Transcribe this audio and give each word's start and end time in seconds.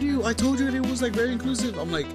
told 0.00 0.12
you, 0.12 0.24
I 0.24 0.32
told 0.32 0.58
you 0.58 0.66
that 0.66 0.74
it 0.74 0.80
was 0.86 1.02
like 1.02 1.12
very 1.12 1.32
inclusive. 1.32 1.78
I'm 1.78 1.90
like, 1.92 2.06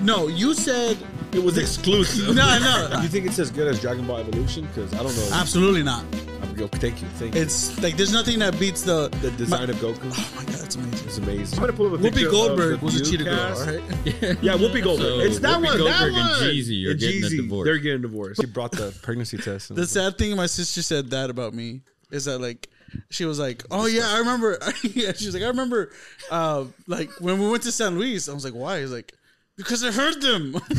no, 0.00 0.28
you 0.28 0.54
said 0.54 0.96
It 1.32 1.42
was 1.42 1.58
exclusive. 1.58 2.34
no, 2.34 2.58
no, 2.58 2.98
You 3.02 3.08
think 3.08 3.26
it's 3.26 3.38
as 3.38 3.50
good 3.50 3.66
as 3.68 3.80
Dragon 3.80 4.06
Ball 4.06 4.18
Evolution? 4.18 4.66
Because 4.66 4.92
I 4.94 5.02
don't 5.02 5.16
know. 5.16 5.28
absolutely 5.32 5.82
not. 5.82 6.04
I'm, 6.42 6.56
yo, 6.56 6.68
thank 6.68 7.00
you. 7.02 7.08
Thank 7.14 7.34
you. 7.34 7.40
It's 7.42 7.80
like 7.82 7.96
there's 7.96 8.12
nothing 8.12 8.38
that 8.40 8.58
beats 8.58 8.82
the 8.82 9.08
the 9.22 9.30
design 9.32 9.66
my- 9.68 9.72
of 9.74 9.76
Goku 9.80 9.98
Oh 10.12 10.32
my 10.36 10.44
god, 10.44 10.64
it's 10.64 10.74
amazing. 10.76 11.06
It's 11.08 11.18
amazing. 11.18 11.58
I'm 11.58 11.64
gonna 11.66 11.72
pull 11.76 11.86
up 11.94 11.98
a 12.00 12.02
picture 12.02 12.26
Whoopi 12.26 12.30
Goldberg 12.30 12.74
of 12.74 12.82
was 12.82 13.00
a 13.00 13.04
cheetah 13.04 13.24
girl, 13.24 13.34
Viewcast. 13.36 14.20
all 14.20 14.28
right? 14.28 14.38
Yeah, 14.42 14.52
Whoopi 14.54 14.82
Goldberg. 14.82 15.08
So, 15.08 15.18
it's 15.20 15.38
that 15.40 15.58
Whoopi 15.58 15.64
one. 15.64 15.78
that 15.78 15.78
Goldberg 15.78 16.14
and 16.14 16.28
one. 16.28 16.40
Jeezy 16.40 16.86
are 16.86 16.90
And 16.92 17.00
getting 17.00 17.22
a 17.24 17.26
Jeezy, 17.26 17.36
divorce. 17.38 17.64
They're 17.66 17.78
getting 17.78 18.02
divorced. 18.02 18.40
She 18.40 18.46
brought 18.46 18.72
the 18.72 18.94
pregnancy 19.02 19.38
test. 19.38 19.68
The 19.68 19.74
was 19.74 19.96
like, 19.96 20.04
sad 20.04 20.18
thing, 20.18 20.36
my 20.36 20.46
sister 20.46 20.82
said 20.82 21.10
that 21.10 21.30
about 21.30 21.54
me 21.54 21.80
is 22.10 22.26
that 22.26 22.38
like 22.40 22.68
she 23.10 23.24
was 23.24 23.38
like, 23.38 23.62
"Oh 23.70 23.86
yeah, 23.86 24.08
I 24.08 24.18
remember." 24.18 24.58
yeah, 24.82 25.12
she 25.12 25.26
was 25.26 25.34
like, 25.34 25.42
"I 25.42 25.48
remember, 25.48 25.90
uh, 26.30 26.64
like 26.86 27.10
when 27.20 27.38
we 27.38 27.48
went 27.50 27.62
to 27.64 27.72
San 27.72 27.98
Luis." 27.98 28.28
I 28.28 28.34
was 28.34 28.44
like, 28.44 28.54
"Why?" 28.54 28.80
He's 28.80 28.90
like, 28.92 29.12
"Because 29.56 29.82
I 29.84 29.90
heard 29.92 30.20
them." 30.20 30.56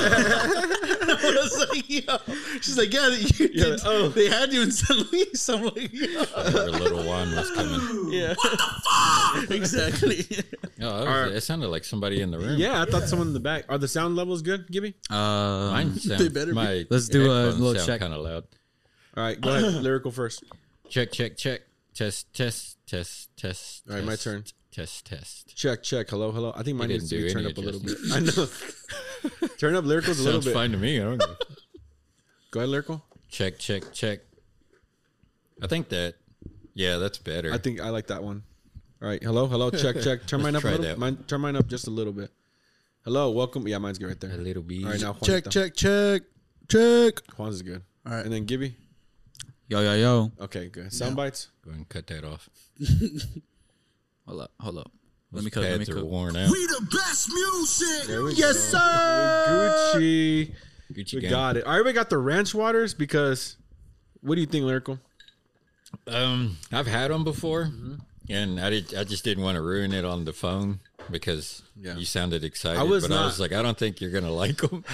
I 0.00 1.38
was 1.42 1.66
like, 1.70 1.88
"Yo," 1.90 2.18
she's 2.60 2.76
like, 2.78 2.92
"Yeah, 2.92 3.08
you 3.08 3.48
Yeah, 3.52 3.64
did, 3.64 3.80
oh. 3.84 4.08
they 4.08 4.28
had 4.28 4.52
you 4.52 4.62
in 4.62 4.70
San 4.70 4.96
Luis." 5.10 5.48
I'm 5.48 5.64
like, 5.64 5.90
"Yeah, 5.92 6.24
Her 6.24 6.70
little 6.70 7.04
one 7.06 7.34
was 7.34 7.50
coming. 7.52 8.12
yeah. 8.12 8.34
exactly." 9.50 10.26
Oh, 10.80 11.04
that 11.04 11.26
was- 11.26 11.34
it 11.34 11.40
sounded 11.42 11.68
like 11.70 11.82
somebody 11.84 12.20
in 12.20 12.30
the 12.30 12.38
room. 12.38 12.56
yeah, 12.56 12.80
I 12.80 12.84
thought 12.84 13.08
someone 13.08 13.26
in 13.26 13.34
the 13.34 13.40
back. 13.40 13.64
Are 13.68 13.78
the 13.78 13.88
sound 13.88 14.14
levels 14.14 14.42
good, 14.42 14.70
Gibby? 14.70 14.94
Uh, 15.10 15.72
Mine 15.72 15.96
sound, 15.98 16.20
They 16.20 16.28
better 16.28 16.52
be. 16.52 16.54
my 16.54 16.84
Let's 16.88 17.08
do 17.08 17.26
a 17.32 17.50
little 17.50 17.84
check. 17.84 17.98
Kind 17.98 18.14
of 18.14 18.20
loud. 18.20 18.44
All 19.16 19.24
right, 19.24 19.40
go 19.40 19.50
ahead. 19.56 19.74
Lyrical 19.82 20.12
first. 20.12 20.44
Check, 20.88 21.12
check, 21.12 21.36
check. 21.36 21.62
Test, 21.94 22.32
test, 22.32 22.78
test, 22.86 23.28
test. 23.36 23.82
All 23.88 23.96
right, 23.96 24.04
my 24.04 24.16
turn. 24.16 24.44
Test, 24.70 25.06
test. 25.06 25.54
Check, 25.56 25.82
check. 25.82 26.08
Hello, 26.10 26.30
hello. 26.30 26.52
I 26.56 26.62
think 26.62 26.76
mine 26.78 26.88
needs 26.88 27.08
to 27.10 27.16
be 27.20 27.30
turned 27.32 27.46
up 27.46 27.56
a 27.56 27.60
little 27.60 27.80
bit. 27.80 27.96
I 28.12 28.20
know. 28.20 28.46
Turn 29.58 29.74
up 29.74 29.84
lyricals 29.84 30.20
a 30.20 30.22
little 30.22 30.32
Sounds 30.40 30.44
bit. 30.44 30.54
fine 30.54 30.70
to 30.70 30.76
me. 30.78 31.00
I 31.00 31.04
don't 31.04 31.20
a- 31.22 31.36
Go 32.52 32.60
ahead, 32.60 32.68
lyrical. 32.70 33.04
check, 33.28 33.58
check, 33.58 33.92
check. 33.92 34.20
I 35.60 35.66
think 35.66 35.88
that. 35.88 36.14
Yeah, 36.74 36.98
that's 36.98 37.18
better. 37.18 37.52
I 37.52 37.58
think 37.58 37.80
I 37.80 37.88
like 37.90 38.06
that 38.06 38.22
one. 38.22 38.44
All 39.02 39.08
right, 39.08 39.20
hello, 39.22 39.46
hello. 39.48 39.70
Check, 39.70 40.00
check. 40.00 40.26
Turn 40.26 40.42
mine 40.42 40.54
up 40.54 40.62
a 40.62 40.68
little. 40.68 40.98
Mine, 41.00 41.16
turn 41.26 41.40
mine 41.40 41.56
up 41.56 41.66
just 41.66 41.88
a 41.88 41.90
little 41.90 42.12
bit. 42.12 42.30
Hello, 43.04 43.30
welcome. 43.30 43.66
Yeah, 43.66 43.78
mine's 43.78 43.98
good 43.98 44.06
right 44.08 44.20
there. 44.20 44.30
a 44.30 44.36
little 44.36 44.62
bit. 44.62 44.84
All 44.84 44.90
right, 44.92 45.00
now 45.00 45.14
check, 45.24 45.50
check, 45.50 45.74
check, 45.74 46.22
check. 46.68 47.14
Juan's 47.36 47.56
is 47.56 47.62
good. 47.62 47.82
All 48.06 48.12
right. 48.12 48.24
and 48.24 48.32
then 48.32 48.44
Gibby. 48.44 48.76
Yo, 49.68 49.80
yo, 49.80 49.94
yo. 49.94 50.32
Okay, 50.40 50.68
good. 50.68 50.92
Sound 50.92 51.16
bites. 51.16 51.48
Go 51.64 51.70
ahead 51.70 51.78
and 51.78 51.88
cut 51.88 52.06
that 52.08 52.24
off. 52.24 52.48
Hold 54.26 54.42
up, 54.42 54.50
hold 54.60 54.78
up. 54.78 54.90
Let 55.32 55.36
Those 55.36 55.44
me 55.44 55.50
cook. 55.50 55.62
Let 55.62 55.72
me 55.72 55.78
pads 55.78 55.88
are 55.90 55.94
cook. 55.94 56.04
worn 56.04 56.36
out. 56.36 56.50
We 56.50 56.66
the 56.66 56.86
best 56.92 57.30
music. 57.32 58.06
There 58.08 58.22
we 58.24 58.34
Yes, 58.34 58.56
go. 58.72 58.78
sir. 58.78 59.92
Gucci. 59.96 60.54
Gucci 60.92 61.14
We 61.14 61.20
gang. 61.22 61.30
got 61.30 61.56
it. 61.56 61.64
All 61.64 61.74
right, 61.76 61.84
we 61.84 61.92
got 61.94 62.10
the 62.10 62.18
ranch 62.18 62.54
waters 62.54 62.92
because. 62.94 63.56
What 64.20 64.34
do 64.34 64.40
you 64.42 64.46
think, 64.46 64.64
lyrical? 64.64 64.98
Um, 66.06 66.56
I've 66.72 66.86
had 66.86 67.10
them 67.10 67.24
before, 67.24 67.70
and 68.28 68.60
I 68.60 68.68
did. 68.70 68.94
I 68.94 69.04
just 69.04 69.24
didn't 69.24 69.44
want 69.44 69.56
to 69.56 69.62
ruin 69.62 69.92
it 69.94 70.04
on 70.04 70.24
the 70.26 70.32
phone 70.34 70.80
because 71.10 71.62
Yeah. 71.80 71.96
you 71.96 72.04
sounded 72.04 72.44
excited. 72.44 72.78
I 72.80 72.82
was 72.82 73.04
but 73.04 73.10
not. 73.14 73.22
I 73.22 73.26
was 73.26 73.40
like, 73.40 73.52
I 73.52 73.62
don't 73.62 73.78
think 73.78 74.00
you're 74.02 74.10
gonna 74.10 74.30
like 74.44 74.56
them. 74.58 74.84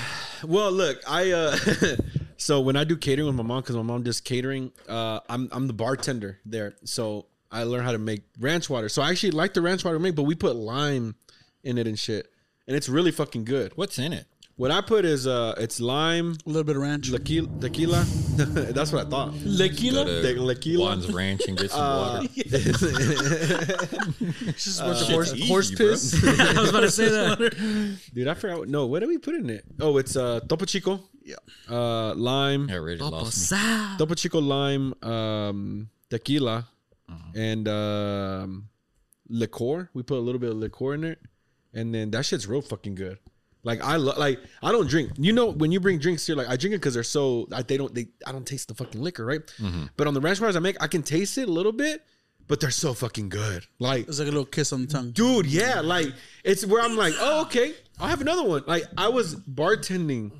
Well, 0.44 0.70
look, 0.70 1.00
I 1.08 1.30
uh 1.32 1.56
so 2.36 2.60
when 2.60 2.76
I 2.76 2.84
do 2.84 2.96
catering 2.96 3.26
with 3.26 3.36
my 3.36 3.42
mom 3.42 3.60
because 3.62 3.76
my 3.76 3.82
mom 3.82 4.02
does 4.02 4.20
catering, 4.20 4.72
uh 4.88 5.20
I'm 5.28 5.48
I'm 5.52 5.66
the 5.66 5.72
bartender 5.72 6.40
there. 6.44 6.74
So 6.84 7.26
I 7.50 7.62
learned 7.64 7.84
how 7.86 7.92
to 7.92 7.98
make 7.98 8.22
ranch 8.40 8.68
water. 8.68 8.88
So 8.88 9.00
I 9.02 9.10
actually 9.10 9.30
like 9.32 9.54
the 9.54 9.62
ranch 9.62 9.84
water 9.84 9.96
we 9.98 10.02
make, 10.02 10.14
but 10.16 10.24
we 10.24 10.34
put 10.34 10.56
lime 10.56 11.14
in 11.62 11.78
it 11.78 11.86
and 11.86 11.98
shit. 11.98 12.30
And 12.66 12.76
it's 12.76 12.88
really 12.88 13.10
fucking 13.12 13.44
good. 13.44 13.72
What's 13.76 13.98
in 13.98 14.12
it? 14.12 14.26
What 14.56 14.70
I 14.70 14.80
put 14.82 15.04
is 15.04 15.26
uh 15.26 15.54
it's 15.58 15.80
lime, 15.80 16.36
A 16.46 16.48
little 16.48 16.62
bit 16.64 16.76
of 16.76 16.82
ranch. 16.82 17.10
tequila, 17.10 17.48
tequila. 17.60 18.04
That's 18.36 18.92
what 18.92 19.06
I 19.06 19.10
thought. 19.10 19.32
Go 19.32 19.56
Tequila. 19.56 20.04
to 20.04 20.10
The 20.22 20.54
tequila. 20.54 20.84
Juan's 20.96 21.12
Ranch 21.12 21.42
and 21.48 21.58
get 21.58 21.70
some 21.72 21.80
Uh, 21.80 22.22
water. 22.22 22.28
Just 24.56 24.80
a 24.80 24.84
bunch 24.84 25.00
of 25.02 25.08
horse, 25.08 25.34
easy, 25.34 25.46
horse 25.48 25.70
piss. 25.74 26.14
I 26.56 26.60
was 26.60 26.70
about 26.70 26.80
to 26.80 26.90
say 26.90 27.08
that. 27.08 27.96
Dude, 28.14 28.28
I 28.28 28.34
forgot. 28.34 28.58
What, 28.60 28.68
no, 28.68 28.86
what 28.86 29.00
did 29.00 29.08
we 29.08 29.18
put 29.18 29.34
in 29.34 29.50
it? 29.50 29.64
Oh, 29.80 29.96
it's 29.98 30.16
uh 30.16 30.40
Topo 30.48 30.64
Chico, 30.66 31.00
yeah. 31.24 31.36
uh 31.70 32.14
lime, 32.14 32.68
I 32.70 32.74
already 32.74 33.00
lost 33.10 33.50
me. 33.52 33.58
Topo 33.98 34.14
Chico 34.14 34.40
lime, 34.40 34.94
um, 35.02 35.88
tequila, 36.10 36.66
and 37.34 37.66
um, 37.68 38.68
liqueur. 39.28 39.88
We 39.94 40.02
put 40.02 40.18
a 40.18 40.20
little 40.20 40.38
bit 40.38 40.50
of 40.50 40.56
liqueur 40.56 40.94
in 40.94 41.04
it, 41.04 41.18
and 41.72 41.94
then 41.94 42.10
that 42.12 42.24
shit's 42.26 42.46
real 42.46 42.62
fucking 42.62 42.94
good. 42.94 43.18
Like 43.62 43.82
I 43.82 43.96
lo- 43.96 44.14
like 44.18 44.40
I 44.62 44.72
don't 44.72 44.88
drink. 44.88 45.12
You 45.16 45.32
know 45.32 45.46
when 45.46 45.72
you 45.72 45.80
bring 45.80 45.98
drinks 45.98 46.26
here, 46.26 46.36
like 46.36 46.48
I 46.48 46.56
drink 46.56 46.74
it 46.74 46.78
because 46.78 46.94
they're 46.94 47.02
so 47.02 47.48
I, 47.50 47.62
they 47.62 47.76
don't 47.78 47.94
they 47.94 48.08
I 48.26 48.32
don't 48.32 48.46
taste 48.46 48.68
the 48.68 48.74
fucking 48.74 49.00
liquor, 49.02 49.24
right? 49.24 49.40
But 49.96 50.06
on 50.06 50.12
the 50.14 50.20
ranch 50.20 50.40
bars 50.40 50.56
I 50.56 50.60
make, 50.60 50.76
I 50.82 50.86
can 50.86 51.02
taste 51.02 51.38
it 51.38 51.48
a 51.48 51.52
little 51.52 51.72
bit, 51.72 52.02
but 52.46 52.60
they're 52.60 52.70
so 52.70 52.92
fucking 52.92 53.30
good. 53.30 53.64
Like 53.78 54.06
It's 54.06 54.18
like 54.18 54.28
a 54.28 54.30
little 54.30 54.44
kiss 54.44 54.72
on 54.74 54.82
the 54.82 54.86
tongue. 54.92 55.12
dude 55.12 55.46
yeah 55.46 55.80
like 55.80 56.08
it's 56.44 56.66
where 56.66 56.82
i'm 56.82 56.94
like 56.96 57.14
oh 57.18 57.42
okay 57.46 57.72
i'll 57.98 58.08
have 58.08 58.20
another 58.20 58.44
one 58.44 58.62
like 58.66 58.84
i 58.98 59.08
was 59.08 59.34
bartending 59.36 60.30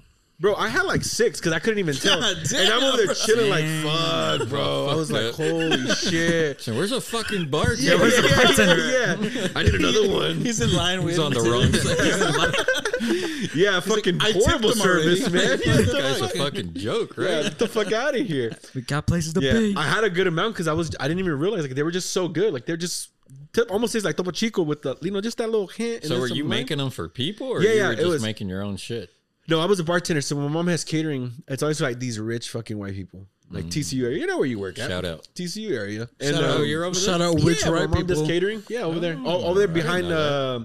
bro 0.40 0.54
i 0.56 0.68
had 0.68 0.82
like 0.82 1.04
six 1.04 1.38
because 1.40 1.52
i 1.52 1.58
couldn't 1.58 1.78
even 1.78 1.94
tell 1.94 2.20
God 2.20 2.36
and 2.54 2.68
i'm 2.72 2.82
over 2.82 2.96
there 2.96 3.06
damn, 3.06 3.14
chilling 3.14 3.50
like 3.50 3.64
fuck 3.82 4.48
bro 4.48 4.88
i 4.88 4.94
was 4.94 5.10
like 5.12 5.32
holy 5.34 5.88
shit 5.94 6.64
where's 6.66 6.92
a 6.92 7.00
fucking 7.00 7.48
bar? 7.50 7.74
yeah, 7.74 7.94
where's 7.94 8.16
the 8.16 8.22
bartender? 8.34 8.90
yeah, 8.90 9.48
I 9.54 9.62
need 9.62 9.74
another 9.74 10.08
one. 10.10 10.36
He's 10.40 10.60
in 10.60 10.72
line 10.72 11.02
with 11.04 11.10
He's 11.14 11.18
on 11.20 11.32
the 11.32 11.40
wrong 11.40 11.72
side. 11.72 13.50
Yeah, 13.54 13.80
fucking 13.80 14.20
I 14.20 14.32
tipped 14.32 14.44
horrible 14.46 14.72
him 14.72 14.80
already. 14.80 15.16
service, 15.16 15.32
man. 15.32 15.58
This 15.64 15.92
guy's 15.92 16.20
a 16.20 16.28
fucking 16.30 16.74
joke, 16.74 17.14
yeah, 17.18 17.42
get 17.42 17.58
the 17.58 17.68
fuck 17.68 17.92
out 17.92 18.18
of 18.18 18.26
here. 18.26 18.52
We 18.74 18.82
got 18.82 19.06
places 19.06 19.32
to 19.34 19.40
Yeah, 19.40 19.52
be. 19.54 19.74
I 19.76 19.86
had 19.88 20.04
a 20.04 20.10
good 20.10 20.26
amount 20.26 20.54
because 20.54 20.68
I 20.68 20.72
was 20.72 20.90
I 20.98 21.06
didn't 21.08 21.20
even 21.20 21.38
realize 21.38 21.62
like 21.62 21.74
they 21.74 21.82
were 21.82 21.90
just 21.90 22.10
so 22.10 22.28
good. 22.28 22.52
Like 22.52 22.66
they're 22.66 22.76
just 22.76 23.10
t- 23.52 23.62
almost 23.70 23.92
tastes 23.92 24.04
like 24.06 24.16
Topo 24.16 24.30
Chico 24.30 24.62
with 24.62 24.82
the 24.82 24.96
you 25.02 25.10
know 25.10 25.20
just 25.20 25.38
that 25.38 25.48
little 25.50 25.66
hint. 25.68 26.02
and 26.02 26.08
So 26.12 26.18
were 26.20 26.26
you 26.28 26.42
lime. 26.44 26.50
making 26.50 26.78
them 26.78 26.90
for 26.90 27.08
people, 27.08 27.46
or 27.48 27.62
Yeah, 27.62 27.70
you 27.70 27.76
yeah, 27.76 27.88
were 27.88 27.94
just 27.96 28.08
was- 28.08 28.22
making 28.22 28.48
your 28.48 28.62
own 28.62 28.76
shit? 28.76 29.10
No, 29.48 29.60
I 29.60 29.66
was 29.66 29.78
a 29.80 29.84
bartender. 29.84 30.20
So 30.20 30.36
when 30.36 30.46
my 30.46 30.50
mom 30.50 30.66
has 30.68 30.84
catering, 30.84 31.32
it's 31.48 31.62
always 31.62 31.80
like 31.80 31.98
these 31.98 32.18
rich 32.18 32.48
fucking 32.50 32.78
white 32.78 32.94
people, 32.94 33.26
like 33.50 33.66
TCU 33.66 34.04
area. 34.04 34.18
You 34.18 34.26
know 34.26 34.38
where 34.38 34.46
you 34.46 34.58
work 34.58 34.78
at? 34.78 34.86
Mm. 34.86 34.92
Shout 34.92 35.04
out. 35.04 35.28
TCU 35.34 35.72
area. 35.76 36.08
Shout 36.20 36.34
um, 36.34 36.44
out, 36.44 36.60
you're 36.62 36.84
over 36.84 36.94
shout 36.98 37.18
there? 37.18 37.28
out 37.28 37.40
rich 37.42 37.62
yeah, 37.64 37.70
my 37.70 37.80
right 37.80 37.90
mom 37.90 38.06
does 38.06 38.18
people. 38.18 38.28
catering. 38.28 38.62
Yeah, 38.68 38.82
over 38.82 39.00
there. 39.00 39.18
Oh, 39.24 39.44
over 39.46 39.58
there 39.58 39.68
behind 39.68 40.08
know 40.08 40.16
uh, 40.16 40.64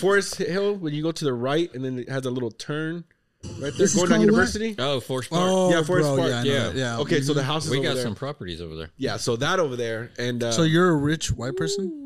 Forest 0.00 0.36
Hill. 0.36 0.76
When 0.76 0.94
you 0.94 1.02
go 1.02 1.12
to 1.12 1.24
the 1.24 1.34
right, 1.34 1.72
and 1.74 1.84
then 1.84 1.98
it 1.98 2.08
has 2.08 2.24
a 2.24 2.30
little 2.30 2.50
turn 2.50 3.04
right 3.44 3.60
there, 3.60 3.70
This 3.72 3.94
is 3.94 3.96
going 3.96 4.08
down 4.08 4.18
called 4.18 4.20
what? 4.20 4.32
University. 4.32 4.74
Oh, 4.78 5.00
Forest 5.00 5.30
Park. 5.30 5.42
Oh, 5.52 5.70
Yeah, 5.70 5.82
Forest 5.82 6.06
bro, 6.08 6.16
Park. 6.16 6.30
Yeah, 6.30 6.38
I 6.38 6.42
know 6.44 6.50
Yeah. 6.52 6.62
that, 6.64 6.76
yeah. 6.76 6.98
Okay, 7.00 7.20
so 7.20 7.34
the 7.34 7.42
house 7.44 7.66
is 7.66 7.70
we 7.70 7.78
over 7.78 7.88
got 7.88 7.94
there. 7.94 8.02
some 8.04 8.14
properties 8.14 8.60
over 8.62 8.74
there. 8.74 8.90
Yeah, 8.96 9.18
so 9.18 9.36
that 9.36 9.60
over 9.60 9.76
there, 9.76 10.10
and 10.18 10.42
uh, 10.42 10.50
So 10.52 10.62
you're 10.62 10.88
a 10.88 10.96
rich 10.96 11.30
white 11.30 11.56
person? 11.56 12.00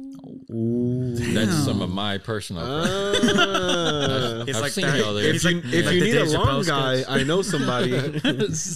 That's 0.48 1.64
some 1.64 1.82
of 1.82 1.90
my 1.90 2.18
personal. 2.18 2.64
uh, 2.64 4.44
It's 4.46 4.56
I've 4.56 4.62
like 4.62 4.72
seen 4.72 4.86
that. 4.86 4.98
y'all 4.98 5.14
there. 5.14 5.34
if 5.34 5.44
you 5.44 5.58
if 5.64 5.86
like 5.86 5.94
you 5.94 6.00
the 6.00 6.06
need 6.06 6.16
a 6.16 6.24
long 6.38 6.62
Chappelle 6.62 6.66
guy. 7.04 7.14
I 7.14 7.22
know 7.24 7.42
somebody. 7.42 7.90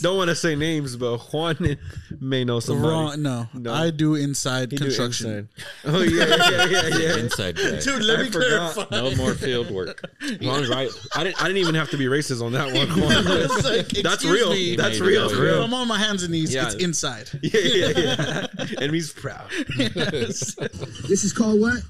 Don't 0.03 0.17
want 0.17 0.29
to 0.29 0.35
say 0.35 0.55
names, 0.57 0.97
but 0.97 1.19
Juan 1.33 1.79
may 2.21 2.45
know 2.45 2.61
somebody. 2.61 2.89
Wrong. 2.93 3.23
No, 3.23 3.49
No. 3.55 3.73
I 3.73 3.91
do 3.91 4.15
inside 4.17 4.71
He 4.73 4.77
do 4.77 4.85
construction. 4.85 5.49
inside. 5.85 5.95
Oh 5.95 6.03
yeah, 6.03 6.27
yeah, 6.27 6.67
yeah, 6.67 6.87
yeah. 6.99 7.17
Inside 7.19 7.57
guy. 7.57 7.81
Dude, 7.81 8.03
let 8.05 8.19
I 8.19 8.23
me 8.25 8.31
forgot. 8.31 8.73
clarify. 8.75 8.97
No 8.97 9.15
more 9.17 9.35
field 9.35 9.71
work. 9.71 10.03
Juan's 10.41 10.69
right. 10.69 10.91
I 11.15 11.25
didn't. 11.25 11.43
I 11.43 11.47
didn't 11.47 11.59
even 11.59 11.75
have 11.75 11.91
to 11.91 11.97
be 11.97 12.07
racist 12.07 12.43
on 12.45 12.53
that 12.53 12.67
one. 12.73 12.89
Juan. 13.01 13.25
Like, 13.65 13.89
That's 13.89 14.25
real. 14.25 14.51
me. 14.53 14.77
That's 14.77 15.01
real. 15.01 15.25
all 15.29 15.35
real. 15.35 15.63
I'm 15.63 15.73
on 15.75 15.89
my 15.89 15.99
hands 15.99 16.23
and 16.23 16.33
knees. 16.33 16.53
Yeah. 16.55 16.67
It's 16.67 16.75
inside. 16.77 17.31
Yeah, 17.43 17.61
yeah, 17.61 17.89
yeah. 17.97 18.67
and 18.81 18.95
he's 18.95 19.13
proud. 19.13 19.51
This 19.77 21.25
is 21.25 21.33
called 21.33 21.52
what? 21.57 21.83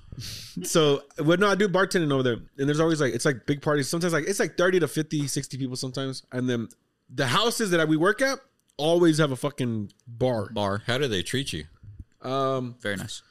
So, 0.65 1.03
well, 1.19 1.39
no, 1.39 1.49
I 1.49 1.55
do 1.55 1.69
bartending 1.69 2.13
over 2.13 2.23
there, 2.23 2.37
and 2.59 2.69
there's 2.69 2.81
always 2.81 3.01
like 3.01 3.15
it's 3.15 3.25
like 3.25 3.47
big 3.47 3.63
parties. 3.63 3.89
Sometimes 3.89 4.13
like 4.13 4.25
it's 4.29 4.41
like 4.41 4.57
30 4.57 4.81
to 4.81 4.89
50, 4.89 5.27
60 5.27 5.57
people 5.59 5.77
sometimes, 5.77 6.23
and 6.33 6.49
then 6.49 6.69
the 7.13 7.27
houses 7.27 7.71
that 7.71 7.87
we 7.89 7.97
work 7.97 8.21
at 8.23 8.39
always 8.77 9.19
have 9.19 9.33
a 9.33 9.37
fucking 9.37 9.93
bar. 10.07 10.51
Bar. 10.53 10.83
How 10.87 10.99
do 10.99 11.09
they 11.09 11.23
treat 11.23 11.53
you? 11.53 11.65
Um, 12.23 12.77
Very 12.81 12.97
nice. 12.97 13.23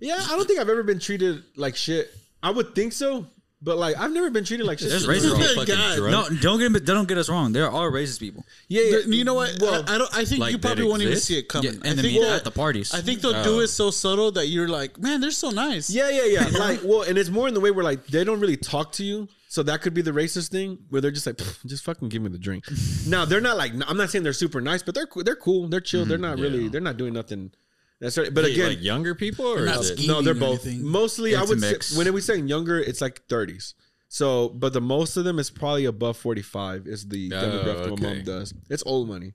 yeah, 0.00 0.18
I 0.20 0.28
don't 0.36 0.46
think 0.46 0.58
I've 0.60 0.68
ever 0.68 0.82
been 0.82 0.98
treated 0.98 1.42
like 1.56 1.76
shit. 1.76 2.10
I 2.42 2.50
would 2.50 2.74
think 2.74 2.92
so, 2.92 3.26
but 3.64 3.78
like 3.78 3.96
I've 3.98 4.12
never 4.12 4.30
been 4.30 4.44
treated 4.44 4.66
like 4.66 4.78
shit. 4.78 4.90
There's 4.90 5.06
racist 5.06 5.36
fucking 5.56 5.74
God. 5.74 5.98
No, 6.10 6.28
don't 6.40 6.58
get 6.58 6.84
don't 6.84 7.08
get 7.08 7.18
us 7.18 7.28
wrong. 7.28 7.52
There 7.52 7.70
are 7.70 7.90
racist 7.90 8.20
people. 8.20 8.44
Yeah, 8.68 8.82
yeah. 8.82 8.96
The- 9.06 9.16
you 9.16 9.24
know 9.24 9.34
what? 9.34 9.56
Well, 9.60 9.84
I, 9.88 9.94
I 9.94 9.98
don't. 9.98 10.14
I 10.14 10.24
think 10.24 10.40
like 10.40 10.52
you 10.52 10.58
probably 10.58 10.84
won't 10.84 11.02
even 11.02 11.16
see 11.16 11.38
it 11.38 11.48
coming. 11.48 11.72
Yeah, 11.72 11.80
and 11.90 11.98
I 11.98 12.02
think 12.02 12.14
mean 12.14 12.22
that- 12.22 12.36
at 12.36 12.44
the 12.44 12.50
parties. 12.50 12.92
I 12.94 13.00
think 13.00 13.20
they'll 13.20 13.42
do 13.42 13.56
Oh. 13.56 13.60
it 13.60 13.68
so 13.68 13.90
subtle 13.90 14.30
that 14.32 14.48
you're 14.48 14.68
like, 14.68 14.98
man, 14.98 15.20
they're 15.20 15.30
so 15.30 15.50
nice. 15.50 15.88
Yeah, 15.88 16.10
yeah, 16.10 16.24
yeah. 16.24 16.48
like, 16.58 16.80
well, 16.84 17.02
and 17.02 17.16
it's 17.16 17.30
more 17.30 17.48
in 17.48 17.54
the 17.54 17.60
way 17.60 17.70
where 17.70 17.84
like 17.84 18.06
they 18.06 18.22
don't 18.24 18.40
really 18.40 18.56
talk 18.58 18.92
to 18.92 19.04
you. 19.04 19.28
So 19.48 19.62
that 19.62 19.82
could 19.82 19.94
be 19.94 20.02
the 20.02 20.10
racist 20.10 20.50
thing 20.50 20.78
where 20.90 21.00
they're 21.00 21.12
just 21.12 21.26
like, 21.26 21.38
just 21.64 21.84
fucking 21.84 22.08
give 22.08 22.22
me 22.22 22.28
the 22.28 22.38
drink. 22.38 22.64
now 23.06 23.24
they're 23.24 23.40
not 23.40 23.56
like, 23.56 23.72
I'm 23.86 23.96
not 23.96 24.10
saying 24.10 24.24
they're 24.24 24.32
super 24.32 24.60
nice, 24.60 24.82
but 24.82 24.96
they're 24.96 25.06
cool- 25.06 25.22
they're 25.22 25.36
cool, 25.36 25.68
they're 25.68 25.80
chill, 25.80 26.00
mm-hmm. 26.00 26.08
they're 26.08 26.18
not 26.18 26.40
really, 26.40 26.66
they're 26.66 26.80
not 26.80 26.96
doing 26.96 27.12
nothing 27.14 27.52
That's 28.00 28.18
right. 28.18 28.32
But 28.32 28.44
Is 28.44 28.52
again, 28.54 28.68
like 28.70 28.82
younger 28.82 29.14
people 29.14 29.46
or 29.46 29.64
not 29.64 29.80
is 29.80 29.90
it? 29.90 30.06
no, 30.06 30.20
they're 30.20 30.32
or 30.32 30.36
both. 30.36 30.66
anything. 30.66 30.86
Mostly, 30.86 31.34
I 31.36 31.40
It's 31.42 31.50
a 31.50 31.54
would 31.54 31.60
say 31.62 31.96
when 31.96 32.12
we 32.12 32.20
saying 32.20 32.48
younger, 32.48 32.78
it's 32.78 33.00
like 33.00 33.26
30s. 33.28 33.74
So, 34.08 34.48
but 34.50 34.72
the 34.72 34.80
most 34.80 35.16
of 35.16 35.24
them 35.24 35.38
is 35.38 35.50
probably 35.50 35.86
above 35.86 36.16
45. 36.16 36.86
Is 36.86 37.08
the 37.08 37.32
Oh, 37.32 37.36
demographic 37.36 38.00
my 38.00 38.08
mom 38.08 38.22
does. 38.24 38.54
It's 38.70 38.82
old 38.86 39.08
money. 39.08 39.34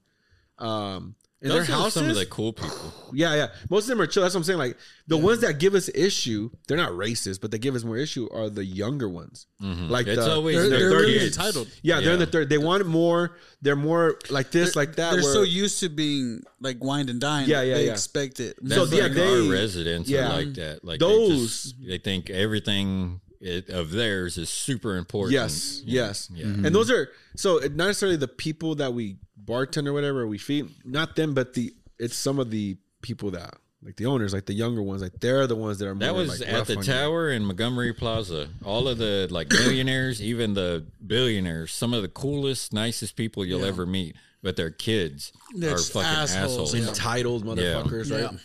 Um, 0.58 0.68
and 0.98 1.16
Those 1.42 1.54
their 1.54 1.62
are 1.62 1.80
houses, 1.80 1.94
some 1.94 2.10
of 2.10 2.16
the 2.18 2.26
cool 2.26 2.52
people. 2.52 2.94
yeah, 3.14 3.34
yeah. 3.36 3.48
Most 3.70 3.84
of 3.86 3.90
them 3.90 4.02
are 4.02 4.08
chill. 4.08 4.24
That's 4.24 4.36
what 4.36 4.40
I'm 4.40 4.44
saying. 4.44 4.60
Like 4.60 4.78
the 5.08 5.16
ones 5.18 5.40
that 5.40 5.58
give 5.58 5.74
us 5.74 5.90
issue, 5.96 6.50
they're 6.68 6.76
not 6.76 6.92
racist, 6.92 7.40
but 7.40 7.50
they 7.52 7.58
give 7.60 7.76
us 7.76 7.86
more 7.86 7.96
issue 7.96 8.28
are 8.34 8.50
the 8.50 8.66
younger 8.66 9.08
ones. 9.08 9.48
Mm-hmm. 9.62 9.88
Like 9.88 10.08
It's 10.08 10.24
the, 10.26 10.32
always 10.32 10.58
They're, 10.58 10.70
their 10.70 10.90
they're 10.90 11.00
really 11.00 11.20
kids. 11.20 11.38
entitled. 11.38 11.70
yeah, 11.82 12.02
they're 12.02 12.14
in 12.14 12.20
the 12.20 12.26
third. 12.26 12.50
They 12.50 12.58
want 12.58 12.86
more. 12.86 13.38
They're 13.62 13.78
more 13.78 14.20
like 14.30 14.52
this, 14.52 14.76
like 14.76 14.96
that. 14.98 15.12
They're 15.14 15.22
where- 15.24 15.34
so 15.34 15.44
used 15.44 15.80
to 15.80 15.88
being 15.90 16.42
like 16.60 16.84
wined 16.84 17.10
and 17.10 17.22
dined. 17.22 17.48
Yeah, 17.48 17.62
yeah, 17.62 17.76
They 17.76 17.86
yeah. 17.86 17.92
expect 17.94 18.42
it. 18.42 18.58
That's 18.62 18.76
So, 18.76 18.84
like 18.84 18.94
yeah, 18.94 19.04
our 19.04 19.10
they- 19.42 19.50
residents 19.50 20.10
yeah. 20.10 20.26
are 20.34 20.36
like 20.44 20.54
that. 20.56 20.84
Like 20.84 21.00
Those- 21.00 21.30
they, 21.30 21.38
just, 21.38 21.76
they 21.88 21.98
think 22.00 22.30
everything 22.30 23.22
it, 23.40 23.70
of 23.70 23.92
theirs 23.92 24.38
is 24.38 24.50
super 24.50 24.98
important. 24.98 25.32
Yes, 25.34 25.82
Yeah. 25.86 26.08
yes. 26.08 26.30
Yeah. 26.34 26.46
Mm-hmm. 26.48 26.66
And 26.66 26.76
those 26.76 26.92
are 26.92 27.08
so 27.38 27.60
it- 27.60 27.74
not 27.78 27.86
necessarily 27.88 28.18
the 28.18 28.28
people 28.28 28.76
that 28.76 28.94
we 28.94 29.16
bartend 29.50 29.88
or 29.88 29.94
whatever 29.94 30.28
we 30.28 30.38
feed, 30.38 30.68
not 30.86 31.16
them, 31.16 31.34
but 31.34 31.54
the 31.54 31.74
it's 31.98 32.16
some 32.16 32.40
of 32.40 32.50
the 32.52 32.78
people 33.02 33.32
that 33.32 33.56
like 33.82 33.96
the 33.96 34.06
owners, 34.06 34.34
like 34.34 34.46
the 34.46 34.54
younger 34.54 34.82
ones, 34.82 35.02
like 35.02 35.20
they're 35.22 35.48
the 35.48 35.56
ones 35.56 35.80
that 35.80 35.88
are 35.88 35.94
That 35.96 36.14
was 36.14 36.42
like, 36.42 36.50
at 36.50 36.68
the 36.68 36.74
on 36.78 36.84
you. 36.84 36.92
tower 36.92 37.30
in 37.32 37.46
Montgomery 37.46 37.94
Plaza. 37.94 38.50
All 38.64 38.88
of 38.90 38.98
the 38.98 39.28
like 39.32 39.50
millionaires, 39.50 40.22
even 40.22 40.54
the 40.54 40.86
billionaires, 41.06 41.72
some 41.72 41.94
of 41.94 42.02
the 42.02 42.10
coolest, 42.10 42.74
nicest 42.74 43.16
people 43.16 43.46
you'll 43.46 43.64
ever 43.66 43.86
meet, 43.86 44.16
but 44.44 44.56
their 44.58 44.70
kids 44.72 45.32
They're 45.56 45.78
fucking 45.78 46.02
assholes. 46.08 46.74
assholes. 46.74 46.76
Entitled 46.90 47.46
motherfuckers, 47.46 48.10
Yeah. 48.10 48.26
right? 48.26 48.36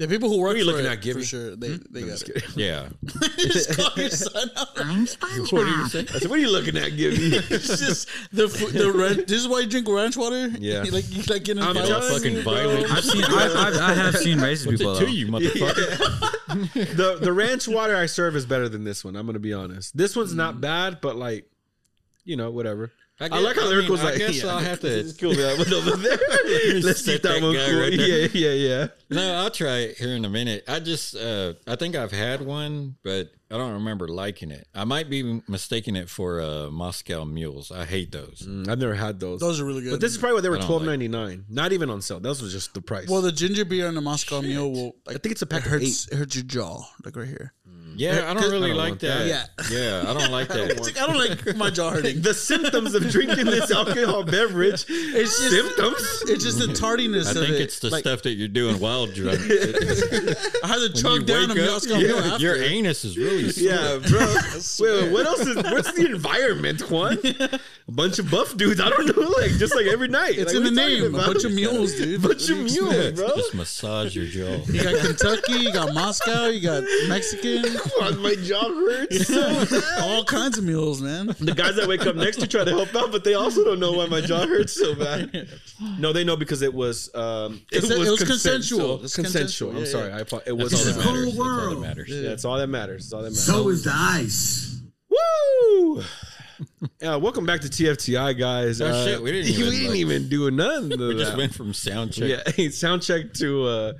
The 0.00 0.08
people 0.08 0.30
who 0.30 0.40
work 0.40 0.54
are 0.54 0.56
you 0.56 0.64
for 0.64 0.70
looking 0.70 0.86
it, 0.86 0.92
at, 0.92 1.02
Gibby? 1.02 1.20
for 1.20 1.26
sure. 1.26 1.56
They 1.56 1.74
hmm? 1.74 1.82
they 1.90 2.00
got 2.04 2.22
it. 2.26 2.44
Yeah. 2.56 2.88
just 3.36 3.76
call 3.76 3.92
your 3.96 4.08
son 4.08 4.50
out. 4.56 4.68
I'm 4.76 5.06
What 5.06 5.50
do 5.50 5.70
you 5.70 5.88
say? 5.88 6.00
I 6.00 6.18
said, 6.20 6.30
"What 6.30 6.38
are 6.38 6.42
you 6.42 6.50
looking 6.50 6.78
at, 6.78 6.96
Gibby?" 6.96 7.36
It's 7.50 7.78
just 7.78 8.08
the 8.32 8.48
fu- 8.48 8.70
the 8.70 8.90
ranch. 8.92 9.26
This 9.26 9.42
is 9.42 9.46
why 9.46 9.60
you 9.60 9.66
drink 9.66 9.86
ranch 9.90 10.16
water. 10.16 10.48
Yeah. 10.58 10.84
like 10.90 11.14
you 11.14 11.22
like 11.24 11.44
getting 11.44 11.62
I'm 11.62 11.76
in 11.76 11.84
Get 11.84 11.92
all 11.92 12.00
fights. 12.00 12.14
fucking 12.14 12.40
violent. 12.40 12.90
I've 12.90 13.04
seen. 13.04 13.24
I've, 13.24 13.54
I've, 13.54 13.76
I 13.76 13.92
have 13.92 14.16
seen 14.16 14.38
racist 14.38 14.68
What's 14.68 14.78
people. 14.78 14.96
it 14.96 15.00
to 15.00 15.10
you, 15.10 15.26
motherfucker? 15.26 16.96
the 16.96 17.18
the 17.20 17.32
ranch 17.34 17.68
water 17.68 17.94
I 17.94 18.06
serve 18.06 18.36
is 18.36 18.46
better 18.46 18.70
than 18.70 18.84
this 18.84 19.04
one. 19.04 19.16
I'm 19.16 19.26
gonna 19.26 19.38
be 19.38 19.52
honest. 19.52 19.94
This 19.94 20.16
one's 20.16 20.34
not 20.34 20.54
mm. 20.54 20.60
bad, 20.62 21.02
but 21.02 21.16
like, 21.16 21.44
you 22.24 22.36
know, 22.38 22.50
whatever. 22.50 22.90
I, 23.20 23.28
guess- 23.28 23.42
like 23.42 23.56
how 23.56 23.62
I 23.62 23.68
lyrical 23.68 23.96
mean, 23.96 24.04
was 24.04 24.14
I 24.14 24.18
guess 24.18 24.42
yeah, 24.42 24.50
I'll 24.50 24.58
have 24.70 24.80
to- 24.80 24.98
It's 24.98 25.12
cool 25.16 25.34
that 25.34 25.58
one 25.58 25.72
over 25.74 25.96
there. 25.96 26.80
Let's 26.80 27.04
Set 27.04 27.12
keep 27.14 27.22
that, 27.22 27.40
that 27.40 27.42
one 27.42 27.54
cool. 27.54 27.80
right 27.80 27.92
yeah, 27.92 28.28
yeah, 28.32 28.52
yeah. 28.52 28.86
No, 29.10 29.34
I'll 29.34 29.50
try 29.50 29.78
it 29.78 29.98
here 29.98 30.14
in 30.14 30.24
a 30.24 30.30
minute. 30.30 30.64
I 30.68 30.80
just, 30.80 31.16
uh, 31.16 31.54
I 31.66 31.76
think 31.76 31.96
I've 31.96 32.12
had 32.12 32.40
one, 32.42 32.96
but 33.02 33.30
I 33.50 33.56
don't 33.56 33.72
remember 33.72 34.06
liking 34.06 34.52
it. 34.52 34.68
I 34.74 34.84
might 34.84 35.10
be 35.10 35.42
mistaking 35.48 35.96
it 35.96 36.08
for 36.08 36.40
uh, 36.40 36.70
Moscow 36.70 37.24
mules. 37.24 37.72
I 37.72 37.84
hate 37.84 38.12
those. 38.12 38.44
Mm, 38.48 38.68
I've 38.68 38.78
never 38.78 38.94
had 38.94 39.18
those. 39.18 39.40
Those 39.40 39.60
are 39.60 39.64
really 39.64 39.82
good. 39.82 39.90
But 39.90 40.00
this 40.00 40.12
is 40.12 40.18
probably 40.18 40.34
what 40.34 40.42
they 40.44 40.48
were 40.48 40.56
I 40.56 40.60
don't 40.60 40.68
twelve 40.68 40.84
ninety 40.84 41.08
nine. 41.08 41.44
Not 41.48 41.72
even 41.72 41.90
on 41.90 42.00
sale. 42.02 42.20
Those 42.20 42.40
was 42.40 42.52
just 42.52 42.72
the 42.74 42.80
price. 42.80 43.08
well, 43.08 43.22
the 43.22 43.32
ginger 43.32 43.64
beer 43.64 43.88
and 43.88 43.96
the 43.96 44.00
Moscow 44.00 44.40
Mule 44.40 44.70
will. 44.70 44.96
Like, 45.04 45.16
I 45.16 45.18
think 45.18 45.32
it's 45.32 45.42
a 45.42 45.46
pack 45.46 45.62
it 45.62 45.66
of 45.66 45.72
hurts. 45.72 46.06
It 46.08 46.14
hurts 46.16 46.36
your 46.36 46.44
jaw, 46.44 46.82
like 47.04 47.16
right 47.16 47.26
here. 47.26 47.52
Yeah, 47.96 48.30
I 48.30 48.34
don't 48.34 48.50
really 48.50 48.70
I 48.70 48.74
don't 48.74 48.76
like 48.76 48.98
that. 49.00 49.48
that. 49.58 49.70
Yeah, 49.70 50.04
I 50.08 50.14
don't 50.14 50.30
like 50.32 50.48
that. 50.56 50.70
It's 50.70 50.80
like, 50.86 50.98
I 51.00 51.06
don't 51.06 51.18
like 51.18 51.56
my 51.56 51.70
jaw 51.70 51.90
hurting. 51.90 52.22
the 52.22 52.32
symptoms 52.34 52.94
of 52.94 53.08
drinking 53.10 53.46
this 53.46 53.70
alcohol 53.70 54.24
beverage. 54.24 54.84
It's 55.20 55.38
just 55.40 55.50
symptoms. 55.50 56.22
It's 56.28 56.44
just 56.44 56.58
the 56.58 56.72
tardiness 56.80 57.28
I 57.28 57.30
of 57.32 57.36
think 57.46 57.50
it. 57.56 57.60
it's 57.62 57.78
the 57.80 57.90
Like, 57.90 58.00
stuff 58.02 58.22
that 58.22 58.32
you're 58.32 58.48
doing 58.48 58.78
while 58.78 59.06
drunk. 59.06 59.40
I 59.40 60.66
had 60.66 60.76
to 60.76 60.90
When 60.92 60.94
chug 60.94 61.26
down 61.26 61.50
a 61.50 61.62
up, 61.62 61.70
Moscow 61.72 61.96
Mule 61.96 62.08
yeah, 62.24 62.32
after. 62.32 62.42
your 62.44 62.56
anus 62.62 63.04
is 63.04 63.18
really 63.18 63.50
sore. 63.50 63.64
Yeah, 63.72 63.98
bro. 64.06 64.20
Wait, 64.80 65.12
what 65.12 65.26
else 65.26 65.40
is? 65.40 65.56
What's 65.56 65.92
the 65.92 66.06
environment, 66.06 66.90
Juan? 66.90 67.18
A 67.24 67.58
bunch 67.88 68.18
of 68.18 68.30
buff 68.30 68.56
dudes. 68.56 68.80
I 68.80 68.88
don't 68.88 69.06
know. 69.16 69.22
Like 69.28 69.50
just 69.52 69.74
like 69.74 69.86
every 69.86 70.08
night. 70.08 70.38
It's 70.38 70.54
Like, 70.54 70.64
in 70.66 70.74
the 70.74 70.80
what 70.80 70.86
are 70.86 70.90
you 70.90 71.02
name. 71.10 71.14
A 71.14 71.18
bunch 71.26 71.44
of 71.44 71.52
mules, 71.52 71.94
dude. 71.94 72.24
A 72.24 72.28
bunch 72.28 72.48
of 72.50 72.58
mules, 72.58 73.12
bro. 73.12 73.36
Just 73.36 73.54
massage 73.54 74.14
your 74.16 74.26
jaw. 74.26 74.62
You 74.70 74.82
got 74.82 74.96
Kentucky, 75.04 75.52
you 75.58 75.72
got 75.72 75.92
Moscow, 75.94 76.46
you 76.46 76.60
got 76.60 76.82
Mexican, 77.08 77.64
Juan, 77.64 77.79
my 78.20 78.34
jaw 78.42 78.68
hurts 78.68 79.26
so 79.26 79.64
bad. 79.80 80.00
all 80.02 80.24
kinds 80.24 80.58
of 80.58 80.64
mules, 80.64 81.00
man. 81.00 81.26
The 81.38 81.54
guys 81.54 81.76
that 81.76 81.88
wake 81.88 82.06
up 82.06 82.16
next 82.16 82.38
to 82.40 82.46
try 82.46 82.64
to 82.64 82.70
help 82.70 82.94
out, 82.94 83.10
but 83.12 83.24
they 83.24 83.34
also 83.34 83.64
don't 83.64 83.80
know 83.80 83.92
why 83.92 84.06
my 84.06 84.20
jaw 84.20 84.46
hurts 84.46 84.72
so 84.74 84.94
bad. 84.94 85.48
No, 85.98 86.12
they 86.12 86.24
know 86.24 86.36
because 86.36 86.62
it 86.62 86.72
was 86.74 87.14
um, 87.14 87.60
it, 87.72 87.78
It's- 87.84 87.98
was, 87.98 88.06
it 88.08 88.10
was 88.10 88.22
consensual. 88.24 88.98
consensual. 88.98 89.04
It's 89.04 89.16
consensual. 89.16 89.70
consensual. 89.72 89.76
I'm 89.76 89.86
sorry. 89.86 90.12
I 90.12 90.20
apo- 90.20 90.42
it 90.46 90.52
was 90.56 90.72
all 90.74 90.80
that 90.84 90.88
It's 90.88 90.96
a 90.96 90.98
matters. 90.98 91.24
cold 91.24 91.26
That's 91.26 91.38
all 91.38 91.44
that 91.44 91.66
world. 91.66 91.80
matters. 91.82 92.08
Yeah, 92.10 92.28
that's 92.28 92.44
all 92.44 92.58
that 92.58 92.66
matters. 92.68 93.02
That's 93.04 93.12
all 93.14 93.22
that 93.22 93.30
matters. 93.30 93.44
So 93.44 93.68
is 93.68 93.84
the 93.84 93.92
ice. 93.94 94.80
Woo! 95.08 96.02
Yeah, 97.02 97.16
welcome 97.16 97.44
back 97.44 97.60
to 97.60 97.68
TFTI, 97.68 98.38
guys. 98.38 98.80
Oh, 98.80 99.04
shit, 99.04 99.20
we 99.20 99.32
didn't 99.32 99.48
we 99.56 99.62
even, 99.62 99.70
didn't 99.70 99.88
like- 99.88 99.96
even 99.98 100.28
do 100.30 100.50
none 100.50 100.92
of 100.92 100.98
We 100.98 101.14
just 101.14 101.36
went 101.36 101.54
from 101.54 101.74
sound 101.74 102.12
check. 102.14 102.42
Yeah, 102.56 102.68
sound 102.70 103.02
check 103.02 103.34
to 103.34 103.66
uh 103.66 103.92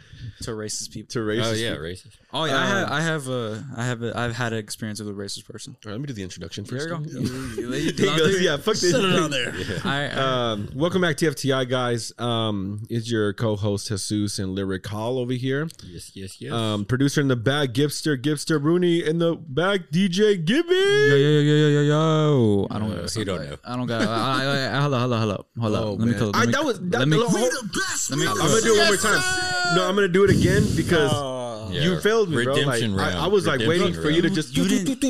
to 0.42 0.52
racist 0.52 0.90
people. 0.90 1.10
to 1.12 1.18
racist. 1.18 1.44
Oh 1.50 1.52
yeah, 1.52 1.70
people. 1.72 1.84
racist. 1.84 2.06
Oh 2.32 2.44
yeah, 2.44 2.56
I 2.58 2.66
have, 2.66 2.90
I 2.92 3.00
have, 3.00 3.28
uh, 3.28 3.56
I 3.76 3.84
have, 3.84 4.02
a, 4.04 4.16
I've 4.16 4.36
had 4.36 4.52
an 4.52 4.60
experience 4.60 5.00
with 5.00 5.08
a 5.08 5.12
racist 5.12 5.46
person. 5.46 5.74
All 5.84 5.90
right, 5.90 5.92
let 5.94 6.00
me 6.00 6.06
do 6.06 6.12
the 6.12 6.22
introduction 6.22 6.64
first. 6.64 6.88
There 6.88 6.96
you 6.96 7.04
go. 7.04 7.10
then. 7.10 7.22
You- 7.56 7.74
you- 7.74 7.80
you- 7.90 7.92
goes, 8.16 8.40
yeah, 8.40 8.56
fuck 8.56 8.76
this. 8.76 8.92
Set 8.92 9.02
it 9.04 9.18
on 9.18 9.30
there. 9.32 9.52
I, 9.84 10.04
I, 10.06 10.50
Um, 10.52 10.70
welcome 10.74 11.00
back 11.02 11.16
to 11.18 11.26
TFTI, 11.26 11.68
guys. 11.68 12.12
Um, 12.18 12.86
it's 12.88 13.10
your 13.10 13.32
co-host 13.32 13.88
Jesus 13.88 14.38
and 14.38 14.54
Lyrical 14.54 15.18
over 15.18 15.32
here. 15.32 15.68
Yes, 15.84 16.12
yes, 16.14 16.40
yes. 16.40 16.52
Um, 16.52 16.84
producer 16.84 17.20
in 17.20 17.26
the 17.28 17.34
back, 17.36 17.70
Gipster, 17.70 18.16
Gipster 18.16 18.62
Rooney 18.62 19.04
in 19.04 19.18
the 19.18 19.34
back, 19.34 19.90
DJ 19.90 20.42
Gibby. 20.42 20.72
yo, 20.72 21.16
yo, 21.16 21.16
yo, 21.16 21.40
yo, 21.40 21.54
yo, 21.54 21.68
yo, 21.68 21.82
yo. 21.82 22.66
I 22.72 22.78
don't. 22.78 22.92
Uh, 22.92 23.08
he 23.12 23.24
don't 23.24 23.44
know. 23.50 23.56
I 23.64 23.76
don't 23.76 23.86
got. 23.86 24.02
I, 24.02 24.44
I, 24.44 24.76
I, 24.78 24.80
hold 24.80 24.94
up, 24.94 25.00
hold 25.00 25.12
up, 25.12 25.18
hold 25.20 25.32
up, 25.32 25.46
hold 25.58 25.74
up. 25.74 25.84
Oh, 25.84 25.90
let 25.92 25.98
me 26.00 26.06
man. 26.12 26.18
close. 26.18 26.30
I- 26.34 26.38
Let 26.38 26.46
me, 26.46 26.52
that 26.52 26.64
was- 26.64 26.80
that- 26.80 26.98
let 27.00 27.08
me. 27.08 27.16
the 27.18 27.28
whole- 27.28 27.40
We 27.40 27.48
the 27.48 27.70
best. 27.74 28.10
Let 28.10 28.18
me- 28.20 28.26
I'm 28.28 28.36
gonna 28.36 28.60
do 28.60 28.74
it 28.74 28.78
one 28.78 28.86
more 28.86 28.96
time. 28.96 29.20
sir. 29.22 29.72
No, 29.76 29.88
I'm 29.88 29.94
gonna 29.96 30.08
do 30.08 30.24
it 30.24 30.30
again 30.30 30.64
because 30.76 31.12
Yeah, 31.72 31.82
you 31.82 32.00
failed 32.00 32.30
me, 32.30 32.42
bro. 32.44 32.54
Like, 32.54 32.62
redemption 32.64 32.94
I, 32.94 33.02
round. 33.02 33.18
I 33.18 33.26
was 33.28 33.46
like 33.46 33.60
waiting 33.60 33.70
Redemption 33.94 34.02
for 34.02 34.10
you 34.10 34.22
to 34.22 34.30
just. 34.30 34.56
You 34.56 34.68
didn't- 34.68 35.02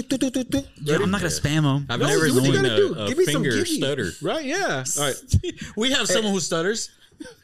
Yeah, 0.83 0.97
I'm 0.97 1.11
not 1.11 1.21
gonna 1.21 1.31
spam 1.31 1.63
them. 1.63 1.87
I've 1.89 2.01
No, 2.01 2.07
never 2.07 2.27
do 2.29 2.35
what 2.35 2.45
you 2.45 2.53
seen 2.55 2.63
gotta 2.63 2.75
a, 2.75 2.77
do. 2.77 2.95
a 2.95 3.09
Give 3.09 3.19
me 3.19 3.25
finger 3.27 3.51
Gibby. 3.51 3.77
stutter. 3.77 4.13
Right? 4.23 4.45
Yeah. 4.45 4.85
All 4.99 5.05
right. 5.05 5.17
We 5.77 5.93
have 5.93 6.07
someone 6.07 6.33
who 6.33 6.41
stutters 6.41 6.91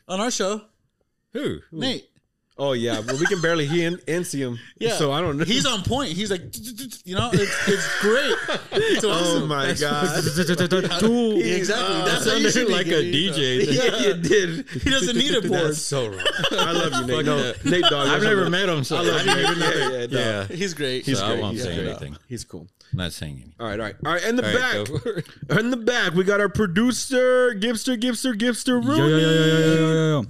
on 0.08 0.20
our 0.20 0.30
show. 0.30 0.62
Who? 1.34 1.58
Nate. 1.72 2.08
Oh 2.58 2.72
yeah, 2.72 3.02
but 3.06 3.18
we 3.20 3.26
can 3.26 3.42
barely 3.42 3.66
hear 3.66 3.86
and, 3.88 4.00
and 4.08 4.26
see 4.26 4.40
him. 4.40 4.58
Yeah. 4.78 4.94
So 4.94 5.12
I 5.12 5.20
don't 5.20 5.36
know. 5.36 5.44
He's 5.44 5.66
on 5.66 5.82
point. 5.82 6.12
He's 6.12 6.30
like, 6.30 6.40
you 7.04 7.14
know, 7.14 7.28
it's, 7.30 7.68
it's 7.68 8.00
great. 8.00 8.34
It's 8.72 9.04
Oh 9.04 9.10
awesome. 9.10 9.48
my 9.48 9.74
god. 9.74 10.24
Exactly. 11.36 11.96
That's 12.10 12.24
how 12.24 12.36
you 12.36 12.48
Sounded 12.48 12.52
should 12.52 12.66
be, 12.68 12.72
like 12.72 12.86
a 12.86 13.12
DJ. 13.12 13.66
yeah, 13.70 14.06
you 14.06 14.14
did. 14.22 14.68
He 14.70 14.88
doesn't 14.90 15.16
need 15.16 15.34
a 15.34 15.42
board. 15.42 15.52
That's 15.66 15.82
so 15.82 16.08
wrong. 16.08 16.20
I 16.52 16.72
love 16.72 16.92
you, 16.94 17.06
Nate. 17.16 17.26
No. 17.26 17.52
Nate, 17.64 17.82
dog. 17.84 18.08
I've 18.08 18.22
never 18.22 18.48
met 18.48 18.68
him, 18.70 18.84
so 18.84 18.96
I 18.96 19.00
I, 19.00 19.02
love 19.02 19.26
you. 19.26 19.32
even. 19.32 19.58
Yeah, 19.58 19.88
yeah, 19.98 20.06
Yeah. 20.08 20.44
He's 20.56 20.72
great. 20.72 21.04
so 21.04 21.26
I 21.26 21.38
won't 21.38 21.52
He's 21.54 21.62
say 21.64 21.74
great. 21.74 21.88
anything. 21.88 22.16
He's 22.26 22.44
cool. 22.44 22.66
Not 22.94 23.12
saying 23.12 23.32
anything. 23.34 23.54
All 23.60 23.66
right, 23.66 23.78
all 23.78 23.84
right, 23.86 23.96
all 24.06 24.12
right. 24.12 24.24
In 24.24 24.36
the 24.36 24.46
All 24.46 24.54
right, 24.54 24.86
back, 24.90 25.48
go 25.48 25.56
in 25.58 25.70
the 25.70 25.76
back, 25.76 26.14
we 26.14 26.24
got 26.24 26.40
our 26.40 26.48
producer, 26.48 27.52
Gipster, 27.54 28.00
Gipster, 28.00 28.32
Gipster, 28.34 28.82
Rooney. 28.82 30.26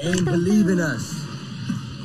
Ain't 0.00 0.24
believe 0.24 0.68
in 0.68 0.80
us. 0.80 1.14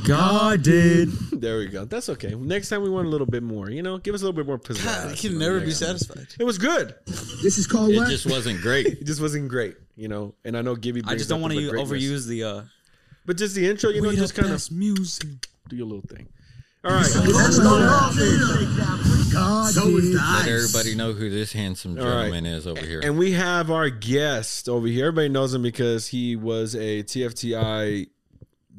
God 0.05 0.63
did. 0.63 1.09
There 1.39 1.59
we 1.59 1.67
go. 1.67 1.85
That's 1.85 2.09
okay. 2.09 2.35
Next 2.35 2.67
time 2.67 2.81
we 2.83 2.89
want 2.89 3.07
a 3.07 3.09
little 3.09 3.25
bit 3.25 3.43
more. 3.43 3.69
You 3.69 3.81
know, 3.81 3.97
give 3.97 4.13
us 4.13 4.21
a 4.21 4.25
little 4.25 4.35
bit 4.35 4.45
more 4.45 4.59
pizzazz. 4.59 4.83
God, 5.05 5.15
he 5.15 5.27
you 5.27 5.29
can 5.29 5.39
never 5.39 5.61
be 5.61 5.71
satisfied. 5.71 6.27
It 6.37 6.43
was 6.43 6.57
good. 6.57 6.95
This 7.05 7.57
is 7.57 7.65
called 7.65 7.91
It 7.91 7.95
what? 7.95 8.09
just 8.09 8.25
wasn't 8.29 8.59
great. 8.59 8.87
It 8.99 9.05
just 9.05 9.21
wasn't 9.21 9.47
great, 9.47 9.77
you 9.95 10.09
know. 10.09 10.35
And 10.43 10.57
I 10.57 10.61
know 10.61 10.75
Gibby. 10.75 10.99
I 10.99 11.03
brings 11.03 11.21
just 11.21 11.29
don't 11.29 11.37
up 11.39 11.43
want 11.43 11.53
the 11.53 11.61
to 11.61 11.69
greatness. 11.69 11.91
overuse 11.91 12.27
the. 12.27 12.43
uh 12.43 12.61
But 13.25 13.37
just 13.37 13.55
the 13.55 13.69
intro, 13.69 13.89
you 13.89 14.01
know, 14.01 14.11
just 14.11 14.35
kind 14.35 14.47
of 14.47 14.55
best 14.55 14.69
music. 14.73 15.29
do 15.69 15.77
your 15.77 15.85
little 15.85 16.03
thing. 16.09 16.27
All 16.83 16.91
right. 16.91 17.03
That's 17.03 17.57
the. 17.57 19.29
God 19.31 19.73
so 19.73 19.87
is 19.87 20.11
the 20.11 20.15
Let 20.17 20.23
ice. 20.25 20.47
everybody 20.49 20.95
know 20.95 21.13
who 21.13 21.29
this 21.29 21.53
handsome 21.53 21.97
All 21.97 22.03
right. 22.05 22.23
gentleman 22.31 22.45
is 22.47 22.67
over 22.67 22.81
here. 22.81 22.99
And 23.01 23.17
we 23.17 23.31
have 23.31 23.71
our 23.71 23.89
guest 23.89 24.67
over 24.67 24.87
here. 24.87 25.05
Everybody 25.07 25.29
knows 25.29 25.53
him 25.53 25.61
because 25.61 26.07
he 26.07 26.35
was 26.35 26.75
a 26.75 27.03
TFTI 27.03 28.07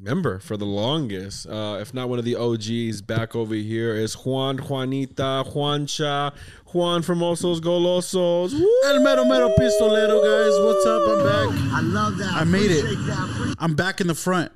member 0.00 0.38
for 0.38 0.56
the 0.56 0.64
longest. 0.64 1.46
Uh, 1.46 1.78
if 1.80 1.92
not 1.92 2.08
one 2.08 2.18
of 2.18 2.24
the 2.24 2.36
OGs, 2.36 3.02
back 3.02 3.36
over 3.36 3.54
here 3.54 3.94
is 3.94 4.14
Juan, 4.14 4.58
Juanita, 4.58 5.44
Juancha, 5.46 6.32
Juan 6.66 7.02
from 7.02 7.20
Osos 7.20 7.60
Golosos. 7.60 8.52
Woo! 8.52 8.68
El 8.86 9.02
Mero 9.02 9.24
Mero 9.24 9.50
Pistolero, 9.50 10.22
guys. 10.22 10.58
What's 10.64 10.86
up? 10.86 11.02
I'm 11.06 11.24
back. 11.24 11.72
I 11.74 11.80
love 11.82 12.18
that. 12.18 12.32
I 12.32 12.44
made 12.44 12.70
it. 12.70 12.82
That. 12.82 13.56
I'm 13.58 13.74
back 13.74 14.00
in 14.00 14.06
the 14.06 14.14
front. 14.14 14.52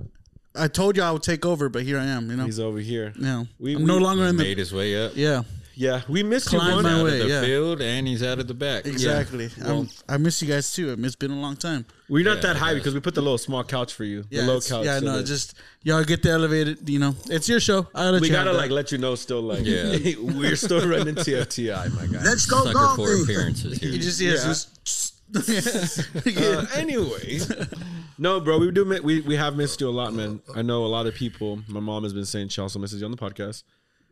I 0.56 0.68
told 0.68 0.96
you 0.96 1.02
I 1.02 1.10
would 1.10 1.22
take 1.22 1.44
over, 1.44 1.68
but 1.68 1.82
here 1.82 1.98
I 1.98 2.04
am. 2.04 2.30
You 2.30 2.36
know. 2.36 2.44
He's 2.44 2.60
over 2.60 2.78
here. 2.78 3.12
yeah. 3.18 3.44
We- 3.58 3.74
I'm 3.74 3.82
we- 3.82 3.86
no 3.86 3.98
longer 3.98 4.24
in 4.24 4.36
the. 4.36 4.44
Made 4.44 4.58
his 4.58 4.72
way 4.72 5.04
up. 5.04 5.12
Yeah. 5.14 5.42
Yeah, 5.76 6.02
we 6.08 6.22
missed 6.22 6.52
you 6.52 6.58
one. 6.58 6.84
my 6.84 6.92
out 6.92 7.04
way, 7.04 7.20
of 7.20 7.26
the 7.26 7.34
yeah. 7.34 7.40
field 7.40 7.80
and 7.80 8.06
he's 8.06 8.22
out 8.22 8.38
of 8.38 8.46
the 8.46 8.54
back. 8.54 8.86
Exactly. 8.86 9.50
I'm, 9.60 9.88
I 10.08 10.18
miss 10.18 10.40
you 10.40 10.46
guys 10.46 10.72
too. 10.72 10.94
It's 10.96 11.16
been 11.16 11.32
a 11.32 11.40
long 11.40 11.56
time. 11.56 11.84
We're 12.08 12.25
not 12.25 12.37
Yeah, 12.37 12.42
that 12.52 12.56
high 12.56 12.73
guess. 12.75 12.80
because 12.80 12.94
we 12.94 13.00
put 13.00 13.14
the 13.14 13.23
little 13.23 13.38
small 13.38 13.64
couch 13.64 13.94
for 13.94 14.04
you. 14.04 14.25
Yeah, 14.30 14.42
the 14.42 14.46
low 14.49 14.61
couch. 14.61 14.84
yeah, 14.84 14.99
so 14.99 15.04
no, 15.06 15.16
that- 15.18 15.25
just 15.25 15.54
y'all 15.82 16.04
get 16.04 16.23
the 16.23 16.30
elevated. 16.30 16.88
You 16.88 16.99
know, 16.99 17.14
it's 17.30 17.49
your 17.49 17.61
show. 17.61 17.87
I 17.94 18.11
let 18.11 18.20
we 18.20 18.28
you 18.28 18.32
gotta 18.34 18.52
like 18.52 18.68
that. 18.68 18.75
let 18.75 18.92
you 18.92 18.99
know 18.99 19.14
still 19.14 19.40
like 19.42 19.64
Yeah. 19.64 19.96
we're 20.20 20.56
still 20.56 20.87
running 20.87 21.14
TFTI, 21.14 21.94
my 21.94 22.06
guy. 22.06 22.23
Let's 22.25 22.46
go 22.46 22.62
Sucker 22.64 22.73
for 22.73 22.96
golfing. 22.96 23.23
appearances 23.25 23.78
here. 23.78 23.90
You 23.90 23.99
just 23.99 24.18
see 24.18 24.32
us 24.34 24.66
just. 24.84 25.11
Uh, 25.34 26.66
anyway, 26.75 27.40
no, 28.18 28.38
bro, 28.40 28.58
we 28.58 28.70
do. 28.70 28.84
We 29.02 29.20
we 29.23 29.34
have 29.37 29.56
missed 29.56 29.80
you 29.80 29.88
a 29.88 29.90
lot, 29.90 30.12
man. 30.14 30.40
I 30.54 30.62
know 30.62 30.84
a 30.84 30.87
lot 30.87 31.06
of 31.06 31.14
people. 31.14 31.61
My 31.66 31.80
mom 31.80 32.04
has 32.04 32.12
been 32.12 32.25
saying 32.26 32.49
she 32.49 32.61
also 32.61 32.78
misses 32.78 33.00
you 33.00 33.04
on 33.06 33.11
the 33.11 33.16
podcast. 33.16 33.64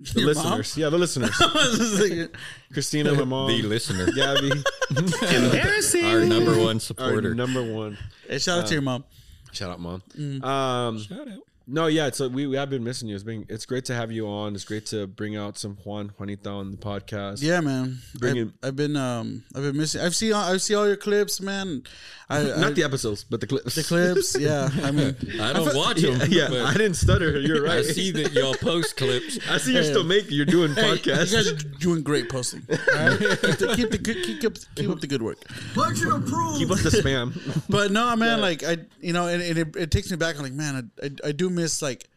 The 0.02 0.20
Your 0.20 0.34
mom? 0.34 0.58
listeners, 0.58 0.76
yeah, 0.76 0.88
the 0.88 0.98
listeners. 0.98 2.28
Christina, 2.72 3.12
my 3.14 3.24
mom, 3.24 3.48
the 3.48 3.62
listener, 3.62 4.10
Gabby, 4.12 4.50
our 6.04 6.24
number 6.24 6.58
one 6.58 6.76
our 6.76 6.80
supporter. 6.80 7.34
number 7.34 7.62
one. 7.62 7.96
hey, 8.28 8.38
shout 8.38 8.58
out 8.60 8.66
to 8.66 8.72
your 8.74 8.82
mom. 8.82 9.04
Shout 9.52 9.70
out, 9.70 9.80
mom. 9.80 10.02
Mm. 10.18 10.42
Um, 10.44 10.98
Shout 10.98 11.28
out. 11.28 11.38
No, 11.66 11.86
yeah. 11.86 12.10
So 12.10 12.28
we, 12.28 12.46
we 12.46 12.56
have 12.56 12.70
been 12.70 12.84
missing 12.84 13.08
you. 13.08 13.14
It's 13.14 13.24
been 13.24 13.46
it's 13.48 13.66
great 13.66 13.84
to 13.86 13.94
have 13.94 14.10
you 14.10 14.26
on. 14.26 14.54
It's 14.54 14.64
great 14.64 14.86
to 14.86 15.06
bring 15.06 15.36
out 15.36 15.58
some 15.58 15.76
Juan 15.84 16.12
Juanita 16.18 16.50
on 16.50 16.72
the 16.72 16.76
podcast. 16.76 17.42
Yeah, 17.42 17.60
man. 17.60 17.98
Bring 18.18 18.38
I've, 18.38 18.52
I've 18.62 18.76
been 18.76 18.96
um 18.96 19.44
I've 19.54 19.62
been 19.62 19.76
missing. 19.76 20.00
I've 20.00 20.14
seen 20.14 20.32
I've 20.32 20.62
seen 20.62 20.76
all 20.76 20.86
your 20.86 20.96
clips, 20.96 21.40
man. 21.40 21.82
I, 22.28 22.42
not 22.56 22.58
I, 22.58 22.70
the 22.70 22.82
episodes, 22.82 23.24
but 23.24 23.40
the 23.40 23.46
clips. 23.46 23.74
the 23.74 23.82
clips. 23.82 24.36
Yeah, 24.42 24.70
I 24.82 24.90
mean, 24.90 25.14
I 25.40 25.52
don't 25.52 25.76
watch 25.76 26.00
them. 26.00 26.20
yeah, 26.28 26.48
but 26.48 26.62
I 26.62 26.72
didn't 26.72 26.94
stutter. 26.94 27.38
You're 27.38 27.62
right. 27.62 27.78
I 27.78 27.82
see 27.82 28.10
that 28.12 28.32
y'all 28.32 28.54
post 28.54 28.96
clips. 28.96 29.38
I 29.50 29.58
see 29.58 29.74
you're 29.74 29.84
still 29.84 30.04
making. 30.04 30.32
You're 30.32 30.46
doing 30.46 30.74
hey, 30.74 30.94
you 30.94 30.98
guys 30.98 31.32
are 31.34 31.54
doing 31.78 32.02
great 32.02 32.28
posting. 32.28 32.62
All 32.68 32.76
right? 32.76 33.18
keep, 33.18 33.58
the, 33.58 33.72
keep 33.76 33.90
the 33.90 33.98
good 33.98 34.24
keep 34.24 34.44
up 34.44 34.54
keep 34.74 34.90
up 34.90 35.00
the 35.00 35.06
good 35.06 35.22
work. 35.22 35.38
Budget 35.74 36.08
approved. 36.08 36.58
Keep 36.58 36.70
up 36.70 36.78
the 36.78 36.90
spam. 36.90 37.38
But 37.68 37.92
no, 37.92 38.16
man, 38.16 38.40
like 38.40 38.64
I, 38.64 38.78
you 39.00 39.12
know, 39.12 39.28
and, 39.28 39.42
and 39.42 39.58
it, 39.58 39.76
it 39.76 39.90
takes 39.90 40.10
me 40.10 40.16
back. 40.16 40.36
I'm 40.36 40.42
like, 40.42 40.52
man, 40.52 40.90
I, 41.00 41.06
I, 41.06 41.28
I 41.28 41.32
do 41.32 41.50
miss 41.54 41.82
like 41.82 42.08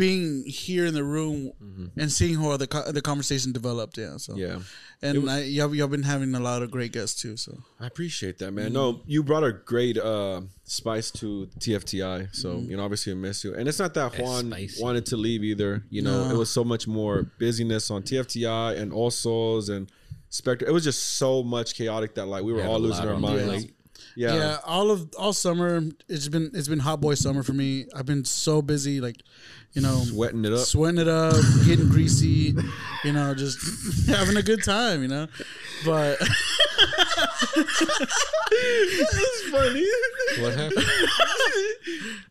being 0.00 0.44
here 0.46 0.86
in 0.86 0.94
the 0.94 1.04
room 1.04 1.52
mm-hmm. 1.62 2.00
and 2.00 2.10
seeing 2.10 2.36
how 2.36 2.56
the 2.56 2.66
co- 2.66 2.90
the 2.90 3.02
conversation 3.02 3.52
developed. 3.52 3.98
Yeah, 3.98 4.16
so 4.16 4.34
yeah. 4.34 4.60
and 5.02 5.28
I, 5.28 5.42
y'all, 5.42 5.74
y'all 5.74 5.88
been 5.88 6.04
having 6.04 6.34
a 6.34 6.40
lot 6.40 6.62
of 6.62 6.70
great 6.70 6.92
guests 6.92 7.20
too. 7.20 7.36
So 7.36 7.58
I 7.78 7.86
appreciate 7.86 8.38
that, 8.38 8.52
man. 8.52 8.66
Mm-hmm. 8.66 8.74
No, 8.74 9.02
you 9.06 9.22
brought 9.22 9.44
a 9.44 9.52
great 9.52 9.98
uh, 9.98 10.42
spice 10.64 11.10
to 11.12 11.48
TFTI. 11.58 12.34
So, 12.34 12.54
mm-hmm. 12.54 12.70
you 12.70 12.76
know, 12.76 12.84
obviously 12.84 13.12
I 13.12 13.16
miss 13.16 13.44
you. 13.44 13.54
And 13.54 13.68
it's 13.68 13.78
not 13.78 13.92
that 13.94 14.18
Juan 14.18 14.54
wanted 14.78 15.06
to 15.06 15.16
leave 15.16 15.44
either. 15.44 15.84
You 15.90 16.02
know, 16.02 16.24
No. 16.24 16.34
it 16.34 16.38
was 16.38 16.50
so 16.50 16.64
much 16.64 16.88
more 16.88 17.30
busyness 17.38 17.90
on 17.90 18.02
TFTI 18.02 18.78
and 18.78 18.92
All 18.92 19.10
Souls 19.10 19.68
and 19.68 19.90
Spectre. 20.30 20.66
It 20.66 20.72
was 20.72 20.84
just 20.84 21.18
so 21.18 21.42
much 21.42 21.74
chaotic 21.74 22.14
that 22.14 22.26
like 22.26 22.42
we 22.42 22.52
were 22.52 22.62
Had 22.62 22.70
all 22.70 22.80
losing 22.80 23.06
our 23.06 23.18
minds. 23.18 23.44
plate. 23.44 23.74
Yeah. 24.16 24.34
yeah. 24.34 24.58
all 24.64 24.90
of 24.90 25.12
all 25.18 25.32
summer 25.32 25.82
it's 26.08 26.28
been 26.28 26.50
it's 26.54 26.68
been 26.68 26.78
hot 26.80 27.00
boy 27.00 27.14
summer 27.14 27.42
for 27.42 27.52
me. 27.52 27.86
I've 27.94 28.06
been 28.06 28.24
so 28.24 28.62
busy, 28.62 29.00
like 29.00 29.16
you 29.72 29.82
know, 29.82 30.00
Sweating 30.04 30.44
it 30.44 30.52
up. 30.52 30.58
sweating 30.60 31.00
it 31.00 31.08
up, 31.08 31.34
getting 31.64 31.88
greasy, 31.88 32.54
you 33.04 33.12
know, 33.12 33.34
just 33.34 34.08
having 34.08 34.36
a 34.36 34.42
good 34.42 34.64
time, 34.64 35.02
you 35.02 35.08
know. 35.08 35.26
But 35.84 36.18
It's 38.52 39.50
funny. 39.50 39.86
What 40.42 40.54
happened? 40.54 40.86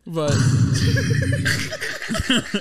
but 0.06 0.34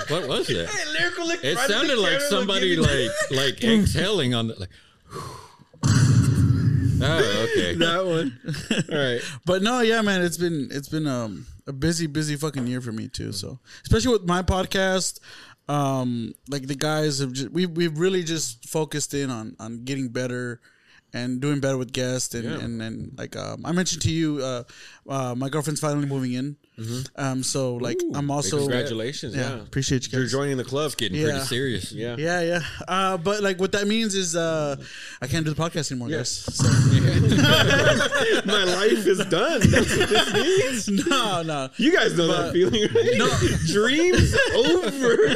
What 0.09 0.27
was 0.27 0.47
that? 0.47 0.69
Lyrical 0.97 1.27
lick 1.27 1.43
It 1.43 1.55
right 1.55 1.63
at 1.63 1.67
the 1.67 1.73
sounded 1.73 1.97
like 1.97 2.21
somebody 2.21 2.75
giving- 2.75 2.85
like 2.85 3.11
like 3.31 3.63
exhaling 3.79 4.33
on 4.33 4.47
the 4.47 4.55
like. 4.59 4.69
Oh, 7.01 7.47
okay. 7.51 7.75
that 7.77 8.05
one. 8.05 8.39
All 8.91 8.97
right. 8.97 9.21
but 9.45 9.61
no, 9.61 9.81
yeah, 9.81 10.01
man, 10.01 10.21
it's 10.21 10.37
been 10.37 10.67
it's 10.71 10.89
been 10.89 11.07
um 11.07 11.45
a 11.67 11.73
busy, 11.73 12.07
busy 12.07 12.35
fucking 12.35 12.67
year 12.67 12.81
for 12.81 12.91
me 12.91 13.07
too. 13.07 13.31
So 13.31 13.59
especially 13.83 14.13
with 14.13 14.25
my 14.25 14.41
podcast, 14.41 15.19
um, 15.67 16.33
like 16.49 16.67
the 16.67 16.75
guys 16.75 17.19
have 17.19 17.31
just 17.33 17.51
we 17.51 17.65
we've 17.65 17.97
really 17.97 18.23
just 18.23 18.67
focused 18.67 19.13
in 19.13 19.29
on 19.29 19.55
on 19.59 19.83
getting 19.83 20.09
better 20.09 20.59
and 21.13 21.39
doing 21.41 21.59
better 21.59 21.77
with 21.77 21.91
guests 21.91 22.35
and 22.35 22.45
and, 22.45 22.81
and 22.81 23.17
like 23.17 23.35
um, 23.35 23.65
I 23.65 23.71
mentioned 23.71 24.01
to 24.03 24.11
you, 24.11 24.39
uh, 24.43 24.63
uh, 25.07 25.35
my 25.35 25.49
girlfriend's 25.49 25.81
finally 25.81 26.05
moving 26.07 26.33
in. 26.33 26.57
Um, 27.15 27.43
so 27.43 27.75
like 27.75 27.99
I'm 28.13 28.31
also 28.31 28.57
Congratulations. 28.59 29.35
Yeah, 29.35 29.55
Yeah. 29.55 29.61
appreciate 29.61 30.11
you 30.11 30.17
You're 30.19 30.27
joining 30.27 30.57
the 30.57 30.63
club. 30.63 30.95
Getting 30.97 31.19
Yeah. 31.19 31.25
pretty 31.29 31.45
serious. 31.45 31.91
Yeah. 31.91 32.15
Yeah, 32.17 32.41
yeah. 32.41 32.61
Uh, 32.87 33.17
but 33.17 33.41
like 33.43 33.59
what 33.59 33.71
that 33.73 33.87
means 33.87 34.15
is 34.15 34.35
uh, 34.35 34.75
I 35.21 35.27
can't 35.27 35.45
do 35.45 35.53
the 35.53 35.61
podcast 35.61 35.91
anymore, 35.91 36.09
guys. 36.09 36.29
So. 36.59 36.67
My 38.45 38.63
life 38.63 39.05
is 39.07 39.19
done. 39.25 39.61
That's 39.61 39.97
what 39.97 40.09
this 40.09 40.87
means. 40.87 41.05
no, 41.07 41.41
no. 41.43 41.69
You 41.77 41.91
guys 41.95 42.17
know 42.17 42.27
that 42.27 42.53
feeling, 42.53 42.81
right? 42.93 43.17
No. 43.17 43.27
Dreams 43.73 44.35
over. 44.55 45.33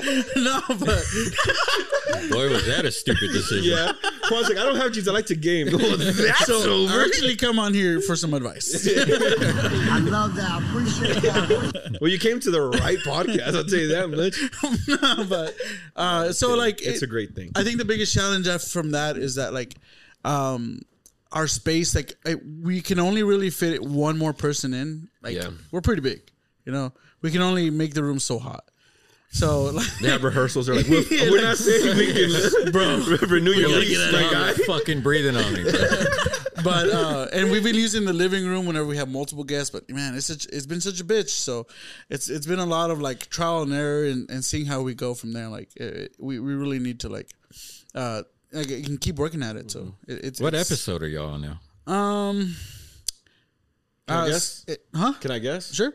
no, 0.36 0.60
but 0.68 1.04
Boy, 2.30 2.50
was 2.50 2.66
that 2.66 2.84
a 2.84 2.90
stupid 2.92 3.32
decision. 3.32 3.64
Yeah. 3.70 3.92
Juan's 4.28 4.48
like, 4.48 4.58
I 4.58 4.64
don't 4.64 4.76
have 4.76 4.92
jeans. 4.92 5.08
I 5.08 5.12
like 5.12 5.26
to 5.26 5.34
game. 5.36 5.68
Well, 5.80 5.96
that's 5.96 6.46
so 6.46 6.60
I 6.60 6.66
over. 6.66 7.02
actually 7.04 7.36
come 7.36 7.58
on 7.58 7.72
here 7.74 8.00
for 8.00 8.16
some 8.16 8.34
advice. 8.34 8.86
I 8.86 9.98
love 9.98 10.34
that. 10.36 10.50
I 10.50 10.68
appreciate 10.68 11.22
that. 11.22 11.98
Well, 12.00 12.10
you 12.10 12.18
came 12.18 12.40
to 12.40 12.50
the 12.50 12.60
right 12.62 12.98
podcast. 12.98 13.54
I'll 13.56 13.64
tell 13.64 13.78
you 13.78 13.88
that 13.88 14.08
much. 14.08 14.36
no, 14.88 15.24
but 15.28 15.54
uh, 15.96 16.32
so 16.32 16.54
like 16.54 16.80
It's 16.82 17.02
it- 17.02 17.04
a 17.04 17.06
great 17.08 17.34
thing. 17.34 17.50
I 17.56 17.62
think 17.64 17.78
the 17.78 17.84
biggest 17.84 18.14
challenge 18.14 18.46
from 18.70 18.92
that 18.92 19.16
is 19.16 19.36
that 19.36 19.52
like 19.52 19.74
um 20.24 20.80
our 21.32 21.46
space 21.46 21.94
like 21.94 22.12
I, 22.26 22.34
we 22.62 22.80
can 22.80 22.98
only 22.98 23.22
really 23.22 23.50
fit 23.50 23.82
one 23.82 24.18
more 24.18 24.32
person 24.32 24.74
in. 24.74 25.08
Like 25.22 25.36
Yeah. 25.36 25.50
we're 25.70 25.80
pretty 25.80 26.02
big, 26.02 26.22
you 26.64 26.72
know. 26.72 26.92
We 27.22 27.30
can 27.30 27.42
only 27.42 27.70
make 27.70 27.94
the 27.94 28.02
room 28.02 28.18
so 28.18 28.38
hot. 28.38 28.64
So 29.32 29.66
like 29.66 29.86
They 30.02 30.08
have 30.10 30.24
rehearsals. 30.24 30.66
They're 30.66 30.74
like, 30.74 30.88
we're, 30.88 31.02
Yeah, 31.10 31.30
we're 31.30 31.36
like- 31.36 31.42
not 31.44 31.56
saying 31.56 31.96
we 31.96 32.12
can, 32.12 32.72
bro, 32.72 32.98
renew 33.28 33.52
your 33.52 33.68
lease, 33.70 34.12
my 34.12 34.22
guy. 34.22 34.52
fucking 34.66 35.02
breathing 35.02 35.36
on 35.36 35.52
me. 35.54 35.64
but 36.62 36.90
uh 36.90 37.26
and 37.32 37.50
we've 37.50 37.62
been 37.64 37.74
using 37.76 38.04
the 38.04 38.12
living 38.12 38.44
room 38.46 38.66
whenever 38.66 38.84
we 38.84 38.94
have 38.94 39.08
multiple 39.08 39.44
guests 39.44 39.70
but 39.70 39.88
man 39.88 40.14
it's 40.14 40.26
such 40.26 40.44
it's 40.52 40.66
been 40.66 40.80
such 40.82 41.00
a 41.00 41.04
bitch 41.04 41.30
so 41.30 41.66
it's 42.10 42.28
it's 42.28 42.44
been 42.44 42.58
a 42.58 42.66
lot 42.66 42.90
of 42.90 43.00
like 43.00 43.30
trial 43.30 43.62
and 43.62 43.72
error 43.72 44.04
and, 44.04 44.28
and 44.30 44.44
seeing 44.44 44.66
how 44.66 44.82
we 44.82 44.92
go 44.94 45.14
from 45.14 45.32
there 45.32 45.48
like 45.48 45.70
it, 45.76 46.14
we, 46.18 46.38
we 46.38 46.52
really 46.52 46.78
need 46.78 47.00
to 47.00 47.08
like 47.08 47.30
uh 47.94 48.22
like 48.52 48.68
you 48.68 48.82
can 48.82 48.98
keep 48.98 49.16
working 49.16 49.42
at 49.42 49.56
it 49.56 49.70
so 49.70 49.94
it, 50.06 50.22
it's 50.22 50.38
What 50.40 50.52
it's, 50.52 50.70
episode 50.70 51.02
are 51.02 51.08
y'all 51.08 51.30
on 51.32 51.40
now? 51.40 51.60
um 51.90 52.54
Can 54.06 54.16
I 54.18 54.20
uh, 54.24 54.26
guess? 54.28 54.64
it- 54.68 54.84
huh 54.94 55.14
Can 55.18 55.30
I 55.30 55.38
guess? 55.38 55.72
sure 55.72 55.94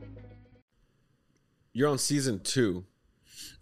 You're 1.73 1.89
on 1.89 1.97
season 1.97 2.39
two. 2.39 2.83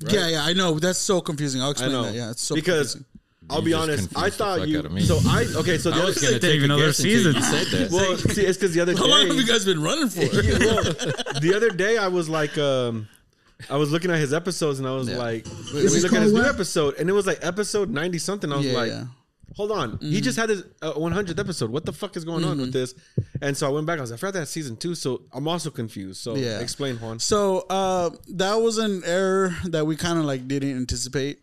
yeah 0.07 0.27
yeah 0.27 0.43
i 0.45 0.53
know 0.53 0.79
that's 0.79 0.97
so 0.99 1.19
confusing 1.21 1.61
i'll 1.61 1.67
I 1.67 1.71
explain 1.71 1.91
know. 1.91 2.03
that 2.03 2.13
yeah 2.15 2.31
it's 2.31 2.41
so 2.41 2.55
because 2.55 2.93
confusing. 2.93 3.05
I'll 3.51 3.59
You 3.59 3.65
be 3.65 3.71
just 3.71 3.81
honest. 3.83 3.99
confused 4.13 4.23
I 4.25 4.29
the 4.29 4.35
thought 4.35 4.67
you. 4.67 4.79
out 4.79 4.85
of 4.85 4.91
me. 4.91 5.01
So 5.01 5.19
I 5.27 5.45
okay. 5.61 5.77
So 5.79 5.89
the 5.95 5.95
I 5.95 5.99
other 5.99 6.07
was 6.09 6.21
gonna 6.21 6.33
take 6.33 6.41
take 6.41 6.61
another 6.61 6.83
another 6.83 6.93
season. 6.93 7.33
season. 7.33 7.57
You 7.57 7.65
said 7.65 7.89
that. 7.89 7.91
well, 7.91 8.17
see, 8.35 8.45
it's 8.45 8.57
because 8.59 8.75
the 8.75 8.81
other 8.81 8.93
day. 8.97 8.99
how 8.99 9.07
long 9.07 9.25
have 9.25 9.35
you 9.37 9.45
guys 9.47 9.65
been 9.65 9.81
running 9.81 10.07
for 10.09 10.19
well, 10.19 10.83
the 11.41 11.53
other 11.55 11.71
day 11.71 11.97
I 11.97 12.09
was 12.09 12.29
like, 12.29 12.55
um, 12.59 13.07
I 13.67 13.75
was 13.77 13.91
looking 13.91 14.11
at 14.11 14.19
his 14.19 14.33
episodes 14.35 14.77
and 14.77 14.87
I 14.87 14.91
was 14.91 15.09
like, 15.09 15.47
let 15.47 15.73
me 15.73 15.89
wait, 15.89 16.03
look 16.03 16.13
at 16.13 16.21
his 16.21 16.31
call 16.31 16.31
new 16.31 16.33
what? 16.33 16.45
episode, 16.53 16.95
and 16.99 17.09
it 17.09 17.13
was 17.13 17.25
like 17.25 17.39
episode 17.41 17.89
ninety 17.89 18.19
something. 18.19 18.51
I 18.53 18.57
was 18.57 18.65
yeah 18.67 18.73
like, 18.77 18.91
yeah 18.91 19.03
hold 19.55 19.71
on, 19.71 19.97
he 20.01 20.21
just 20.21 20.37
had 20.37 20.49
his 20.49 20.63
uh, 20.81 20.93
100th 20.93 21.39
episode. 21.39 21.69
What 21.71 21.85
the 21.85 21.93
fuck 21.93 22.15
is 22.17 22.23
going 22.25 22.43
on 22.43 22.51
Mm-hmm. 22.53 22.61
with 22.61 22.73
this? 22.73 22.93
And 23.41 23.55
so 23.57 23.67
I 23.67 23.69
went 23.71 23.85
back. 23.87 23.97
I 23.97 24.01
was 24.01 24.11
like, 24.11 24.17
I 24.17 24.21
forgot 24.21 24.33
that's 24.35 24.51
season 24.51 24.75
two. 24.77 24.95
So 24.95 25.21
I'm 25.33 25.47
also 25.47 25.69
confused. 25.69 26.21
So 26.21 26.35
Yeah. 26.35 26.59
explain, 26.59 26.97
Juan. 26.97 27.19
So 27.19 27.65
uh, 27.69 28.09
that 28.29 28.55
was 28.55 28.77
an 28.77 29.01
error 29.05 29.55
that 29.65 29.85
we 29.85 29.95
kind 29.95 30.19
of 30.19 30.25
like 30.25 30.47
didn't 30.47 30.75
anticipate. 30.77 31.39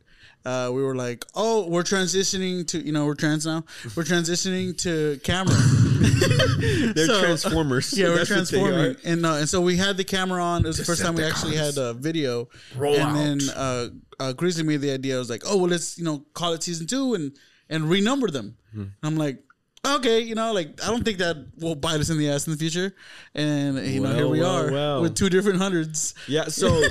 uh, 0.47 0.71
we 0.73 0.81
were 0.81 0.95
like, 0.95 1.25
"Oh, 1.35 1.67
we're 1.69 1.83
transitioning 1.83 2.65
to 2.69 2.79
you 2.79 2.93
know 2.93 3.05
we're 3.05 3.17
trans 3.17 3.45
now. 3.45 3.65
We're 3.97 4.05
transitioning 4.05 4.79
to 4.85 5.19
camera. 5.25 5.57
They're 6.95 7.07
So- 7.13 7.21
transformers. 7.21 7.93
yeah, 7.99 8.09
we're 8.09 8.17
That's 8.19 8.29
transforming." 8.29 8.97
And 9.05 9.27
uh, 9.27 9.35
and 9.41 9.49
so 9.49 9.61
we 9.61 9.77
had 9.77 9.97
the 9.97 10.05
camera 10.05 10.41
on. 10.43 10.65
It 10.65 10.69
was 10.69 10.77
the 10.79 10.85
first 10.85 11.03
time 11.03 11.15
we 11.17 11.25
actually 11.25 11.57
had 11.57 11.77
a 11.79 11.95
video. 11.95 12.49
Roll 12.77 12.95
and 12.95 13.17
then 13.17 13.39
uh, 13.57 13.89
uh, 14.21 14.33
Grizzly 14.35 14.63
made 14.63 14.81
the 14.83 14.93
idea. 14.93 15.17
I 15.17 15.19
was 15.19 15.31
like, 15.31 15.43
"Oh, 15.47 15.57
well, 15.57 15.69
let's 15.69 15.99
you 15.99 16.05
know 16.05 16.25
call 16.35 16.53
it 16.53 16.63
season 16.63 16.87
two 16.87 17.15
and 17.15 17.33
and 17.69 17.85
renumber 17.85 18.31
them." 18.33 18.57
Hmm. 18.73 18.85
I'm 19.03 19.17
like. 19.17 19.43
Okay, 19.87 20.19
you 20.19 20.35
know, 20.35 20.53
like 20.53 20.83
I 20.83 20.89
don't 20.89 21.05
think 21.05 21.19
that 21.19 21.37
will 21.59 21.77
bite 21.77 22.01
us 22.01 22.11
in 22.11 22.19
the 22.19 22.29
ass 22.29 22.45
in 22.49 22.53
the 22.53 22.59
future, 22.59 22.93
and 23.37 23.79
you 23.87 24.01
know, 24.01 24.13
here 24.17 24.27
we 24.27 24.41
well, 24.41 24.67
are 24.67 24.73
well. 24.73 25.03
with 25.03 25.15
two 25.15 25.29
different 25.31 25.59
hundreds. 25.61 26.13
Yeah. 26.27 26.47
So, 26.47 26.83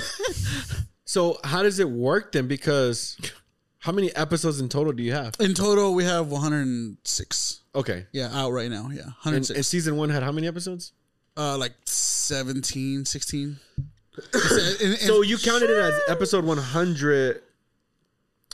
so 1.04 1.38
how 1.44 1.62
does 1.62 1.78
it 1.78 1.90
work 1.90 2.32
then? 2.32 2.48
Because 2.48 3.18
how 3.80 3.92
many 3.92 4.14
episodes 4.16 4.60
in 4.60 4.70
total 4.70 4.94
do 4.94 5.02
you 5.02 5.12
have? 5.12 5.34
In 5.40 5.52
total, 5.52 5.92
we 5.94 6.04
have 6.04 6.28
106. 6.28 7.60
Okay. 7.74 8.06
Yeah, 8.12 8.30
out 8.32 8.52
right 8.52 8.70
now. 8.70 8.88
Yeah, 8.90 9.02
And, 9.02 9.12
106. 9.44 9.56
and 9.58 9.66
season 9.66 9.96
one 9.96 10.08
had 10.08 10.22
how 10.22 10.32
many 10.32 10.46
episodes? 10.46 10.92
uh, 11.36 11.58
like 11.58 11.72
17, 11.84 13.04
16. 13.04 13.58
And- 14.32 14.80
and- 14.82 14.98
So 15.00 15.20
you 15.20 15.36
counted 15.36 15.68
it 15.68 15.78
as 15.78 15.92
episode 16.08 16.46
100, 16.46 17.42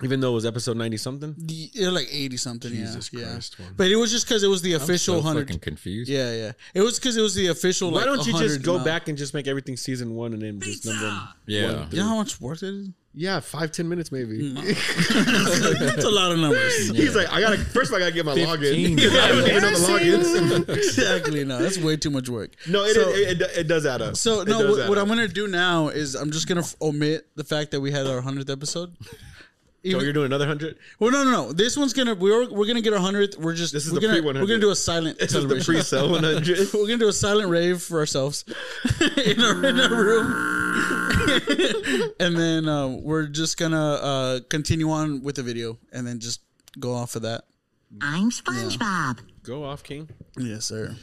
even 0.02 0.20
though 0.20 0.30
it 0.30 0.34
was 0.34 0.46
episode 0.46 0.76
90 0.76 0.96
something? 0.96 1.34
yeah, 1.38 1.90
like 1.90 2.08
80 2.10 2.36
something. 2.38 2.70
Jesus 2.70 3.10
yeah, 3.12 3.30
Christ, 3.32 3.56
yeah. 3.58 3.66
But 3.76 3.88
it 3.90 3.96
was 3.96 4.10
just 4.10 4.26
because 4.26 4.42
it 4.42 4.48
was 4.48 4.62
the 4.62 4.72
official 4.74 5.20
so 5.20 5.24
100. 5.26 5.60
confused. 5.60 6.08
Yeah, 6.10 6.32
yeah. 6.32 6.52
It 6.74 6.80
was 6.80 6.98
because 6.98 7.16
it 7.16 7.22
was 7.22 7.34
the 7.34 7.48
official. 7.48 7.90
Why 7.90 7.98
like, 8.04 8.06
don't 8.06 8.26
you 8.26 8.32
just 8.38 8.62
go 8.62 8.72
amount. 8.74 8.86
back 8.86 9.08
and 9.08 9.18
just 9.18 9.34
make 9.34 9.46
everything 9.46 9.76
season 9.76 10.14
one 10.14 10.32
and 10.32 10.42
then 10.42 10.60
just 10.60 10.86
number 10.86 11.04
them? 11.06 11.28
Yeah. 11.46 11.72
one, 11.80 11.88
You 11.90 11.98
know 11.98 12.08
how 12.08 12.16
much 12.16 12.40
work 12.40 12.62
it 12.62 12.68
is? 12.74 12.88
Yeah, 13.14 13.40
five, 13.40 13.72
ten 13.72 13.86
minutes 13.90 14.10
maybe. 14.10 14.54
That's 14.54 16.04
a 16.04 16.10
lot 16.10 16.32
of 16.32 16.38
numbers. 16.38 16.88
He's 16.90 17.14
like, 17.14 17.30
I 17.30 17.40
gotta, 17.42 17.58
first 17.58 17.90
of 17.90 17.94
all, 17.94 17.96
I 17.98 18.08
gotta 18.10 18.14
get 18.14 18.24
my 18.24 18.34
login. 18.34 18.98
15. 18.98 18.98
I 19.10 19.28
don't 19.28 19.48
even 19.48 19.62
know 19.62 19.70
the 19.70 19.86
logins. 19.86 20.68
exactly. 20.76 21.44
No, 21.44 21.58
that's 21.62 21.76
way 21.76 21.98
too 21.98 22.08
much 22.10 22.30
work. 22.30 22.52
No, 22.66 22.84
it, 22.84 22.94
So- 22.94 23.10
it, 23.10 23.42
it, 23.42 23.50
it 23.58 23.68
does 23.68 23.84
add 23.84 24.00
up. 24.00 24.16
So 24.16 24.40
It 24.40 24.48
no, 24.48 24.70
what, 24.70 24.88
what. 24.88 24.98
I'm 24.98 25.08
gonna 25.08 25.28
do 25.28 25.46
now 25.46 25.88
is 25.88 26.14
I'm 26.14 26.30
just 26.30 26.48
gonna 26.48 26.62
f- 26.62 26.74
omit 26.80 27.28
the 27.36 27.44
fact 27.44 27.72
that 27.72 27.82
we 27.82 27.90
had 27.90 28.06
our 28.06 28.22
hundredth 28.22 28.48
episode. 28.48 28.96
So 29.84 30.00
you're 30.00 30.12
doing 30.12 30.26
another 30.26 30.46
hundred? 30.46 30.78
well, 31.00 31.10
no, 31.10 31.24
no, 31.24 31.30
no. 31.30 31.52
This 31.52 31.76
one's 31.76 31.92
gonna 31.92 32.14
we're 32.14 32.48
we're 32.52 32.66
gonna 32.66 32.80
get 32.80 32.92
our 32.92 33.00
hundredth. 33.00 33.36
We're 33.36 33.54
just 33.54 33.72
This 33.72 33.84
is 33.86 33.92
we're 33.92 33.98
the 33.98 34.06
gonna 34.06 34.22
pre-100. 34.22 34.40
we're 34.40 34.46
gonna 34.46 34.60
do 34.60 34.70
a 34.70 34.76
silent 34.76 35.18
This 35.18 35.34
is 35.34 35.48
the 35.48 35.60
pre-sale 35.64 36.08
100. 36.10 36.46
we're 36.74 36.86
gonna 36.86 36.98
do 36.98 37.08
a 37.08 37.12
silent 37.12 37.48
rave 37.48 37.82
for 37.82 37.98
ourselves 37.98 38.44
in 39.24 39.40
our 39.42 39.64
in 39.64 39.80
our 39.80 39.90
room, 39.92 42.12
and 42.20 42.36
then 42.36 42.68
uh, 42.68 42.88
we're 42.88 43.26
just 43.26 43.58
gonna 43.58 43.94
uh, 43.94 44.40
continue 44.48 44.90
on 44.90 45.22
with 45.22 45.36
the 45.36 45.42
video, 45.42 45.78
and 45.92 46.06
then 46.06 46.20
just 46.20 46.40
go 46.78 46.94
off 46.94 47.16
of 47.16 47.22
that. 47.22 47.44
I'm 48.00 48.30
SpongeBob. 48.30 49.18
Go 49.42 49.64
off, 49.64 49.82
King. 49.82 50.08
Yes, 50.38 50.64
sir. 50.66 50.96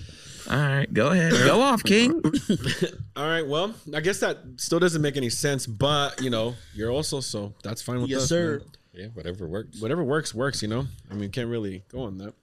All 0.50 0.58
right, 0.58 0.92
go 0.94 1.10
ahead. 1.12 1.32
Go 1.34 1.62
off, 1.62 1.84
King. 1.84 2.22
All 3.16 3.28
right. 3.28 3.46
Well, 3.46 3.74
I 3.94 4.00
guess 4.00 4.20
that 4.22 4.38
still 4.58 4.80
doesn't 4.80 5.02
make 5.02 5.16
any 5.18 5.30
sense, 5.30 5.68
but 5.68 6.22
you 6.22 6.30
know, 6.30 6.56
you're 6.74 6.92
also 6.92 7.20
so 7.20 7.54
that's 7.64 7.82
fine 7.82 8.02
with 8.02 8.10
Yes, 8.10 8.24
us, 8.24 8.30
sir. 8.30 8.60
man. 8.60 8.68
Yeah, 8.94 9.08
whatever 9.14 9.48
works. 9.48 9.80
Whatever 9.82 10.04
works, 10.04 10.34
works. 10.34 10.62
You 10.62 10.68
know. 10.70 10.86
I 11.12 11.14
mean, 11.14 11.30
can't 11.32 11.50
really 11.50 11.84
go 11.92 12.02
on 12.02 12.18
that. 12.18 12.34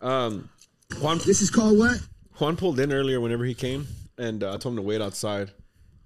Um, 0.00 0.48
Juan 1.00 1.18
This 1.26 1.42
is 1.42 1.50
called 1.50 1.76
what? 1.78 2.00
Juan 2.38 2.56
pulled 2.56 2.78
in 2.78 2.92
earlier 2.92 3.20
whenever 3.20 3.44
he 3.44 3.54
came, 3.54 3.86
and 4.16 4.44
uh, 4.44 4.54
I 4.54 4.56
told 4.58 4.74
him 4.74 4.76
to 4.76 4.82
wait 4.82 5.02
outside. 5.02 5.50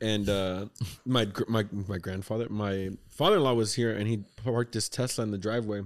And 0.00 0.28
uh, 0.28 0.66
my 1.04 1.26
gr- 1.26 1.44
my 1.48 1.66
my 1.70 1.98
grandfather, 1.98 2.48
my 2.48 2.90
father 3.10 3.36
in 3.36 3.42
law 3.42 3.54
was 3.54 3.74
here, 3.74 3.92
and 3.94 4.08
he 4.08 4.24
parked 4.42 4.74
his 4.74 4.88
Tesla 4.88 5.22
in 5.24 5.30
the 5.30 5.38
driveway. 5.38 5.82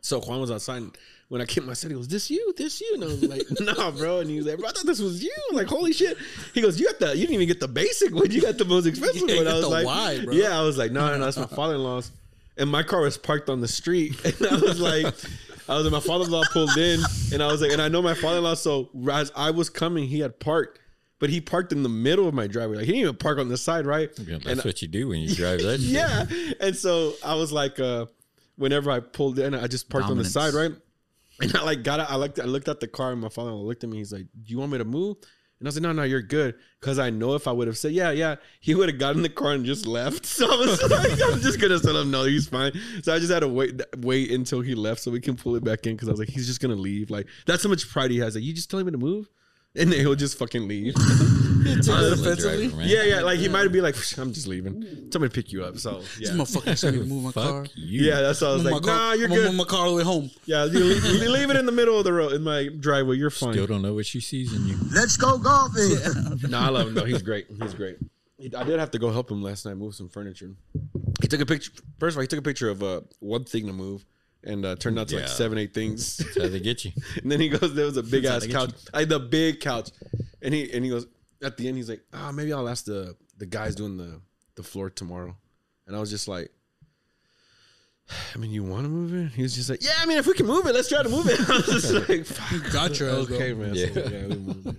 So 0.00 0.20
Juan 0.20 0.40
was 0.40 0.50
outside. 0.50 0.76
And 0.82 0.96
when 1.34 1.42
I 1.42 1.46
came, 1.46 1.66
my 1.66 1.72
said, 1.72 1.90
"He 1.90 1.96
goes, 1.96 2.06
this 2.06 2.30
you, 2.30 2.54
this 2.56 2.80
you?" 2.80 2.92
And 2.94 3.02
I 3.02 3.06
was 3.08 3.22
like, 3.24 3.42
"Nah, 3.60 3.90
bro." 3.90 4.20
And 4.20 4.30
he 4.30 4.36
was 4.36 4.46
like, 4.46 4.56
"Bro, 4.58 4.68
"I 4.68 4.72
thought 4.72 4.86
this 4.86 5.00
was 5.00 5.20
you." 5.22 5.34
I'm 5.50 5.56
like, 5.56 5.66
"Holy 5.66 5.92
shit!" 5.92 6.16
He 6.54 6.60
goes, 6.60 6.78
"You 6.78 6.86
got 6.86 7.00
the, 7.00 7.06
you 7.16 7.22
didn't 7.26 7.34
even 7.34 7.48
get 7.48 7.58
the 7.58 7.66
basic 7.68 8.14
one. 8.14 8.30
You 8.30 8.40
got 8.40 8.56
the 8.56 8.64
most 8.64 8.86
expensive 8.86 9.28
Yeah, 9.28 9.38
one." 9.38 9.48
I 9.48 9.54
was 9.54 9.66
like, 9.68 9.84
Y, 9.86 10.20
bro. 10.24 10.32
"Yeah." 10.34 10.56
I 10.58 10.62
was 10.62 10.78
like, 10.78 10.92
"No, 10.92 11.06
no, 11.08 11.18
no, 11.18 11.24
that's 11.24 11.36
my 11.36 11.46
father-in-law's." 11.56 12.12
And 12.56 12.70
my 12.70 12.84
car 12.84 13.00
was 13.00 13.18
parked 13.18 13.50
on 13.50 13.60
the 13.60 13.66
street, 13.68 14.14
and 14.24 14.46
I 14.46 14.54
was 14.56 14.80
like, 14.80 15.06
I 15.68 15.74
was 15.76 15.84
like, 15.84 15.92
my 15.92 15.98
father-in-law 16.00 16.44
pulled 16.52 16.76
in, 16.78 17.00
and 17.32 17.42
I 17.42 17.48
was 17.48 17.60
like, 17.60 17.72
and 17.72 17.82
I 17.82 17.88
know 17.88 18.00
my 18.00 18.14
father-in-law. 18.14 18.54
So 18.54 18.90
as 19.10 19.32
I 19.34 19.50
was 19.50 19.68
coming, 19.68 20.06
he 20.06 20.20
had 20.20 20.38
parked, 20.38 20.78
but 21.18 21.30
he 21.30 21.40
parked 21.40 21.72
in 21.72 21.82
the 21.82 21.88
middle 21.88 22.28
of 22.28 22.34
my 22.34 22.46
driveway. 22.46 22.76
Like 22.76 22.86
he 22.86 22.92
didn't 22.92 23.02
even 23.02 23.16
park 23.16 23.38
on 23.38 23.48
the 23.48 23.56
side, 23.56 23.86
right? 23.86 24.08
Yeah, 24.18 24.34
that's 24.38 24.46
And- 24.46 24.64
what 24.64 24.80
you 24.82 24.86
do 24.86 25.08
when 25.08 25.18
you 25.20 25.34
drive 25.34 25.62
that. 25.62 25.80
yeah. 25.80 26.26
And 26.60 26.76
so 26.76 27.14
I 27.24 27.34
was 27.34 27.50
like, 27.50 27.80
uh, 27.80 28.06
whenever 28.56 28.88
I 28.92 29.00
pulled 29.00 29.40
in, 29.40 29.52
I 29.52 29.66
just 29.66 29.88
parked 29.88 30.06
Dominance. 30.06 30.36
on 30.36 30.42
the 30.44 30.52
side, 30.52 30.56
right? 30.56 30.72
And 31.40 31.56
I 31.56 31.62
like 31.62 31.82
got. 31.82 32.00
I 32.00 32.16
looked. 32.16 32.38
I 32.38 32.44
looked 32.44 32.68
at 32.68 32.80
the 32.80 32.88
car, 32.88 33.12
and 33.12 33.20
my 33.20 33.28
father 33.28 33.52
looked 33.52 33.84
at 33.84 33.90
me. 33.90 33.98
He's 33.98 34.12
like, 34.12 34.26
"Do 34.42 34.52
you 34.52 34.58
want 34.58 34.72
me 34.72 34.78
to 34.78 34.84
move?" 34.84 35.16
And 35.58 35.66
I 35.66 35.68
was 35.68 35.76
like, 35.76 35.82
"No, 35.82 35.92
no, 35.92 36.02
you're 36.02 36.22
good." 36.22 36.54
Because 36.80 36.98
I 36.98 37.10
know 37.10 37.34
if 37.34 37.48
I 37.48 37.52
would 37.52 37.66
have 37.66 37.76
said, 37.78 37.92
"Yeah, 37.92 38.10
yeah," 38.10 38.36
he 38.60 38.74
would 38.74 38.88
have 38.88 38.98
gotten 38.98 39.22
the 39.22 39.28
car 39.28 39.52
and 39.52 39.64
just 39.64 39.86
left. 39.86 40.26
So 40.34 40.46
I 40.46 40.56
was 40.56 40.82
like, 40.90 41.20
"I'm 41.32 41.40
just 41.40 41.60
gonna 41.60 41.78
tell 41.80 41.96
him 41.96 42.10
no, 42.10 42.24
he's 42.24 42.48
fine." 42.48 42.72
So 43.02 43.14
I 43.14 43.18
just 43.18 43.32
had 43.32 43.40
to 43.40 43.48
wait, 43.48 43.80
wait 43.98 44.30
until 44.30 44.60
he 44.60 44.74
left 44.74 45.00
so 45.00 45.10
we 45.10 45.20
can 45.20 45.36
pull 45.36 45.56
it 45.56 45.64
back 45.64 45.86
in. 45.86 45.94
Because 45.94 46.08
I 46.08 46.12
was 46.12 46.20
like, 46.20 46.28
"He's 46.28 46.46
just 46.46 46.60
gonna 46.60 46.74
leave." 46.76 47.10
Like 47.10 47.26
that's 47.46 47.62
how 47.62 47.68
much 47.68 47.88
pride 47.88 48.10
he 48.10 48.18
has. 48.18 48.34
Like 48.34 48.44
you 48.44 48.52
just 48.52 48.70
telling 48.70 48.86
me 48.86 48.92
to 48.92 48.98
move, 48.98 49.28
and 49.74 49.90
then 49.92 50.00
he'll 50.00 50.14
just 50.14 50.38
fucking 50.38 50.68
leave. 50.68 50.94
Tesla 51.64 52.12
Offensively? 52.12 52.68
driver, 52.68 52.82
yeah, 52.82 53.02
yeah. 53.02 53.20
Like 53.20 53.38
he 53.38 53.48
might 53.48 53.68
be 53.68 53.80
like, 53.80 53.96
"I'm 54.18 54.32
just 54.32 54.46
leaving." 54.46 55.08
Tell 55.10 55.20
me 55.20 55.28
to 55.28 55.34
pick 55.34 55.52
you 55.52 55.64
up. 55.64 55.78
So 55.78 56.00
yeah. 56.18 56.30
This 56.30 56.30
motherfucker 56.30 56.80
telling 56.80 56.96
me 56.96 57.02
to 57.02 57.08
move 57.08 57.24
my 57.24 57.32
car. 57.42 57.64
Fuck 57.64 57.72
you. 57.76 58.02
Yeah, 58.02 58.20
that's 58.20 58.40
why 58.40 58.48
I 58.48 58.52
was 58.54 58.62
Move 58.64 58.72
like, 58.72 58.82
car- 58.82 58.96
nah, 58.96 59.12
you're 59.14 59.28
I'm 59.28 59.34
good. 59.34 59.46
Move 59.46 59.54
my 59.56 59.64
car 59.64 59.86
all 59.86 59.90
the 59.92 59.96
way 59.96 60.02
home. 60.04 60.30
Yeah, 60.46 60.64
you 60.64 60.78
leave, 60.80 61.04
you 61.04 61.30
leave 61.30 61.50
it 61.50 61.56
in 61.56 61.66
the 61.66 61.72
middle 61.72 61.98
of 61.98 62.04
the 62.04 62.12
road 62.12 62.32
in 62.32 62.42
my 62.42 62.68
driveway. 62.80 63.16
You're 63.16 63.30
fine. 63.30 63.52
Still 63.52 63.66
don't 63.66 63.82
know 63.82 63.94
what 63.94 64.06
she 64.06 64.20
sees 64.20 64.52
in 64.54 64.66
you. 64.66 64.76
Let's 64.92 65.16
go 65.16 65.38
golfing. 65.38 65.96
No, 66.48 66.58
I 66.58 66.68
love 66.68 66.88
him. 66.88 66.94
No, 66.94 67.04
he's 67.04 67.22
great. 67.22 67.46
He's 67.62 67.74
great. 67.74 67.96
I 68.56 68.64
did 68.64 68.78
have 68.78 68.90
to 68.92 68.98
go 68.98 69.10
help 69.10 69.30
him 69.30 69.42
last 69.42 69.64
night 69.64 69.76
move 69.76 69.94
some 69.94 70.08
furniture. 70.08 70.50
He 71.22 71.28
took 71.28 71.40
a 71.40 71.46
picture. 71.46 71.70
First 71.98 72.14
of 72.14 72.18
all, 72.18 72.22
he 72.22 72.26
took 72.26 72.38
a 72.40 72.42
picture 72.42 72.68
of 72.68 72.82
uh, 72.82 73.00
one 73.20 73.44
thing 73.44 73.66
to 73.66 73.72
move, 73.72 74.04
and 74.42 74.66
uh, 74.66 74.76
turned 74.76 74.98
out 74.98 75.08
to 75.08 75.16
like 75.16 75.28
seven, 75.28 75.56
eight 75.56 75.72
things. 75.72 76.18
That's 76.18 76.36
how 76.36 76.48
they 76.48 76.60
get 76.60 76.84
you. 76.84 76.92
and 77.22 77.30
then 77.32 77.40
he 77.40 77.48
goes, 77.48 77.74
"There 77.74 77.86
was 77.86 77.96
a 77.96 78.02
big 78.02 78.24
ass 78.26 78.42
That's 78.42 78.52
how 78.52 78.66
they 78.66 78.72
couch, 78.72 78.80
like 78.92 79.08
the 79.08 79.20
big 79.20 79.60
couch," 79.60 79.90
and 80.42 80.52
he 80.52 80.70
and 80.72 80.84
he 80.84 80.90
goes 80.90 81.06
at 81.44 81.56
the 81.56 81.68
end, 81.68 81.76
he's 81.76 81.88
like, 81.88 82.02
"Ah, 82.12 82.32
maybe 82.32 82.52
I'll 82.52 82.68
ask 82.68 82.84
the 82.84 83.16
the 83.38 83.46
guys 83.46 83.74
doing 83.74 83.96
the 83.96 84.20
the 84.56 84.62
floor 84.62 84.90
tomorrow," 84.90 85.36
and 85.86 85.96
I 85.96 86.00
was 86.00 86.10
just 86.10 86.28
like. 86.28 86.50
I 88.34 88.38
mean, 88.38 88.50
you 88.50 88.62
want 88.62 88.82
to 88.84 88.90
move 88.90 89.14
it? 89.14 89.32
He 89.32 89.40
was 89.42 89.54
just 89.54 89.70
like, 89.70 89.82
"Yeah, 89.82 89.94
I 89.98 90.04
mean, 90.04 90.18
if 90.18 90.26
we 90.26 90.34
can 90.34 90.44
move 90.46 90.66
it, 90.66 90.74
let's 90.74 90.90
try 90.90 91.02
to 91.02 91.08
move 91.08 91.26
it." 91.26 91.40
I 91.48 91.56
was 91.56 91.66
just 91.66 92.08
like, 92.08 92.26
"Fuck." 92.26 92.70
Got 92.72 93.00
your 93.00 93.08
ass, 93.08 93.26
bro. 93.26 93.36
Okay, 93.36 93.54
man. 93.54 93.74
So, 93.74 93.80
Yeah. 93.80 94.08
yeah, 94.10 94.26
we 94.26 94.34
moved 94.36 94.66
it. 94.66 94.76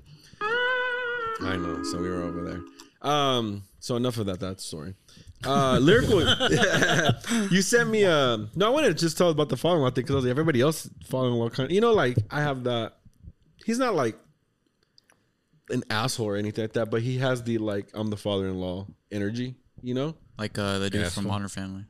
I 1.41 1.57
know. 1.57 1.83
So 1.83 1.99
we 1.99 2.07
were 2.09 2.21
over 2.21 2.43
there. 2.43 3.09
Um. 3.11 3.63
So 3.79 3.95
enough 3.95 4.17
of 4.17 4.27
that. 4.27 4.39
That 4.41 4.61
story. 4.61 4.93
Uh, 5.43 5.77
lyrical. 5.79 6.21
you 7.51 7.61
sent 7.63 7.89
me 7.89 8.03
a. 8.03 8.47
No, 8.55 8.67
I 8.67 8.69
wanted 8.69 8.89
to 8.89 8.93
just 8.93 9.17
tell 9.17 9.29
about 9.31 9.49
the 9.49 9.57
father-in-law 9.57 9.89
thing 9.91 10.03
because 10.03 10.13
I 10.13 10.17
was 10.17 10.25
like, 10.25 10.31
everybody 10.31 10.61
else 10.61 10.87
father-in-law 11.05 11.49
kind. 11.49 11.69
Of, 11.69 11.71
you 11.73 11.81
know, 11.81 11.93
like 11.93 12.17
I 12.31 12.41
have 12.41 12.63
that. 12.65 12.97
He's 13.65 13.79
not 13.79 13.95
like 13.95 14.17
an 15.69 15.83
asshole 15.89 16.27
or 16.27 16.35
anything 16.35 16.63
like 16.63 16.73
that, 16.73 16.89
but 16.91 17.01
he 17.01 17.17
has 17.19 17.43
the 17.43 17.57
like 17.57 17.87
I'm 17.93 18.09
the 18.09 18.17
father-in-law 18.17 18.87
energy. 19.11 19.55
You 19.81 19.93
know 19.93 20.15
Like 20.37 20.57
uh, 20.57 20.79
the 20.79 20.89
dude 20.89 21.01
Asshole. 21.03 21.23
from 21.23 21.31
Modern 21.31 21.47
Family. 21.49 21.85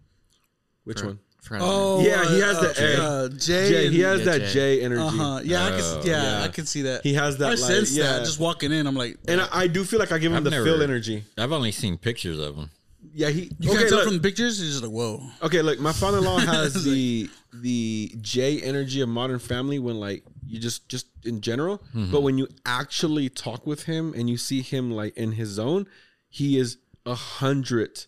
which 0.84 1.00
For- 1.00 1.08
one? 1.08 1.20
forgot 1.42 1.64
his 1.64 1.72
Oh, 1.72 2.02
Yeah, 2.04 2.26
he 2.26 2.40
has 2.42 2.58
uh, 2.58 2.62
the 2.62 3.04
uh, 3.04 3.30
Jay. 3.30 3.70
Jay. 3.70 3.90
He 3.90 4.00
has 4.02 4.20
Yeah, 4.20 4.26
that 4.26 4.40
Jay. 4.42 4.78
J 4.80 4.82
energy. 4.84 5.02
Uh 5.02 5.10
huh. 5.10 5.40
Yeah, 5.44 5.66
I 5.66 5.70
can. 5.70 5.80
Oh, 5.82 6.02
Yeah, 6.04 6.24
yeah. 6.40 6.44
I 6.44 6.48
can 6.50 6.66
see 6.66 6.82
that. 6.84 7.04
He 7.04 7.14
has 7.14 7.38
that, 7.38 7.46
I 7.46 7.50
like, 7.52 7.60
sense 7.60 7.96
yeah. 7.96 8.04
that 8.18 8.26
just 8.26 8.40
walking 8.40 8.72
in. 8.72 8.88
I'm 8.88 8.96
like, 8.96 9.18
And 9.28 9.40
I, 9.42 9.48
I 9.52 9.68
do 9.68 9.84
feel 9.86 10.00
like 10.00 10.12
I 10.12 10.18
give 10.18 10.32
him 10.32 10.38
I've 10.40 10.44
the 10.44 10.50
never- 10.50 10.66
Phil 10.66 10.82
energy. 10.82 11.24
I've 11.38 11.52
only 11.52 11.72
seen 11.72 11.98
pictures 11.98 12.40
of 12.40 12.56
him. 12.56 12.70
Yeah, 13.14 13.30
he. 13.30 13.52
you 13.60 13.70
okay, 13.70 13.78
can't 13.78 13.90
tell 13.90 13.98
look. 14.00 14.08
from 14.08 14.16
the 14.16 14.22
pictures. 14.24 14.60
You're 14.60 14.70
just 14.72 14.84
like, 14.84 14.92
whoa. 14.92 15.22
Okay, 15.44 15.62
look, 15.62 15.80
my 15.80 15.94
father-in-law 15.94 16.40
has 16.56 16.84
the 16.84 17.30
the 17.54 18.12
J 18.20 18.62
energy 18.62 19.00
of 19.02 19.08
Modern 19.10 19.40
Family 19.40 19.80
when 19.80 20.00
like 20.00 20.24
you 20.48 20.60
just 20.60 20.88
just 20.90 21.08
in 21.24 21.42
general, 21.42 21.82
but 22.12 22.22
when 22.22 22.38
you 22.38 22.48
actually 22.66 23.30
talk 23.30 23.66
with 23.66 23.84
him 23.84 24.14
and 24.14 24.30
you 24.30 24.38
see 24.38 24.62
him 24.62 24.92
like 24.92 25.16
in 25.18 25.34
his 25.34 25.50
zone, 25.50 25.88
he 26.30 26.58
is 26.58 26.78
a 27.06 27.16
hundred, 27.16 28.06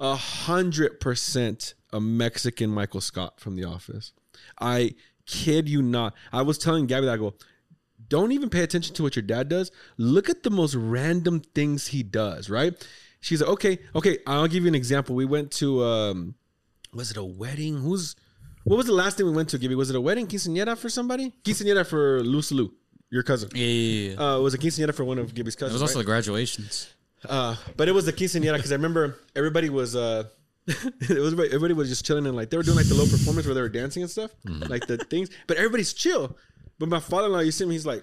a 0.00 0.14
hundred 0.16 1.00
percent 1.00 1.74
a 1.92 2.00
Mexican 2.00 2.70
Michael 2.70 3.00
Scott 3.00 3.40
from 3.40 3.56
The 3.56 3.64
Office. 3.64 4.12
I 4.60 4.94
kid 5.26 5.68
you 5.68 5.82
not. 5.82 6.14
I 6.32 6.42
was 6.42 6.58
telling 6.58 6.86
Gabby 6.86 7.06
that 7.06 7.14
I 7.14 7.16
go, 7.16 7.34
don't 8.08 8.32
even 8.32 8.50
pay 8.50 8.62
attention 8.62 8.94
to 8.96 9.02
what 9.02 9.16
your 9.16 9.22
dad 9.22 9.48
does. 9.48 9.70
Look 9.96 10.28
at 10.28 10.42
the 10.42 10.50
most 10.50 10.74
random 10.74 11.40
things 11.40 11.88
he 11.88 12.02
does, 12.02 12.48
right? 12.50 12.74
She's 13.20 13.40
like, 13.40 13.50
okay, 13.50 13.78
okay, 13.94 14.18
I'll 14.26 14.46
give 14.46 14.62
you 14.64 14.68
an 14.68 14.74
example. 14.74 15.16
We 15.16 15.24
went 15.24 15.50
to 15.52 15.82
um 15.84 16.34
was 16.92 17.10
it 17.10 17.16
a 17.16 17.24
wedding? 17.24 17.78
Who's 17.78 18.14
what 18.66 18.76
was 18.76 18.86
the 18.86 18.92
last 18.92 19.16
thing 19.16 19.26
we 19.26 19.32
went 19.32 19.48
to, 19.50 19.58
Gibby? 19.58 19.76
Was 19.76 19.90
it 19.90 19.96
a 19.96 20.00
wedding 20.00 20.26
quinceañera 20.26 20.76
for 20.76 20.88
somebody? 20.88 21.32
Quinceañera 21.44 21.86
for 21.86 22.20
Luce 22.22 22.50
Lu, 22.50 22.72
your 23.10 23.22
cousin. 23.22 23.48
Yeah, 23.54 23.64
yeah, 23.64 24.10
yeah. 24.10 24.20
Uh, 24.20 24.38
it 24.38 24.42
was 24.42 24.54
a 24.54 24.58
quinceañera 24.58 24.92
for 24.92 25.04
one 25.04 25.18
of 25.18 25.32
Gibby's 25.34 25.54
cousins. 25.54 25.72
it 25.72 25.74
was 25.74 25.82
also 25.82 25.94
right? 25.94 26.02
the 26.02 26.06
graduations. 26.06 26.92
Uh, 27.28 27.54
but 27.76 27.88
it 27.88 27.92
was 27.92 28.06
the 28.06 28.12
quinceañera 28.12 28.56
because 28.56 28.72
I 28.72 28.74
remember 28.74 29.16
everybody 29.36 29.70
was 29.70 29.94
uh, 29.94 30.24
it 30.66 31.20
was 31.20 31.32
everybody 31.34 31.74
was 31.74 31.88
just 31.88 32.04
chilling 32.04 32.26
and 32.26 32.34
like 32.36 32.50
they 32.50 32.56
were 32.56 32.64
doing 32.64 32.76
like 32.76 32.86
the 32.88 32.94
little 32.94 33.16
performance 33.16 33.46
where 33.46 33.54
they 33.54 33.60
were 33.60 33.68
dancing 33.68 34.02
and 34.02 34.10
stuff, 34.10 34.32
like 34.44 34.86
the 34.88 34.98
things. 34.98 35.30
But 35.46 35.58
everybody's 35.58 35.92
chill. 35.92 36.36
But 36.78 36.88
my 36.88 37.00
father-in-law, 37.00 37.40
you 37.40 37.52
see 37.52 37.64
him, 37.64 37.70
he's 37.70 37.86
like, 37.86 38.02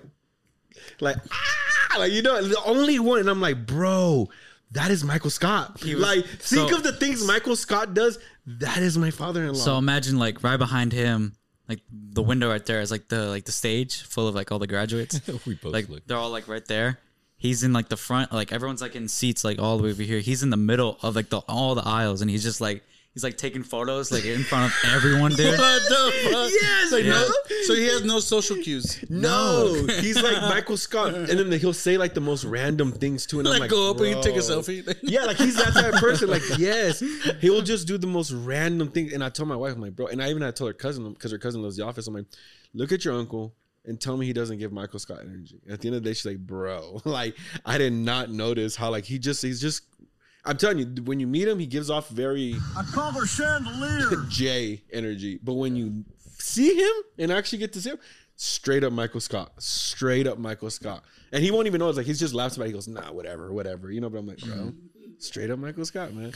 like 1.01 1.17
ah, 1.29 1.95
like 1.99 2.13
you 2.13 2.21
know, 2.21 2.41
the 2.41 2.61
only 2.65 2.99
one, 2.99 3.19
and 3.19 3.29
I'm 3.29 3.41
like, 3.41 3.65
bro. 3.65 4.29
That 4.71 4.89
is 4.89 5.03
Michael 5.03 5.29
Scott. 5.29 5.83
was- 5.83 5.93
like, 5.97 6.25
think 6.25 6.71
so- 6.71 6.75
of 6.77 6.81
the 6.81 6.93
things 6.93 7.23
Michael 7.27 7.55
Scott 7.55 7.93
does. 7.93 8.17
That 8.45 8.79
is 8.79 8.97
my 8.97 9.11
father-in-law. 9.11 9.53
So 9.59 9.77
imagine 9.77 10.19
like 10.19 10.43
right 10.43 10.57
behind 10.57 10.91
him, 10.91 11.33
like 11.69 11.79
the 11.91 12.21
window 12.21 12.49
right 12.49 12.65
there 12.65 12.81
is 12.81 12.91
like 12.91 13.07
the 13.07 13.27
like 13.27 13.45
the 13.45 13.51
stage 13.51 14.01
full 14.03 14.27
of 14.27 14.35
like 14.35 14.51
all 14.51 14.59
the 14.59 14.67
graduates. 14.67 15.21
We 15.45 15.55
both 15.55 15.73
like 15.73 15.89
look- 15.89 16.05
they're 16.07 16.17
all 16.17 16.29
like 16.29 16.47
right 16.47 16.65
there. 16.65 16.99
He's 17.37 17.63
in 17.63 17.73
like 17.73 17.89
the 17.89 17.97
front, 17.97 18.31
like 18.31 18.51
everyone's 18.53 18.81
like 18.81 18.95
in 18.95 19.07
seats 19.09 19.43
like 19.43 19.59
all 19.59 19.77
the 19.77 19.83
way 19.83 19.91
over 19.91 20.03
here. 20.03 20.19
He's 20.19 20.43
in 20.43 20.49
the 20.49 20.57
middle 20.57 20.97
of 21.01 21.15
like 21.15 21.29
the 21.29 21.39
all 21.39 21.75
the 21.75 21.85
aisles, 21.85 22.21
and 22.21 22.29
he's 22.29 22.43
just 22.43 22.61
like 22.61 22.83
he's 23.13 23.23
like 23.23 23.37
taking 23.37 23.63
photos 23.63 24.11
like 24.11 24.25
in 24.25 24.43
front 24.43 24.71
of 24.71 24.91
everyone, 24.91 25.31
dude. 25.31 25.57
What 25.59 25.81
the 25.89 26.13
fuck? 26.31 26.51
Yes, 26.51 26.91
Like, 26.91 27.03
yeah. 27.03 27.11
no, 27.11 27.27
so 27.65 27.73
he 27.75 27.85
has 27.87 28.03
no 28.03 28.19
social 28.19 28.57
cues. 28.57 29.03
No, 29.09 29.85
he's 30.01 30.21
like 30.21 30.41
Michael 30.43 30.77
Scott, 30.77 31.13
and 31.13 31.27
then 31.27 31.51
he'll 31.59 31.73
say 31.73 31.97
like 31.97 32.13
the 32.13 32.21
most 32.21 32.43
random 32.45 32.91
things 32.91 33.25
too. 33.25 33.39
And 33.39 33.47
I'm 33.47 33.51
Like, 33.53 33.61
like, 33.61 33.69
go 33.69 33.91
up 33.91 33.99
and 33.99 34.07
you 34.09 34.21
take 34.21 34.35
a 34.35 34.39
selfie. 34.39 34.83
Yeah, 35.03 35.25
like 35.25 35.37
he's 35.37 35.55
that 35.55 35.73
type 35.73 35.93
of 35.93 35.99
person. 35.99 36.29
Like, 36.29 36.43
yes, 36.57 36.99
he 37.39 37.49
will 37.49 37.61
just 37.61 37.87
do 37.87 37.97
the 37.97 38.07
most 38.07 38.31
random 38.31 38.89
thing. 38.89 39.13
And 39.13 39.23
I 39.23 39.29
told 39.29 39.47
my 39.49 39.55
wife, 39.55 39.73
I'm 39.75 39.81
like, 39.81 39.95
bro, 39.95 40.07
and 40.07 40.21
I 40.21 40.29
even 40.29 40.41
had 40.41 40.55
to 40.55 40.59
tell 40.59 40.67
her 40.67 40.73
cousin 40.73 41.13
because 41.13 41.31
her 41.31 41.37
cousin 41.37 41.61
loves 41.61 41.77
the 41.77 41.85
office. 41.85 42.07
I'm 42.07 42.13
like, 42.13 42.25
look 42.73 42.91
at 42.91 43.05
your 43.05 43.13
uncle 43.15 43.53
and 43.85 43.99
tell 43.99 44.15
me 44.15 44.25
he 44.25 44.33
doesn't 44.33 44.59
give 44.59 44.71
Michael 44.71 44.97
Scott 44.99 45.19
energy. 45.21 45.59
At 45.69 45.81
the 45.81 45.89
end 45.89 45.97
of 45.97 46.03
the 46.03 46.09
day, 46.09 46.13
she's 46.13 46.25
like, 46.25 46.39
bro, 46.39 47.01
like 47.05 47.35
I 47.65 47.77
did 47.77 47.93
not 47.93 48.29
notice 48.31 48.75
how 48.75 48.89
like 48.89 49.05
he 49.05 49.19
just 49.19 49.41
he's 49.41 49.61
just. 49.61 49.83
I'm 50.45 50.57
telling 50.57 50.79
you, 50.79 51.03
when 51.03 51.19
you 51.19 51.27
meet 51.27 51.47
him, 51.47 51.59
he 51.59 51.65
gives 51.65 51.89
off 51.89 52.09
very 52.09 52.55
I 52.77 52.83
call 52.83 53.11
her 53.11 53.25
chandelier. 53.25 54.09
The 54.09 54.25
J 54.29 54.83
energy. 54.91 55.39
But 55.41 55.53
when 55.53 55.75
you 55.75 56.03
see 56.37 56.75
him 56.75 56.91
and 57.17 57.31
actually 57.31 57.59
get 57.59 57.73
to 57.73 57.81
see 57.81 57.91
him, 57.91 57.99
straight 58.35 58.83
up 58.83 58.91
Michael 58.91 59.21
Scott. 59.21 59.53
Straight 59.59 60.27
up 60.27 60.37
Michael 60.37 60.69
Scott. 60.69 61.03
And 61.31 61.43
he 61.43 61.51
won't 61.51 61.67
even 61.67 61.79
know. 61.79 61.87
It's 61.89 61.97
like 61.97 62.05
he's 62.05 62.19
just 62.19 62.33
laughs 62.33 62.57
about 62.57 62.65
it. 62.65 62.67
He 62.67 62.73
goes, 62.73 62.87
nah, 62.87 63.11
whatever, 63.11 63.53
whatever. 63.53 63.89
You 63.91 64.01
know, 64.01 64.09
but 64.09 64.19
I'm 64.19 64.27
like, 64.27 64.39
bro, 64.39 64.73
straight 65.17 65.49
up 65.49 65.59
Michael 65.59 65.85
Scott, 65.85 66.13
man. 66.13 66.33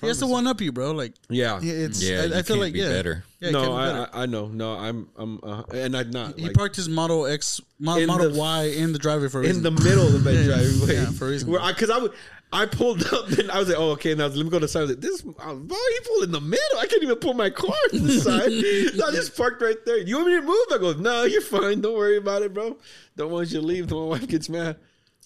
He 0.00 0.08
has 0.08 0.18
to 0.18 0.26
one 0.26 0.46
up 0.48 0.60
you, 0.60 0.72
bro. 0.72 0.90
Like, 0.90 1.14
Yeah. 1.28 1.60
yeah, 1.62 1.72
it's. 1.72 2.02
Yeah, 2.02 2.22
I, 2.22 2.24
you 2.24 2.34
I 2.34 2.42
feel 2.42 2.56
can't 2.56 2.60
like 2.60 2.72
be 2.72 2.80
yeah. 2.80 2.88
better. 2.88 3.24
Yeah, 3.40 3.48
he 3.48 3.54
can't 3.54 3.64
no, 3.64 3.70
be 3.70 3.76
I, 3.78 3.86
better. 3.86 4.10
I 4.12 4.22
I 4.22 4.26
know. 4.26 4.46
No, 4.48 4.72
I'm 4.74 5.08
I'm 5.16 5.40
uh, 5.44 5.62
and 5.72 5.96
I'm 5.96 6.10
not. 6.10 6.38
he 6.38 6.46
like, 6.46 6.54
parked 6.54 6.74
his 6.76 6.88
Model 6.88 7.24
X, 7.26 7.60
Mo- 7.78 7.96
In 7.96 8.08
Model 8.08 8.30
the- 8.32 8.38
Y 8.38 8.64
in 8.76 8.92
the 8.92 8.98
driveway 8.98 9.28
for 9.28 9.38
a 9.38 9.42
reason. 9.42 9.58
in 9.58 9.62
the 9.74 9.82
middle 9.82 10.06
of 10.14 10.24
that 10.24 10.34
Yeah, 10.34 10.44
driveway. 10.44 10.94
yeah, 10.94 11.10
for 11.12 11.26
a 11.26 11.30
reason. 11.30 11.50
Where 11.50 11.60
I, 11.60 11.72
cause 11.72 11.88
I 11.88 11.98
would, 11.98 12.12
I 12.52 12.66
pulled 12.66 13.02
up 13.14 13.28
and 13.30 13.48
I 13.52 13.58
was 13.60 13.68
like, 13.68 13.78
oh, 13.78 13.90
okay. 13.92 14.14
Now 14.16 14.26
let 14.26 14.36
me 14.36 14.44
go 14.50 14.58
to 14.58 14.66
the 14.66 14.68
side. 14.68 14.80
I 14.80 14.82
was 14.82 14.90
like, 14.90 15.00
this, 15.00 15.22
boy, 15.22 15.32
he 15.38 15.98
pulled 16.08 16.24
in 16.24 16.32
the 16.32 16.40
middle. 16.40 16.78
I 16.80 16.86
can't 16.86 17.02
even 17.04 17.16
pull 17.16 17.34
my 17.34 17.48
car 17.50 17.72
to 17.90 17.98
the 17.98 18.20
side. 18.20 18.98
so 18.98 19.06
I 19.06 19.12
just 19.12 19.36
parked 19.36 19.62
right 19.62 19.76
there. 19.86 19.98
You 19.98 20.16
want 20.16 20.28
me 20.28 20.34
to 20.34 20.42
move? 20.42 20.66
I 20.72 20.78
go, 20.78 20.92
no, 20.94 21.22
you're 21.22 21.40
fine. 21.40 21.80
Don't 21.80 21.94
worry 21.96 22.16
about 22.16 22.42
it, 22.42 22.52
bro. 22.52 22.76
Don't 23.16 23.30
want 23.30 23.50
you 23.52 23.60
to 23.60 23.66
leave. 23.66 23.86
Then 23.88 23.98
my 23.98 24.04
wife 24.04 24.26
gets 24.26 24.48
mad. 24.48 24.76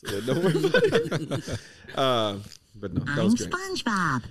So 0.05 0.21
don't 0.21 0.45
worry 0.45 0.65
about 0.67 0.83
it. 0.85 1.61
uh, 1.97 2.37
but 2.79 2.93
no, 2.93 3.01
that 3.05 3.19
I'm 3.19 3.25
was 3.25 3.35
great. 3.37 3.51
SpongeBob. 3.51 4.23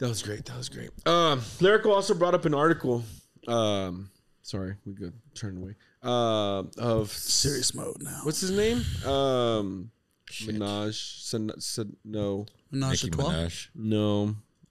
That 0.00 0.08
was 0.08 0.22
great. 0.22 0.44
That 0.46 0.56
was 0.56 0.68
great. 0.68 0.90
Um, 1.06 1.42
Lyrical 1.60 1.92
also 1.92 2.14
brought 2.14 2.34
up 2.34 2.44
an 2.46 2.54
article. 2.54 3.04
Um, 3.46 4.10
sorry, 4.42 4.74
we 4.86 4.94
could 4.94 5.12
turn 5.34 5.58
away. 5.58 5.76
Uh, 6.02 6.64
of 6.78 7.10
serious 7.12 7.74
mode 7.74 7.96
now. 8.02 8.20
what's 8.24 8.40
his 8.40 8.50
name? 8.50 8.78
Um, 9.06 9.90
Minaj. 10.30 10.94
San, 11.22 11.50
San, 11.60 11.96
no, 12.04 12.46
Menage 12.72 13.02
a 13.02 13.06
Nicki 13.06 13.10
trois? 13.10 13.30
Minaj. 13.32 13.68
no. 13.74 14.26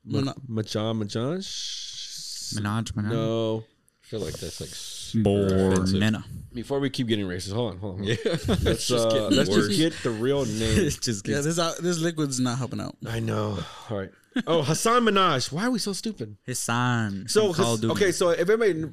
Ma- 0.06 0.20
Mina- 0.20 0.36
Machan, 0.48 0.98
Machan. 0.98 1.38
Minaj, 1.40 2.92
Minaj. 2.94 3.12
No. 3.12 3.64
I 4.04 4.08
feel 4.08 4.22
like 4.22 4.34
that's 4.40 4.60
like 4.60 4.70
super 4.72 5.46
offensive. 5.46 6.00
Bornena. 6.02 6.24
Before 6.52 6.80
we 6.80 6.90
keep 6.90 7.06
getting 7.08 7.28
racist, 7.28 7.54
hold 7.54 7.74
on, 7.74 7.78
hold 7.80 8.00
on. 8.00 8.04
Yeah, 8.06 8.16
Let's, 8.64 8.88
just 8.88 9.08
uh, 9.08 9.28
let's 9.28 9.50
just 9.50 9.78
get 9.78 9.94
the 10.02 10.10
real 10.10 10.46
name. 10.46 10.90
just 11.02 11.28
Yeah, 11.28 11.36
gets 11.36 11.46
this 11.46 11.60
uh, 11.60 11.76
this 11.80 12.00
liquid's 12.00 12.40
not 12.40 12.58
helping 12.58 12.82
out. 12.82 12.96
I 13.06 13.20
know. 13.20 13.60
All 13.92 13.98
right. 14.00 14.10
Oh, 14.48 14.62
Hasan 14.62 15.04
Minhaj. 15.04 15.52
Why 15.52 15.66
are 15.66 15.72
we 15.72 15.80
so 15.80 15.94
stupid? 15.94 16.38
Hasan. 16.46 17.28
So, 17.28 17.54
from 17.54 17.66
Hass- 17.66 17.84
okay, 17.86 18.12
so 18.12 18.30
if 18.30 18.40
everybody 18.50 18.84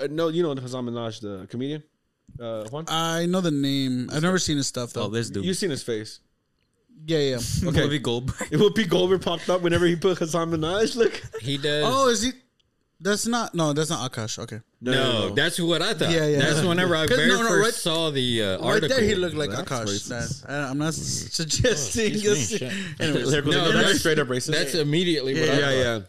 uh, 0.00 0.06
know, 0.10 0.28
you 0.28 0.42
know 0.42 0.54
Hasan 0.54 0.84
Minhaj, 0.86 1.20
the 1.20 1.46
comedian, 1.48 1.82
uh, 2.40 2.64
Juan. 2.68 2.84
I 2.88 3.26
know 3.26 3.40
the 3.40 3.50
name. 3.50 4.10
I've 4.12 4.22
never 4.22 4.38
seen 4.38 4.56
his 4.56 4.66
stuff 4.66 4.92
though. 4.92 5.04
Oh, 5.04 5.08
this 5.08 5.30
dude. 5.30 5.44
You've 5.44 5.56
seen 5.56 5.70
his 5.70 5.82
face. 5.82 6.20
yeah, 7.06 7.18
yeah. 7.18 7.36
Okay. 7.68 7.80
Whoopi 7.88 8.02
Goldberg. 8.02 8.48
It 8.50 8.56
will 8.58 8.72
be 8.72 8.84
Goldberg 8.84 9.22
popped 9.22 9.48
up 9.48 9.62
whenever 9.62 9.86
he 9.86 9.96
put 9.96 10.18
Hasan 10.18 10.50
Minhaj. 10.50 10.96
Look. 10.96 11.20
He 11.40 11.56
does. 11.58 11.84
oh, 11.86 12.08
is 12.08 12.22
he? 12.22 12.32
That's 13.00 13.26
not. 13.26 13.54
No, 13.54 13.72
that's 13.72 13.90
not 13.90 14.10
Akash. 14.10 14.38
Okay. 14.40 14.60
no, 14.80 15.30
that's 15.34 15.60
what 15.60 15.82
I 15.82 15.94
thought. 15.94 16.10
Yeah, 16.10 16.26
yeah. 16.26 16.38
That's 16.40 16.62
whenever 16.66 16.96
I 16.96 17.06
very 17.08 17.28
no, 17.28 17.42
no, 17.42 17.48
first 17.48 17.64
right- 17.64 17.74
saw 17.74 18.10
the 18.10 18.42
uh, 18.42 18.58
Right 18.68 18.82
there, 18.82 19.00
he 19.02 19.14
looked 19.14 19.36
like 19.36 19.50
That's 19.50 19.62
Akash. 19.70 19.84
racist. 19.84 20.42
That- 20.46 20.50
I, 20.66 20.70
am 20.70 20.78
not 20.78 20.94
suggesting. 21.38 22.12
excuse 22.12 22.60
me. 22.60 22.70
Anyways, 22.98 23.26
Lyrical 23.30 23.52
No, 23.52 23.58
no, 23.58 23.64
that's, 23.66 23.76
that's- 23.76 24.00
straight 24.00 24.18
up 24.18 24.26
racist. 24.28 24.52
That's 24.52 24.74
immediately 24.74 25.34
what 25.38 25.48
I 25.48 25.52
yeah, 25.52 25.60
thought. 25.60 25.70
yeah. 25.76 26.00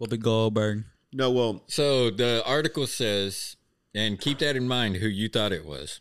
Whoopi 0.00 0.20
Goldberg. 0.20 0.84
No, 1.12 1.30
well, 1.30 1.62
So 1.68 2.10
the 2.10 2.42
article 2.44 2.88
says, 2.88 3.56
and 3.94 4.18
keep 4.20 4.40
that 4.40 4.56
in 4.56 4.66
mind 4.66 4.96
who 4.96 5.06
you 5.06 5.28
thought 5.28 5.52
it 5.52 5.64
was, 5.64 6.00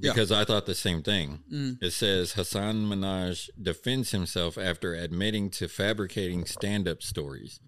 because 0.00 0.32
I 0.32 0.44
thought 0.44 0.66
the 0.66 0.74
same 0.74 1.04
thing. 1.04 1.40
Mm. 1.52 1.80
It 1.80 1.92
says 1.92 2.32
Hasan 2.32 2.86
Minhaj 2.88 3.48
defends 3.60 4.10
himself 4.10 4.58
after 4.58 4.94
admitting 4.94 5.50
to 5.50 5.68
fabricating 5.68 6.44
stand-up 6.46 7.00
stories. 7.02 7.60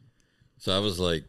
So 0.59 0.75
I 0.77 0.81
was 0.81 0.99
like, 0.99 1.25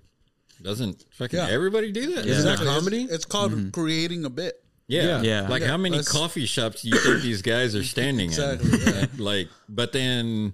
doesn't 0.64 1.06
fucking 1.12 1.38
Yeah. 1.40 1.50
everybody 1.50 1.92
do 1.92 2.16
that? 2.16 2.26
Yeah. 2.26 2.32
Isn't 2.34 2.46
that 2.46 2.52
Exactly. 2.62 2.68
comedy? 2.68 3.04
It's, 3.04 3.14
it's 3.14 3.26
called 3.26 3.72
creating 3.74 4.26
a 4.26 4.30
bit. 4.30 4.56
Yeah. 4.88 5.22
Yeah. 5.22 5.48
Like 5.48 5.62
Yeah, 5.62 5.68
how 5.70 5.78
many 5.78 5.98
that's- 5.98 6.12
coffee 6.12 6.46
shops 6.46 6.82
do 6.82 6.90
you 6.90 6.98
think 7.00 7.22
these 7.22 7.42
guys 7.42 7.76
are 7.76 7.84
standing 7.84 8.28
Exactly, 8.30 8.72
in? 8.82 8.88
Uh, 8.94 9.08
Like, 9.18 9.48
but 9.70 9.94
then 9.94 10.54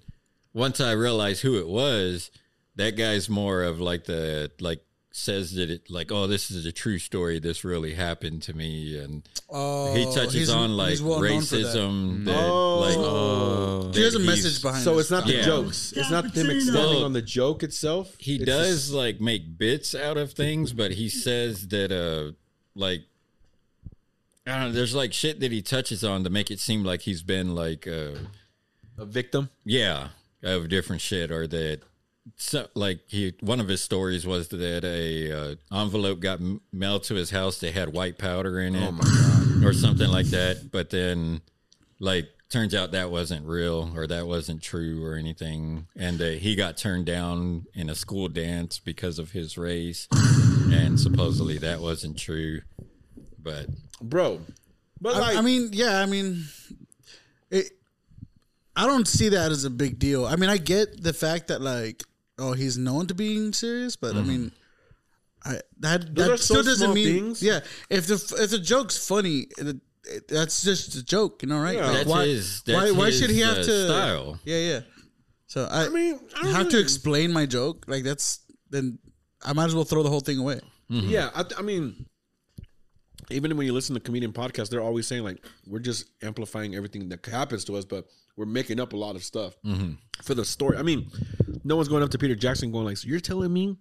once 0.53 0.79
I 0.79 0.91
realized 0.91 1.41
who 1.41 1.57
it 1.57 1.67
was, 1.67 2.29
that 2.75 2.95
guy's 2.95 3.29
more 3.29 3.63
of 3.63 3.79
like 3.79 4.03
the 4.05 4.51
like 4.59 4.81
says 5.17 5.53
that 5.53 5.69
it 5.69 5.89
like 5.89 6.11
oh 6.11 6.27
this 6.27 6.51
is 6.51 6.65
a 6.67 6.71
true 6.71 6.99
story 6.99 7.39
this 7.39 7.63
really 7.63 7.95
happened 7.95 8.39
to 8.43 8.53
me 8.55 8.97
and 8.99 9.27
Oh, 9.49 9.93
he 9.95 10.05
touches 10.13 10.49
on 10.49 10.77
like 10.77 10.99
well 11.01 11.21
known 11.21 11.41
for 11.41 11.55
that. 11.55 11.65
racism 11.65 12.25
that, 12.25 12.35
Oh. 12.37 12.79
like 12.79 12.97
Oh. 12.97 13.91
There's 13.91 14.13
a 14.15 14.19
message 14.19 14.61
behind. 14.61 14.83
so 14.83 14.95
this 14.95 15.05
it's 15.05 15.11
not 15.11 15.25
the 15.25 15.33
Yeah. 15.37 15.41
jokes. 15.45 15.91
It's 15.93 16.11
not 16.11 16.25
him 16.35 16.49
extending 16.51 17.03
on 17.03 17.13
the 17.13 17.21
joke 17.23 17.63
itself. 17.63 18.15
he 18.19 18.35
It's 18.35 18.45
does 18.45 18.81
just- 18.85 18.91
like 18.93 19.19
make 19.19 19.57
bits 19.57 19.95
out 19.95 20.17
of 20.17 20.33
things, 20.33 20.71
but 20.73 20.91
he 20.91 21.09
says 21.09 21.67
that 21.69 21.91
uh 21.91 22.33
like 22.75 23.01
I 24.45 24.51
don't 24.59 24.67
know, 24.67 24.71
there's 24.73 24.93
like 24.95 25.13
shit 25.13 25.39
that 25.39 25.51
he 25.51 25.61
touches 25.61 26.03
on 26.03 26.23
to 26.25 26.29
make 26.29 26.51
it 26.51 26.59
seem 26.59 26.83
like 26.83 27.01
he's 27.01 27.23
been 27.23 27.55
like 27.55 27.87
uh 27.87 28.11
a 28.97 29.05
victim. 29.05 29.49
yeah, 29.65 30.09
of 30.43 30.69
different 30.69 31.01
shit 31.01 31.31
or 31.31 31.47
that 31.47 31.79
so, 32.35 32.67
like 32.73 32.99
he 33.07 33.33
one 33.41 33.59
of 33.59 33.67
his 33.67 33.83
stories 33.83 34.25
was 34.25 34.49
that 34.49 34.83
a 34.83 35.31
uh, 35.31 35.55
envelope 35.71 36.19
got 36.19 36.39
m- 36.39 36.61
mailed 36.71 37.03
to 37.03 37.15
his 37.15 37.31
house 37.31 37.59
that 37.59 37.73
had 37.73 37.93
white 37.93 38.17
powder 38.17 38.59
in 38.59 38.75
it 38.75 38.87
oh 38.87 38.91
my 38.91 39.03
God. 39.03 39.63
or 39.63 39.73
something 39.73 40.09
like 40.09 40.27
that 40.27 40.71
but 40.71 40.89
then 40.89 41.41
like 41.99 42.29
turns 42.49 42.73
out 42.73 42.91
that 42.91 43.09
wasn't 43.11 43.45
real 43.45 43.91
or 43.95 44.07
that 44.07 44.25
wasn't 44.25 44.61
true 44.61 45.03
or 45.05 45.15
anything 45.15 45.87
and 45.95 46.21
uh, 46.21 46.29
he 46.29 46.55
got 46.55 46.77
turned 46.77 47.05
down 47.05 47.65
in 47.73 47.89
a 47.89 47.95
school 47.95 48.27
dance 48.27 48.79
because 48.79 49.19
of 49.19 49.31
his 49.31 49.57
race 49.57 50.07
and 50.71 50.99
supposedly 50.99 51.57
that 51.57 51.79
wasn't 51.81 52.17
true 52.17 52.61
but 53.41 53.67
Bro. 54.01 54.41
But 55.01 55.15
like 55.17 55.35
I, 55.35 55.39
I 55.39 55.41
mean, 55.41 55.69
yeah, 55.71 55.99
I 55.99 56.05
mean, 56.05 56.45
it. 57.49 57.71
I 58.75 58.85
don't 58.85 59.07
see 59.07 59.29
that 59.29 59.51
as 59.51 59.63
a 59.63 59.69
big 59.69 59.97
deal. 59.99 60.25
I 60.25 60.35
mean, 60.35 60.49
I 60.49 60.57
get 60.57 61.01
the 61.01 61.13
fact 61.13 61.47
that 61.47 61.61
like, 61.61 62.03
oh, 62.39 62.53
he's 62.53 62.77
known 62.77 63.07
to 63.07 63.13
being 63.13 63.53
serious, 63.53 63.95
but 63.95 64.15
I 64.15 64.21
mean, 64.21 64.51
I 65.43 65.59
that 65.79 66.15
Those 66.15 66.25
that 66.27 66.31
are 66.31 66.37
so 66.37 66.53
still 66.55 66.63
doesn't 66.63 66.77
small 66.85 66.93
mean 66.95 67.05
things. 67.13 67.43
yeah. 67.43 67.59
If 67.89 68.07
the 68.07 68.15
if 68.43 68.49
the 68.51 68.59
joke's 68.59 68.97
funny, 69.07 69.47
it, 69.57 69.77
it, 70.05 70.27
that's 70.27 70.63
just 70.63 70.95
a 70.95 71.03
joke, 71.03 71.41
you 71.43 71.49
know, 71.49 71.59
right? 71.59 71.75
Yeah. 71.77 71.85
Like, 71.87 71.93
That's 71.97 72.09
why, 72.09 72.25
his- 72.27 72.63
why 72.65 72.73
that's 72.73 72.91
why 72.93 73.09
should 73.11 73.29
he 73.29 73.37
his, 73.39 73.45
have 73.47 73.57
uh, 73.57 73.63
to 73.63 73.85
style. 73.85 74.39
Yeah, 74.45 74.57
yeah. 74.57 74.79
So 75.47 75.65
I, 75.65 75.85
I 75.85 75.89
mean, 75.89 76.19
I 76.37 76.41
don't 76.43 76.53
have 76.53 76.69
to 76.69 76.73
know. 76.73 76.79
explain 76.81 77.31
my 77.31 77.45
joke. 77.45 77.85
Like 77.87 78.03
that's 78.03 78.39
then 78.69 78.99
I 79.43 79.53
might 79.53 79.65
as 79.65 79.75
well 79.75 79.85
throw 79.85 80.03
the 80.03 80.09
whole 80.09 80.19
thing 80.19 80.39
away. 80.39 80.59
Yeah, 80.89 81.29
I, 81.35 81.43
I 81.57 81.61
mean, 81.63 82.05
even 83.29 83.55
when 83.57 83.65
you 83.65 83.73
listen 83.73 83.93
to 83.95 83.99
comedian 84.01 84.31
podcasts, 84.33 84.69
they're 84.69 84.81
always 84.81 85.07
saying 85.07 85.23
like 85.23 85.43
we're 85.65 85.79
just 85.79 86.09
amplifying 86.21 86.75
everything 86.75 87.09
that 87.09 87.25
happens 87.25 87.65
to 87.65 87.75
us, 87.75 87.85
but 87.85 88.05
we're 88.35 88.45
making 88.45 88.79
up 88.79 88.93
a 88.93 88.97
lot 88.97 89.15
of 89.15 89.23
stuff 89.23 89.55
for 90.23 90.33
the 90.35 90.45
story. 90.45 90.77
I 90.77 90.83
mean, 90.83 91.09
no 91.63 91.75
one's 91.75 91.87
going 91.89 92.03
up 92.03 92.09
to 92.11 92.17
Peter 92.17 92.35
Jackson 92.35 92.71
going 92.71 92.85
like, 92.85 92.97
"So 92.97 93.07
you're 93.07 93.19
telling 93.19 93.51
me 93.51 93.75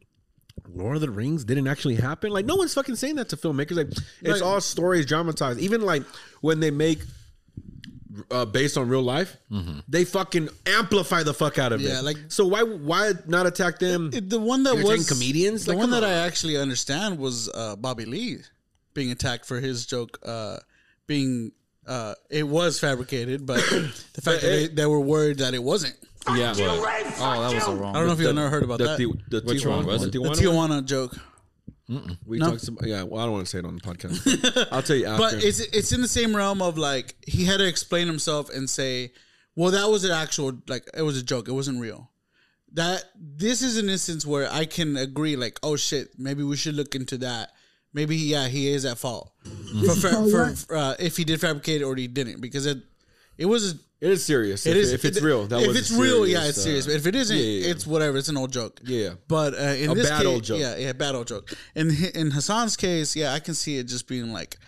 Lord 0.68 0.96
of 0.96 1.02
the 1.02 1.10
Rings 1.10 1.44
didn't 1.44 1.68
actually 1.68 1.96
happen?" 1.96 2.30
Like, 2.32 2.46
no 2.46 2.56
one's 2.56 2.74
fucking 2.74 2.96
saying 2.96 3.16
that 3.16 3.28
to 3.30 3.36
filmmakers. 3.36 3.76
Like, 3.76 3.88
it's 3.88 4.40
Like- 4.40 4.42
all 4.42 4.60
stories 4.60 5.06
dramatized. 5.06 5.60
Even 5.60 5.82
like 5.82 6.02
when 6.40 6.60
they 6.60 6.70
make 6.70 7.00
uh, 8.30 8.46
based 8.46 8.78
on 8.78 8.88
real 8.88 9.02
life, 9.02 9.36
mm-hmm. 9.52 9.80
they 9.88 10.04
fucking 10.04 10.48
amplify 10.64 11.22
the 11.22 11.34
fuck 11.34 11.58
out 11.58 11.72
of 11.72 11.82
it. 11.82 11.88
Yeah, 11.88 12.00
like- 12.00 12.16
so 12.28 12.46
why 12.46 12.62
why 12.62 13.12
not 13.26 13.46
attack 13.46 13.78
them? 13.78 14.10
It- 14.12 14.30
the 14.30 14.40
one 14.40 14.62
that 14.62 14.74
was 14.76 15.08
comedians? 15.08 15.66
The 15.66 15.72
Like, 15.72 15.78
one 15.80 15.90
that 15.90 16.02
on. 16.02 16.08
I 16.10 16.14
actually 16.26 16.56
understand 16.56 17.18
was 17.18 17.50
uh, 17.50 17.76
Bobby 17.76 18.06
Lee 18.06 18.38
being 18.96 19.12
attacked 19.12 19.44
for 19.46 19.60
his 19.60 19.86
joke 19.86 20.18
uh, 20.26 20.56
being 21.06 21.52
uh, 21.86 22.14
it 22.28 22.42
was 22.48 22.80
fabricated, 22.80 23.46
but 23.46 23.58
the 24.14 24.20
fact 24.22 24.40
that 24.42 24.48
they, 24.48 24.66
they 24.66 24.86
were 24.86 24.98
worried 24.98 25.38
that 25.38 25.54
it 25.54 25.62
wasn't. 25.62 25.94
yeah, 26.34 26.52
Oh, 26.56 26.60
that 26.60 27.54
was 27.54 27.68
a 27.68 27.76
wrong. 27.76 27.94
I 27.94 28.00
don't 28.00 28.08
know 28.08 28.12
if 28.14 28.18
you 28.18 28.28
ever 28.28 28.48
heard 28.50 28.64
about 28.64 28.78
the, 28.78 28.84
that. 28.86 28.98
the, 28.98 29.40
the 29.40 29.46
Which 29.46 29.62
Tijuana, 29.62 29.76
one 29.76 29.86
was 29.86 30.02
it? 30.02 30.10
the 30.12 30.18
Tijuana? 30.18 30.34
Tijuana 30.34 30.84
joke. 30.84 31.16
We 32.26 32.38
No. 32.38 32.50
talked 32.50 32.66
about, 32.66 32.88
yeah. 32.88 33.04
Well, 33.04 33.20
I 33.20 33.26
don't 33.26 33.34
want 33.34 33.46
to 33.46 33.50
say 33.50 33.60
it 33.60 33.64
on 33.64 33.76
the 33.76 33.80
podcast. 33.80 34.68
I'll 34.72 34.82
tell 34.82 34.96
you 34.96 35.06
after. 35.06 35.36
But 35.36 35.44
it's 35.44 35.60
it's 35.60 35.92
in 35.92 36.00
the 36.00 36.08
same 36.08 36.34
realm 36.34 36.60
of 36.60 36.76
like 36.76 37.14
he 37.24 37.44
had 37.44 37.58
to 37.58 37.66
explain 37.68 38.08
himself 38.08 38.50
and 38.50 38.68
say, 38.68 39.12
"Well, 39.54 39.70
that 39.70 39.88
was 39.88 40.02
an 40.02 40.10
actual 40.10 40.58
like 40.66 40.84
it 40.96 41.02
was 41.02 41.16
a 41.16 41.22
joke. 41.22 41.46
It 41.46 41.52
wasn't 41.52 41.80
real." 41.80 42.10
That 42.72 43.04
this 43.14 43.62
is 43.62 43.76
an 43.78 43.88
instance 43.88 44.26
where 44.26 44.50
I 44.50 44.64
can 44.64 44.96
agree, 44.96 45.36
like, 45.36 45.60
oh 45.62 45.76
shit, 45.76 46.08
maybe 46.18 46.42
we 46.42 46.56
should 46.56 46.74
look 46.74 46.96
into 46.96 47.18
that. 47.18 47.52
Maybe 47.96 48.16
yeah, 48.16 48.46
he 48.48 48.62
is 48.76 48.84
at 48.84 48.98
fault 48.98 49.32
for, 49.84 49.94
for, 50.02 50.10
for, 50.30 50.44
for, 50.56 50.76
uh, 50.76 50.94
if 50.98 51.16
he 51.16 51.24
did 51.24 51.40
fabricate 51.40 51.80
it 51.80 51.84
or 51.84 51.96
he 51.96 52.06
didn't 52.18 52.40
because 52.40 52.66
it 52.66 52.78
it 53.38 53.46
was 53.46 53.62
a, 53.72 53.74
it 54.06 54.10
is 54.16 54.24
serious. 54.24 54.66
it 54.66 54.70
if, 54.76 54.82
is 54.84 54.92
if 54.92 55.04
it's 55.06 55.16
it- 55.16 55.22
real. 55.24 55.46
That 55.46 55.60
if 55.62 55.68
was 55.68 55.76
a 55.76 55.80
it's 55.80 55.92
real, 55.92 56.26
yeah, 56.26 56.44
it's 56.46 56.58
uh, 56.58 56.68
serious. 56.68 56.84
But 56.86 56.96
if 56.96 57.06
it 57.06 57.14
isn't, 57.16 57.36
yeah, 57.36 57.42
yeah, 57.42 57.64
yeah. 57.64 57.70
it's 57.72 57.86
whatever. 57.86 58.18
It's 58.18 58.28
an 58.28 58.36
old 58.36 58.52
joke. 58.52 58.80
Yeah. 58.84 59.14
But 59.28 59.54
uh, 59.54 59.74
in 59.82 59.90
A 59.90 59.94
this 59.94 60.08
bad 60.10 60.18
case, 60.18 60.26
old 60.26 60.44
joke. 60.44 60.60
yeah, 60.60 60.76
yeah, 60.76 60.92
bad 60.92 61.14
old 61.14 61.26
joke. 61.26 61.50
In 61.74 61.90
in 62.14 62.30
Hasan's 62.32 62.76
case, 62.76 63.16
yeah, 63.16 63.32
I 63.32 63.40
can 63.40 63.54
see 63.54 63.78
it 63.78 63.84
just 63.84 64.06
being 64.08 64.30
like, 64.32 64.58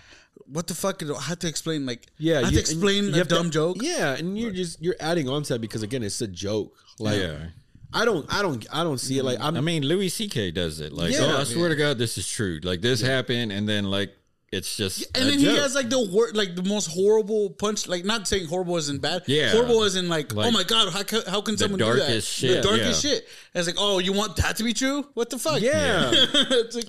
what 0.47 0.67
the 0.67 0.75
fuck? 0.75 1.03
I 1.03 1.21
have 1.31 1.39
to 1.41 1.49
explain 1.49 1.85
like, 1.85 2.07
Yeah, 2.19 2.39
I 2.39 2.45
have 2.45 2.53
you- 2.53 2.57
to 2.57 2.61
explain 2.61 3.05
you 3.05 3.13
a 3.15 3.19
have 3.19 3.29
to- 3.29 3.35
dumb 3.35 3.51
joke. 3.51 3.77
Yeah, 3.83 4.17
and 4.19 4.39
you're 4.39 4.53
just 4.63 4.81
you're 4.83 4.97
adding 5.01 5.29
on 5.29 5.43
to 5.45 5.53
that 5.55 5.61
because 5.61 5.83
again, 5.83 6.03
it's 6.03 6.21
a 6.23 6.29
joke. 6.29 6.73
Like, 6.99 7.21
Yeah. 7.21 7.39
I 7.93 8.05
don't, 8.05 8.27
I 8.33 8.43
don't, 8.43 8.67
I 8.73 8.83
don't 8.85 8.99
see 8.99 9.19
it. 9.19 9.25
Like, 9.25 9.39
I'm, 9.41 9.57
I 9.57 9.61
mean, 9.61 9.83
Louis 9.83 10.09
C.K. 10.11 10.51
does 10.51 10.81
it. 10.81 10.93
Like, 10.93 11.13
Yeah. 11.13 11.21
oh, 11.37 11.41
I 11.41 11.45
swear 11.45 11.69
to 11.71 11.77
God, 11.77 11.97
this 11.99 12.19
is 12.19 12.29
true. 12.29 12.61
Like, 12.63 12.81
this 12.83 13.01
happened, 13.01 13.51
and 13.53 13.69
then 13.69 13.85
like 13.85 14.15
it's 14.51 14.79
just 14.79 15.05
And 15.15 15.27
a 15.29 15.31
then 15.31 15.39
he 15.41 15.45
joke. 15.45 15.59
has 15.59 15.75
like 15.75 15.91
the 15.91 16.09
wor- 16.11 16.31
like 16.33 16.57
the 16.57 16.63
most 16.63 16.87
horrible 16.91 17.51
punch. 17.51 17.87
Like 17.87 18.05
not 18.07 18.27
saying 18.27 18.47
horrible 18.47 18.77
isn't 18.79 19.03
bad. 19.03 19.25
Yeah. 19.27 19.51
horrible 19.51 19.83
isn't 19.85 20.09
like, 20.09 20.35
oh 20.35 20.51
my 20.51 20.65
god, 20.65 20.91
how, 20.93 21.03
ca- 21.03 21.29
how 21.31 21.43
can 21.43 21.59
someone 21.59 21.79
do 21.79 21.85
that? 21.85 21.97
darkest 21.99 22.29
shit, 22.33 22.63
The 22.63 22.69
darkest 22.69 23.05
yeah. 23.05 23.11
shit. 23.11 23.29
And 23.55 23.61
it's 23.61 23.67
like, 23.69 23.77
oh, 23.79 23.99
you 23.99 24.15
want 24.15 24.37
that 24.37 24.57
to 24.57 24.65
be 24.65 24.73
true? 24.73 25.07
What 25.15 25.29
the 25.29 25.39
fuck? 25.39 25.61
yeah. 25.61 26.11
it's 26.13 26.77
like, 26.77 26.87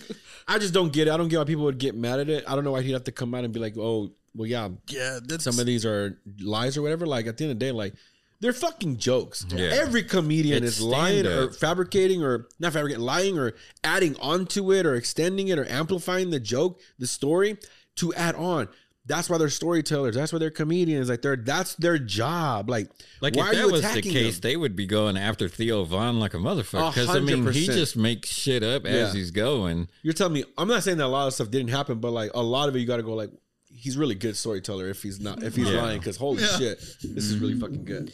I 0.48 0.58
just 0.58 0.74
don't 0.74 0.92
get 0.94 1.08
it. 1.10 1.12
I 1.12 1.18
don't 1.18 1.28
get 1.28 1.38
why 1.38 1.44
people 1.44 1.66
would 1.66 1.78
get 1.80 1.96
mad 1.96 2.20
at 2.22 2.30
it. 2.30 2.46
I 2.48 2.56
don't 2.56 2.64
know 2.64 2.72
why 2.72 2.82
he'd 2.82 2.94
have 2.94 3.04
to 3.06 3.12
come 3.12 3.36
out 3.36 3.44
and 3.44 3.54
be 3.54 3.60
like, 3.60 3.78
oh, 3.78 4.12
well, 4.36 4.48
yeah, 4.48 4.70
yeah, 4.88 5.20
that's 5.26 5.44
some 5.44 5.60
of 5.60 5.66
these 5.66 5.86
are 5.86 6.18
lies 6.40 6.78
or 6.78 6.82
whatever. 6.82 7.06
Like 7.06 7.28
at 7.28 7.36
the 7.38 7.44
end 7.44 7.52
of 7.52 7.60
the 7.60 7.66
day, 7.66 7.72
like 7.74 7.94
they're 8.42 8.54
fucking 8.54 8.98
jokes. 8.98 9.46
Yeah. 9.50 9.70
Every 9.74 10.04
comedian 10.04 10.64
It's 10.64 10.78
is 10.78 10.82
lying 10.82 11.26
or 11.26 11.52
fabricating 11.52 12.24
or 12.24 12.48
not 12.60 12.74
fabricating, 12.74 13.04
lying 13.04 13.38
or 13.38 13.54
adding 13.84 14.16
onto 14.18 14.72
it 14.72 14.86
or 14.86 14.96
extending 14.96 15.50
it 15.50 15.60
or 15.60 15.68
amplifying 15.70 16.30
the 16.30 16.40
joke, 16.40 16.80
the 16.98 17.08
story 17.08 17.58
to 17.98 18.14
add 18.14 18.36
on. 18.36 18.70
That's 19.06 19.28
why 19.30 19.40
they're 19.40 19.50
storytellers. 19.50 20.14
That's 20.16 20.32
why 20.32 20.38
they're 20.40 20.52
comedians. 20.52 21.10
Like 21.10 21.24
they're 21.24 21.36
that's 21.36 21.74
their 21.76 21.98
job. 21.98 22.70
Like, 22.70 22.92
Like 23.22 23.36
why 23.36 23.46
if 23.48 23.50
are 23.50 23.56
that 23.56 23.66
you 23.66 23.72
was 23.72 23.82
the 23.82 23.90
attacking 23.90 24.12
case, 24.12 24.36
them? 24.40 24.50
they 24.52 24.56
would 24.56 24.76
be 24.76 24.86
going 24.86 25.18
after 25.18 25.50
Theo 25.50 25.84
Von 25.84 26.20
like 26.20 26.36
a 26.36 26.38
motherfucker. 26.38 26.94
Because 26.94 27.10
I 27.10 27.20
mean, 27.20 27.46
he 27.52 27.66
just 27.66 27.98
makes 27.98 28.30
shit 28.30 28.62
up 28.62 28.86
Yeah. 28.86 28.92
as 28.92 29.14
he's 29.14 29.32
going. 29.32 29.90
You're 30.04 30.14
telling 30.14 30.34
me 30.34 30.44
I'm 30.60 30.68
not 30.68 30.84
saying 30.84 30.98
that 31.00 31.06
a 31.06 31.08
lot 31.08 31.26
of 31.28 31.34
stuff 31.34 31.50
didn't 31.50 31.70
happen, 31.72 32.00
but 32.00 32.12
like 32.12 32.32
a 32.36 32.42
lot 32.44 32.70
of 32.70 32.76
it, 32.76 32.80
you 32.80 32.86
got 32.86 32.98
to 32.98 33.04
go 33.04 33.16
like 33.16 33.32
he's 33.74 33.98
really 33.98 34.16
good 34.16 34.36
storyteller 34.36 34.88
if 34.90 35.02
he's 35.04 35.20
not 35.20 35.42
if 35.44 35.56
he's 35.56 35.70
Yeah. 35.70 35.82
lying 35.82 36.00
because 36.00 36.18
holy 36.18 36.44
shit, 36.44 36.80
this 37.02 37.26
is 37.26 37.38
really 37.40 37.58
fucking 37.60 37.86
good. 37.86 38.14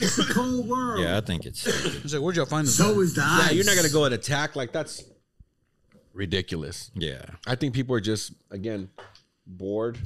It's 0.00 0.18
a 0.18 0.24
cold 0.24 0.66
world. 0.66 1.00
Yeah, 1.00 1.16
I 1.18 1.20
think 1.20 1.44
it's 1.46 1.66
It's 1.66 2.12
like, 2.14 2.22
where'd 2.22 2.36
y'all 2.36 2.46
find 2.46 2.66
this? 2.66 2.76
So 2.76 3.00
is 3.00 3.14
the 3.14 3.20
Yeah, 3.20 3.38
ice. 3.42 3.52
you're 3.52 3.64
not 3.66 3.76
gonna 3.76 3.88
go 3.90 4.04
and 4.04 4.14
attack 4.14 4.56
like 4.56 4.72
that's 4.72 5.04
ridiculous. 6.12 6.90
yeah. 6.94 7.22
I 7.46 7.54
think 7.54 7.74
people 7.74 7.94
are 7.94 8.00
just 8.00 8.32
again 8.50 8.90
bored 9.46 9.98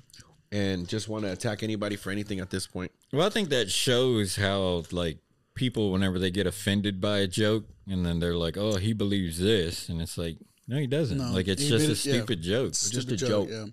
and 0.53 0.89
just 0.89 1.09
want 1.09 1.25
to 1.25 1.33
attack 1.33 1.63
anybody 1.63 1.97
for 1.97 2.11
anything 2.11 2.41
at 2.41 2.51
this 2.51 2.67
point. 2.67 2.93
Well, 3.13 3.27
I 3.27 3.31
think 3.31 3.49
that 3.51 3.71
shows 3.71 4.37
how 4.37 4.85
like 4.91 5.19
people 5.55 5.93
whenever 5.93 6.19
they 6.19 6.31
get 6.31 6.47
offended 6.47 7.01
by 7.01 7.19
a 7.19 7.27
joke 7.27 7.65
and 7.89 8.05
then 8.05 8.19
they're 8.19 8.35
like, 8.37 8.57
"Oh, 8.57 8.77
he 8.77 8.93
believes 8.93 9.39
this," 9.39 9.89
and 9.89 10.01
it's 10.01 10.17
like, 10.19 10.37
no, 10.67 10.79
he 10.79 10.87
doesn't. 10.87 11.19
No, 11.19 11.31
like 11.33 11.49
it's 11.49 11.63
he 11.63 11.69
just 11.69 11.85
a 11.85 11.89
did 11.89 11.93
it- 11.99 12.05
yeah. 12.07 12.13
stupid 12.15 12.43
joke. 12.43 12.69
It's 12.69 12.91
just 12.91 13.09
Stupid 13.09 13.23
a 13.23 13.27
joke. 13.29 13.49
Yeah. 13.51 13.67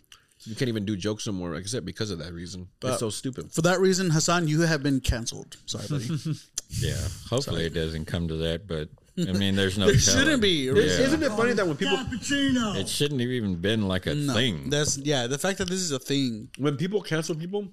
You 0.46 0.56
can't 0.56 0.70
even 0.70 0.86
do 0.86 0.96
jokes 0.98 1.28
no 1.28 1.34
more, 1.34 1.54
like 1.54 1.64
I 1.64 1.68
said, 1.68 1.86
because 1.86 2.10
of 2.12 2.20
that 2.20 2.34
reason. 2.34 2.68
it's 2.84 3.00
so 3.00 3.10
stupid. 3.10 3.52
For 3.52 3.62
that 3.62 3.80
reason, 3.80 4.10
Hasan, 4.10 4.48
you 4.48 4.62
have 4.62 4.82
been 4.82 5.00
canceled. 5.00 5.58
Sorry, 5.66 5.88
buddy. 5.88 6.08
Yeah. 6.80 6.96
Hopefully 7.30 7.66
it 7.66 7.74
doesn't 7.74 8.06
come 8.06 8.30
to 8.30 8.36
that, 8.38 8.66
but 8.66 8.88
I 9.18 9.34
mean, 9.34 9.56
there's 9.58 9.78
no. 9.78 9.86
There 9.92 9.96
telling. 9.98 10.20
shouldn't 10.20 10.42
be. 10.42 10.64
Yeah. 10.68 10.72
Isn't 11.06 11.22
it 11.22 11.30
funny 11.34 11.52
that 11.52 11.68
when 11.68 11.76
people 11.76 11.98
Cappuccino. 11.98 12.78
It 12.78 12.88
shouldn't 12.88 13.20
have 13.20 13.30
even 13.30 13.56
been 13.56 13.90
like 13.90 14.06
a 14.06 14.16
No, 14.16 14.34
thing. 14.34 14.70
that's 14.70 14.98
yeah. 14.98 15.28
The 15.28 15.38
fact 15.38 15.58
that 15.58 15.68
this 15.68 15.80
is 15.82 15.92
a 15.92 16.00
thing. 16.00 16.48
when 16.58 16.78
people 16.78 17.02
cancel 17.02 17.36
people 17.36 17.68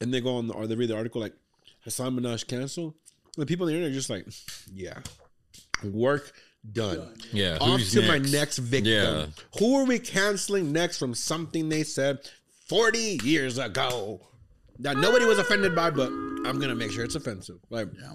and 0.00 0.12
they 0.12 0.22
go 0.22 0.36
on 0.36 0.48
the, 0.48 0.54
or 0.54 0.66
they 0.66 0.74
read 0.74 0.88
the 0.88 0.96
article 0.96 1.20
like 1.20 1.34
Hasan 1.84 2.16
Minhaj 2.18 2.46
cancel, 2.46 2.96
the 3.36 3.44
people 3.44 3.66
on 3.66 3.72
the 3.72 3.76
internet 3.78 3.92
are 3.92 3.94
just 3.94 4.08
like, 4.08 4.26
yeah, 4.72 5.00
work 5.82 6.32
done. 6.72 7.14
Yeah, 7.32 7.58
Off 7.60 7.80
who's 7.80 7.92
to 7.92 8.02
my 8.02 8.18
next? 8.18 8.32
next 8.32 8.58
victim. 8.58 8.92
Yeah. 8.92 9.26
Who 9.58 9.76
are 9.76 9.84
we 9.84 9.98
canceling 9.98 10.72
next 10.72 10.98
from 10.98 11.14
something 11.14 11.68
they 11.68 11.84
said 11.84 12.18
40 12.68 13.20
years 13.22 13.58
ago 13.58 14.20
that 14.80 14.96
nobody 14.96 15.24
was 15.24 15.38
offended 15.38 15.74
by, 15.74 15.90
but 15.90 16.08
I'm 16.08 16.58
going 16.58 16.68
to 16.68 16.74
make 16.74 16.90
sure 16.90 17.04
it's 17.04 17.14
offensive. 17.14 17.58
Like, 17.70 17.88
yeah. 18.00 18.12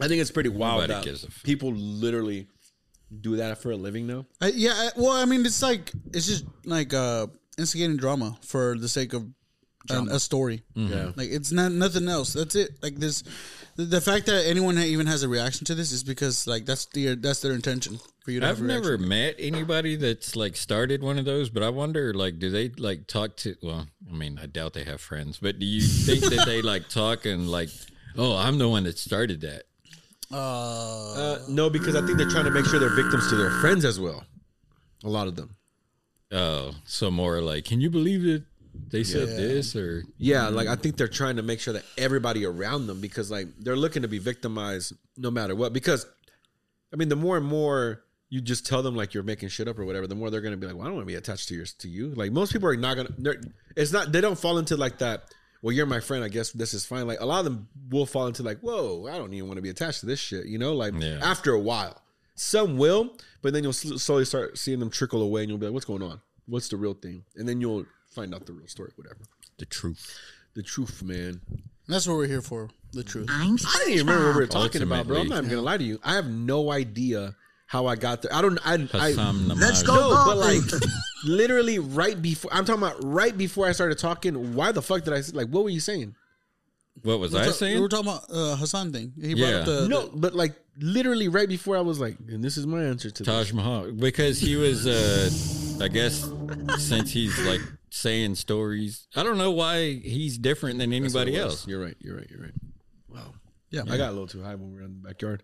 I 0.00 0.08
think 0.08 0.20
it's 0.20 0.30
pretty 0.30 0.48
wild 0.48 0.82
Nobody 0.82 0.94
that 0.94 1.04
gives 1.04 1.24
a 1.24 1.30
people 1.44 1.72
literally 1.72 2.46
do 3.20 3.36
that 3.36 3.58
for 3.58 3.72
a 3.72 3.76
living 3.76 4.06
now. 4.06 4.26
I, 4.40 4.48
yeah. 4.48 4.72
I, 4.72 4.90
well, 4.96 5.12
I 5.12 5.24
mean, 5.24 5.44
it's 5.44 5.62
like 5.62 5.92
it's 6.12 6.26
just 6.26 6.44
like 6.64 6.94
uh 6.94 7.26
instigating 7.58 7.96
drama 7.96 8.38
for 8.42 8.78
the 8.78 8.88
sake 8.88 9.12
of 9.12 9.26
an, 9.90 10.08
a 10.08 10.18
story. 10.20 10.62
Yeah. 10.74 11.12
Like 11.16 11.30
it's 11.30 11.52
not 11.52 11.72
nothing 11.72 12.08
else. 12.08 12.32
That's 12.32 12.54
it. 12.54 12.70
Like 12.82 12.96
this, 12.96 13.22
the, 13.76 13.84
the 13.84 14.00
fact 14.00 14.26
that 14.26 14.46
anyone 14.46 14.78
even 14.78 15.06
has 15.06 15.22
a 15.22 15.28
reaction 15.28 15.64
to 15.66 15.74
this 15.74 15.92
is 15.92 16.04
because 16.04 16.46
like 16.46 16.66
that's 16.66 16.86
the 16.86 17.14
that's 17.14 17.40
their 17.40 17.52
intention 17.52 17.98
for 18.24 18.30
you 18.30 18.40
to 18.40 18.46
I've 18.46 18.58
have 18.58 18.66
never 18.66 18.98
met 18.98 19.36
anybody 19.38 19.96
that's 19.96 20.36
like 20.36 20.56
started 20.56 21.02
one 21.02 21.18
of 21.18 21.24
those, 21.24 21.50
but 21.50 21.62
I 21.62 21.70
wonder 21.70 22.12
like 22.14 22.38
do 22.38 22.50
they 22.50 22.68
like 22.70 23.06
talk 23.06 23.36
to 23.38 23.54
well, 23.62 23.86
I 24.08 24.14
mean, 24.14 24.38
I 24.42 24.46
doubt 24.46 24.74
they 24.74 24.84
have 24.84 25.00
friends, 25.00 25.38
but 25.40 25.58
do 25.58 25.66
you 25.66 25.80
think 25.82 26.24
that 26.24 26.46
they 26.46 26.62
like 26.62 26.88
talk 26.88 27.26
and 27.26 27.50
like, 27.50 27.70
oh, 28.16 28.36
I'm 28.36 28.58
the 28.58 28.68
one 28.68 28.84
that 28.84 28.98
started 28.98 29.40
that? 29.42 29.62
Uh, 30.30 31.38
no, 31.48 31.70
because 31.70 31.96
I 31.96 32.04
think 32.04 32.18
they're 32.18 32.28
trying 32.28 32.44
to 32.44 32.50
make 32.50 32.66
sure 32.66 32.78
they're 32.78 32.94
victims 32.94 33.28
to 33.30 33.36
their 33.36 33.50
friends 33.62 33.84
as 33.84 33.98
well. 33.98 34.24
A 35.04 35.08
lot 35.08 35.26
of 35.26 35.36
them. 35.36 35.56
Oh, 36.30 36.72
so 36.84 37.10
more 37.10 37.40
like, 37.40 37.64
can 37.64 37.80
you 37.80 37.88
believe 37.88 38.26
it? 38.26 38.42
They 38.90 39.04
said 39.04 39.28
this 39.28 39.76
or 39.76 40.04
Yeah, 40.16 40.48
like 40.48 40.68
I 40.68 40.76
think 40.76 40.96
they're 40.96 41.08
trying 41.08 41.36
to 41.36 41.42
make 41.42 41.60
sure 41.60 41.74
that 41.74 41.84
everybody 41.96 42.44
around 42.46 42.86
them, 42.86 43.00
because 43.00 43.30
like 43.30 43.48
they're 43.58 43.76
looking 43.76 44.02
to 44.02 44.08
be 44.08 44.18
victimized 44.18 44.92
no 45.16 45.30
matter 45.30 45.54
what. 45.54 45.72
Because, 45.72 46.06
I 46.92 46.96
mean, 46.96 47.08
the 47.08 47.16
more 47.16 47.36
and 47.36 47.44
more 47.46 48.02
you 48.30 48.40
just 48.40 48.66
tell 48.66 48.82
them 48.82 48.94
like 48.94 49.14
you're 49.14 49.22
making 49.22 49.48
shit 49.48 49.68
up 49.68 49.78
or 49.78 49.84
whatever, 49.84 50.06
the 50.06 50.14
more 50.14 50.30
they're 50.30 50.40
gonna 50.40 50.56
be 50.56 50.66
like, 50.66 50.74
"Well, 50.76 50.84
I 50.84 50.88
don't 50.88 50.96
want 50.96 51.06
to 51.06 51.12
be 51.12 51.16
attached 51.16 51.48
to 51.48 51.54
yours 51.54 51.72
to 51.74 51.88
you." 51.88 52.10
Like 52.14 52.32
most 52.32 52.52
people 52.52 52.68
are 52.68 52.76
not 52.76 52.96
gonna. 52.96 53.10
they're- 53.18 53.40
It's 53.76 53.92
not. 53.92 54.12
They 54.12 54.20
don't 54.20 54.38
fall 54.38 54.58
into 54.58 54.76
like 54.76 54.98
that. 54.98 55.24
Well, 55.62 55.72
you're 55.74 55.86
my 55.86 56.00
friend. 56.00 56.22
I 56.22 56.28
guess 56.28 56.52
this 56.52 56.72
is 56.72 56.86
fine. 56.86 57.06
Like 57.06 57.20
a 57.20 57.26
lot 57.26 57.40
of 57.40 57.44
them 57.46 57.68
will 57.90 58.06
fall 58.06 58.26
into 58.26 58.42
like, 58.42 58.60
"Whoa, 58.60 59.06
I 59.06 59.18
don't 59.18 59.32
even 59.32 59.48
want 59.48 59.56
to 59.58 59.62
be 59.62 59.70
attached 59.70 60.00
to 60.00 60.06
this 60.06 60.18
shit." 60.20 60.46
You 60.46 60.58
know, 60.58 60.74
like 60.74 60.94
Yeah. 60.98 61.18
after 61.22 61.52
a 61.52 61.58
while, 61.60 62.00
some 62.34 62.76
will, 62.78 63.16
but 63.42 63.52
then 63.52 63.64
you'll 63.64 63.72
slowly 63.72 64.24
start 64.24 64.56
seeing 64.58 64.78
them 64.78 64.90
trickle 64.90 65.20
away, 65.22 65.42
and 65.42 65.48
you'll 65.50 65.58
be 65.58 65.66
like, 65.66 65.74
"What's 65.74 65.86
going 65.86 66.02
on? 66.02 66.20
What's 66.46 66.68
the 66.68 66.76
real 66.76 66.94
thing?" 66.94 67.24
And 67.36 67.48
then 67.48 67.60
you'll 67.60 67.86
find 68.10 68.34
out 68.34 68.46
the 68.46 68.52
real 68.52 68.66
story, 68.68 68.90
whatever. 68.96 69.20
the 69.58 69.66
truth. 69.66 70.18
The 70.54 70.62
truth, 70.62 71.02
man. 71.02 71.40
That's 71.86 72.06
what 72.06 72.16
we're 72.16 72.26
here 72.26 72.42
for. 72.42 72.68
The 72.92 73.04
truth. 73.04 73.28
I'm 73.30 73.54
I 73.54 73.78
didn't 73.80 73.92
even 73.94 74.06
remember 74.06 74.26
what 74.28 74.34
we 74.36 74.40
were 74.42 74.46
talking 74.46 74.82
about, 74.82 75.06
bro. 75.06 75.18
I'm 75.20 75.28
not 75.28 75.38
even 75.38 75.50
gonna 75.50 75.62
lie 75.62 75.76
to 75.76 75.84
you. 75.84 76.00
I 76.02 76.14
have 76.14 76.26
no 76.28 76.70
idea 76.72 77.36
how 77.66 77.86
I 77.86 77.96
got 77.96 78.22
there. 78.22 78.32
I 78.34 78.40
don't. 78.42 78.58
I. 78.64 78.74
I 78.94 79.10
Hassam 79.10 79.48
Let's 79.48 79.82
go. 79.82 79.94
no, 79.94 80.24
but 80.26 80.38
like 80.38 80.62
literally 81.24 81.78
right 81.78 82.20
before. 82.20 82.50
I'm 82.52 82.64
talking 82.64 82.82
about 82.82 83.02
right 83.04 83.36
before 83.36 83.66
I 83.68 83.72
started 83.72 83.98
talking. 83.98 84.54
Why 84.54 84.72
the 84.72 84.82
fuck 84.82 85.04
did 85.04 85.12
I 85.14 85.22
like? 85.32 85.48
What 85.48 85.64
were 85.64 85.70
you 85.70 85.80
saying? 85.80 86.14
What 87.02 87.20
was 87.20 87.32
We 87.32 87.38
I 87.40 87.46
were 87.46 87.52
saying? 87.52 87.74
We 87.76 87.80
were 87.80 87.88
talking 87.88 88.08
about 88.08 88.24
uh, 88.30 88.56
Hasan 88.56 88.92
thing. 88.92 89.12
He 89.20 89.34
brought 89.34 89.48
Yeah. 89.50 89.56
up 89.58 89.66
the 89.66 89.86
No, 89.88 90.10
but 90.14 90.34
like 90.34 90.56
literally 90.78 91.28
right 91.28 91.48
before 91.48 91.76
I 91.76 91.80
was 91.80 92.00
like, 92.00 92.16
and 92.28 92.42
this 92.42 92.56
is 92.56 92.66
my 92.66 92.82
answer 92.82 93.10
to 93.10 93.22
Taj 93.24 93.46
this. 93.48 93.54
Mahal 93.54 93.92
because 93.92 94.40
he 94.40 94.56
was 94.56 94.86
uh 94.86 95.84
I 95.84 95.88
guess 95.88 96.28
since 96.78 97.12
he's 97.12 97.38
like 97.46 97.60
saying 97.90 98.34
stories. 98.36 99.06
I 99.16 99.22
don't 99.22 99.38
know 99.38 99.50
why 99.50 99.92
he's 99.94 100.38
different 100.38 100.78
than 100.78 100.92
anybody 100.92 101.36
else. 101.36 101.66
You're 101.66 101.80
right. 101.82 101.96
You're 102.00 102.16
right. 102.16 102.26
You're 102.30 102.42
right. 102.42 102.54
Wow. 103.08 103.34
Yeah. 103.70 103.82
I 103.88 103.96
got 103.96 104.08
a 104.10 104.12
little 104.12 104.26
too 104.26 104.42
high 104.42 104.54
when 104.54 104.70
we 104.70 104.76
were 104.76 104.82
in 104.82 105.00
the 105.02 105.08
backyard. 105.08 105.42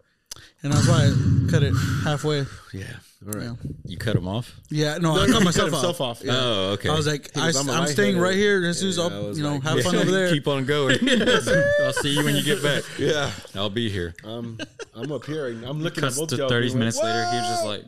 and 0.62 0.72
that's 0.72 0.88
why 0.88 1.04
I 1.06 1.50
cut 1.50 1.62
it 1.62 1.74
halfway. 2.04 2.44
Yeah. 2.72 2.84
All 3.24 3.32
right. 3.32 3.44
Yeah. 3.44 3.54
You 3.86 3.96
cut 3.96 4.16
him 4.16 4.26
off? 4.28 4.52
Yeah, 4.68 4.98
no, 4.98 5.14
No, 5.14 5.22
I 5.22 5.26
cut 5.28 5.44
myself 5.44 5.70
cut 5.70 5.76
himself 5.76 6.00
off. 6.00 6.18
off. 6.20 6.24
Yeah. 6.24 6.32
Oh, 6.34 6.70
okay. 6.72 6.88
I 6.90 6.94
was 6.94 7.06
like, 7.06 7.34
I, 7.36 7.46
was, 7.46 7.56
I'm 7.56 7.68
a 7.68 7.72
am 7.72 7.86
staying 7.86 8.16
lightheaded. 8.16 8.20
right 8.20 8.34
here. 8.34 8.66
As 8.66 8.80
soon 8.80 8.88
as 8.90 8.96
Yeah, 8.98 9.04
I 9.04 9.06
I'll, 9.06 9.28
was 9.28 9.38
you 9.38 9.44
know, 9.44 9.52
like, 9.54 9.62
have 9.62 9.76
yeah. 9.78 9.82
fun 9.84 9.96
over 10.02 10.10
there. 10.10 10.30
Keep 10.32 10.48
on 10.48 10.64
going. 10.66 10.98
I'll 11.82 11.92
see 11.94 12.10
you 12.14 12.24
when 12.24 12.34
you 12.36 12.42
get 12.42 12.62
back. 12.62 12.82
Yeah. 12.98 13.30
I'll 13.54 13.70
be 13.70 13.88
here. 13.88 14.14
Um, 14.24 14.58
I'm 14.94 15.10
up 15.12 15.24
here. 15.24 15.46
I'm 15.46 15.80
looking 15.80 16.02
Cuts 16.02 16.16
at 16.16 16.20
both 16.20 16.28
to 16.30 16.36
y'all. 16.36 16.48
30 16.48 16.66
being 16.66 16.78
minutes 16.80 16.96
like, 16.98 17.04
later, 17.06 17.30
he 17.30 17.36
was 17.36 17.48
just 17.48 17.64
"Whoa! 17.64 17.70
like, 17.70 17.84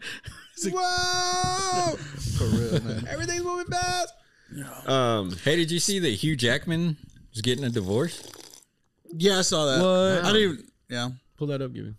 Whoa! 0.74 1.96
For 1.96 2.44
real, 2.44 2.82
man. 2.84 3.06
Everything's 3.08 3.42
moving 3.44 3.66
fast. 3.66 4.12
Um, 4.86 5.32
Hey, 5.44 5.56
did 5.56 5.70
you 5.70 5.78
see 5.78 5.98
that 6.00 6.08
Hugh 6.10 6.36
Jackman 6.36 6.96
is 7.32 7.42
getting 7.42 7.64
a 7.64 7.70
divorce? 7.70 8.22
Yeah, 9.12 9.38
I 9.38 9.42
saw 9.42 9.66
that. 9.66 9.80
What? 9.82 10.24
I 10.24 10.32
didn't 10.32 10.42
even. 10.52 10.64
Yeah, 10.88 11.08
pull 11.36 11.48
that 11.48 11.62
up, 11.62 11.72
give 11.72 11.86
me. 11.86 11.94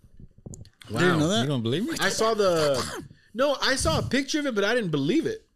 didn't 0.88 1.18
know 1.18 1.28
that? 1.28 1.42
You 1.42 1.48
don't 1.48 1.62
believe 1.62 1.84
me? 1.84 1.96
I 2.00 2.08
saw 2.08 2.34
the. 2.34 2.82
No, 3.34 3.56
I 3.62 3.76
saw 3.76 3.98
a 3.98 4.02
picture 4.02 4.40
of 4.40 4.46
it, 4.46 4.54
but 4.54 4.64
I 4.64 4.74
didn't 4.74 4.90
believe 4.90 5.26
it. 5.26 5.46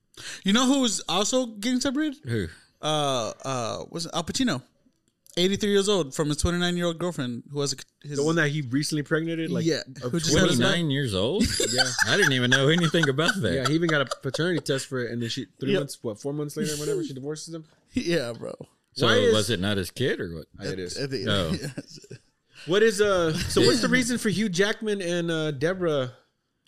You 0.45 0.53
know 0.53 0.67
who's 0.67 1.01
also 1.09 1.47
getting 1.47 1.81
separated? 1.81 2.19
Who? 2.25 2.47
Uh, 2.81 3.33
uh, 3.45 3.85
was 3.91 4.07
it 4.07 4.13
Al 4.15 4.25
Pacino? 4.25 4.63
83 5.37 5.71
years 5.71 5.89
old 5.89 6.15
from 6.15 6.29
his 6.29 6.37
29 6.39 6.77
year 6.77 6.87
old 6.87 6.99
girlfriend 6.99 7.43
who 7.51 7.61
has 7.61 7.73
a, 7.73 7.77
his 8.07 8.19
The 8.19 8.25
one 8.25 8.37
that 8.37 8.49
he 8.51 8.61
recently 8.63 9.01
impregnated, 9.01 9.51
like 9.51 9.65
Yeah, 9.65 9.81
of 10.03 10.13
who 10.13 10.19
just 10.19 10.33
had 10.37 10.49
his 10.49 10.59
29. 10.59 10.69
29 10.87 10.91
years 10.91 11.15
old? 11.15 11.45
Yeah. 11.73 11.85
I 12.07 12.17
didn't 12.17 12.33
even 12.35 12.51
know 12.51 12.69
anything 12.69 13.09
about 13.09 13.41
that. 13.41 13.55
Yeah, 13.55 13.67
he 13.69 13.75
even 13.75 13.89
got 13.89 14.03
a 14.03 14.17
paternity 14.21 14.61
test 14.61 14.87
for 14.87 15.01
it, 15.05 15.11
and 15.11 15.23
then 15.23 15.29
she 15.31 15.47
three 15.59 15.73
Yep. 15.73 15.81
months, 15.81 15.99
what, 16.03 16.21
four 16.21 16.33
months 16.35 16.57
later, 16.57 16.77
whatever, 16.77 17.03
she 17.03 17.15
divorces 17.15 17.55
him. 17.55 17.65
yeah, 17.95 18.33
bro. 18.33 18.53
so 18.93 19.07
Why 19.07 19.15
is- 19.15 19.33
was 19.35 19.49
it 19.51 19.59
not 19.61 19.77
his 19.79 19.91
kid 19.91 20.21
or 20.21 20.35
what? 20.35 20.47
It 20.67 20.79
is. 20.79 20.97
At 20.99 21.11
the- 21.11 21.27
Oh. 21.31 21.57
What 22.67 22.83
is 22.85 23.01
uh? 23.01 23.33
So 23.37 23.61
what's 23.63 23.81
the 23.81 23.89
reason 23.89 24.19
for 24.19 24.29
Hugh 24.29 24.49
Jackman 24.49 25.03
and 25.03 25.31
uh 25.31 25.51
Deborra? 25.53 26.13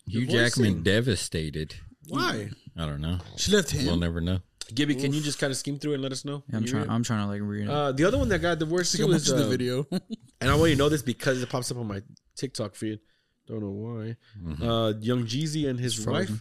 Hugh 0.07 0.25
Divorcing. 0.25 0.63
Jackman 0.65 0.83
devastated. 0.83 1.75
Why? 2.09 2.49
I 2.77 2.85
don't 2.85 2.99
know. 3.01 3.19
She 3.37 3.51
left 3.53 3.71
him. 3.71 3.85
We'll 3.85 3.95
never 3.97 4.19
know. 4.19 4.39
Gibby, 4.73 4.95
can 4.95 5.13
you 5.13 5.21
just 5.21 5.37
kind 5.39 5.51
of 5.51 5.57
skim 5.57 5.77
through 5.77 5.91
it 5.91 5.95
and 5.95 6.03
let 6.03 6.11
us 6.11 6.25
know? 6.25 6.43
I'm 6.51 6.63
You 6.63 6.67
trying. 6.69 6.83
read 6.83 6.89
it? 6.89 6.93
I'm 6.93 7.03
trying 7.03 7.19
to 7.25 7.27
like 7.27 7.41
read 7.43 7.63
it. 7.65 7.69
Uh, 7.69 7.91
the 7.91 8.03
other 8.05 8.17
one 8.17 8.29
that 8.29 8.39
got 8.39 8.57
divorced 8.59 8.95
I 8.95 8.97
think 8.97 9.07
too 9.09 9.11
I'm 9.13 9.17
is 9.17 9.25
the 9.27 9.45
uh, 9.45 9.49
video. 9.49 9.85
and 10.41 10.49
I 10.51 10.55
want 10.55 10.69
you 10.71 10.75
to 10.75 10.79
know 10.79 10.89
this 10.89 11.01
because 11.01 11.41
it 11.41 11.49
pops 11.49 11.71
up 11.71 11.77
on 11.77 11.87
my 11.87 12.01
TikTok 12.35 12.75
feed. 12.75 12.99
Don't 13.47 13.61
know 13.61 13.69
why. 13.69 14.15
Uh, 14.65 14.93
Young 14.99 15.25
Jeezy 15.25 15.69
and 15.69 15.79
his 15.79 16.05
wife. 16.05 16.31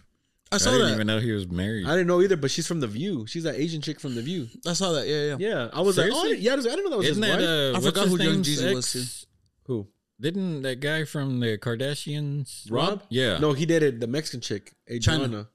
I 0.51 0.55
I 0.57 0.59
saw 0.59 0.71
didn't 0.71 0.87
that. 0.87 0.95
even 0.95 1.07
know 1.07 1.19
he 1.19 1.33
was 1.33 1.49
married. 1.49 1.87
I 1.87 1.91
didn't 1.91 2.07
know 2.07 2.23
either, 2.23 2.37
but 2.37 2.51
she's 2.51 2.67
from 2.67 2.81
The 2.81 2.87
View. 2.87 3.27
She's 3.27 3.43
that 3.43 3.57
Asian 3.57 3.83
chick 3.83 3.99
from 4.01 4.15
The 4.15 4.23
View. 4.23 4.47
I 4.67 4.73
saw 4.73 4.93
that. 4.93 5.07
Yeah, 5.09 5.37
yeah. 5.37 5.37
Yeah, 5.39 5.69
I 5.73 5.81
was 5.81 5.99
like, 5.99 6.11
oh, 6.13 6.23
Seriously? 6.23 6.45
yeah, 6.45 6.53
I, 6.53 6.57
was 6.57 6.67
I 6.67 6.71
didn't 6.71 6.85
know 6.85 6.91
that 6.91 6.97
was 6.99 7.09
Isn't 7.09 7.23
his 7.23 7.33
that 7.33 7.39
wife. 7.41 7.49
uh, 7.49 7.69
I 7.69 7.73
what's 7.73 7.87
forgot 7.87 8.05
his 8.05 8.13
who 8.13 8.23
Young 8.23 8.33
name's 8.35 8.49
Jeezy 8.61 8.75
was, 8.75 8.97
ex? 8.97 9.27
Who? 9.67 9.89
Didn't 10.21 10.63
that 10.63 10.81
guy 10.81 11.05
from 11.05 11.41
the 11.41 11.59
Kardashians? 11.59 12.71
Rob? 12.71 13.03
Yeah. 13.11 13.39
No, 13.39 13.53
he 13.53 13.67
dated 13.67 14.01
the 14.01 14.07
Mexican 14.07 14.41
chick, 14.41 14.73
Adriana. 14.89 15.25
China. 15.25 15.49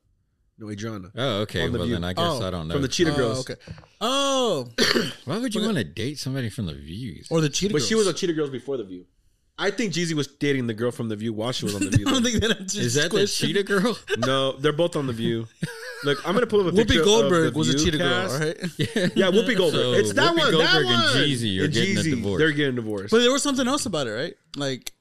No, 0.60 0.69
Adriana. 0.69 1.10
Oh, 1.15 1.41
okay. 1.41 1.67
The 1.67 1.78
Well, 1.78 1.86
View. 1.88 1.95
then 1.95 2.04
I 2.04 2.13
guess 2.13 2.26
Oh, 2.26 2.45
I 2.45 2.50
don't 2.52 2.67
know. 2.67 2.74
From 2.74 2.82
the 2.82 2.88
Cheetah 2.89 3.13
Oh, 3.13 3.17
Girls. 3.17 3.50
okay. 3.50 3.56
Oh, 4.02 4.67
Why 5.26 5.38
would 5.39 5.56
you 5.56 5.62
want 5.62 5.78
to 5.78 5.84
date 5.84 6.19
somebody 6.19 6.50
from 6.50 6.65
the 6.65 6.74
Views? 6.74 7.28
or 7.32 7.39
the 7.41 7.50
cheetah. 7.50 7.74
But 7.74 7.82
she 7.84 7.95
was 7.95 8.08
a 8.08 8.13
Cheetah 8.13 8.34
Girls 8.34 8.50
before 8.50 8.78
The 8.78 8.84
View. 8.84 9.06
I 9.62 9.72
think 9.72 9.91
Jeezy 9.93 10.13
was 10.13 10.28
dating 10.28 10.67
the 10.67 10.74
girl 10.74 10.89
from 10.91 11.10
The 11.10 11.17
View 11.17 11.34
while 11.34 11.52
she 11.52 11.65
was 11.65 11.76
on 11.76 11.82
The 11.89 11.89
View. 11.98 12.06
I 12.08 12.12
don't 12.12 12.24
though. 12.24 12.30
think 12.30 12.41
that 12.43 12.60
answers 12.62 12.86
Is 12.86 12.93
that 12.95 13.12
the. 13.12 13.26
Cheetah 13.28 13.63
Girl? 13.63 13.98
no, 14.19 14.54
they're 14.54 14.72
both 14.74 14.95
on 14.95 15.08
The 15.08 15.13
View. 15.13 15.48
Look, 16.06 16.26
I'm 16.26 16.34
gonna 16.34 16.48
pull 16.48 16.62
up 16.65 16.74
a 16.74 16.76
picture 16.76 17.02
Whoopi 17.02 17.04
Goldberg 17.04 17.48
of 17.48 17.54
the 17.54 17.60
was 17.60 17.69
a 17.69 17.78
cheetah 17.78 17.98
cast. 17.98 18.39
girl, 18.39 18.48
all 18.48 18.48
right? 18.48 18.58
Yeah, 19.17 19.32
Whoopi 19.32 19.58
Goldberg. 19.58 19.82
So 19.82 19.93
it's 19.93 20.13
that 20.13 20.34
Whoopi 20.34 20.38
one. 20.38 20.52
that 20.52 20.52
Goldberg 20.72 20.86
one. 20.86 20.93
and 20.95 21.04
Jeezy 21.26 21.60
are 21.60 21.65
And 21.65 21.74
getting 21.74 21.98
a 21.98 22.00
Jeezy, 22.00 22.10
divorce. 22.15 22.39
They're 22.39 22.52
getting 22.52 22.76
divorced. 22.76 23.12
But 23.12 23.19
there 23.19 23.32
was 23.34 23.43
something 23.43 23.67
else 23.67 23.86
about 23.86 24.08
it, 24.08 24.12
right? 24.12 24.34
Like, 24.56 24.93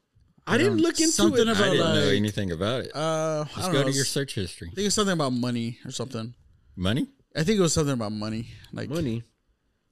I 0.49 0.59
didn't 0.59 0.79
look 0.79 0.99
into 1.01 1.13
something 1.13 1.41
it. 1.47 1.51
about 1.51 1.63
I 1.63 1.71
didn't 1.71 1.95
know 1.95 2.09
anything 2.09 2.51
about 2.53 2.85
it. 2.85 2.91
Uh, 2.95 3.45
I 3.45 3.45
Just 3.55 3.57
don't 3.67 3.73
go 3.73 3.81
know. 3.83 3.89
to 3.89 3.93
your 3.95 4.05
search 4.05 4.35
history. 4.35 4.69
I 4.73 4.75
think 4.75 4.87
it's 4.87 4.95
something 4.95 5.13
about 5.13 5.33
money 5.33 5.79
or 5.85 5.91
something. 5.91 6.35
Money? 6.77 7.09
I 7.37 7.45
think 7.45 7.59
it 7.59 7.63
was 7.63 7.73
something 7.75 7.93
about 7.95 8.13
money. 8.13 8.49
Like 8.73 8.89
Money. 8.89 9.23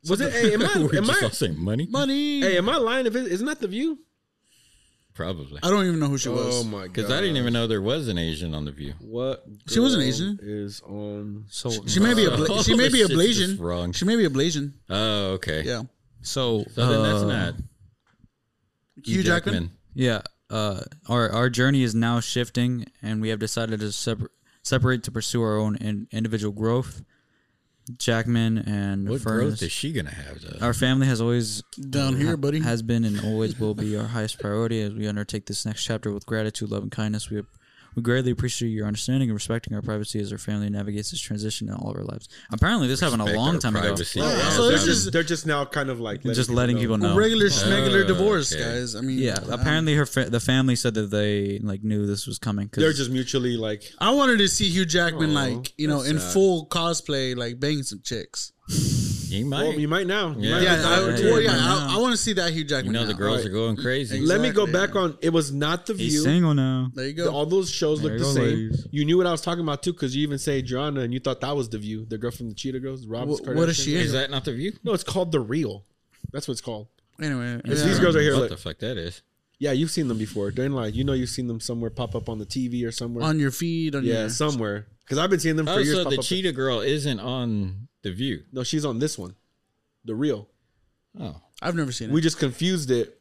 Was 0.09 0.21
it? 0.21 0.33
Hey, 0.33 0.55
am 0.55 0.62
I? 0.75 0.79
We're 0.79 0.97
Am 0.99 1.05
just 1.05 1.23
all 1.23 1.31
saying 1.31 1.59
money? 1.59 1.87
money. 1.90 2.40
Hey, 2.40 2.57
am 2.59 2.69
I 2.69 2.77
lying? 2.77 3.07
If 3.07 3.16
it, 3.16 3.27
isn't 3.27 3.47
that 3.47 3.61
the 3.61 3.69
View? 3.69 3.99
Probably. 5.14 5.59
I 5.62 5.71
don't 5.71 5.87
even 5.87 5.99
know 5.99 6.09
who 6.09 6.19
she 6.19 6.29
was. 6.29 6.61
Oh 6.61 6.64
my 6.64 6.83
god! 6.88 6.92
Because 6.92 7.11
I 7.11 7.21
didn't 7.23 7.38
even 7.38 7.53
know 7.55 7.66
there 7.66 7.81
was 7.81 8.07
an 8.09 8.19
Asian 8.19 8.55
on 8.55 8.66
The 8.66 8.73
View. 8.73 8.92
What? 9.01 9.45
She 9.66 9.81
wasn't 9.81 10.03
girl 10.03 10.09
Asian. 10.09 10.38
Is 10.42 10.83
on. 10.83 11.47
so 11.49 11.71
She 11.87 12.01
may 12.01 12.12
be 12.12 12.27
a 12.27 12.31
bla- 12.31 12.47
Oh, 12.51 12.62
she 12.62 12.75
may 12.77 12.90
be 12.90 13.01
a 13.03 13.09
this 13.09 13.19
shit's 13.19 13.38
just 13.38 13.53
Blasian. 13.59 13.61
wrong. 13.61 13.92
She 13.92 14.05
may 14.05 14.16
be 14.16 14.27
a 14.27 14.31
Blasian. 14.31 14.75
Oh, 14.90 15.33
okay. 15.33 15.62
Yeah. 15.62 15.83
so 16.21 16.64
So 16.75 16.87
then 16.87 17.03
that's 17.03 17.23
uh, 17.23 17.27
not 17.27 17.55
Hugh 19.05 19.23
Jackman. 19.23 19.71
Yeah, 19.95 20.21
uh, 20.50 20.80
our 21.09 21.30
our 21.30 21.50
journey 21.50 21.82
is 21.82 21.94
now 21.94 22.20
shifting, 22.20 22.87
and 23.02 23.20
we 23.20 23.28
have 23.30 23.38
decided 23.38 23.80
to 23.80 23.90
separ- 23.92 24.30
separate 24.62 25.02
to 25.04 25.11
pursue 25.11 25.42
our 25.42 25.56
own 25.56 25.76
in- 25.76 26.09
individual 26.12 26.52
growth. 26.52 27.02
Jackman 27.98 28.59
and 28.59 29.09
What 29.09 29.20
Furness. 29.20 29.46
growth 29.61 29.62
is 29.62 29.70
she 29.72 29.92
gonna 29.92 30.11
have? 30.11 30.40
Though? 30.42 30.59
Our 30.66 30.74
family 30.74 31.06
has 31.06 31.20
always 31.20 31.62
Down 31.88 32.16
here, 32.16 32.37
buddy. 32.37 32.59
has 32.61 32.82
been 32.82 33.04
and 33.04 33.20
always 33.20 33.61
will 33.61 33.74
be 33.74 33.96
our 33.96 34.06
highest 34.09 34.40
priority 34.40 34.80
as 34.82 34.92
we 34.92 35.06
undertake 35.06 35.46
this 35.46 35.64
next 35.64 35.85
chapter 35.85 36.12
with 36.12 36.26
gratitude, 36.26 36.70
love, 36.72 36.82
and 36.82 36.90
kindness. 36.90 37.30
We 37.30 37.42
we 37.96 38.02
greatly 38.02 38.30
appreciate 38.30 38.68
your 38.68 38.87
understanding 38.87 39.28
and 39.30 39.35
respecting 39.35 39.74
our 39.74 39.82
privacy 39.82 40.20
as 40.20 40.30
our 40.30 40.38
family 40.38 40.70
navigates 40.70 41.11
this 41.11 41.20
transition 41.20 41.68
in 41.68 41.74
all 41.74 41.90
of 41.90 41.96
our 41.96 42.04
lives. 42.04 42.28
Apparently, 42.52 42.87
this 42.87 43.00
happened 43.00 43.22
a 43.22 43.35
long 43.35 43.59
time 43.59 43.72
privacy. 43.72 44.20
Yeah, 44.20 44.28
Yeah, 44.37 44.50
so 44.50 44.70
this 44.70 44.85
that 44.85 44.90
is 44.90 45.11
They're 45.11 45.22
just 45.22 45.46
now 45.46 45.64
kind 45.64 45.90
of 45.90 45.98
like 45.98 46.22
just 46.22 46.50
letting 46.50 46.78
people 46.78 46.98
know. 46.98 47.16
regular 47.16 47.46
schmegular 47.46 48.04
Oh, 48.04 48.06
divorce, 48.06 48.52
okay. 48.52 48.62
guys. 48.62 48.94
I 48.94 49.00
mean, 49.00 49.18
Yeah, 49.18 49.35
um, 49.42 49.50
apparently 49.50 49.94
her 49.94 50.06
fa- 50.06 50.30
the 50.30 50.40
family 50.40 50.76
said 50.76 50.94
that 50.94 51.11
they 51.11 51.59
like 51.62 51.82
knew 51.82 52.06
this 52.06 52.26
was 52.26 52.38
coming. 52.38 52.68
'cause- 52.68 52.82
They're 52.82 52.92
just 52.92 53.11
mutually 53.11 53.56
like. 53.56 53.90
I 53.98 54.11
wanted 54.11 54.38
to 54.38 54.48
see 54.48 54.68
Hugh 54.68 54.85
Jackman 54.85 55.30
Aw, 55.37 55.40
like 55.44 55.72
you 55.78 55.88
know 55.88 56.02
in 56.02 56.18
sad. 56.20 56.32
full 56.32 56.66
cosplay, 56.66 57.35
like 57.35 57.59
banging 57.59 57.82
some 57.82 58.00
chicks. 58.04 58.52
He 59.28 59.44
might. 59.44 59.62
Well, 59.68 59.78
you 59.78 59.88
might 59.88 60.06
now. 60.06 60.30
You 60.38 60.48
Yeah. 60.48 60.54
might 60.54 60.62
Yeah, 60.62 60.76
have 60.76 60.84
I, 60.84 60.96
time. 60.96 61.24
well, 61.24 61.40
yeah, 61.40 61.50
yeah. 61.56 61.86
I, 61.90 61.94
I 61.94 61.98
want 61.98 62.12
to 62.12 62.16
see 62.16 62.32
that 62.34 62.52
Hugh 62.52 62.64
Jackman. 62.64 62.86
you 62.86 62.92
know 63.00 63.06
the 63.06 63.12
now. 63.12 63.18
girls 63.18 63.38
Right. 63.38 63.46
are 63.46 63.50
going 63.50 63.76
crazy. 63.76 64.18
Ex- 64.18 64.26
Let 64.26 64.40
me 64.40 64.50
go 64.50 64.64
Exactly. 64.64 64.72
back 64.72 64.96
on. 64.96 65.18
It 65.22 65.30
was 65.30 65.52
not 65.52 65.86
the 65.86 65.94
he's 65.94 66.12
view. 66.14 66.22
single 66.22 66.54
now. 66.54 66.90
There 66.94 67.06
you 67.06 67.12
go. 67.12 67.30
all 67.32 67.46
those 67.46 67.70
shows 67.70 68.00
There 68.02 68.12
look 68.12 68.20
you 68.20 68.24
the 68.24 68.24
go, 68.24 68.34
same. 68.34 68.44
ladies. 68.44 68.86
You 68.90 69.04
knew 69.04 69.16
what 69.18 69.26
I 69.26 69.30
was 69.32 69.40
talking 69.40 69.62
about 69.62 69.82
too, 69.82 69.92
because 69.92 70.14
you 70.14 70.22
even 70.22 70.38
say 70.38 70.62
Joanna, 70.62 71.00
and 71.00 71.12
you 71.12 71.20
thought 71.20 71.40
that 71.40 71.56
was 71.56 71.68
the 71.68 71.78
view, 71.78 72.06
the 72.08 72.18
girl 72.18 72.30
from 72.30 72.48
the 72.48 72.54
Cheetah 72.54 72.80
Girls, 72.80 73.06
Rob's 73.06 73.40
Wh- 73.40 73.48
what 73.56 73.68
is 73.68 73.78
Kardashian. 73.78 73.84
she 73.84 73.94
in? 73.96 74.02
Is 74.02 74.12
that 74.12 74.30
not 74.30 74.44
the 74.44 74.52
view? 74.52 74.72
No, 74.84 74.92
it's 74.92 75.04
called 75.04 75.32
the 75.32 75.40
Real. 75.40 75.84
That's 76.32 76.46
what 76.48 76.52
it's 76.52 76.60
called. 76.60 76.88
Anyway, 77.20 77.60
It's 77.64 77.80
yeah. 77.80 77.86
these 77.88 77.98
girls 77.98 78.14
right 78.14 78.22
here. 78.22 78.34
What 78.34 78.40
Look. 78.42 78.50
the 78.50 78.56
fuck 78.58 78.78
that 78.80 78.96
is? 78.98 79.22
Yeah, 79.58 79.72
you've 79.72 79.90
seen 79.90 80.08
them 80.08 80.18
before. 80.18 80.50
They're 80.50 80.66
in 80.66 80.72
like 80.74 80.94
you 80.94 81.02
know 81.02 81.14
you've 81.14 81.30
seen 81.30 81.46
them 81.46 81.60
somewhere 81.60 81.88
pop 81.88 82.14
up 82.14 82.28
on 82.28 82.38
the 82.38 82.44
TV 82.44 82.84
or 82.86 82.92
somewhere. 82.92 83.24
on 83.24 83.38
your 83.40 83.50
feed. 83.50 83.94
On 83.94 84.04
yeah, 84.04 84.20
your, 84.20 84.28
somewhere. 84.28 84.86
Because 85.02 85.16
I've 85.16 85.30
been 85.30 85.40
seeing 85.40 85.56
them 85.56 85.64
for 85.66 85.72
Oh, 85.72 85.78
years. 85.78 85.94
so 85.96 86.02
pop 86.04 86.12
the 86.12 86.18
up. 86.18 86.24
cheetah 86.24 86.52
girl 86.52 86.80
isn't 86.80 87.20
on 87.20 87.88
the 88.07 88.12
view. 88.12 88.45
No, 88.53 88.62
she's 88.62 88.85
on 88.85 88.99
this 88.99 89.19
one, 89.19 89.35
the 90.05 90.14
Real. 90.14 90.49
Oh, 91.19 91.40
I've 91.61 91.75
never 91.75 91.92
seen 91.92 92.11
it. 92.11 92.12
We 92.12 92.21
just 92.21 92.38
confused 92.38 92.90
it 92.90 93.19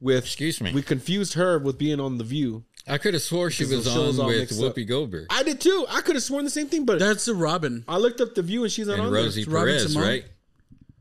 with. 0.00 0.24
excuse 0.24 0.60
me. 0.60 0.72
We 0.72 0.82
confused 0.82 1.34
her 1.34 1.58
with 1.58 1.78
being 1.78 2.00
on 2.00 2.18
the 2.18 2.24
View. 2.24 2.64
I 2.88 2.98
could 2.98 3.14
have 3.14 3.22
swore 3.22 3.50
she 3.50 3.64
Because 3.64 3.78
was 3.78 3.84
the 3.86 3.90
shows 3.92 4.18
on 4.18 4.24
all 4.24 4.28
with 4.30 4.38
mixed 4.38 4.62
up. 4.62 4.74
Whoopi 4.76 4.86
Goldberg 4.88 5.26
I 5.30 5.42
did 5.42 5.60
too. 5.60 5.86
I 5.88 6.00
could 6.02 6.14
have 6.14 6.22
sworn 6.22 6.44
the 6.44 6.50
same 6.50 6.68
thing, 6.68 6.84
but 6.84 6.98
That's 7.00 7.26
a 7.28 7.34
Robin. 7.34 7.84
I 7.88 7.96
looked 7.98 8.20
up 8.20 8.34
the 8.34 8.42
View 8.42 8.62
and 8.62 8.70
she's 8.72 8.86
not 8.86 8.98
and 8.98 9.08
on 9.08 9.12
Rosie 9.12 9.42
It's 9.42 9.50
Robin 9.50 9.74
Perez, 9.74 9.92
Simone? 9.92 10.08
right? 10.08 10.24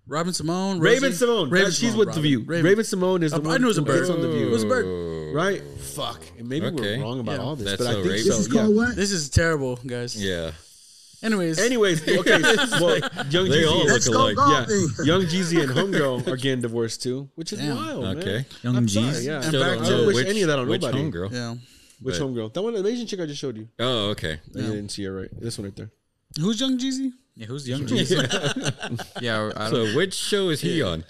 Robin 0.07 0.33
Simone. 0.33 0.79
Raven 0.79 1.13
Simone. 1.13 1.49
Raven 1.49 1.71
she's 1.71 1.79
Simone, 1.91 1.97
with 1.99 2.07
Robin. 2.09 2.21
the 2.23 2.27
View. 2.29 2.39
Raven, 2.41 2.65
Raven, 2.65 2.83
Simone 2.85 3.23
is 3.23 3.31
the 3.31 3.37
I 3.37 3.41
one 3.41 3.61
knew 3.61 3.67
it 3.67 3.69
was 3.69 3.77
a 3.77 3.81
who 3.81 3.85
bird. 3.87 3.97
gets 3.99 4.09
on 4.09 4.21
the 4.21 4.29
View. 4.31 4.47
It 4.47 4.51
was 4.51 4.63
a 4.63 4.67
bird. 4.67 5.35
Right? 5.35 5.61
Fuck. 5.79 6.21
And 6.37 6.47
maybe 6.49 6.65
Okay. 6.67 6.97
we're 6.97 7.03
wrong 7.03 7.19
about 7.19 7.39
Yeah. 7.39 7.43
all 7.45 7.55
this, 7.55 7.65
That's 7.67 7.77
but 7.83 7.87
I 7.87 7.93
so 7.93 8.03
think 8.03 8.13
racist. 8.15 8.23
so. 8.23 8.29
This 8.37 8.39
is 8.47 8.53
yeah. 8.53 8.67
what? 8.67 8.95
This 8.95 9.11
is 9.11 9.29
terrible, 9.29 9.75
guys. 9.85 10.15
Yeah. 10.21 10.51
Anyways, 11.25 11.59
Anyways, 11.59 12.01
okay. 12.07 12.41
well, 12.41 12.99
Young 13.29 13.49
They 13.49 13.65
all 13.65 13.79
look 13.79 13.87
Let's 13.89 14.07
go 14.07 14.29
alike. 14.31 14.37
yeah, 14.37 14.65
golfing. 14.67 15.05
Young 15.05 15.21
Jeezy 15.23 15.61
and 15.63 15.71
Homegirl 15.77 16.27
are 16.27 16.37
getting 16.37 16.61
divorced 16.61 17.01
too, 17.03 17.29
which 17.35 17.51
is 17.51 17.59
Damn. 17.59 17.75
wild, 17.75 18.03
man. 18.03 18.17
Okay. 18.19 18.45
Young 18.61 18.75
I'm 18.77 18.87
sorry, 18.87 19.07
Jeezy. 19.07 19.25
yeah. 19.25 19.35
And 19.37 19.45
Still 19.45 19.63
back 19.63 19.77
don't 19.79 19.85
to- 19.85 19.91
know 19.91 20.03
I 20.03 20.07
wish 20.07 20.15
which, 20.17 20.27
any 20.27 20.41
of 20.43 20.47
that 20.49 20.59
on 20.59 20.67
which 20.67 20.81
nobody. 20.83 21.03
homegirl. 21.03 21.31
yeah. 21.31 21.55
Which 22.01 22.19
But- 22.19 22.21
homegirl? 22.27 22.53
That 22.53 22.61
one, 22.61 22.73
the 22.75 22.87
Asian 22.87 23.07
chick 23.07 23.19
I 23.19 23.25
just 23.25 23.39
showed 23.39 23.57
you. 23.57 23.67
Oh, 23.79 24.09
okay. 24.11 24.39
You 24.53 24.61
didn't 24.61 24.89
see 24.89 25.03
her 25.05 25.13
right. 25.15 25.29
This 25.41 25.57
one 25.57 25.65
right 25.65 25.75
there. 25.75 25.89
Who's 26.39 26.59
Young 26.61 26.77
Jeezy? 26.77 27.11
Yeah, 27.37 27.47
who's 27.47 27.67
Young 27.67 27.81
Jeezy? 27.85 28.15
yeah, 29.21 29.51
I 29.57 29.69
don't, 29.69 29.91
So 29.91 29.97
which 29.97 30.13
show 30.13 30.49
is 30.49 30.61
he 30.61 30.81
on? 30.81 31.03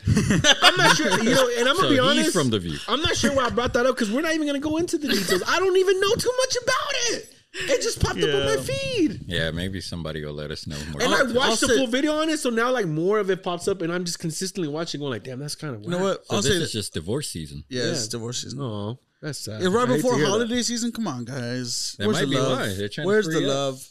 I'm 0.62 0.75
not 0.78 0.95
sure. 0.95 1.10
You 1.23 1.36
know, 1.36 1.49
and 1.60 1.67
I'm 1.69 1.75
gonna 1.75 1.78
So 1.78 1.89
be 1.89 1.95
he's 1.95 1.99
honest. 1.99 2.34
from 2.34 2.49
The 2.49 2.60
View. 2.60 2.78
I'm 2.88 3.01
not 3.01 3.15
sure 3.15 3.36
why 3.36 3.45
I 3.45 3.49
brought 3.49 3.73
that 3.73 3.86
up 3.86 3.95
because 3.95 4.12
we're 4.12 4.21
not 4.21 4.34
even 4.34 4.47
gonna 4.47 4.60
go 4.60 4.78
into 4.78 4.97
the 4.97 5.08
details. 5.08 5.43
I 5.47 5.60
don't 5.60 5.75
even 5.78 5.99
know 5.99 6.13
too 6.15 6.32
much 6.38 6.56
about 6.63 6.93
it. 7.12 7.35
It 7.58 7.82
just 7.82 8.02
popped 8.02 8.22
up 8.22 8.36
on 8.36 8.46
my 8.46 8.58
feed. 8.58 9.22
Yeah, 9.28 9.50
maybe 9.52 9.80
somebody 9.80 10.24
will 10.26 10.34
let 10.34 10.52
us 10.52 10.68
know 10.68 10.78
more. 10.91 11.02
And 11.02 11.13
I 11.13 11.20
I'll- 11.20 11.34
watched 11.34 11.38
I'll 11.38 11.56
the 11.56 11.68
say- 11.68 11.78
full 11.78 11.88
video 11.88 12.13
on 12.15 12.30
it, 12.30 12.38
so 12.39 12.50
now 12.50 12.70
like 12.72 12.86
more 12.86 13.18
of 13.20 13.30
it 13.30 13.44
pops 13.44 13.68
up, 13.70 13.82
and 13.82 13.94
I'm 13.94 14.04
just 14.04 14.20
consistently 14.20 14.68
watching, 14.68 15.00
going 15.00 15.12
like, 15.12 15.24
"Damn, 15.24 15.39
that's 15.39 15.56
kind 15.56 15.74
of 15.74 15.82
weird. 15.82 15.94
You 15.94 15.98
know 16.00 16.04
what? 16.04 16.26
so 16.28 16.36
I'll 16.36 16.41
this 16.41 16.52
say 16.52 16.58
is 16.58 16.72
that. 16.74 16.78
just 16.78 16.94
divorce 16.94 17.30
season. 17.30 17.63
Yeah, 17.70 17.84
it's 17.91 18.08
divorce 18.10 18.41
season. 18.44 18.60
Oh, 18.62 19.00
that's 19.22 19.39
sad. 19.39 19.62
It's 19.62 19.70
right 19.70 19.89
I 19.89 19.96
before 19.96 20.15
hear 20.15 20.26
that. 20.26 20.32
holiday 20.32 20.62
season. 20.63 20.91
Come 20.91 21.08
on, 21.08 21.24
guys. 21.24 21.96
That 21.98 22.08
Where's 22.08 22.18
might 22.18 22.26
the 22.26 22.32
be 22.32 22.38
love? 22.38 22.60
why. 22.60 22.74
They're 22.74 22.89
to 22.89 23.04
Where's 23.06 23.28
the 23.28 23.38
up. 23.38 23.44
love? 23.48 23.88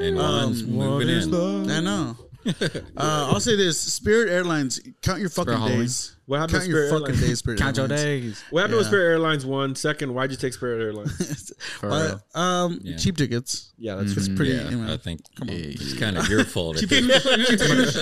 And 0.00 0.16
one's 0.16 0.62
um, 0.62 0.70
moving 0.70 1.08
in. 1.08 1.70
I 1.70 1.80
know. 1.80 2.16
Uh, 2.96 3.30
I'll 3.32 3.40
say 3.40 3.56
this: 3.56 3.80
Spirit 3.80 4.30
Airlines, 4.30 4.80
count 5.02 5.20
your 5.20 5.28
fucking 5.30 5.52
Halloween. 5.54 5.78
days. 5.80 6.16
What 6.26 6.38
happened 6.38 6.52
count 6.52 6.64
to 6.64 6.70
your 6.70 6.86
Spirit 6.88 7.00
fucking 7.00 7.14
Airlines? 7.14 7.28
days, 7.28 7.38
Spirit 7.38 7.58
Count 7.60 7.76
your 7.76 7.84
Airlines. 7.84 8.02
days. 8.04 8.44
What 8.50 8.60
happened 8.60 8.76
with 8.78 8.86
Yeah. 8.86 8.90
Spirit 8.90 9.04
Airlines? 9.12 9.46
One 9.46 9.74
second. 9.74 10.14
Why'd 10.14 10.30
you 10.30 10.36
take 10.36 10.52
Spirit 10.54 10.82
Airlines? 10.82 11.52
For 11.80 11.88
real. 11.88 12.20
But 12.32 12.40
um, 12.40 12.80
Yeah. 12.82 12.96
cheap 12.96 13.16
tickets. 13.16 13.72
yeah, 13.78 13.96
that's 13.96 14.16
It's 14.16 14.28
pretty. 14.28 14.52
Yeah, 14.52 14.70
you 14.70 14.84
I 14.84 14.96
think 14.96 15.20
come 15.36 15.48
on. 15.50 15.54
it's 15.56 15.94
kind 15.94 16.16
of 16.16 16.28
your 16.28 16.44
fault. 16.44 16.82
if 16.82 16.90
You 16.92 17.08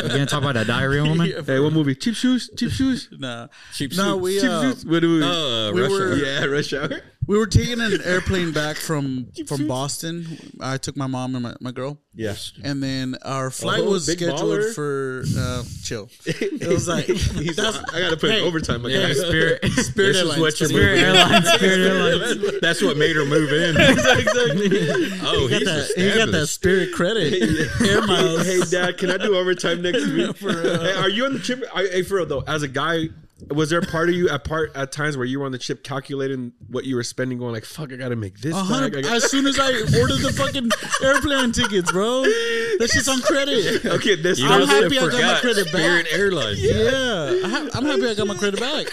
gonna 0.09 0.27
talk 0.27 0.43
about 0.43 0.55
that 0.55 0.67
diarrhea 0.67 1.03
woman? 1.05 1.33
Hey, 1.47 1.59
what 1.61 1.73
movie? 1.73 1.95
Cheap 1.95 2.15
shoes. 2.15 2.51
Cheap 2.57 2.71
shoes. 2.73 3.09
Nah, 3.13 3.49
Cheap 3.75 3.93
shoes. 3.93 3.99
no, 3.99 4.13
suits. 4.15 4.23
we 4.23 4.41
Cheap 4.41 4.51
uh, 4.51 4.63
shoes. 4.63 4.87
What 4.87 5.01
do 5.01 5.15
we? 5.17 5.23
Oh, 5.25 5.69
uh, 5.69 5.73
we 5.73 5.81
Russia. 5.83 5.93
were- 5.95 6.17
yeah, 6.17 6.45
rush 6.45 6.73
hour. 6.75 6.91
We 7.31 7.39
were 7.39 7.47
taking 7.47 7.81
an 7.81 8.01
airplane 8.05 8.51
back 8.53 8.77
from 8.77 9.29
from 9.47 9.69
Boston. 9.69 10.27
I 10.61 10.79
took 10.79 10.97
my 10.97 11.07
mom 11.07 11.37
and 11.37 11.45
my, 11.45 11.55
my 11.61 11.71
girl. 11.71 11.97
Yeah. 12.13 12.35
And 12.65 12.83
then 12.83 13.15
our 13.23 13.53
flight 13.53 13.83
Oh, 13.85 13.91
was 13.91 14.05
big 14.07 14.19
scheduled 14.19 14.41
baller. 14.41 14.75
for 14.75 15.23
uh, 15.39 15.63
chill. 15.85 16.09
It 16.27 16.67
was 16.67 16.89
like 16.89 17.05
He's, 17.05 17.55
that's, 17.63 17.79
I 17.95 18.01
gotta 18.01 18.17
put 18.17 18.31
Hey. 18.33 18.41
in 18.41 18.45
overtime. 18.45 18.83
My 18.83 18.89
Yeah. 18.89 19.07
guy. 19.07 19.13
Spirit, 19.13 19.65
Spirit 19.65 19.95
This 19.95 19.97
is 19.97 20.17
Airlines. 20.23 20.41
what 20.41 20.59
you're 20.61 20.69
Spirit 20.69 20.99
moving. 20.99 21.05
Airlines, 21.17 21.49
Spirit 21.53 21.81
Airlines. 21.87 22.61
That's 22.61 22.83
what 22.83 22.97
made 22.97 23.15
her 23.15 23.25
move 23.25 23.53
in. 23.53 23.77
exactly. 23.81 25.11
Oh, 25.23 25.47
He 25.47 25.51
got 25.51 25.59
he's 25.61 25.65
that. 25.67 25.93
He 25.97 26.09
got 26.09 26.15
that 26.33 26.43
established. 26.43 26.55
Spirit 26.55 26.93
credit. 26.93 27.81
Air 27.89 28.07
miles. 28.09 28.45
Hey, 28.45 28.61
Dad, 28.69 28.99
can 28.99 29.11
I 29.13 29.19
do 29.19 29.37
overtime 29.37 29.83
next 29.83 30.05
week? 30.09 30.37
Hey, 30.37 30.93
are 30.95 31.09
you 31.09 31.25
on 31.27 31.35
the 31.35 31.39
trip? 31.39 31.63
I, 31.73 31.83
hey, 31.85 32.03
for 32.03 32.17
real 32.17 32.27
though, 32.27 32.43
as 32.49 32.65
a 32.65 32.69
guy, 32.69 33.05
was 33.49 33.71
there 33.71 33.79
a 33.79 33.87
part 33.87 34.09
of 34.09 34.15
you 34.15 34.29
at 34.29 34.45
part 34.45 34.73
at 34.77 34.93
times 34.93 35.17
where 35.17 35.27
you 35.27 35.41
were 35.41 35.47
on 35.47 35.53
the 35.53 35.59
chip 35.59 35.83
calculating 35.83 36.53
what 36.69 36.85
you 36.85 36.97
were 36.97 37.03
spending, 37.03 37.39
going 37.39 37.53
like, 37.53 37.65
"Fuck, 37.65 37.93
I 37.93 37.97
gotta 37.97 38.17
make 38.17 38.39
this." 38.41 38.53
A 38.53 38.57
back. 38.57 38.65
hundred- 38.67 39.07
I 39.07 39.17
As 39.17 39.31
soon 39.31 39.47
as 39.47 39.59
I 39.59 39.71
ordered 40.01 40.19
the 40.21 40.33
fucking 40.37 40.69
airplane 41.03 41.53
tickets, 41.53 41.91
bro, 41.93 42.23
that 42.23 42.91
shit's 42.93 43.09
on 43.09 43.21
credit. 43.23 43.85
okay, 43.87 44.15
this. 44.17 44.39
You 44.39 44.49
I'm 44.49 44.67
happy 44.67 44.99
I 44.99 45.01
got 45.01 45.13
my 45.13 45.17
forgot 45.19 45.41
credit 45.41 45.65
back. 45.67 45.75
Spirit 45.81 46.07
Airlines. 46.13 46.63
Yeah, 46.63 47.41
I 47.45 47.49
ha- 47.49 47.69
I'm 47.75 47.85
happy 47.85 48.07
I 48.09 48.15
got 48.15 48.27
my 48.27 48.35
credit 48.37 48.61
back. 48.61 48.87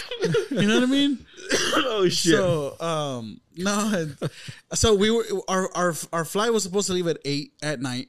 You 0.50 0.66
know 0.66 0.74
what 0.80 0.82
I 0.84 0.86
mean? 0.86 1.18
oh 1.76 2.08
shit. 2.08 2.34
So, 2.36 2.78
um, 2.80 3.40
no, 3.56 4.08
so 4.74 4.94
we 4.94 5.10
were 5.10 5.24
our 5.48 5.70
our 5.74 5.94
our 6.12 6.24
flight 6.24 6.52
was 6.52 6.62
supposed 6.62 6.86
to 6.88 6.92
leave 6.92 7.06
at 7.06 7.16
eight 7.24 7.52
at 7.62 7.80
night, 7.80 8.08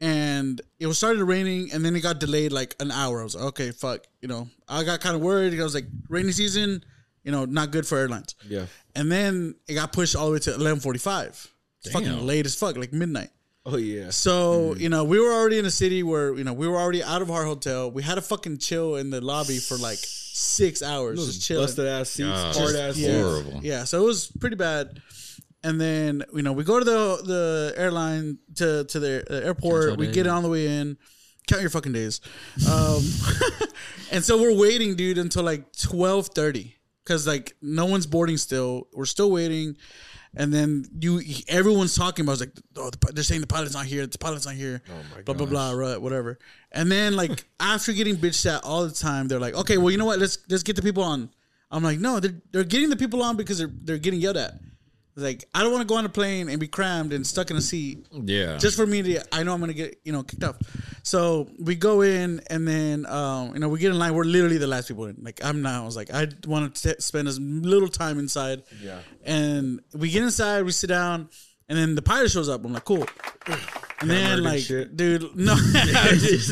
and 0.00 0.60
it 0.78 0.86
was 0.86 0.98
started 0.98 1.24
raining, 1.24 1.72
and 1.72 1.84
then 1.84 1.94
it 1.96 2.00
got 2.00 2.20
delayed 2.20 2.52
like 2.52 2.74
an 2.80 2.90
hour. 2.90 3.20
I 3.20 3.24
was 3.24 3.34
like, 3.34 3.44
okay, 3.46 3.70
fuck, 3.72 4.06
you 4.20 4.28
know, 4.28 4.48
I 4.68 4.84
got 4.84 5.00
kind 5.00 5.14
of 5.16 5.22
worried. 5.22 5.58
I 5.58 5.62
was 5.62 5.74
like, 5.74 5.86
rainy 6.08 6.32
season, 6.32 6.84
you 7.24 7.32
know, 7.32 7.44
not 7.44 7.70
good 7.70 7.86
for 7.86 7.98
airlines. 7.98 8.34
yeah. 8.48 8.66
And 8.94 9.10
then 9.12 9.54
it 9.68 9.74
got 9.74 9.92
pushed 9.92 10.16
all 10.16 10.26
the 10.26 10.32
way 10.32 10.38
to 10.40 10.54
eleven 10.54 10.80
forty 10.80 10.98
five. 10.98 11.46
Fucking 11.92 12.26
late 12.26 12.44
as 12.46 12.54
fuck, 12.56 12.76
like 12.76 12.92
midnight. 12.92 13.30
Oh 13.64 13.76
yeah. 13.76 14.10
So 14.10 14.74
you 14.76 14.88
know, 14.88 15.04
we 15.04 15.20
were 15.20 15.32
already 15.32 15.58
in 15.58 15.64
a 15.66 15.70
city 15.70 16.02
where 16.02 16.34
you 16.34 16.42
know 16.44 16.52
we 16.52 16.66
were 16.66 16.76
already 16.76 17.02
out 17.02 17.22
of 17.22 17.30
our 17.30 17.44
hotel. 17.44 17.90
We 17.90 18.02
had 18.02 18.16
to 18.16 18.22
fucking 18.22 18.58
chill 18.58 18.96
in 18.96 19.10
the 19.10 19.20
lobby 19.20 19.58
for 19.58 19.76
like 19.76 19.98
six 20.00 20.82
hours, 20.82 21.24
just 21.26 21.46
chilling. 21.46 21.64
Busted 21.64 21.86
ass 21.86 22.10
seats, 22.10 22.28
Ah, 22.32 22.52
hard 22.54 22.74
ass 22.76 22.96
yeah. 22.96 23.06
seats. 23.08 23.22
Horrible. 23.22 23.60
Yeah, 23.62 23.84
so 23.84 24.02
it 24.02 24.06
was 24.06 24.32
pretty 24.40 24.56
bad. 24.56 25.00
And 25.68 25.78
then 25.78 26.24
you 26.32 26.40
know 26.40 26.52
we 26.52 26.64
go 26.64 26.78
to 26.78 26.84
the 26.84 27.20
the 27.22 27.74
airline 27.76 28.38
to 28.54 28.84
to 28.84 28.98
the, 28.98 29.24
the 29.28 29.44
airport. 29.44 29.98
We 29.98 30.06
days. 30.06 30.14
get 30.14 30.26
on 30.26 30.42
the 30.42 30.48
way 30.48 30.66
in. 30.66 30.96
Count 31.46 31.60
your 31.60 31.70
fucking 31.70 31.92
days. 31.92 32.22
Um, 32.70 33.02
and 34.12 34.24
so 34.24 34.40
we're 34.40 34.56
waiting, 34.56 34.96
dude, 34.96 35.18
until 35.18 35.42
like 35.42 35.70
twelve 35.76 36.28
thirty 36.28 36.76
because 37.04 37.26
like 37.26 37.54
no 37.60 37.84
one's 37.84 38.06
boarding 38.06 38.38
still. 38.38 38.88
We're 38.94 39.04
still 39.04 39.30
waiting. 39.30 39.76
And 40.34 40.54
then 40.54 40.86
you, 40.98 41.20
everyone's 41.48 41.94
talking 41.94 42.24
about 42.24 42.32
it's 42.32 42.40
like, 42.40 42.52
oh, 42.76 42.88
the, 42.88 43.12
they're 43.12 43.24
saying 43.24 43.42
the 43.42 43.46
pilot's 43.46 43.74
not 43.74 43.84
here. 43.84 44.06
The 44.06 44.16
pilot's 44.16 44.46
not 44.46 44.54
here. 44.54 44.82
Oh 44.88 45.02
my 45.14 45.20
blah 45.20 45.34
blah 45.34 45.46
blah, 45.46 45.72
right, 45.72 46.00
whatever. 46.00 46.38
And 46.72 46.90
then 46.90 47.14
like 47.14 47.44
after 47.60 47.92
getting 47.92 48.16
bitched 48.16 48.50
at 48.50 48.64
all 48.64 48.86
the 48.86 48.94
time, 48.94 49.28
they're 49.28 49.40
like, 49.40 49.54
okay, 49.54 49.76
well, 49.76 49.90
you 49.90 49.98
know 49.98 50.06
what? 50.06 50.18
Let's 50.18 50.38
let's 50.48 50.62
get 50.62 50.76
the 50.76 50.82
people 50.82 51.02
on. 51.02 51.28
I'm 51.70 51.84
like, 51.84 51.98
no, 51.98 52.20
they're 52.20 52.40
they're 52.52 52.64
getting 52.64 52.88
the 52.88 52.96
people 52.96 53.22
on 53.22 53.36
because 53.36 53.58
they're 53.58 53.72
they're 53.82 53.98
getting 53.98 54.20
yelled 54.20 54.38
at. 54.38 54.54
Like, 55.18 55.44
I 55.52 55.62
don't 55.62 55.72
want 55.72 55.82
to 55.82 55.86
go 55.92 55.96
on 55.98 56.04
a 56.04 56.08
plane 56.08 56.48
and 56.48 56.60
be 56.60 56.68
crammed 56.68 57.12
and 57.12 57.26
stuck 57.26 57.50
in 57.50 57.56
a 57.56 57.60
seat 57.60 58.06
Yeah. 58.12 58.56
just 58.56 58.76
for 58.76 58.86
me 58.86 59.02
to 59.02 59.34
I 59.34 59.42
know 59.42 59.52
I'm 59.52 59.60
gonna 59.60 59.72
get 59.72 59.98
you 60.04 60.12
know 60.12 60.22
kicked 60.22 60.44
off. 60.44 60.56
So 61.02 61.48
we 61.58 61.74
go 61.74 62.02
in 62.02 62.40
and 62.50 62.66
then 62.68 63.04
um, 63.06 63.52
you 63.54 63.58
know 63.60 63.68
we 63.68 63.78
get 63.80 63.90
in 63.90 63.98
line. 63.98 64.14
We're 64.14 64.24
literally 64.24 64.58
the 64.58 64.66
last 64.68 64.88
people 64.88 65.06
in. 65.06 65.16
Like 65.20 65.44
I'm 65.44 65.60
not. 65.62 65.82
I 65.82 65.84
was 65.84 65.96
like 65.96 66.12
I 66.14 66.28
want 66.46 66.74
to 66.76 67.00
spend 67.00 67.26
as 67.28 67.40
little 67.40 67.88
time 67.88 68.18
inside. 68.18 68.62
Yeah. 68.82 69.00
And 69.24 69.80
we 69.92 70.10
get 70.10 70.22
inside. 70.22 70.62
We 70.64 70.72
sit 70.72 70.86
down. 70.88 71.28
And 71.68 71.76
then 71.76 71.94
the 71.94 72.02
pilot 72.02 72.30
shows 72.30 72.48
up. 72.48 72.64
I'm 72.64 72.72
like, 72.72 72.84
cool. 72.84 73.06
And 74.00 74.10
then, 74.10 74.42
like, 74.44 74.60
shit. 74.60 74.96
dude, 74.96 75.22
no, 75.36 75.52
I 75.56 76.12
wish. 76.12 76.50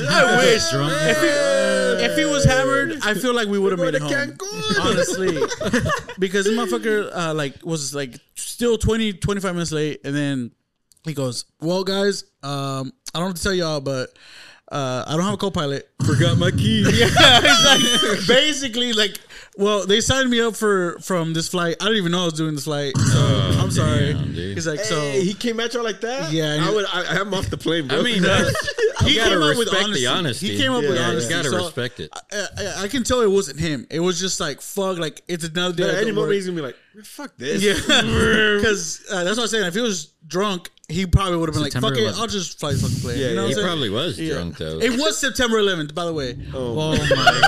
If 0.73 1.21
he, 1.21 2.05
if 2.05 2.17
he 2.19 2.25
was 2.25 2.45
hammered, 2.45 2.99
I 3.03 3.15
feel 3.15 3.35
like 3.35 3.49
we 3.49 3.59
would 3.59 3.73
have 3.73 3.81
made 3.81 3.95
it 3.95 4.03
home. 4.03 4.37
Honestly, 4.81 5.29
because 6.19 6.47
the 6.47 6.53
motherfucker, 6.53 7.11
uh, 7.15 7.35
like, 7.35 7.55
was 7.65 7.95
like 7.95 8.19
still 8.35 8.77
20, 8.77 9.15
25 9.15 9.55
minutes 9.55 9.73
late, 9.73 10.01
and 10.05 10.15
then 10.15 10.51
he 11.05 11.15
goes, 11.15 11.45
"Well, 11.61 11.85
guys, 11.85 12.25
um, 12.43 12.93
I 13.15 13.19
don't 13.19 13.23
know 13.23 13.27
what 13.29 13.37
to 13.37 13.43
tell 13.43 13.55
y'all, 13.55 13.81
but 13.81 14.11
uh, 14.73 15.05
I 15.07 15.13
don't 15.17 15.25
have 15.25 15.35
a 15.35 15.37
co-pilot. 15.37 15.89
Forgot 16.05 16.39
my 16.39 16.51
key. 16.51 16.83
yeah, 16.93 17.07
exactly. 17.39 18.17
Basically, 18.27 18.93
like, 18.93 19.19
well, 19.57 19.87
they 19.87 20.01
signed 20.01 20.29
me 20.31 20.41
up 20.41 20.57
for 20.57 20.99
from 21.01 21.33
this 21.35 21.49
flight. 21.49 21.77
I 21.81 21.85
didn't 21.85 21.99
even 21.99 22.13
know 22.13 22.23
I 22.23 22.25
was 22.27 22.35
doing 22.35 22.55
this 22.55 22.65
flight. 22.65 22.97
So 22.97 23.19
I'm 23.61 23.71
sorry. 23.71 24.13
damn. 24.15 24.33
He's 24.35 24.67
like, 24.67 24.81
so 24.81 25.01
he 25.13 25.35
came 25.35 25.61
at 25.61 25.73
you 25.75 25.83
like 25.83 26.01
that. 26.01 26.33
Yeah, 26.33 26.55
I 26.61 26.69
he- 26.69 26.75
would. 26.75 26.85
I, 26.93 27.19
I'm 27.21 27.33
off 27.33 27.49
the 27.49 27.57
plane, 27.57 27.89
bro. 27.89 28.01
I 28.01 28.03
mean, 28.03 28.25
uh, 28.25 28.45
he 29.05 29.13
you 29.13 29.17
gotta 29.17 29.31
came 29.31 29.43
up 29.43 29.57
with 29.57 29.69
honesty. 29.75 29.93
the 30.05 30.07
honesty. 30.09 30.49
He 30.49 30.59
came 30.59 30.73
up 30.73 30.83
with 30.83 30.95
Yeah, 30.97 31.09
honesty. 31.09 31.33
You 31.35 31.37
gotta 31.43 31.51
So, 31.51 31.57
respect 31.65 32.01
it. 32.01 32.11
I, 32.33 32.47
I, 32.59 32.83
I 32.85 32.89
can 32.89 33.05
tell 33.05 33.21
it 33.21 33.31
wasn't 33.31 33.61
him. 33.61 33.87
It 33.91 34.01
was 34.01 34.19
just 34.21 34.41
like 34.41 34.61
fuck. 34.61 34.99
Like 34.99 35.23
it's 35.29 35.45
another 35.45 35.75
day. 35.75 35.85
But 35.85 35.91
I 35.91 35.97
at 35.99 36.03
any 36.03 36.13
moment 36.13 36.35
he's 36.35 36.47
gonna 36.47 36.57
be 36.57 36.63
like, 36.63 36.77
"Fuck 37.05 37.37
this." 37.37 37.63
Yeah, 37.63 37.75
because 38.57 39.05
uh, 39.11 39.25
that's 39.25 39.37
what 39.37 39.45
I'm 39.45 39.49
saying. 39.49 39.67
If 39.67 39.75
he 39.75 39.81
was 39.81 40.07
drunk, 40.27 40.71
he 40.89 41.05
probably 41.05 41.37
would 41.37 41.49
have 41.49 41.55
been 41.55 41.63
like, 41.65 41.73
September 41.73 41.97
"Fuck 41.97 42.15
it, 42.15 42.21
I'll 42.21 42.27
just 42.29 42.61
fly 42.61 42.73
the 42.73 42.79
fucking 42.79 43.01
plane." 43.01 43.19
Yeah, 43.19 43.29
you 43.31 43.35
know 43.35 43.43
what 43.43 43.49
He 43.49 43.53
I'm 43.55 43.57
saying? 43.57 43.67
probably 43.67 43.91
was 43.91 44.19
Yeah. 44.21 44.35
drunk 44.35 44.59
though. 44.59 44.79
It 44.81 44.91
was 44.99 45.19
September 45.19 45.59
11th, 45.59 45.95
by 45.95 46.05
the 46.05 46.13
way. 46.13 46.39
Oh 46.55 46.93
my 46.97 46.97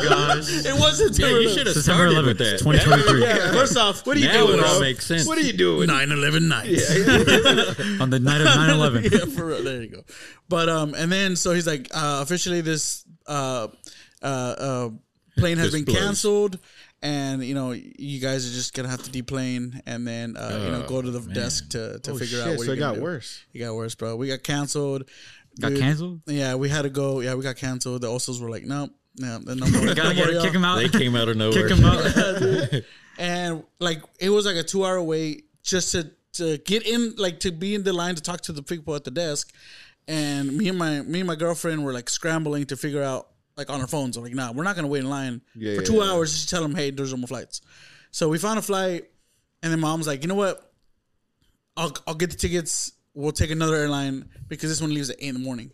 gosh. 0.02 0.48
It 0.66 0.74
was 0.74 0.98
September. 0.98 1.40
you 1.40 1.48
11th. 1.48 1.54
should 1.54 1.66
have 1.68 1.76
September 1.76 2.10
started 2.10 2.14
11th, 2.16 2.26
with 2.26 2.38
that. 2.38 2.58
2023. 2.58 3.22
Yeah, 3.22 3.52
first 3.52 3.76
off, 3.76 4.04
what 4.06 4.16
are 4.16 4.20
you 4.20 4.26
Now 4.26 4.46
doing, 4.46 4.58
it 4.58 4.64
all 4.64 4.70
bro? 4.78 4.80
makes 4.80 5.06
sense. 5.06 5.26
What 5.26 5.38
are 5.38 5.42
you 5.42 5.52
doing? 5.52 5.88
9/11 5.88 6.48
night. 6.48 6.66
On 8.00 8.10
the 8.10 8.18
night 8.18 8.40
of 8.40 8.46
9 8.46 8.70
11. 8.70 9.04
yeah, 9.04 9.18
for 9.36 9.46
real. 9.46 9.62
There 9.62 9.82
you 9.82 9.88
go. 9.88 10.02
But 10.48 10.68
um, 10.68 10.94
and 10.94 11.10
then 11.12 11.36
so 11.36 11.52
he's 11.52 11.66
like, 11.66 11.88
uh, 11.94 12.20
officially 12.22 12.60
this 12.60 13.04
uh, 13.26 13.68
uh, 14.22 14.26
uh, 14.26 14.88
plane 15.36 15.58
has 15.58 15.70
This 15.72 15.82
been 15.82 15.84
blows. 15.84 15.98
canceled, 15.98 16.58
and 17.02 17.44
you 17.44 17.54
know 17.54 17.72
you 17.72 18.20
guys 18.20 18.48
are 18.48 18.52
just 18.54 18.74
gonna 18.74 18.88
have 18.88 19.02
to 19.04 19.10
deplane 19.10 19.80
and 19.86 20.06
then 20.06 20.36
uh, 20.36 20.60
you 20.64 20.70
know 20.72 20.82
Oh, 20.84 20.88
go 20.88 21.02
to 21.02 21.10
the 21.10 21.20
desk 21.32 21.70
to 21.70 21.98
to 22.00 22.10
Oh, 22.12 22.18
figure 22.18 22.38
shit, 22.38 22.46
out 22.46 22.48
what 22.56 22.58
so 22.60 22.64
you're 22.66 22.74
it 22.74 22.78
got 22.78 22.94
do. 22.96 23.02
worse. 23.02 23.44
It 23.54 23.58
got 23.60 23.74
worse, 23.74 23.94
bro. 23.94 24.16
We 24.16 24.28
got 24.28 24.42
canceled. 24.42 25.04
Got 25.60 25.70
Dude, 25.70 25.80
canceled? 25.80 26.20
Yeah, 26.26 26.54
we 26.54 26.68
had 26.68 26.82
to 26.82 26.90
go. 26.90 27.20
Yeah, 27.20 27.34
we 27.34 27.42
got 27.42 27.56
canceled. 27.56 28.02
The 28.02 28.08
Osos 28.08 28.40
were 28.40 28.48
like, 28.50 28.64
no, 28.64 28.90
no, 29.16 29.38
no 29.38 29.54
more. 29.54 29.94
Gotta 29.94 30.14
get, 30.14 30.42
kick 30.42 30.52
him 30.52 30.64
out. 30.64 30.76
They 30.76 30.88
came 30.88 31.16
out 31.16 31.28
of 31.28 31.36
nowhere. 31.42 31.68
Kick 31.68 31.76
him 31.78 31.84
out. 31.84 32.82
and 33.18 33.64
like 33.80 34.02
it 34.20 34.30
was 34.30 34.46
like 34.46 34.56
a 34.56 34.62
two 34.62 34.84
hour 34.84 35.02
wait 35.02 35.44
just 35.62 35.92
to 35.92 36.10
to 36.34 36.58
get 36.58 36.86
in 36.86 37.14
like 37.16 37.40
to 37.40 37.50
be 37.50 37.74
in 37.74 37.82
the 37.82 37.92
line 37.92 38.14
to 38.14 38.22
talk 38.22 38.40
to 38.42 38.52
the 38.52 38.62
people 38.62 38.94
at 38.94 39.02
the 39.04 39.10
desk 39.10 39.52
and 40.06 40.56
me 40.56 40.68
and 40.68 40.78
my 40.78 41.00
me 41.02 41.20
and 41.20 41.26
my 41.26 41.34
girlfriend 41.34 41.84
were 41.84 41.92
like 41.92 42.08
scrambling 42.08 42.64
to 42.66 42.76
figure 42.76 43.02
out 43.02 43.28
like 43.58 43.68
on 43.68 43.80
our 43.82 43.86
phones 43.86 44.16
I'm 44.16 44.22
like 44.22 44.32
nah 44.34 44.52
we're 44.52 44.62
not 44.64 44.74
gonna 44.76 44.88
wait 44.88 45.00
in 45.00 45.10
line 45.10 45.42
Yeah, 45.54 45.74
for 45.74 45.80
yeah, 45.82 45.86
two 45.86 45.94
yeah. 45.96 46.04
hours 46.12 46.32
just 46.32 46.48
to 46.48 46.54
tell 46.54 46.62
them 46.62 46.74
hey 46.74 46.90
there's 46.90 47.10
no 47.12 47.18
more 47.18 47.26
flights. 47.28 47.60
So 48.12 48.28
we 48.30 48.38
found 48.38 48.58
a 48.58 48.62
flight 48.62 49.10
and 49.62 49.70
then 49.72 49.80
mom's 49.80 50.06
like 50.06 50.22
you 50.22 50.28
know 50.28 50.34
what? 50.36 50.64
I'll, 51.76 51.94
I'll 52.06 52.14
get 52.14 52.30
the 52.30 52.36
tickets. 52.36 52.92
We'll 53.14 53.32
take 53.32 53.50
another 53.50 53.74
airline 53.76 54.28
because 54.48 54.70
this 54.70 54.80
one 54.80 54.92
leaves 54.94 55.10
at 55.10 55.16
8 55.20 55.28
in 55.28 55.34
the 55.34 55.40
morning. 55.40 55.70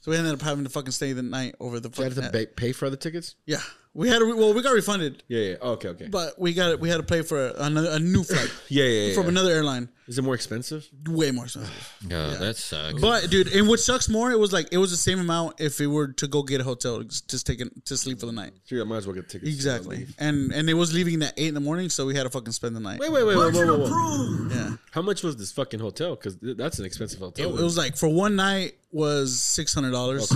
So 0.00 0.10
we 0.10 0.16
ended 0.18 0.32
up 0.34 0.42
having 0.42 0.64
to 0.64 0.70
fucking 0.70 0.92
stay 0.92 1.12
the 1.12 1.22
night 1.22 1.54
over 1.60 1.80
the 1.80 1.90
You 1.96 2.04
had 2.04 2.14
to 2.14 2.30
pay, 2.30 2.46
pay 2.46 2.72
for 2.72 2.90
the 2.90 2.96
tickets. 2.96 3.36
yeah 3.46 3.60
we 3.96 4.08
had 4.08 4.18
to, 4.20 4.36
well 4.36 4.52
we 4.54 4.62
got 4.62 4.72
refunded 4.74 5.22
Yeah, 5.28 5.40
yeah. 5.40 5.54
Oh, 5.62 5.72
okay, 5.72 5.88
okay. 5.88 6.08
but 6.08 6.38
we 6.38 6.52
got 6.52 6.78
we 6.80 6.88
had 6.88 6.98
to 6.98 7.02
pay 7.02 7.22
for 7.22 7.48
another 7.56 7.90
a 7.90 7.98
new 7.98 8.22
flight 8.30 8.52
yeah, 8.68 8.84
yeah, 8.84 9.06
yeah. 9.08 9.14
from 9.14 9.28
another 9.28 9.50
airline, 9.50 9.88
Is 10.06 10.18
it 10.18 10.22
more 10.22 10.34
expensive? 10.34 10.86
way 11.08 11.30
more 11.30 11.44
expensive. 11.44 11.92
Oh, 12.12 12.30
that 12.36 12.56
sucks. 12.56 13.00
But 13.00 13.30
dude, 13.30 13.48
and 13.48 13.66
what 13.68 13.80
sucks 13.80 14.08
more, 14.08 14.30
it 14.30 14.38
was 14.38 14.52
like 14.52 14.68
it 14.70 14.78
was 14.78 14.90
the 14.90 14.96
same 14.96 15.18
amount 15.18 15.60
if 15.60 15.80
we 15.80 15.86
were 15.88 16.08
to 16.22 16.26
go 16.28 16.42
get 16.42 16.60
a 16.60 16.64
hotel, 16.64 17.02
just 17.02 17.46
take 17.46 17.60
it 17.60 17.68
to 17.86 17.96
sleep 17.96 18.20
for 18.20 18.26
the 18.26 18.32
night. 18.32 18.52
Sure, 18.66 18.80
I 18.80 18.84
might 18.84 18.98
as 18.98 19.06
well 19.06 19.14
get 19.16 19.28
tickets. 19.28 19.50
Exactly, 19.50 20.06
and 20.18 20.52
and 20.52 20.68
it 20.70 20.74
was 20.74 20.92
leaving 20.94 21.20
at 21.22 21.32
eight 21.36 21.48
in 21.48 21.54
the 21.54 21.60
morning, 21.60 21.88
so 21.88 22.06
we 22.06 22.14
had 22.14 22.22
to 22.24 22.30
fucking 22.30 22.52
spend 22.52 22.76
the 22.76 22.80
night. 22.80 23.00
Wait, 23.00 23.10
wait, 23.10 23.24
wait, 23.26 23.36
wait, 23.36 23.54
wait, 23.54 23.68
wait. 23.80 24.56
Yeah, 24.56 24.70
How 24.92 25.02
much 25.02 25.22
was 25.24 25.36
this 25.36 25.50
fucking 25.52 25.80
hotel? 25.80 26.14
Because 26.14 26.36
that's 26.40 26.78
an 26.78 26.84
expensive 26.84 27.20
it, 27.20 27.24
hotel. 27.24 27.58
it 27.58 27.62
was 27.62 27.76
like 27.76 27.96
for 27.96 28.08
one 28.08 28.36
night 28.36 28.74
was 28.92 29.38
six 29.40 29.74
hundred 29.74 29.90
dollars. 29.92 30.30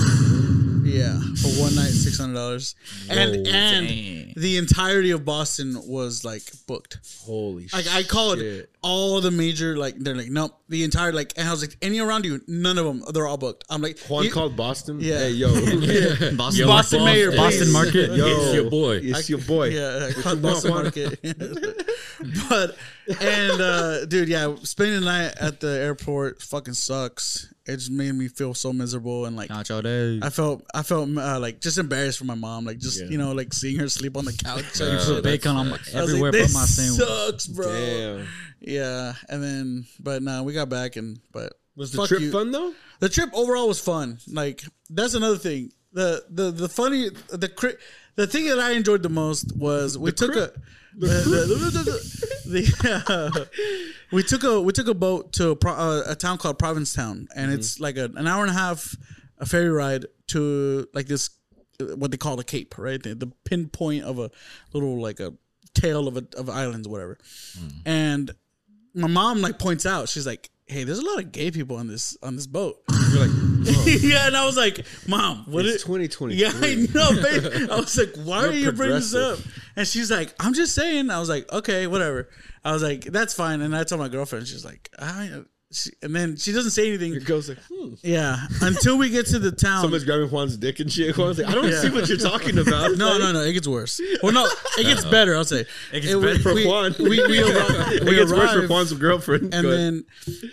Yeah, 0.91 1.19
for 1.41 1.49
one 1.63 1.75
night, 1.75 1.91
six 1.91 2.19
hundred 2.19 2.35
dollars, 2.35 2.75
and 3.09 3.19
and 3.37 3.45
Dang. 3.45 4.33
the 4.37 4.57
entirety 4.59 5.11
of 5.13 5.25
Boston 5.25 5.77
was 5.87 6.25
like 6.25 6.43
booked. 6.67 6.99
Holy 7.25 7.69
Like 7.73 7.87
I 7.89 8.03
called 8.03 8.39
shit. 8.39 8.71
all 8.83 9.21
the 9.21 9.31
major 9.31 9.77
like 9.77 9.97
they're 9.99 10.15
like 10.15 10.29
nope 10.31 10.57
the 10.69 10.85
entire 10.85 11.13
like 11.13 11.33
and 11.37 11.49
I 11.49 11.51
was 11.51 11.61
like 11.63 11.77
any 11.83 11.99
around 12.01 12.25
you 12.25 12.41
none 12.47 12.79
of 12.79 12.85
them 12.85 13.03
they're 13.13 13.27
all 13.27 13.37
booked. 13.39 13.65
I'm 13.71 13.83
like 13.83 13.99
Juan 14.01 14.25
you- 14.25 14.31
called 14.31 14.57
Boston. 14.57 14.99
Yeah. 15.01 15.19
Hey, 15.19 15.31
yo. 15.31 15.49
Boston, 16.37 16.67
Boston 16.67 17.05
mayor, 17.05 17.31
Boston 17.37 17.73
market. 17.73 18.11
yo. 18.13 18.27
It's 18.27 18.55
your 18.55 18.71
boy. 18.71 19.01
It's 19.03 19.29
your 19.31 19.39
boy. 19.41 19.69
Yeah, 19.69 20.09
I 20.11 20.21
called 20.23 20.43
Boston 20.43 20.71
Market. 20.73 21.21
but 22.49 22.77
and 23.21 23.61
uh 23.61 24.07
dude, 24.07 24.29
yeah, 24.29 24.55
spending 24.63 25.01
the 25.01 25.05
night 25.07 25.35
at 25.41 25.61
the 25.61 25.69
airport 25.69 26.43
fucking 26.43 26.75
sucks. 26.75 27.53
It 27.71 27.77
just 27.77 27.91
made 27.91 28.13
me 28.13 28.29
feel 28.29 28.53
so 28.53 28.73
miserable 28.73 29.27
and 29.27 29.37
like 29.37 29.49
Nacho 29.51 29.83
day. 29.83 30.25
I 30.27 30.31
felt 30.31 30.65
I 30.75 30.83
felt 30.83 31.09
uh, 31.17 31.39
like 31.39 31.61
just 31.61 31.79
embarrassed 31.79 32.19
for 32.19 32.25
my 32.25 32.35
mom, 32.35 32.65
like 32.65 32.79
just 32.79 33.01
you 33.09 33.17
know 33.17 33.33
like 33.33 33.53
seeing 33.53 33.79
her 33.79 33.89
sleep 33.89 34.17
on 34.17 34.25
the 34.25 34.33
couch. 34.33 34.81
and 34.81 35.01
shit. 35.01 35.07
that 35.07 35.23
bacon 35.23 35.57
on 35.57 35.71
my, 35.71 35.77
sucks. 35.77 35.95
I 35.95 36.01
was 36.03 36.11
everywhere 36.11 36.33
like, 36.33 36.43
but 36.43 36.53
my 36.53 36.65
sandwich. 36.65 37.09
Sucks, 37.09 37.47
bro. 37.47 37.73
Damn. 37.73 38.27
Yeah, 38.61 39.15
and 39.29 39.43
then 39.43 39.87
but 40.01 40.23
no, 40.23 40.43
we 40.43 40.53
got 40.53 40.69
back 40.69 40.97
and 40.97 41.19
but 41.33 41.53
Was 41.77 41.93
the 41.93 42.07
trip 42.07 42.21
you. 42.21 42.33
fun 42.33 42.51
though? 42.51 42.73
The 42.99 43.09
trip 43.09 43.31
overall 43.33 43.69
was 43.69 43.81
fun. 43.81 44.19
Like 44.29 44.63
that's 44.91 45.15
another 45.15 45.39
thing. 45.39 45.71
The 45.93 46.25
the 46.29 46.51
the 46.51 46.69
funny 46.69 47.09
the 47.31 47.49
cri- 47.49 47.77
the 48.17 48.27
thing 48.27 48.47
that 48.47 48.59
I 48.59 48.73
enjoyed 48.73 49.03
the 49.03 49.09
most 49.09 49.57
was 49.57 49.97
we 49.99 50.13
took 50.13 50.35
a 50.37 50.53
the, 50.97 51.07
the, 51.07 51.71
the, 52.45 52.51
the- 52.51 53.05
uh, 53.09 53.45
we 54.13 54.23
took 54.23 54.43
a 54.45 54.61
we 54.61 54.73
took 54.73 54.89
a 54.89 54.95
boat 54.95 55.33
to 55.35 55.51
a, 55.51 55.57
pro, 55.57 55.73
uh, 55.73 56.03
a 56.07 56.15
town 56.17 56.37
called 56.39 56.59
Provincetown, 56.59 57.29
and 57.37 57.53
it's 57.53 57.79
like 57.81 57.97
a, 57.97 58.11
an 58.17 58.27
hour 58.27 58.43
and 58.43 58.51
a 58.51 58.55
half 58.59 58.97
a 59.39 59.47
ferry 59.47 59.71
ride 59.71 60.07
to 60.29 60.87
like 60.93 61.07
this 61.07 61.31
what 61.97 62.11
they 62.11 62.17
call 62.17 62.37
the 62.37 62.45
Cape, 62.45 62.77
right? 62.77 63.03
The, 63.03 63.15
the 63.15 63.29
pinpoint 63.45 64.05
of 64.05 64.19
a 64.19 64.31
little 64.73 65.01
like 65.01 65.21
a 65.21 65.33
tail 65.75 66.09
of 66.09 66.17
a 66.17 66.25
of 66.37 66.51
islands, 66.51 66.89
whatever. 66.89 67.19
And 67.87 68.31
my 68.95 69.07
mom 69.09 69.41
like 69.41 69.59
points 69.59 69.87
out, 69.87 70.09
she's 70.09 70.27
like, 70.27 70.51
"Hey, 70.71 70.85
there's 70.85 70.99
a 70.99 71.05
lot 71.05 71.19
of 71.19 71.33
gay 71.33 71.51
people 71.51 71.77
on 71.77 71.87
this 71.87 72.17
on 72.23 72.37
this 72.37 72.47
boat." 72.47 72.77
You're 73.13 73.27
like, 73.27 73.31
yeah, 74.03 74.27
and 74.27 74.37
I 74.37 74.45
was 74.47 74.57
like, 74.57 74.85
"Mom, 75.09 75.45
what 75.47 75.67
it's 75.67 75.77
is?" 75.77 75.83
2023. 75.83 76.41
Yeah, 76.41 76.53
I 76.55 76.75
know, 76.95 77.23
babe. 77.23 77.71
I 77.71 77.77
was 77.77 77.97
like, 77.97 78.15
"Why 78.17 78.41
You're 78.41 78.51
are 78.51 78.53
you 78.53 78.73
bringing 78.73 78.97
this 78.97 79.15
up?" 79.15 79.39
And 79.77 79.87
she's 79.87 80.11
like, 80.11 80.35
"I'm 80.41 80.55
just 80.55 80.75
saying." 80.75 81.11
I 81.11 81.19
was 81.19 81.29
like, 81.29 81.51
"Okay, 81.53 81.87
whatever." 81.87 82.29
I 82.65 82.73
was 82.73 82.83
like, 82.83 83.05
"That's 83.05 83.35
fine." 83.35 83.61
And 83.61 83.75
I 83.75 83.85
told 83.85 84.01
my 84.01 84.09
girlfriend, 84.09 84.47
she's 84.47 84.65
like, 84.65 84.91
I, 84.99 85.43
she, 85.73 85.91
and 86.03 86.15
then 86.15 86.37
she 86.37 86.53
doesn't 86.53 86.73
say 86.73 86.89
anything. 86.89 87.13
Your 87.13 87.21
girl's 87.21 87.49
like, 87.49 87.59
hmm. 87.73 87.95
Yeah, 88.03 88.37
until 88.63 88.99
we 88.99 89.09
get 89.11 89.27
to 89.27 89.39
the 89.39 89.53
town. 89.67 89.83
Someone's 89.83 90.05
grabbing 90.05 90.29
Juan's 90.29 90.57
dick 90.57 90.81
and 90.81 90.91
shit. 90.93 91.15
Juan's 91.17 91.39
like, 91.39 91.47
I 91.49 91.55
don't 91.55 91.69
Yeah. 91.69 91.81
see 91.81 91.91
what 91.91 92.09
you're 92.09 92.19
talking 92.19 92.59
about. 92.59 92.97
no, 92.97 93.19
no, 93.19 93.31
no. 93.33 93.41
It 93.43 93.53
gets 93.53 93.69
worse. 93.69 94.01
Well, 94.23 94.33
no, 94.33 94.47
it 94.79 94.85
gets 94.85 95.05
better. 95.05 95.37
I'll 95.37 95.45
say 95.45 95.67
it 95.93 96.01
gets 96.01 96.15
better 96.15 96.39
For 96.41 96.55
we, 96.55 96.67
Juan. 96.67 96.95
We, 96.99 97.09
we, 97.09 97.19
arri- 97.19 97.93
it 97.99 98.05
we 98.05 98.15
gets 98.17 98.33
worse 98.33 98.53
for 98.53 98.67
Juan's 98.67 98.93
girlfriend. 98.95 99.55
and 99.55 99.67
then 99.71 100.05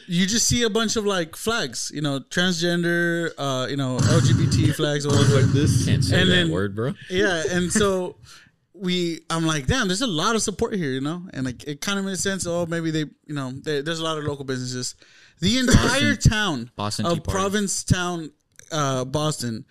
you 0.07 0.25
just 0.27 0.47
see 0.47 0.63
a 0.63 0.69
bunch 0.69 0.95
of 0.95 1.05
like 1.05 1.35
flags. 1.35 1.91
You 1.93 2.01
know, 2.01 2.19
transgender. 2.19 3.31
Uh, 3.37 3.67
you 3.69 3.77
know, 3.77 3.97
LGBT 3.97 4.75
flags 4.75 5.05
or 5.05 5.09
whatever. 5.09 5.41
like 5.41 5.51
this. 5.51 5.85
Can't 5.85 6.03
say 6.03 6.21
And 6.21 6.29
that 6.29 6.35
then- 6.35 6.51
word, 6.51 6.75
bro. 6.75 6.93
yeah 7.09 7.43
and 7.49 7.71
so 7.71 8.15
we 8.79 9.21
i'm 9.29 9.45
like 9.45 9.67
damn 9.67 9.87
there's 9.87 10.01
a 10.01 10.07
lot 10.07 10.35
of 10.35 10.41
support 10.41 10.73
here 10.73 10.91
you 10.91 11.01
know? 11.01 11.23
And 11.33 11.45
like 11.45 11.63
it 11.65 11.81
kind 11.81 11.99
of 11.99 12.05
made 12.05 12.17
sense 12.17 12.45
oh 12.47 12.65
maybe 12.65 12.91
they 12.91 13.05
you 13.25 13.35
know 13.35 13.51
there 13.51 13.81
there's 13.81 13.99
a 13.99 14.03
lot 14.03 14.17
of 14.17 14.23
local 14.23 14.45
businesses. 14.45 14.95
The 15.39 15.59
entire 15.59 16.15
town 16.15 16.71
Boston 16.75 17.05
Tea 17.05 17.11
of 17.11 17.23
provincetown 17.23 18.31
uh 18.71 19.05
boston 19.05 19.65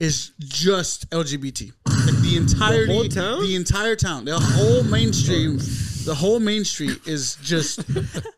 is 0.00 0.32
just 0.38 1.08
lgbt 1.10 1.72
like 1.86 2.22
the 2.22 2.36
entire 2.36 2.86
whole 2.86 3.04
town? 3.04 3.42
the 3.42 3.54
entire 3.54 3.96
town. 3.96 4.24
The 4.24 4.38
whole 4.38 4.82
mainstream 4.82 5.58
the 6.04 6.14
whole 6.14 6.40
main 6.40 6.64
street 6.64 6.98
is 7.06 7.36
just 7.36 7.84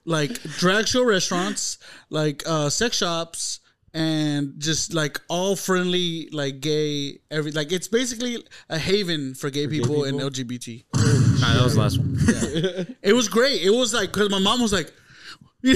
like 0.04 0.42
drag 0.58 0.88
show 0.88 1.04
restaurants 1.04 1.78
like 2.10 2.42
uh 2.46 2.68
sex 2.68 2.96
shops 2.96 3.60
and 3.94 4.54
just 4.58 4.94
like 4.94 5.20
all 5.28 5.54
friendly 5.54 6.28
like 6.32 6.60
gay 6.60 7.18
every 7.30 7.52
like 7.52 7.70
it's 7.72 7.88
basically 7.88 8.42
a 8.70 8.78
haven 8.78 9.34
for 9.34 9.50
gay 9.50 9.66
people, 9.68 10.04
and 10.04 10.18
lgbt 10.18 10.84
Nah, 10.94 11.54
that 11.54 11.62
was 11.64 11.74
the 11.74 11.80
last 11.80 11.98
one. 11.98 12.16
it 13.02 13.12
was 13.12 13.28
great 13.28 13.62
it 13.62 13.70
was 13.70 13.92
like 13.92 14.12
because 14.12 14.30
my 14.30 14.38
mom 14.38 14.60
was 14.62 14.72
like 14.72 14.90
she 15.64 15.74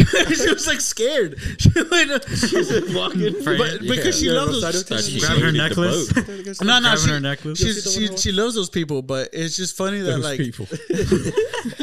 was 0.52 0.66
like 0.66 0.80
scared 0.80 1.38
she 1.58 1.70
like, 1.70 2.08
She's 2.28 2.94
walking. 2.94 3.34
but 3.44 3.80
because 3.82 4.18
she 4.18 4.26
Yeah, 4.26 4.32
loves 4.32 4.60
those 4.60 4.82
of 4.82 4.88
town. 4.88 4.98
She 5.02 5.20
Grabbing 5.20 5.44
her 5.44 5.52
necklace. 5.52 6.60
no 6.60 6.80
no 6.80 6.96
she, 6.96 7.08
her 7.10 7.20
necklace. 7.20 7.58
she's, 7.58 7.92
she, 7.94 8.16
she 8.16 8.32
loves 8.32 8.54
those 8.56 8.68
people 8.70 9.02
but 9.02 9.28
it's 9.32 9.54
just 9.56 9.76
funny 9.76 10.00
that 10.00 10.18
like 10.18 10.38
people. 10.40 10.66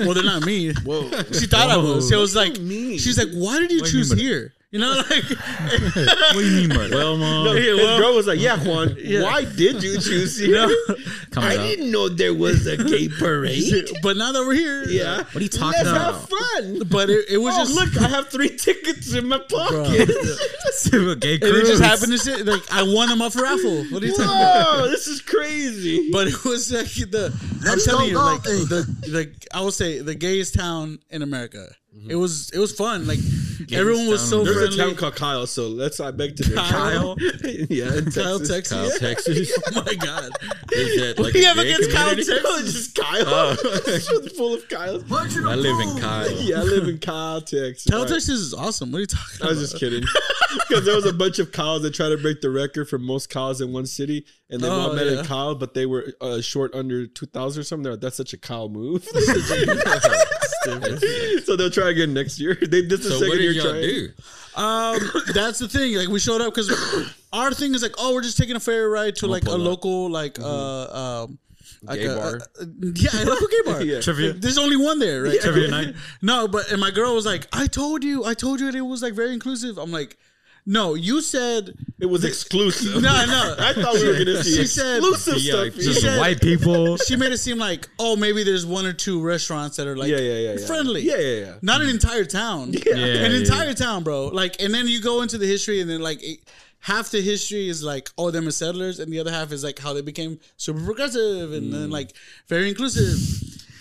well 0.04 0.14
they're 0.14 0.24
not 0.24 0.46
me 0.46 0.74
Whoa. 0.84 1.10
she 1.32 1.46
thought 1.48 1.70
I 1.70 1.78
was 1.78 2.10
so 2.10 2.18
it 2.18 2.20
was 2.22 2.36
like 2.36 2.60
mean? 2.60 2.98
she's 2.98 3.18
like 3.18 3.30
why 3.34 3.60
did 3.60 3.72
you 3.72 3.80
What 3.82 3.90
do 3.92 3.98
you 3.98 4.04
choose 4.04 4.12
here 4.14 4.54
you 4.74 4.80
know 4.80 4.90
like 5.10 5.24
what 6.34 6.34
do 6.34 6.50
you 6.50 6.68
mean 6.68 6.70
by 6.70 6.88
that? 6.88 6.92
Well, 6.92 7.16
mom. 7.16 7.46
No, 7.46 7.54
his 7.54 7.78
well- 7.78 8.00
girl 8.00 8.16
was 8.16 8.26
like, 8.28 8.40
"Yeah, 8.40 8.58
Juan, 8.58 8.90
why 9.22 9.46
did 9.46 9.84
you 9.84 10.00
choose 10.02 10.38
here? 10.38 10.68
Comes 11.30 11.46
I 11.48 11.58
out. 11.58 11.64
didn't 11.64 11.92
know 11.92 12.10
there 12.10 12.34
was 12.34 12.66
a 12.66 12.76
gay 12.78 13.08
parade. 13.20 13.72
but 14.02 14.18
now 14.18 14.32
that 14.32 14.42
we're 14.46 14.54
here 14.56 14.84
yeah, 14.90 15.04
uh, 15.04 15.18
What 15.26 15.36
are 15.36 15.42
you 15.42 15.50
talking 15.50 15.78
Let's 15.86 15.90
about? 15.90 16.14
have 16.16 16.30
fun. 16.30 16.82
but 16.90 17.10
it, 17.12 17.26
it 17.30 17.38
was 17.38 17.54
Oh, 17.56 17.60
just 17.66 17.76
look, 17.76 18.02
I 18.04 18.08
have 18.10 18.30
three 18.30 18.50
tickets 18.50 19.14
in 19.14 19.28
my 19.28 19.38
pocket. 19.38 20.10
a 20.94 21.16
gay 21.16 21.36
And 21.36 21.44
it 21.44 21.66
just 21.66 21.82
happened 21.84 22.12
to 22.12 22.18
sit 22.18 22.46
like 22.46 22.62
I 22.72 22.82
won 22.84 23.10
them 23.10 23.22
off 23.22 23.36
a 23.36 23.42
raffle. 23.44 23.86
What 23.86 24.02
are 24.04 24.06
you 24.06 24.12
talking 24.16 24.26
about? 24.26 24.80
Whoa, 24.80 24.90
this 24.90 25.08
is 25.08 25.22
crazy. 25.22 26.10
But 26.12 26.28
it 26.28 26.44
was 26.46 26.72
like 26.72 26.88
the 26.88 27.32
I'm 27.66 27.80
telling 27.80 28.10
you, 28.10 28.18
like 28.18 28.44
golfing. 28.44 28.66
the 28.68 28.82
the 29.08 29.32
I 29.54 29.62
would 29.62 29.74
say 29.74 30.00
the 30.00 30.16
gayest 30.16 30.56
town 30.56 31.00
in 31.10 31.22
America. 31.22 31.68
It 32.10 32.16
was 32.16 32.50
it 32.50 32.60
was 32.60 32.74
fun. 32.74 33.08
Like 33.08 33.20
everyone 33.72 34.08
was 34.08 34.20
so 34.28 34.38
town. 34.38 34.46
There's 34.46 34.58
friendly. 34.58 34.80
a 34.80 34.86
town 34.88 34.96
called 34.96 35.16
Kyle, 35.16 35.48
so 35.48 35.68
let's 35.68 36.00
I 36.00 36.12
beg 36.12 36.36
to 36.38 36.44
differ. 36.44 36.56
Kyle? 36.56 37.16
yeah, 37.70 37.96
in 37.98 38.12
Kyle, 38.12 38.40
Texas. 38.40 38.50
Texas. 38.50 38.72
Kyle, 38.72 39.00
Texas. 39.00 39.60
Oh 39.76 39.84
my 39.86 39.94
god! 39.96 40.32
Is 40.72 41.00
that 41.00 41.14
What 41.18 41.26
like 41.26 41.34
do 41.34 41.40
you 41.40 41.46
have 41.46 41.56
gay 41.58 41.72
against 41.72 41.92
Kyle. 41.92 42.16
Texas? 42.16 42.44
No, 42.44 42.56
it's 42.58 42.74
just 42.74 42.96
Kyle. 42.96 43.56
it's 43.62 44.38
full 44.38 44.54
of 44.56 44.68
Kyles. 44.68 45.04
Punch 45.06 45.38
in 45.38 45.48
I 45.48 45.56
live 45.56 45.80
in. 45.80 46.02
Kyle. 46.02 46.32
Yeah, 46.42 46.60
I 46.60 46.64
live 46.64 46.88
in 46.90 46.98
Kyle, 46.98 47.40
Texas. 47.42 47.86
Kyle, 47.90 48.02
Right. 48.02 48.10
Texas 48.10 48.40
is 48.40 48.54
awesome. 48.54 48.92
What 48.92 48.98
are 48.98 49.02
you 49.02 49.08
talking 49.08 49.36
I 49.42 49.46
about? 49.46 49.50
was 49.52 49.60
just 49.72 49.80
kidding. 49.80 50.04
Because 50.68 50.86
there 50.86 50.96
was 50.96 51.06
a 51.06 51.14
bunch 51.14 51.40
of 51.40 51.52
Kyles 51.52 51.84
that 51.84 51.94
tried 51.94 52.10
to 52.10 52.18
break 52.18 52.42
the 52.42 52.50
record 52.50 52.90
for 52.90 52.98
most 53.00 53.30
Kyles 53.30 53.62
in 53.62 53.72
one 53.72 53.86
city, 53.86 54.26
and 54.50 54.62
they 54.62 54.68
Oh, 54.68 54.72
all 54.90 54.94
met 54.94 55.06
yeah. 55.08 55.20
in 55.20 55.26
Kyle, 55.26 55.56
but 55.56 55.74
they 55.74 55.86
were 55.86 56.14
uh, 56.22 56.42
short 56.42 56.74
under 56.76 57.08
two 57.08 57.28
thousand 57.28 57.62
or 57.62 57.64
something. 57.64 57.84
They're 57.84 57.94
like, 57.94 58.02
That's 58.02 58.18
such 58.18 58.34
a 58.34 58.38
cow 58.38 58.68
move. 58.68 59.08
so 61.46 61.56
they'll 61.56 61.70
try 61.70 61.90
again 61.90 62.14
next 62.14 62.40
year. 62.40 62.56
They 62.56 62.82
this 62.82 63.02
is 63.02 63.06
the 63.06 63.12
So 63.12 63.20
second 63.20 63.30
what 63.30 63.40
year 63.40 63.54
did 63.54 63.64
y'all 63.64 63.72
trying. 63.72 63.82
do? 63.84 64.10
Um, 64.56 65.24
that's 65.34 65.60
the 65.60 65.68
thing. 65.68 65.96
Like 65.96 66.08
we 66.10 66.20
showed 66.20 66.42
up 66.42 66.54
because 66.54 66.70
our 67.34 67.52
thing 67.54 67.74
is 67.76 67.82
like, 67.82 67.94
oh, 67.98 68.14
we're 68.14 68.22
just 68.22 68.38
taking 68.38 68.56
a 68.56 68.60
ferry 68.60 68.88
ride 68.88 69.16
to 69.18 69.28
like 69.28 69.44
a 69.44 69.46
pull 69.48 69.56
up. 69.56 69.62
local 69.62 70.10
like 70.10 70.40
uh 70.40 71.24
um. 71.24 71.40
Like 71.86 72.00
Gay 72.00 72.06
a, 72.06 72.16
bar. 72.16 72.36
a- 72.36 72.64
a- 72.64 72.68
yeah, 72.96 73.24
a 73.24 73.26
local 73.26 73.48
gay 73.48 73.62
bar. 73.66 73.82
Yeah. 73.84 74.00
Trivia. 74.00 74.32
There's 74.34 74.58
only 74.58 74.78
one 74.78 75.00
there, 75.00 75.24
right? 75.24 75.40
Trivia 75.42 75.68
night. 75.68 75.96
No, 76.22 76.48
but 76.48 76.72
and 76.72 76.80
my 76.80 76.92
girl 76.92 77.14
was 77.14 77.26
like, 77.26 77.48
"I 77.52 77.68
told 77.68 78.06
you, 78.06 78.24
I 78.24 78.36
told 78.36 78.62
you 78.62 78.70
it 78.70 78.80
was 78.82 79.02
like 79.02 79.14
very 79.14 79.34
inclusive." 79.34 79.78
I'm 79.78 79.92
like, 79.92 80.18
"No, 80.66 80.94
you 80.96 81.22
said 81.22 81.74
It 82.00 82.06
was 82.08 82.24
exclusive. 82.26 82.94
no, 83.02 83.26
no." 83.26 83.56
I 83.60 83.74
thought 83.74 83.96
we 83.96 84.08
were 84.08 84.18
gonna 84.18 84.44
see 84.44 84.58
She 84.58 84.66
said- 84.68 84.98
exclusive 84.98 85.38
Yeah, 85.40 85.54
stuff. 85.70 85.76
she 85.76 85.94
She 85.94 86.00
said- 86.02 86.20
White 86.20 86.42
people. 86.42 86.98
She 86.98 87.16
made 87.16 87.32
it 87.32 87.38
seem 87.38 87.58
like, 87.58 87.88
oh, 88.00 88.16
maybe 88.16 88.44
there's 88.44 88.66
one 88.66 88.86
or 88.86 88.94
two 88.94 89.22
restaurants 89.22 89.78
that 89.78 89.88
are 89.88 89.96
like 89.98 90.10
yeah, 90.10 90.18
yeah, 90.18 90.38
yeah, 90.40 90.54
yeah. 90.60 90.66
friendly. 90.66 91.02
Yeah, 91.02 91.18
yeah, 91.18 91.40
yeah. 91.46 91.54
Not 91.62 91.82
an 91.82 91.90
entire 91.90 92.26
town. 92.26 92.74
Yeah, 92.74 92.96
an 92.96 93.32
yeah. 93.32 93.38
entire 93.38 93.74
town, 93.74 94.04
bro. 94.04 94.28
Like, 94.28 94.62
and 94.62 94.74
then 94.74 94.88
you 94.88 95.02
go 95.02 95.22
into 95.22 95.38
the 95.38 95.48
history, 95.48 95.82
and 95.82 95.90
then 95.90 96.02
like 96.02 96.22
it, 96.24 96.40
half 96.80 97.12
the 97.12 97.22
history 97.22 97.70
is 97.70 97.82
like, 97.84 98.10
oh, 98.18 98.30
them 98.32 98.48
as 98.48 98.58
settlers, 98.58 99.00
and 99.00 99.12
the 99.12 99.20
other 99.20 99.32
half 99.32 99.52
is 99.52 99.64
like 99.64 99.80
how 99.80 99.94
they 99.94 100.02
became 100.02 100.40
super 100.58 100.82
progressive 100.84 101.54
and 101.54 101.68
Mm. 101.68 101.72
then 101.72 101.90
like 101.90 102.14
very 102.48 102.68
inclusive. 102.70 103.18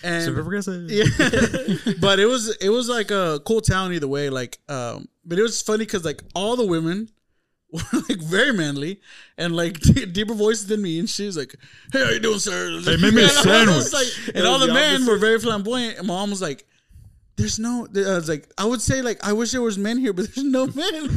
And 0.03 0.23
Super 0.23 0.41
progressive. 0.43 0.91
yeah, 0.91 1.05
but 2.01 2.19
it 2.19 2.25
was 2.25 2.55
it 2.57 2.69
was 2.69 2.89
like 2.89 3.09
a 3.09 3.39
cool 3.45 3.61
town 3.61 3.93
either 3.93 4.07
way. 4.07 4.29
Like, 4.29 4.59
um, 4.69 5.07
but 5.25 5.39
it 5.39 5.41
was 5.41 5.61
funny 5.61 5.85
because 5.85 6.03
like 6.03 6.21
all 6.35 6.55
the 6.57 6.65
women 6.67 7.09
were 7.71 7.81
like 8.09 8.19
very 8.19 8.51
manly 8.53 8.99
and 9.37 9.55
like 9.55 9.79
deeper 9.79 10.33
voices 10.33 10.67
than 10.67 10.81
me, 10.81 10.99
and 10.99 11.09
she 11.09 11.25
was 11.25 11.37
like, 11.37 11.55
"Hey, 11.91 12.03
how 12.03 12.11
you 12.11 12.19
doing, 12.19 12.39
sir?" 12.39 12.79
They 12.81 12.97
made 12.97 13.13
me 13.13 13.21
a 13.21 13.25
And 13.25 13.31
sandwich. 13.33 13.93
like- 13.93 14.35
and 14.35 14.45
all 14.45 14.59
the 14.59 14.67
the 14.67 14.73
men 14.73 15.05
were 15.05 15.17
very 15.17 15.39
flamboyant, 15.39 15.97
and 15.99 16.07
my 16.07 16.13
mom 16.13 16.29
was 16.29 16.41
like. 16.41 16.65
There's 17.35 17.57
no. 17.59 17.87
I 17.95 18.15
was 18.15 18.29
like, 18.29 18.47
I 18.57 18.65
would 18.65 18.81
say 18.81 19.01
like, 19.01 19.25
I 19.25 19.33
wish 19.33 19.51
there 19.51 19.61
was 19.61 19.77
men 19.77 19.97
here, 19.97 20.13
but 20.13 20.25
there's 20.35 20.43
no 20.45 20.67
men. 20.67 21.09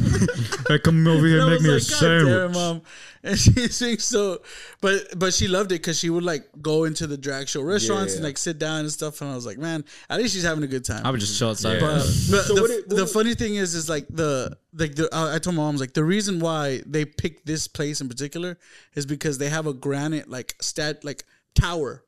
Hey, 0.67 0.79
come 0.79 1.05
over 1.07 1.25
here 1.25 1.41
And 1.41 1.51
I 1.51 1.53
and 1.55 1.63
make 1.63 1.71
was 1.73 1.89
me 2.01 2.07
a 2.07 2.09
like, 2.09 2.25
God 2.25 2.25
damn 2.29 2.49
it, 2.51 2.53
mom. 2.53 2.81
And 3.23 3.37
she 3.43 3.51
thinks 3.51 4.05
so, 4.05 4.41
but 4.81 5.17
but 5.19 5.33
she 5.33 5.47
loved 5.47 5.71
it 5.71 5.75
because 5.75 5.99
she 5.99 6.09
would 6.09 6.23
like 6.23 6.47
go 6.61 6.85
into 6.85 7.07
the 7.07 7.17
drag 7.17 7.47
show 7.47 7.61
restaurants 7.61 8.15
and 8.15 8.23
like 8.23 8.37
sit 8.37 8.57
down 8.57 8.79
and 8.81 8.91
stuff. 8.91 9.21
And 9.21 9.29
I 9.31 9.35
was 9.35 9.45
like, 9.45 9.57
man, 9.57 9.83
at 10.09 10.19
least 10.19 10.33
she's 10.33 10.43
having 10.43 10.63
a 10.63 10.67
good 10.67 10.85
time. 10.85 11.05
I 11.05 11.11
would 11.11 11.19
just 11.19 11.37
chill 11.37 11.49
outside. 11.49 11.75
Yeah. 11.75 11.79
But, 11.81 11.97
but 11.97 12.43
So 12.45 12.55
the, 12.55 12.61
what 12.61 12.71
it- 12.71 12.87
what 12.87 12.97
the 12.97 13.07
funny 13.07 13.35
thing 13.35 13.55
is, 13.55 13.75
is 13.75 13.87
like 13.89 14.07
the 14.09 14.57
like 14.73 14.95
the 14.95 15.09
I 15.11 15.35
I 15.35 15.39
told 15.39 15.55
my 15.55 15.63
mom 15.63 15.75
like 15.77 15.93
the 15.93 16.03
reason 16.03 16.39
why 16.39 16.81
they 16.85 17.05
picked 17.05 17.45
this 17.45 17.67
place 17.67 18.01
in 18.01 18.07
particular 18.09 18.57
is 18.95 19.05
because 19.05 19.37
they 19.37 19.49
have 19.49 19.67
a 19.67 19.73
granite 19.73 20.29
like 20.29 20.55
stat 20.61 21.03
like 21.03 21.23
tower. 21.53 22.03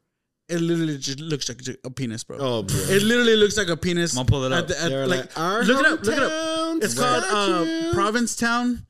It 0.49 0.59
literally 0.61 0.97
just 0.97 1.19
looks 1.19 1.47
like 1.49 1.61
a 1.83 1.89
penis, 1.91 2.23
bro. 2.23 2.37
Oh, 2.39 2.63
bro. 2.63 2.75
It 2.77 3.03
literally 3.03 3.35
looks 3.35 3.55
like 3.57 3.67
a 3.69 3.77
penis. 3.77 4.13
I'm 4.17 4.25
gonna 4.25 4.29
pull 4.29 4.43
it 4.45 4.51
At 4.51 4.57
up. 4.63 4.67
the- 4.67 4.81
at, 4.81 4.89
They're 4.89 5.07
like, 5.07 5.19
like, 5.19 5.37
"Our 5.39 5.63
look 5.63 5.79
it 5.79 5.85
up. 5.91 6.03
Look 6.03 6.17
it 6.17 6.23
up. 6.23 6.31
hometown 6.31 6.83
It's 6.83 6.93
called 6.99 7.23
uh, 7.23 7.63
statue." 7.65 7.93
Provincetown, 7.93 8.85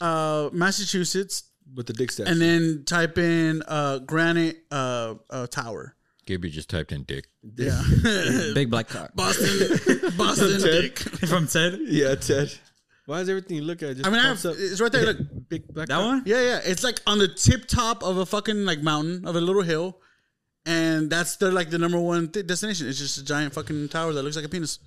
uh, 0.00 0.50
Massachusetts, 0.52 1.44
with 1.74 1.86
the 1.86 1.92
dick 1.92 2.10
statue. 2.10 2.30
and 2.30 2.40
then 2.40 2.84
type 2.84 3.18
in 3.18 3.62
uh, 3.68 3.98
granite 4.00 4.58
uh, 4.70 5.14
uh, 5.30 5.46
tower. 5.46 5.94
Gibby 6.26 6.50
just 6.50 6.70
typed 6.70 6.92
in 6.92 7.02
dick. 7.04 7.26
Yeah, 7.56 7.82
Big 8.54 8.70
black 8.70 8.88
cock. 8.88 9.10
Boston, 9.14 10.10
Boston 10.16 10.60
Ted. 10.60 10.62
dick. 10.82 10.98
From 11.28 11.46
Ted? 11.48 11.78
yeah, 11.86 12.14
Ted. 12.14 12.52
Why 13.06 13.20
is 13.20 13.28
everything 13.28 13.56
you 13.56 13.62
look 13.64 13.82
at 13.82 13.96
just 13.96 14.06
I 14.06 14.10
mean, 14.10 14.20
I 14.20 14.28
pops 14.28 14.44
have, 14.44 14.52
up? 14.52 14.58
it's 14.60 14.80
right 14.80 14.92
there. 14.92 15.04
Look, 15.04 15.48
Big 15.48 15.66
black 15.66 15.88
That 15.88 15.94
cock? 15.96 16.04
one? 16.06 16.22
Yeah, 16.24 16.40
yeah. 16.40 16.60
It's 16.64 16.84
like 16.84 17.00
on 17.06 17.18
the 17.18 17.26
tip 17.26 17.66
top 17.66 18.04
of 18.04 18.16
a 18.18 18.24
fucking 18.26 18.64
like 18.64 18.80
mountain 18.82 19.26
of 19.26 19.34
a 19.34 19.40
little 19.40 19.62
hill, 19.62 19.98
and 20.66 21.10
that's 21.10 21.36
their 21.36 21.52
like 21.52 21.70
the 21.70 21.78
number 21.78 21.98
one 22.00 22.28
th- 22.28 22.46
destination. 22.46 22.88
It's 22.88 22.98
just 22.98 23.18
a 23.18 23.24
giant 23.24 23.54
fucking 23.54 23.88
tower 23.88 24.12
that 24.12 24.22
looks 24.22 24.36
like 24.36 24.44
a 24.44 24.48
penis. 24.48 24.78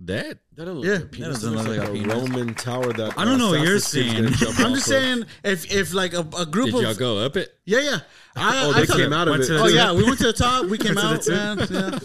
That 0.00 0.38
That 0.56 0.64
don't 0.64 0.76
look 0.78 0.84
Yeah. 0.86 0.92
like 0.94 1.02
a 1.02 1.06
penis. 1.06 1.40
That 1.42 1.50
doesn't 1.50 1.52
looks 1.54 1.68
look 1.68 1.78
like, 1.78 1.88
like 1.88 1.88
a 1.88 1.92
a 1.92 2.14
penis. 2.14 2.30
Roman 2.30 2.54
tower 2.54 2.92
that 2.92 3.16
I 3.18 3.24
don't 3.24 3.38
know 3.38 3.50
what 3.50 3.60
you're 3.60 3.76
Assassin's 3.76 4.12
Creed's 4.14 4.38
seeing. 4.38 4.56
I'm 4.66 4.74
just 4.74 4.86
saying, 4.86 5.24
if 5.44 5.70
if 5.72 5.94
like 5.94 6.12
a, 6.14 6.26
a 6.38 6.46
group 6.46 6.68
of 6.68 6.72
did 6.74 6.82
y'all 6.82 6.90
of 6.90 6.98
go 6.98 7.18
up 7.18 7.36
it? 7.36 7.52
yeah, 7.66 7.80
yeah. 7.80 7.98
I, 8.34 8.64
Oh, 8.64 8.70
I 8.72 8.80
they 8.80 8.86
thought- 8.86 8.96
came 8.96 9.12
out 9.12 9.28
of 9.28 9.32
went 9.32 9.44
it. 9.44 9.46
to 9.48 9.52
the 9.54 9.60
Oh 9.62 9.66
yeah, 9.66 9.92
we 9.92 10.02
went 10.04 10.18
to 10.18 10.24
the 10.24 10.32
top. 10.32 10.66
We 10.70 10.78
came 10.78 10.94
Went 10.96 11.22
to 11.22 11.34
out, 11.34 11.58
the 11.58 11.72
man. 11.72 12.00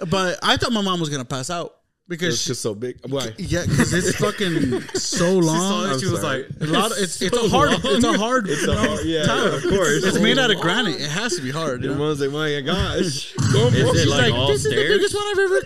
Yeah. 0.00 0.06
But 0.06 0.38
I 0.42 0.56
thought 0.56 0.72
my 0.72 0.80
mom 0.82 0.98
was 0.98 1.08
gonna 1.10 1.24
pass 1.24 1.50
out 1.50 1.74
because 2.10 2.34
It's 2.34 2.44
just 2.44 2.60
so 2.60 2.74
big. 2.74 2.98
Why? 3.08 3.32
yeah, 3.38 3.64
because 3.64 3.94
it's 3.94 4.16
fucking 4.16 4.82
so 4.94 5.38
long. 5.38 5.90
I'm 5.90 6.00
she 6.00 6.06
was 6.06 6.24
like, 6.24 6.48
a 6.60 6.66
lot. 6.66 6.90
Of, 6.90 6.98
it's 6.98 7.22
it's 7.22 7.36
a 7.36 7.48
hard. 7.48 7.70
It's 7.84 8.04
a 8.04 8.18
hard. 8.18 8.50
It's 8.50 8.66
a 8.66 8.76
hard, 8.76 9.06
yeah, 9.06 9.54
of 9.54 9.62
course. 9.62 10.02
It's 10.04 10.18
made 10.18 10.36
out 10.36 10.50
of 10.50 10.58
granite. 10.60 11.00
It 11.00 11.08
has 11.08 11.36
to 11.36 11.42
be 11.42 11.52
hard. 11.52 11.82
Know? 11.82 11.94
mom's 11.94 12.20
like, 12.20 12.32
my 12.32 12.60
gosh. 12.62 12.98
Is 13.00 13.32
it 13.36 13.96
She's 13.96 14.06
like, 14.08 14.32
like, 14.32 14.48
this 14.48 14.64
is 14.66 14.74
the 14.74 14.76
biggest 14.76 15.14
one 15.14 15.24
I've 15.30 15.38
ever 15.38 15.62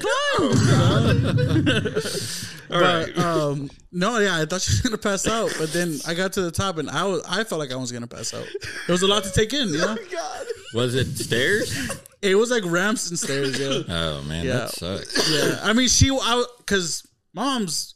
climbed. 1.65 2.61
All 2.75 2.81
but 2.81 3.07
right. 3.09 3.19
um, 3.19 3.71
no, 3.93 4.19
yeah, 4.19 4.41
I 4.41 4.45
thought 4.47 4.61
she 4.63 4.73
was 4.73 4.81
gonna 4.81 4.99
pass 4.99 5.27
out, 5.29 5.53
but 5.59 5.73
then 5.73 5.99
I 6.07 6.15
got 6.15 6.33
to 6.35 6.43
the 6.43 6.51
top 6.51 6.79
and 6.79 6.91
I 6.91 7.05
was, 7.05 7.23
I 7.29 7.45
felt 7.45 7.61
like 7.61 7.73
I 7.73 7.77
was 7.77 7.93
gonna 7.93 8.07
pass 8.09 8.35
out. 8.35 8.47
There 8.87 8.93
was 8.95 9.03
a 9.03 9.07
lot 9.07 9.23
to 9.25 9.31
take 9.33 9.53
in, 9.53 9.69
you 9.69 9.79
know. 9.79 9.97
Was 10.75 10.95
it 10.97 11.17
stairs? 11.17 11.73
It 12.21 12.35
was 12.35 12.51
like 12.51 12.65
ramps 12.67 13.09
and 13.11 13.19
stairs, 13.19 13.59
yeah. 13.61 13.83
Oh 13.89 14.23
man, 14.23 14.45
Yeah. 14.45 14.53
that 14.55 14.71
sucks. 14.71 15.31
Yeah, 15.31 15.61
I 15.63 15.73
mean, 15.73 15.89
she, 15.89 16.11
I, 16.11 16.45
because 16.59 17.07
mom's 17.33 17.95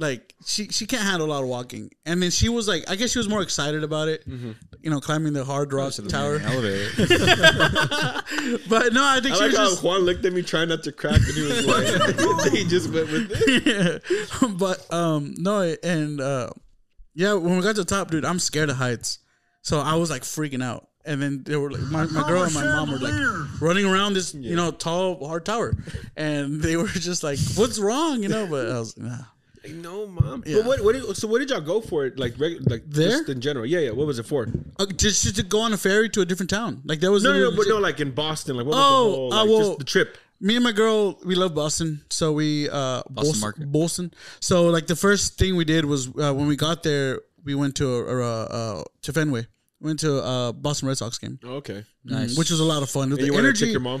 like 0.00 0.34
she 0.46 0.68
she 0.68 0.86
can't 0.86 1.02
handle 1.02 1.28
a 1.28 1.30
lot 1.30 1.42
of 1.42 1.48
walking, 1.48 1.90
and 2.06 2.22
then 2.22 2.30
she 2.30 2.48
was 2.48 2.66
like, 2.66 2.88
I 2.90 2.96
guess 2.96 3.10
she 3.10 3.18
was 3.18 3.28
more 3.28 3.42
excited 3.42 3.84
about 3.84 4.08
it, 4.08 4.24
you 4.26 4.90
know, 4.90 4.98
climbing 4.98 5.34
the 5.34 5.44
hard 5.44 5.72
rock 5.72 5.92
tower. 6.08 6.40
elevator. 6.42 6.90
But 8.68 8.92
no, 8.94 9.04
I 9.04 9.20
think 9.20 9.34
I 9.34 9.38
she 9.38 9.42
like 9.42 9.50
was 9.50 9.56
how 9.56 9.68
just. 9.70 9.82
Juan 9.82 10.00
looked 10.00 10.24
at 10.24 10.32
me 10.32 10.42
trying 10.42 10.68
not 10.68 10.82
to 10.84 10.92
crack, 10.92 11.16
and 11.16 11.34
he 11.34 11.42
was 11.42 11.66
like, 11.66 11.86
he 12.52 12.64
just 12.64 12.90
went 12.90 13.10
with 13.12 13.30
it. 13.34 14.58
but 14.58 14.92
um 14.92 15.34
no 15.36 15.74
and 15.82 16.20
uh 16.20 16.48
yeah 17.14 17.34
when 17.34 17.56
we 17.56 17.62
got 17.62 17.74
to 17.74 17.82
the 17.82 17.84
top 17.84 18.10
dude 18.10 18.24
i'm 18.24 18.38
scared 18.38 18.70
of 18.70 18.76
heights 18.76 19.18
so 19.62 19.78
i 19.80 19.94
was 19.94 20.10
like 20.10 20.22
freaking 20.22 20.62
out 20.62 20.88
and 21.04 21.20
then 21.20 21.42
they 21.44 21.56
were 21.56 21.70
like 21.70 21.82
my, 21.82 22.04
my 22.06 22.26
girl 22.26 22.42
and 22.44 22.54
my 22.54 22.64
mom 22.64 22.90
were 22.90 22.98
like 22.98 23.60
running 23.60 23.84
around 23.84 24.14
this 24.14 24.32
you 24.34 24.54
know 24.56 24.70
tall 24.70 25.26
hard 25.26 25.44
tower 25.44 25.74
and 26.16 26.62
they 26.62 26.76
were 26.76 26.86
just 26.88 27.22
like 27.22 27.38
what's 27.56 27.78
wrong 27.78 28.22
you 28.22 28.28
know 28.28 28.46
but 28.46 28.70
i 28.70 28.78
was 28.78 28.96
nah. 28.96 29.18
Like, 29.62 29.72
no, 29.74 30.06
mom. 30.06 30.42
Yeah. 30.46 30.58
But 30.58 30.66
what? 30.66 30.84
What? 30.84 30.92
Did, 30.94 31.16
so, 31.16 31.28
what 31.28 31.38
did 31.40 31.50
y'all 31.50 31.60
go 31.60 31.80
for 31.80 32.06
it? 32.06 32.18
Like, 32.18 32.34
reg, 32.38 32.58
like 32.70 32.82
There? 32.86 33.08
just 33.10 33.28
in 33.28 33.40
general? 33.40 33.66
Yeah, 33.66 33.80
yeah. 33.80 33.90
What 33.90 34.06
was 34.06 34.18
it 34.18 34.26
for? 34.26 34.48
uh, 34.78 34.86
just, 34.86 35.22
just 35.22 35.36
to 35.36 35.42
go 35.42 35.60
on 35.60 35.72
a 35.72 35.76
ferry 35.76 36.08
to 36.10 36.20
a 36.22 36.24
different 36.26 36.48
town 36.50 36.80
like 36.84 37.00
that 37.00 37.10
was 37.10 37.22
No, 37.24 37.32
no, 37.32 37.50
no, 37.50 37.56
but 37.56 37.66
no, 37.68 37.78
like 37.78 38.00
in 38.00 38.12
Boston. 38.12 38.56
Like, 38.56 38.66
what 38.66 38.74
Oh, 38.76 38.78
was 38.78 39.12
the 39.12 39.16
whole, 39.16 39.32
uh, 39.34 39.44
well- 39.46 39.58
just 39.68 39.78
the 39.80 39.84
trip? 39.84 40.18
me 40.42 40.54
and 40.56 40.64
my 40.64 40.72
girl 40.72 41.18
we 41.26 41.34
love 41.34 41.54
boston 41.54 42.00
so 42.08 42.32
we 42.32 42.66
uh 42.70 43.02
boston 43.10 43.38
market. 43.40 43.70
boston 43.70 44.10
so 44.40 44.68
like 44.68 44.86
the 44.86 44.96
first 44.96 45.36
thing 45.36 45.54
we 45.54 45.66
did 45.66 45.84
was 45.84 46.08
uh, 46.16 46.32
when 46.32 46.46
we 46.46 46.56
got 46.56 46.82
there 46.82 47.20
we 47.44 47.54
went 47.54 47.74
to 47.74 47.86
a, 47.86 48.16
a, 48.16 48.44
uh 48.44 48.82
to 49.02 49.12
fenway 49.12 49.46
went 49.82 50.00
to 50.00 50.10
a 50.16 50.50
boston 50.54 50.88
red 50.88 50.96
sox 50.96 51.18
game 51.18 51.38
Oh, 51.44 51.56
okay. 51.56 51.84
Nice. 52.06 52.38
which 52.38 52.50
was 52.50 52.58
a 52.60 52.64
lot 52.64 52.82
of 52.82 52.88
fun. 52.88 53.12
And 53.12 53.20
the 53.20 53.26
you 53.26 53.34
wanted 53.34 53.42
to 53.42 53.48
energy. 53.48 53.64
take 53.66 53.72
your 53.72 53.80
mom? 53.82 54.00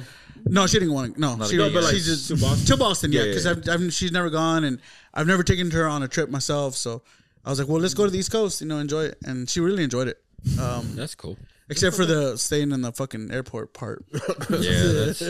No, 0.50 0.66
she 0.66 0.78
didn't 0.78 0.94
want 0.94 1.14
to. 1.14 1.20
No, 1.20 1.38
she, 1.46 1.56
a 1.56 1.58
No, 1.58 1.70
but 1.72 1.84
like 1.84 1.94
she 1.94 2.00
just 2.00 2.28
to 2.28 2.36
Boston. 2.36 2.66
to 2.66 2.76
Boston. 2.76 3.12
Yeah, 3.12 3.20
Yeah, 3.20 3.24
yeah, 3.26 3.30
because 3.30 3.44
yeah. 3.44 3.74
I've, 3.74 3.82
I've 3.82 3.92
she's 3.92 4.12
never 4.12 4.30
gone, 4.30 4.64
and 4.64 4.80
I've 5.14 5.26
never 5.26 5.42
taken 5.42 5.70
her 5.70 5.86
on 5.86 6.02
a 6.02 6.08
trip 6.08 6.28
myself. 6.30 6.74
So 6.76 7.02
I 7.44 7.50
was 7.50 7.58
like, 7.58 7.68
well, 7.68 7.80
let's 7.80 7.94
go 7.94 8.04
to 8.04 8.10
the 8.10 8.18
East 8.18 8.32
Coast. 8.32 8.60
You 8.60 8.66
know, 8.66 8.78
enjoy 8.78 9.04
it, 9.04 9.18
and 9.24 9.48
she 9.48 9.60
really 9.60 9.84
enjoyed 9.84 10.08
it. 10.08 10.20
Um, 10.60 10.96
That's 10.96 11.14
cool. 11.14 11.38
Except 11.70 11.96
for 11.96 12.04
the 12.04 12.36
staying 12.36 12.72
in 12.72 12.82
the 12.82 12.92
fucking 12.92 13.30
airport 13.32 13.72
part. 13.72 14.04
Yeah, 14.50 14.82
that's 15.14 15.20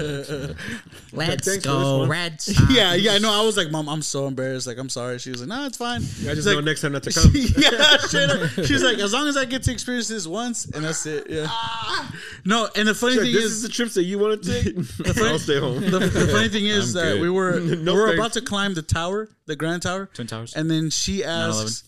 Let's 1.13 1.47
Thanks 1.47 1.65
for 1.65 1.69
go, 1.69 1.79
this 1.79 1.99
one. 2.01 2.09
Red 2.09 2.41
Sox. 2.41 2.71
yeah, 2.75 2.95
yeah. 2.95 3.19
No, 3.19 3.33
I 3.33 3.45
was 3.45 3.57
like, 3.57 3.71
mom, 3.71 3.89
I'm 3.89 4.03
so 4.03 4.27
embarrassed. 4.27 4.67
Like, 4.67 4.79
I'm 4.79 4.89
sorry. 4.89 5.19
She 5.19 5.31
was 5.31 5.41
like, 5.41 5.49
no, 5.49 5.67
it's 5.67 5.77
fine. 5.77 6.01
I 6.01 6.03
just 6.03 6.37
She's 6.37 6.47
know 6.47 6.61
next 6.61 6.81
time 6.81 6.93
not 6.93 7.03
to 7.05 7.13
come. 7.13 7.31
yeah, 7.35 7.97
straight 7.99 8.31
up. 8.31 8.51
She's 8.67 8.83
like, 8.83 8.99
as 8.99 9.13
long 9.13 9.29
as 9.29 9.37
I 9.37 9.45
get 9.45 9.63
to 9.65 9.73
experience 9.73 10.09
this 10.09 10.27
once, 10.27 10.67
and 10.67 10.85
that's 10.85 11.05
it. 11.07 11.29
Yeah. 11.29 11.47
Ah. 11.49 12.15
No, 12.45 12.69
and 12.77 12.89
the 12.89 12.95
funny 12.95 13.17
Like, 13.17 13.25
thing 13.25 13.35
this 13.35 13.45
is, 13.45 13.53
is 13.53 13.63
the 13.63 13.69
trips 13.69 13.95
that 13.95 14.05
you 14.05 14.19
want 14.19 14.43
to 14.43 14.63
take. 14.63 14.77
I'll 15.23 15.39
stay 15.39 15.59
home. 15.61 15.81
the, 15.83 15.99
the 15.99 16.29
funny 16.33 16.49
thing 16.49 16.67
is 16.67 16.97
I'm 16.97 17.05
that 17.05 17.13
good. 17.15 17.23
we 17.23 17.31
were 17.31 17.61
No 17.61 17.95
we 17.95 18.01
were 18.01 18.07
thanks. 18.09 18.21
about 18.21 18.33
to 18.35 18.41
climb 18.43 18.75
the 18.75 18.83
tower, 18.83 19.29
the 19.47 19.57
Grand 19.57 19.83
Tower, 19.83 20.07
Twin 20.15 20.27
Towers. 20.27 20.55
and 20.55 20.71
then 20.71 20.91
she 20.91 21.25
asks, 21.25 21.85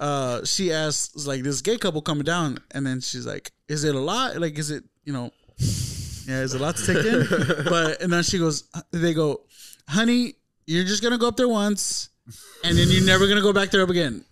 uh, 0.00 0.44
she 0.44 0.72
asks 0.72 1.26
like 1.26 1.42
this 1.42 1.60
gay 1.60 1.76
couple 1.76 2.02
coming 2.02 2.24
down, 2.24 2.58
and 2.70 2.86
then 2.86 3.00
she's 3.00 3.26
like, 3.26 3.52
"Is 3.68 3.84
it 3.84 3.94
a 3.94 4.00
lot? 4.00 4.40
Like, 4.40 4.58
is 4.58 4.70
it 4.70 4.84
you 5.04 5.12
know, 5.12 5.32
yeah, 6.26 6.42
is 6.42 6.54
it 6.54 6.60
a 6.60 6.64
lot 6.64 6.76
to 6.76 6.86
take 6.86 7.04
in?" 7.04 7.64
but 7.64 8.00
and 8.00 8.12
then 8.12 8.22
she 8.22 8.38
goes, 8.38 8.64
they 8.92 9.14
go, 9.14 9.42
"Honey, 9.88 10.34
you're 10.66 10.84
just 10.84 11.02
gonna 11.02 11.18
go 11.18 11.28
up 11.28 11.36
there 11.36 11.48
once, 11.48 12.10
and 12.64 12.78
then 12.78 12.88
you're 12.88 13.04
never 13.04 13.26
gonna 13.26 13.42
go 13.42 13.52
back 13.52 13.70
there 13.70 13.82
up 13.82 13.90
again." 13.90 14.24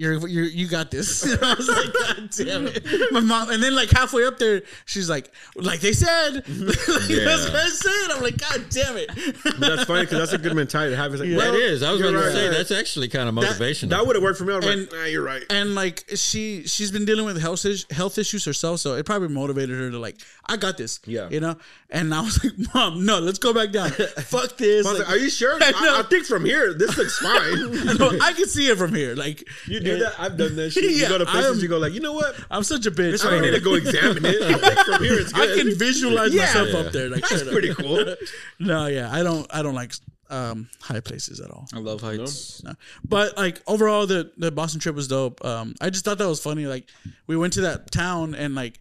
You're, 0.00 0.26
you're 0.28 0.44
you 0.46 0.66
got 0.66 0.90
this. 0.90 1.24
I 1.42 1.54
was 1.54 1.68
like, 1.68 1.92
God 1.92 2.30
damn 2.34 2.66
it, 2.68 3.12
my 3.12 3.20
mom. 3.20 3.50
And 3.50 3.62
then 3.62 3.74
like 3.74 3.90
halfway 3.90 4.24
up 4.24 4.38
there, 4.38 4.62
she's 4.86 5.10
like, 5.10 5.30
like 5.56 5.80
they 5.80 5.92
said, 5.92 6.36
like, 6.48 6.78
that's 6.78 7.44
what 7.44 7.54
I 7.54 7.68
said. 7.68 8.10
I'm 8.16 8.22
like, 8.22 8.38
God 8.38 8.64
damn 8.70 8.96
it. 8.96 9.10
That's 9.58 9.84
funny 9.84 10.00
because 10.06 10.18
that's 10.18 10.32
a 10.32 10.38
good 10.38 10.56
mentality 10.56 10.92
to 10.92 10.96
have. 10.96 11.12
It's 11.12 11.20
like, 11.20 11.28
well, 11.36 11.52
that 11.52 11.58
is. 11.60 11.82
I 11.82 11.90
was 11.92 12.00
you're 12.00 12.12
going 12.12 12.24
right. 12.24 12.30
to 12.30 12.34
say 12.34 12.48
that's 12.48 12.70
actually 12.70 13.08
kind 13.08 13.28
of 13.28 13.34
motivational. 13.34 13.90
That 13.90 14.06
would 14.06 14.16
have 14.16 14.22
worked 14.22 14.38
for 14.38 14.46
me. 14.46 14.54
I 14.54 14.56
was 14.56 14.64
And- 14.66 14.80
like, 14.90 14.92
nah, 14.92 15.04
you're 15.04 15.22
right. 15.22 15.42
and 15.50 15.74
like 15.74 16.04
she 16.14 16.66
she's 16.66 16.90
been 16.90 17.04
dealing 17.04 17.26
with 17.26 17.38
health 17.38 17.66
is- 17.66 17.84
health 17.90 18.16
issues 18.16 18.46
herself, 18.46 18.80
so 18.80 18.94
it 18.94 19.04
probably 19.04 19.28
motivated 19.28 19.78
her 19.78 19.90
to 19.90 19.98
like, 19.98 20.16
I 20.46 20.56
got 20.56 20.78
this. 20.78 20.98
Yeah. 21.04 21.28
you 21.28 21.40
know. 21.40 21.56
And 21.90 22.14
I 22.14 22.20
was 22.22 22.42
like, 22.42 22.54
Mom, 22.74 23.04
no, 23.04 23.18
let's 23.18 23.38
go 23.38 23.52
back 23.52 23.70
down. 23.70 23.90
Fuck 24.30 24.56
this. 24.56 24.86
Like, 24.86 25.00
like, 25.00 25.10
are 25.10 25.16
you 25.18 25.28
sure? 25.28 25.58
I 25.60 25.72
I. 25.76 25.98
I 26.00 26.02
think 26.04 26.24
from 26.24 26.46
here, 26.46 26.72
this 26.72 26.96
looks 26.96 27.18
fine. 27.18 27.96
no, 27.98 28.16
I 28.22 28.32
can 28.32 28.46
see 28.46 28.68
it 28.68 28.78
from 28.78 28.94
here. 28.94 29.14
Like 29.14 29.46
You 29.66 29.80
do 29.80 29.89
that? 29.98 30.14
I've 30.18 30.36
done 30.36 30.56
that 30.56 30.70
shit. 30.70 30.84
You 30.90 30.90
Yeah, 30.90 31.08
go 31.08 31.18
to 31.18 31.26
places, 31.26 31.50
I'm- 31.50 31.58
you 31.60 31.68
go 31.68 31.78
like, 31.78 31.92
you 31.92 32.00
know 32.00 32.12
what? 32.12 32.34
I'm 32.50 32.62
such 32.62 32.86
a 32.86 32.90
bitch. 32.90 33.24
I 33.26 33.30
don't 33.30 33.42
need 33.42 33.50
to 33.52 33.60
go 33.60 33.74
examine 33.74 34.24
it. 34.24 34.40
I 34.42 34.84
from 34.84 35.02
here, 35.04 35.18
it's 35.18 35.32
good. 35.32 35.50
I 35.50 35.62
can 35.62 35.78
visualize 35.78 36.32
Yeah. 36.32 36.42
myself 36.46 36.68
Yeah. 36.72 36.78
up 36.80 36.92
there. 36.92 37.08
Like 37.10 37.28
That's 37.28 37.42
pretty 37.44 37.74
cool. 37.74 38.14
No, 38.58 38.86
yeah, 38.86 39.10
I 39.12 39.22
don't. 39.22 39.46
I 39.52 39.62
don't 39.62 39.74
like 39.74 39.92
um, 40.28 40.68
high 40.80 41.00
places 41.00 41.40
at 41.40 41.50
all. 41.50 41.66
I 41.74 41.78
love 41.80 42.00
heights. 42.02 42.62
No. 42.62 42.72
But 43.04 43.36
like 43.36 43.60
overall, 43.66 44.06
the 44.06 44.30
the 44.36 44.52
Boston 44.52 44.80
trip 44.80 44.94
was 44.94 45.08
dope. 45.08 45.44
Um, 45.44 45.74
I 45.80 45.90
just 45.90 46.04
thought 46.04 46.18
that 46.18 46.28
was 46.28 46.40
funny. 46.40 46.66
Like 46.66 46.88
we 47.26 47.36
went 47.36 47.54
to 47.54 47.62
that 47.62 47.90
town 47.90 48.34
and 48.36 48.54
like 48.54 48.78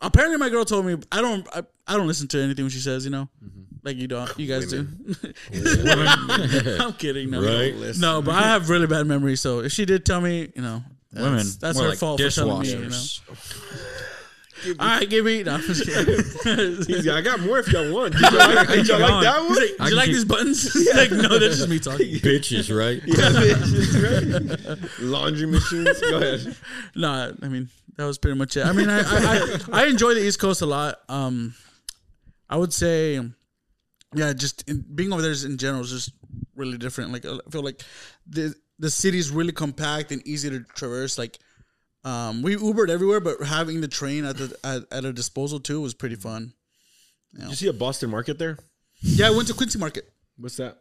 apparently 0.00 0.36
my 0.38 0.48
girl 0.48 0.64
told 0.64 0.86
me 0.86 0.96
I 1.10 1.20
don't 1.20 1.46
I, 1.54 1.62
I 1.88 1.96
don't 1.96 2.06
listen 2.06 2.28
to 2.28 2.40
anything 2.42 2.64
when 2.64 2.70
she 2.70 2.78
says. 2.78 3.04
You 3.04 3.10
know, 3.10 3.28
like 3.82 3.96
you 3.96 4.08
don't. 4.08 4.30
You 4.38 4.46
guys 4.46 4.66
do. 4.68 4.86
I'm 6.80 6.92
kidding. 6.94 7.30
No, 7.30 7.42
Right. 7.42 7.96
no, 7.98 8.22
but 8.22 8.34
I 8.34 8.42
have 8.42 8.68
really 8.70 8.86
bad 8.86 9.06
memory. 9.06 9.36
So 9.36 9.60
if 9.60 9.72
she 9.72 9.84
did 9.84 10.04
tell 10.06 10.20
me, 10.20 10.50
you 10.54 10.62
know, 10.62 10.82
that's, 11.12 11.24
Women. 11.24 11.46
that's 11.60 11.76
more 11.76 11.84
her 11.84 11.90
like 11.90 11.98
fault 11.98 12.20
for 12.20 12.30
telling 12.30 12.60
me. 12.62 12.70
You 12.70 12.78
know. 12.78 12.88
dishwashers. 12.88 13.92
All 14.78 14.86
right, 14.86 15.10
give 15.10 15.24
me. 15.24 15.42
No, 15.42 15.54
I'm 15.54 15.60
just 15.62 15.84
kidding. 15.84 17.02
Got, 17.04 17.16
I 17.16 17.20
got 17.20 17.40
more 17.40 17.58
if 17.58 17.66
y'all 17.72 17.92
want. 17.92 18.12
Did 18.12 18.22
y'all 18.22 18.54
like, 18.54 18.68
did 18.68 18.86
y'all 18.86 19.00
like 19.00 19.24
that 19.24 19.40
one? 19.40 19.56
Like, 19.56 19.76
do 19.76 19.88
you 19.88 19.96
like 19.96 20.06
these 20.06 20.24
buttons? 20.24 20.88
like, 20.94 21.10
no, 21.10 21.38
that's 21.38 21.56
just 21.56 21.68
me 21.68 21.80
talking. 21.80 22.06
Bitches, 22.20 22.70
right? 22.76 23.02
Yeah, 23.04 23.14
bitches, 23.16 24.70
right? 24.70 25.00
Laundry 25.00 25.46
machines. 25.48 26.00
Go 26.00 26.16
ahead. 26.18 26.56
No, 26.94 27.34
I 27.42 27.48
mean 27.48 27.70
that 27.96 28.04
was 28.04 28.18
pretty 28.18 28.38
much 28.38 28.56
it. 28.56 28.64
I 28.64 28.72
mean, 28.72 28.88
I 28.88 29.00
I, 29.00 29.02
I, 29.72 29.82
I 29.82 29.86
enjoy 29.86 30.14
the 30.14 30.24
East 30.24 30.38
Coast 30.38 30.62
a 30.62 30.66
lot. 30.66 31.00
Um, 31.08 31.54
I 32.48 32.56
would 32.56 32.72
say 32.72 33.20
yeah, 34.14 34.32
just 34.32 34.68
in, 34.68 34.84
being 34.94 35.12
over 35.12 35.22
there 35.22 35.30
is 35.30 35.44
in 35.44 35.56
general 35.58 35.82
is 35.82 35.90
just 35.90 36.12
really 36.56 36.78
different. 36.78 37.12
Like 37.12 37.24
I 37.24 37.38
feel 37.50 37.62
like 37.62 37.82
the 38.26 38.54
the 38.78 38.90
city 38.90 39.18
is 39.18 39.30
really 39.30 39.52
compact 39.52 40.12
and 40.12 40.26
easy 40.26 40.50
to 40.50 40.60
traverse. 40.74 41.18
Like 41.18 41.38
um, 42.04 42.42
we 42.42 42.56
Ubered 42.56 42.88
everywhere, 42.90 43.20
but 43.20 43.42
having 43.42 43.80
the 43.80 43.88
train 43.88 44.24
at 44.24 44.36
the 44.36 44.56
at, 44.64 44.82
at 44.90 45.04
a 45.04 45.12
disposal 45.12 45.60
too 45.60 45.80
was 45.80 45.94
pretty 45.94 46.16
fun. 46.16 46.52
Did 47.38 47.48
you 47.48 47.54
see 47.54 47.68
a 47.68 47.72
Boston 47.72 48.10
market 48.10 48.38
there? 48.38 48.58
Yeah, 49.00 49.28
I 49.28 49.30
went 49.30 49.48
to 49.48 49.54
Quincy 49.54 49.78
Market, 49.78 50.08
What's 50.36 50.56
that? 50.58 50.78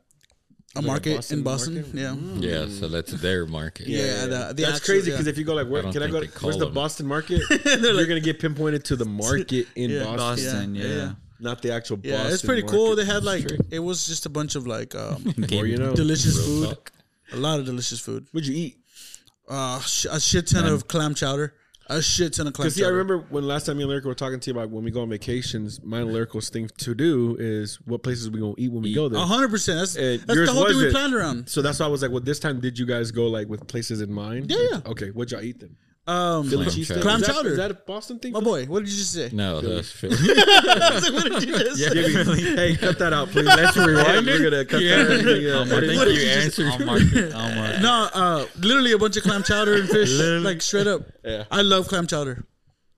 a 0.76 0.80
Like 0.80 0.84
a 0.84 0.88
market 0.88 1.16
Boston 1.16 1.38
in 1.40 1.44
Boston. 1.44 1.76
market? 1.76 1.94
Yeah, 1.94 2.16
Yeah, 2.64 2.68
so 2.70 2.88
that's 2.88 3.12
their 3.14 3.46
market. 3.46 3.88
yeah, 3.88 4.26
the, 4.26 4.54
the 4.56 4.64
That's 4.64 4.78
actual- 4.78 4.86
crazy 4.94 5.10
yeah. 5.12 5.16
because 5.18 5.28
if 5.28 5.38
you 5.38 5.44
go 5.46 5.54
like, 5.56 5.68
where 5.68 5.82
can 5.84 6.04
I 6.04 6.08
go? 6.08 6.20
they 6.20 6.28
call 6.28 6.50
Where's 6.50 6.58
the. 6.60 6.68
Boston 6.68 7.08
market? 7.08 7.42
You're 7.66 8.06
gonna 8.06 8.20
get 8.20 8.40
pinpointed 8.40 8.84
to 8.86 8.96
the 8.96 9.06
market 9.24 9.68
in 9.76 9.90
Yeah. 9.92 10.04
Boston, 10.04 10.18
Boston, 10.18 10.76
Yeah, 10.76 10.84
yeah. 10.86 10.96
yeah. 10.96 11.12
Not 11.42 11.62
the 11.62 11.74
actual. 11.74 11.98
Boss. 11.98 12.06
Yeah, 12.06 12.18
Boston 12.18 12.34
it's 12.34 12.46
pretty 12.46 12.64
cool. 12.64 12.96
They 12.96 13.06
had 13.06 13.24
like 13.24 13.46
it 13.72 13.80
was 13.80 14.06
just 14.08 14.26
a 14.26 14.30
bunch 14.30 14.56
of 14.56 14.68
like 14.68 14.94
um, 14.96 15.34
you 15.50 15.78
know, 15.78 15.94
delicious 15.94 16.38
Real 16.38 16.46
food, 16.46 16.66
talk. 16.70 16.92
a 17.34 17.38
lot 17.38 17.60
of 17.60 17.66
delicious 17.66 18.00
food. 18.00 18.28
What'd 18.32 18.48
you 18.48 18.56
eat? 18.56 18.78
Uh, 19.50 19.80
sh- 19.82 20.06
a 20.10 20.20
shit 20.20 20.48
ton 20.48 20.66
of 20.66 20.88
clam 20.88 21.14
chowder, 21.14 21.54
a 21.88 22.02
shit 22.02 22.34
ton 22.34 22.48
of 22.48 22.54
clam 22.54 22.66
Because 22.66 22.76
see, 22.76 22.84
I 22.84 22.86
chowder. 22.86 22.96
remember 22.96 23.26
when 23.32 23.46
last 23.46 23.66
time 23.66 23.78
me 23.78 23.84
and 23.84 23.90
Lyrical 23.90 24.10
were 24.10 24.16
talking 24.16 24.40
to 24.40 24.50
you 24.52 24.56
about 24.58 24.70
when 24.70 24.84
we 24.86 24.92
go 24.92 25.02
on 25.02 25.10
vacations. 25.10 25.82
My 25.84 26.00
and 26.02 26.14
Lyrical's 26.14 26.50
thing 26.50 26.70
to 26.78 26.94
do 26.96 27.36
is 27.40 27.80
what 27.86 28.02
places 28.04 28.30
we 28.30 28.40
gonna 28.40 28.54
eat 28.58 28.72
when 28.72 28.84
we 28.84 28.94
go 28.94 29.10
there. 29.10 29.20
A 29.20 29.26
hundred 29.26 29.50
percent. 29.50 29.80
That's 29.80 29.96
And 29.96 30.22
that's 30.22 30.36
yours 30.38 30.48
the 30.50 30.54
whole 30.54 30.66
thing 30.68 30.78
we 30.78 30.86
wasn't. 30.86 30.94
planned 30.94 31.14
around. 31.16 31.50
So 31.50 31.62
that's 31.62 31.80
why 31.80 31.88
I 31.88 31.90
was 31.90 32.02
like, 32.02 32.12
well, 32.12 32.22
this 32.22 32.40
time 32.40 32.60
did 32.62 32.78
you 32.80 32.86
guys 32.86 33.12
go 33.12 33.28
like 33.28 33.50
with 33.50 33.68
places 33.68 34.00
in 34.00 34.14
mind? 34.14 34.50
Yeah, 34.52 34.58
yeah. 34.72 34.80
Okay, 34.86 35.10
what'd 35.10 35.32
y'all 35.32 35.42
eat 35.42 35.60
then? 35.60 35.76
Um, 36.12 36.50
Philly 36.50 36.66
Clam 36.66 36.76
cheesesteak? 36.78 36.88
chowder. 36.88 37.02
Clam 37.02 37.22
Is 37.22 37.28
that- 37.28 37.34
chowder. 37.36 37.50
Is 37.52 37.58
that 37.58 37.72
a 37.72 37.74
Boston 37.74 38.20
thing? 38.20 38.32
my 38.34 38.40
boy, 38.40 38.66
what 38.66 38.80
did 38.80 38.90
you 38.90 38.98
just 38.98 39.14
say? 39.14 39.30
No, 39.34 39.62
that's 39.62 39.92
Philly. 40.00 40.16
what 40.16 41.24
did 41.32 41.44
you 41.44 41.58
just 41.60 41.78
say? 41.84 41.94
Jimmy, 41.94 42.42
hey, 42.56 42.76
cut 42.76 43.00
that 43.00 43.14
out, 43.14 43.30
please. 43.30 43.46
Let's 43.46 43.78
rewind. 43.78 44.26
We're 44.26 44.50
gonna 44.50 44.66
cut 44.66 44.82
Yeah. 44.82 45.04
that. 45.04 45.40
Yeah. 45.42 45.62
I 45.78 45.80
think 45.80 45.98
What 45.98 46.06
did 46.06 46.16
you 46.16 46.22
you 46.22 46.34
just- 46.34 46.60
answered. 46.60 46.68
I'll 46.68 46.86
mark 46.86 47.02
it. 47.02 47.34
I'll 47.34 47.56
mark 47.56 47.76
it. 47.76 47.82
No, 47.82 48.10
uh, 48.14 48.46
literally 48.60 48.92
a 48.94 48.98
bunch 48.98 49.18
of 49.18 49.24
clam 49.24 49.44
chowder 49.44 49.76
and 49.76 49.90
fish, 49.90 50.12
like 50.44 50.62
straight 50.62 50.88
up. 50.88 51.02
Yeah. 51.24 51.46
I 51.52 51.62
love 51.62 51.88
clam 51.88 52.08
chowder. 52.08 52.46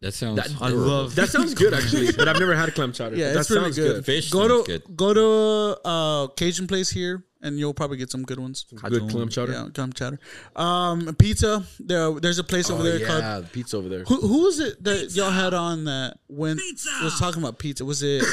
That 0.01 0.13
sounds. 0.13 0.39
I 0.61 0.67
love 0.69 1.15
That 1.15 1.29
sounds 1.29 1.53
good 1.53 1.73
actually, 1.73 2.11
but 2.11 2.27
I've 2.27 2.39
never 2.39 2.55
had 2.55 2.73
clam 2.75 2.91
chowder. 2.91 3.15
Yeah, 3.15 3.31
that 3.33 3.39
it's 3.41 3.49
really 3.51 3.71
sounds 3.71 3.77
good. 3.77 4.05
Fish 4.05 4.29
go 4.31 4.47
sounds 4.47 4.65
to 4.65 4.79
good. 4.79 4.97
go 4.97 5.13
to 5.13 5.87
uh, 5.87 6.27
Cajun 6.35 6.67
place 6.67 6.89
here, 6.89 7.23
and 7.43 7.59
you'll 7.59 7.73
probably 7.75 7.97
get 7.97 8.09
some 8.09 8.23
good 8.23 8.39
ones. 8.39 8.65
Good 8.89 9.09
clam 9.11 9.29
chowder. 9.29 9.51
Yeah, 9.53 9.67
clam 9.73 9.93
chowder. 9.93 10.19
Um, 10.55 11.13
pizza. 11.15 11.63
There, 11.79 12.11
there's 12.19 12.39
a 12.39 12.43
place 12.43 12.71
over 12.71 12.81
Oh, 12.81 12.83
there 12.83 12.99
yeah, 12.99 13.07
called. 13.07 13.43
the 13.45 13.49
pizza 13.49 13.77
over 13.77 13.89
there. 13.89 14.03
Who, 14.05 14.15
who 14.21 14.43
was 14.45 14.59
it 14.59 14.83
that 14.83 15.11
y'all 15.15 15.29
had 15.29 15.53
on 15.53 15.83
that 15.85 16.17
when 16.27 16.57
was 17.03 17.19
talking 17.19 17.43
about 17.43 17.59
pizza? 17.59 17.85
Was 17.85 18.01
it? 18.01 18.23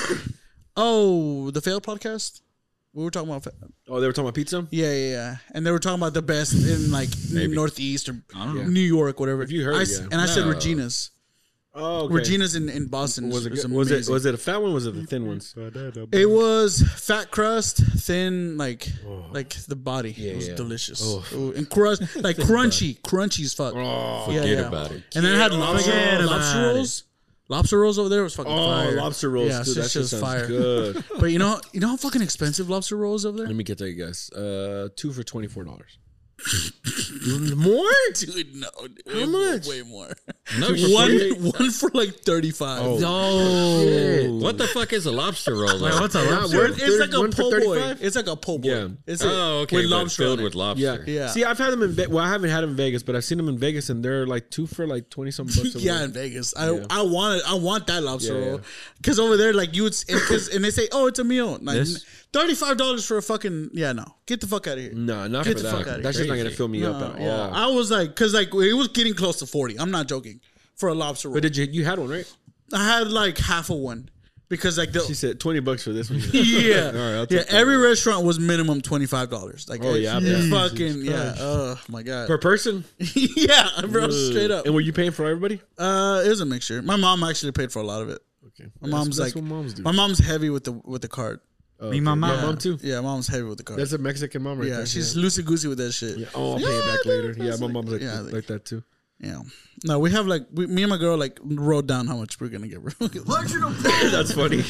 oh, 0.76 1.50
the 1.50 1.60
failed 1.60 1.82
podcast. 1.82 2.40
We 2.92 3.04
were 3.04 3.10
talking 3.10 3.28
about. 3.28 3.44
fa- 3.44 3.52
Oh, 3.88 4.00
they 4.00 4.06
were 4.06 4.12
talking 4.12 4.26
about 4.26 4.34
pizza. 4.34 4.66
Yeah, 4.70 4.92
yeah, 4.92 5.10
yeah. 5.10 5.36
And 5.54 5.64
they 5.66 5.70
were 5.70 5.78
talking 5.78 6.00
about 6.00 6.14
the 6.14 6.22
best 6.22 6.52
in 6.54 6.90
like 6.90 7.08
Northeast 7.32 8.08
or 8.08 8.16
New 8.34 8.80
York, 8.80 9.20
whatever. 9.20 9.42
If 9.42 9.50
you 9.50 9.64
heard, 9.64 9.76
I 9.76 9.82
s- 9.82 9.98
yeah. 10.00 10.06
and 10.10 10.20
I 10.20 10.26
said 10.26 10.44
Regina's. 10.46 11.10
Oh, 11.72 12.06
okay. 12.06 12.14
Regina's 12.14 12.56
in, 12.56 12.68
in 12.68 12.86
Boston. 12.86 13.28
was 13.28 13.46
it 13.46 13.50
good? 13.50 13.70
was 13.70 13.90
it 13.92 14.08
was 14.08 14.26
it 14.26 14.34
a 14.34 14.38
fat 14.38 14.60
one? 14.60 14.72
or 14.72 14.74
Was 14.74 14.86
it 14.86 14.94
the 14.94 15.06
thin 15.06 15.26
ones? 15.26 15.54
It 15.56 16.28
was 16.28 16.82
fat 16.96 17.30
crust, 17.30 17.76
thin, 17.76 18.56
like 18.56 18.88
like 19.30 19.50
the 19.50 19.76
body. 19.76 20.10
it 20.10 20.36
was 20.36 20.48
yeah. 20.48 20.54
delicious. 20.56 21.32
Ooh, 21.32 21.52
and 21.52 21.70
crust, 21.70 22.02
like 22.16 22.36
crunchy, 22.36 23.00
crunchy 23.02 23.44
as 23.44 23.54
fuck. 23.54 23.74
Oh, 23.76 24.26
yeah, 24.30 24.40
Forget 24.40 24.58
yeah. 24.58 24.66
about 24.66 24.90
it. 24.90 25.02
And 25.14 25.24
then 25.24 25.34
it 25.34 25.38
had 25.38 25.52
lobster, 25.52 26.22
lobster 26.26 26.62
rolls. 26.62 27.04
Lobster 27.48 27.80
rolls 27.80 27.98
over 27.98 28.08
there 28.08 28.22
was 28.22 28.34
fucking 28.34 28.52
oh, 28.52 28.56
fire. 28.56 28.96
lobster 28.96 29.28
rolls. 29.28 29.48
Yeah, 29.48 29.62
dude, 29.64 29.76
that 29.76 29.90
shit 29.90 30.02
was 30.02 30.10
sounds 30.10 30.22
fire. 30.22 30.46
good. 30.46 31.04
But 31.18 31.26
you 31.26 31.38
know, 31.38 31.60
you 31.72 31.80
know 31.80 31.88
how 31.88 31.96
fucking 31.96 32.22
expensive 32.22 32.68
lobster 32.70 32.96
rolls 32.96 33.24
over 33.24 33.38
there. 33.38 33.46
Let 33.46 33.56
me 33.56 33.64
get 33.64 33.78
that, 33.78 33.90
you 33.90 34.04
guys. 34.04 34.30
Uh, 34.30 34.88
two 34.96 35.12
for 35.12 35.22
twenty 35.22 35.48
four 35.48 35.64
dollars. 35.64 35.98
More? 37.56 37.84
Dude, 38.14 38.54
no, 38.56 38.68
dude, 38.86 39.02
How 39.20 39.26
much? 39.26 39.66
Way 39.66 39.82
more. 39.82 40.08
No, 40.58 40.68
one, 40.74 41.18
one 41.52 41.70
for 41.70 41.90
like 41.92 42.14
thirty 42.20 42.50
five. 42.50 42.82
Oh, 42.82 42.98
No. 42.98 44.38
What 44.44 44.58
the 44.58 44.66
fuck 44.66 44.92
is 44.92 45.06
a 45.06 45.10
lobster 45.12 45.54
roll? 45.54 45.80
Wait, 45.82 45.92
though? 45.92 46.00
what's 46.00 46.14
a 46.14 46.22
lobster? 46.22 46.56
we're- 46.58 46.74
It's 46.76 46.98
like 47.00 47.12
a 47.12 47.20
one 47.20 47.32
po' 47.32 47.50
boy. 47.50 47.96
It's 48.00 48.16
like 48.16 48.26
a 48.26 48.36
po' 48.36 48.58
boy. 48.58 48.68
Yeah. 48.68 48.88
It's 49.06 49.22
oh, 49.24 49.60
okay, 49.60 49.76
with 49.76 49.86
lobster 49.86 50.22
filled 50.22 50.40
with 50.40 50.54
lobster. 50.54 51.04
Yeah. 51.06 51.12
Yeah. 51.12 51.28
See, 51.28 51.44
I've 51.44 51.58
had 51.58 51.70
them 51.72 51.82
in. 51.82 51.92
Ve- 51.92 52.06
well, 52.06 52.24
I 52.24 52.28
haven't 52.28 52.50
had 52.50 52.62
them 52.62 52.70
in 52.70 52.76
Vegas, 52.76 53.02
but 53.02 53.14
I've 53.16 53.24
seen 53.24 53.38
them 53.38 53.48
in 53.48 53.58
Vegas, 53.58 53.90
and 53.90 54.02
they're 54.04 54.26
like 54.26 54.50
two 54.50 54.66
for 54.66 54.86
like 54.86 55.10
twenty 55.10 55.30
something 55.30 55.62
bucks. 55.62 55.76
yeah, 55.84 56.04
in 56.04 56.12
Vegas. 56.12 56.54
I 56.56 56.70
Yeah. 56.72 56.86
I 56.90 57.02
want 57.02 57.40
it. 57.40 57.42
I 57.46 57.54
want 57.54 57.86
that 57.88 58.02
lobster 58.02 58.32
Yeah, 58.34 58.46
roll 58.46 58.54
yeah. 58.56 58.64
because 58.96 59.18
over 59.20 59.36
there, 59.36 59.52
like 59.52 59.76
you 59.76 59.82
would, 59.84 59.94
because 60.06 60.48
and 60.48 60.64
they 60.64 60.70
say, 60.70 60.88
oh, 60.92 61.06
it's 61.06 61.18
a 61.18 61.24
meal. 61.24 61.58
Like, 61.60 61.76
This- 61.76 62.04
Thirty 62.32 62.54
five 62.54 62.76
dollars 62.76 63.04
for 63.06 63.16
a 63.16 63.22
fucking 63.22 63.70
yeah. 63.72 63.92
No, 63.92 64.04
get 64.26 64.40
the 64.40 64.46
fuck 64.46 64.66
out 64.68 64.78
of 64.78 64.84
here. 64.84 64.92
No, 64.94 65.26
not 65.26 65.44
Get 65.44 65.56
for 65.56 65.62
the 65.64 65.70
fuck 65.70 65.84
that. 65.86 66.02
That's 66.02 66.16
just 66.16 66.28
not 66.28 66.36
gonna 66.36 66.50
fill 66.50 66.68
me 66.68 66.80
No, 66.80 66.92
up 66.92 67.14
at 67.16 67.20
yeah. 67.20 67.28
all. 67.28 67.52
I 67.54 67.66
was 67.66 67.90
like, 67.90 68.08
because 68.10 68.34
like 68.34 68.54
it 68.54 68.74
was 68.74 68.88
getting 68.88 69.14
close 69.14 69.40
to 69.40 69.46
forty. 69.46 69.78
I'm 69.78 69.90
not 69.90 70.06
joking 70.06 70.40
for 70.76 70.88
a 70.88 70.94
lobster 70.94 71.28
roll. 71.28 71.34
But 71.34 71.42
did 71.42 71.56
you? 71.56 71.64
You 71.66 71.84
had 71.84 71.98
one, 71.98 72.08
right? 72.08 72.32
I 72.72 72.84
had 72.98 73.10
like 73.10 73.36
half 73.36 73.68
of 73.70 73.78
one 73.78 74.10
because 74.48 74.78
like 74.78 74.92
the 74.92 75.00
She 75.00 75.14
said 75.14 75.40
twenty 75.40 75.58
bucks 75.58 75.82
for 75.82 75.90
this 75.92 76.08
one. 76.08 76.20
yeah, 76.32 76.92
All 76.94 77.18
right, 77.20 77.26
yeah. 77.32 77.42
Every 77.48 77.76
restaurant 77.76 78.24
was 78.24 78.38
minimum 78.38 78.80
twenty 78.80 79.06
five 79.06 79.28
dollars. 79.28 79.68
Like, 79.68 79.82
Oh, 79.82 79.94
yeah, 79.94 80.14
I 80.14 80.20
it's 80.22 80.48
bet. 80.48 80.70
fucking 80.70 81.02
yeah. 81.04 81.34
Oh 81.36 81.80
my 81.88 82.04
god, 82.04 82.28
per 82.28 82.38
person. 82.38 82.84
yeah, 83.14 83.66
bro, 83.88 84.08
straight 84.10 84.52
up. 84.52 84.66
And 84.66 84.74
were 84.74 84.80
you 84.80 84.92
paying 84.92 85.10
for 85.10 85.24
everybody? 85.26 85.60
Uh, 85.76 86.22
it 86.24 86.28
was 86.28 86.40
a 86.40 86.46
mixture. 86.46 86.80
My 86.80 86.94
mom 86.96 87.24
actually 87.24 87.50
paid 87.50 87.72
for 87.72 87.80
a 87.80 87.84
lot 87.84 88.02
of 88.02 88.08
it. 88.10 88.20
Okay, 88.46 88.70
My 88.80 88.88
mom's 88.88 89.16
that's 89.16 89.34
like, 89.34 89.42
what 89.42 89.44
moms 89.44 89.80
my 89.80 89.90
mom's 89.92 90.18
heavy 90.20 90.48
with 90.50 90.62
the 90.62 90.72
with 90.72 91.02
the 91.02 91.08
card. 91.08 91.40
Oh, 91.80 91.90
Me, 91.90 92.00
my 92.00 92.12
okay. 92.12 92.20
mom. 92.20 92.30
Yeah, 92.30 92.42
mom 92.42 92.58
too. 92.58 92.78
Yeah, 92.82 93.00
mom's 93.00 93.26
heavy 93.26 93.44
with 93.44 93.58
the 93.58 93.64
car. 93.64 93.76
That's 93.76 93.92
a 93.92 93.98
Mexican 93.98 94.42
mom 94.42 94.58
right 94.58 94.68
yeah, 94.68 94.76
there. 94.78 94.86
she's 94.86 95.16
loosey 95.16 95.44
goosey 95.44 95.68
with 95.68 95.78
that 95.78 95.92
shit. 95.92 96.18
Yeah. 96.18 96.26
Yeah. 96.26 96.30
Oh, 96.34 96.52
I'll 96.52 96.58
pay 96.58 96.64
it 96.64 96.86
back 96.86 97.06
later. 97.06 97.34
Yeah, 97.38 97.52
my 97.52 97.66
like- 97.66 97.72
mom's 97.72 97.92
like, 97.92 98.00
yeah, 98.02 98.20
like, 98.20 98.32
like- 98.32 98.46
that 98.46 98.64
too. 98.64 98.82
Yeah. 99.18 99.42
No, 99.84 99.98
we 99.98 100.10
have 100.12 100.26
like 100.26 100.46
we, 100.50 100.66
me 100.66 100.82
and 100.82 100.90
my 100.90 100.96
girl 100.96 101.16
like 101.18 101.38
wrote 101.42 101.86
down 101.86 102.06
how 102.06 102.16
much 102.16 102.40
we're 102.40 102.48
gonna 102.48 102.68
get. 102.68 102.82
That's 102.98 104.32
funny. 104.32 104.62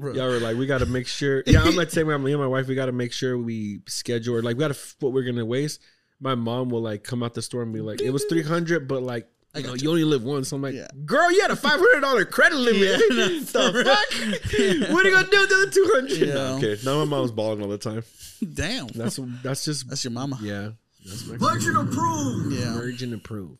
bro. 0.00 0.12
Y'all 0.14 0.28
were 0.28 0.38
like, 0.40 0.56
we 0.56 0.66
got 0.66 0.78
to 0.78 0.86
make 0.86 1.06
sure. 1.06 1.42
Yeah, 1.46 1.62
I'm 1.62 1.76
like 1.76 1.90
saying, 1.90 2.06
me 2.06 2.32
and 2.32 2.40
my 2.40 2.46
wife, 2.46 2.66
we 2.66 2.74
got 2.74 2.86
to 2.86 2.92
make 2.92 3.12
sure 3.12 3.36
we 3.36 3.80
schedule 3.86 4.36
or 4.36 4.42
like 4.42 4.56
we 4.56 4.60
got 4.60 4.74
to 4.74 4.94
what 5.00 5.12
we're 5.12 5.24
gonna 5.24 5.44
waste. 5.44 5.82
My 6.18 6.34
mom 6.34 6.70
will 6.70 6.80
like 6.80 7.04
come 7.04 7.22
out 7.22 7.34
the 7.34 7.42
store 7.42 7.62
and 7.62 7.72
be 7.72 7.80
like, 7.80 8.00
it 8.00 8.10
was 8.10 8.24
three 8.24 8.42
hundred, 8.42 8.88
but 8.88 9.02
like. 9.02 9.28
You, 9.60 9.66
know, 9.68 9.74
you 9.74 9.90
only 9.90 10.04
live 10.04 10.22
once. 10.22 10.48
So 10.48 10.56
I'm 10.56 10.62
like, 10.62 10.74
Yeah. 10.74 10.88
girl, 11.04 11.30
you 11.32 11.40
had 11.42 11.50
a 11.50 11.56
five 11.56 11.78
hundred 11.80 12.00
dollar 12.00 12.24
credit 12.24 12.56
limit. 12.56 12.82
Yeah, 12.82 12.96
the 13.26 13.44
fuck? 13.84 14.90
what 14.92 15.04
are 15.04 15.08
you 15.08 15.14
gonna 15.14 15.28
do 15.30 15.40
with 15.40 15.48
the 15.48 15.54
other 15.56 15.70
two 15.70 15.90
hundred? 15.94 16.18
Yeah. 16.28 16.54
Okay, 16.56 16.78
now 16.84 16.98
my 16.98 17.04
mom's 17.04 17.30
balling 17.32 17.62
all 17.62 17.68
the 17.68 17.78
time. 17.78 18.02
Damn, 18.54 18.86
That's 18.88 19.18
that's 19.42 19.64
just 19.64 19.88
that's 19.88 20.04
your 20.04 20.12
mama. 20.12 20.38
yeah. 20.42 20.70
That's 21.04 21.26
my 21.26 21.36
Virgin 21.38 21.76
approved. 21.76 22.52
Yeah, 22.52 22.74
virgin 22.74 23.14
approved. 23.14 23.58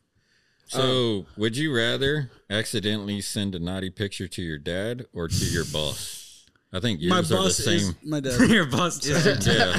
So, 0.66 1.24
would 1.38 1.57
you 1.57 1.74
rather 1.74 2.30
accidentally 2.51 3.22
send 3.22 3.55
a 3.55 3.59
naughty 3.59 3.88
picture 3.88 4.28
to 4.28 4.42
your 4.42 4.59
dad 4.59 5.07
or 5.14 5.26
to 5.28 5.44
your 5.46 5.64
boss? 5.64 6.44
I 6.74 6.80
think 6.80 7.01
my 7.01 7.16
yours 7.16 7.32
are 7.32 7.36
the 7.36 7.42
boss 7.44 7.57
same. 7.57 7.76
is 7.76 7.94
my 8.05 8.20
dad. 8.20 8.38
Your 8.51 8.66
boss 8.66 9.05
is 9.07 9.46
yeah, 9.46 9.78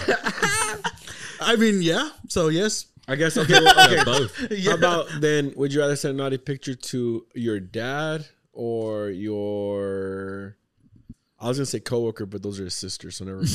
I 1.41 1.55
mean, 1.57 1.81
yeah. 1.83 2.09
So 2.27 2.47
yes, 2.47 2.87
I 3.09 3.15
guess 3.15 3.35
okay. 3.37 3.53
Well, 3.53 3.79
okay. 3.85 3.95
yeah, 3.95 4.03
both. 4.03 4.51
Yeah. 4.51 4.71
How 4.71 4.77
about 4.77 5.07
then? 5.19 5.53
Would 5.55 5.73
you 5.73 5.79
rather 5.81 5.95
send 5.95 6.19
a 6.19 6.23
naughty 6.23 6.37
picture 6.37 6.75
to 6.75 7.25
your 7.33 7.59
dad 7.59 8.27
or 8.53 9.09
your? 9.09 10.55
I 11.41 11.47
was 11.47 11.55
gonna 11.57 11.67
say 11.67 11.79
coworker, 11.79 12.25
but 12.25 12.43
those 12.43 12.59
are 12.59 12.65
his 12.65 12.73
sisters, 12.75 13.15
so 13.15 13.23
never 13.23 13.37
mind. 13.37 13.47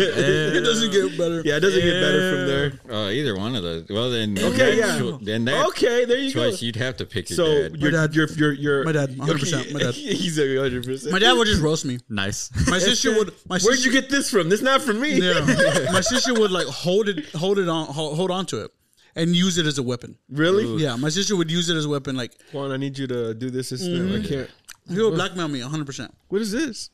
it 0.00 0.64
doesn't 0.64 0.90
get 0.90 1.16
better. 1.16 1.40
yeah, 1.44 1.56
it 1.58 1.60
doesn't 1.60 1.80
get 1.80 2.00
better 2.00 2.30
from 2.36 2.46
there. 2.48 2.96
Uh, 2.98 3.10
either 3.10 3.36
one 3.38 3.54
of 3.54 3.62
those. 3.62 3.86
Well, 3.88 4.10
then, 4.10 4.36
Okay, 4.36 4.56
that 4.56 4.76
yeah. 4.76 4.98
cho- 4.98 5.18
then 5.18 5.44
that 5.44 5.66
Okay, 5.68 6.04
there 6.04 6.18
you 6.18 6.32
choice, 6.32 6.58
go. 6.60 6.66
you'd 6.66 6.74
have 6.74 6.96
to 6.96 7.06
pick 7.06 7.30
your 7.30 7.36
So 7.36 7.46
dad. 7.68 7.76
your 7.80 7.90
dad- 7.92 8.14
your 8.16 8.26
your 8.32 8.52
your 8.52 8.82
my 8.84 8.90
dad, 8.90 9.10
100%, 9.16 9.72
my 9.72 9.78
dad. 9.78 9.94
He's 9.94 10.36
a 10.36 10.56
hundred 10.60 10.84
percent. 10.84 11.12
My 11.12 11.20
dad 11.20 11.34
would 11.34 11.46
just 11.46 11.62
roast 11.62 11.84
me. 11.84 12.00
nice. 12.08 12.50
My 12.68 12.80
sister 12.80 13.16
would. 13.16 13.28
My 13.48 13.58
Where'd 13.60 13.76
sister, 13.78 13.86
you 13.90 13.92
get 14.00 14.10
this 14.10 14.28
from? 14.28 14.48
This 14.48 14.60
not 14.60 14.82
from 14.82 15.00
me. 15.00 15.20
Yeah, 15.20 15.44
my 15.92 16.00
sister 16.00 16.34
would 16.34 16.50
like 16.50 16.66
hold 16.66 17.08
it, 17.08 17.30
hold 17.36 17.60
it 17.60 17.68
on, 17.68 17.86
hold, 17.86 18.16
hold 18.16 18.32
on 18.32 18.46
to 18.46 18.64
it, 18.64 18.72
and 19.16 19.34
use 19.36 19.58
it 19.58 19.66
as 19.66 19.78
a 19.78 19.82
weapon. 19.82 20.16
Really? 20.30 20.82
Yeah, 20.82 20.96
my 20.96 21.08
sister 21.08 21.36
would 21.36 21.50
use 21.50 21.68
it 21.68 21.76
as 21.76 21.84
a 21.84 21.88
weapon. 21.88 22.16
Like 22.16 22.32
Juan, 22.52 22.70
I 22.72 22.76
need 22.76 22.98
you 22.98 23.06
to 23.08 23.34
do 23.34 23.50
this. 23.50 23.70
This 23.70 23.82
and 23.86 24.10
that. 24.10 24.24
I 24.24 24.28
can't. 24.28 24.50
he 24.88 25.00
would 25.02 25.14
blackmail 25.14 25.48
me 25.48 25.60
100. 25.62 25.86
percent 25.86 26.14
What 26.28 26.40
is 26.40 26.52
this? 26.52 26.90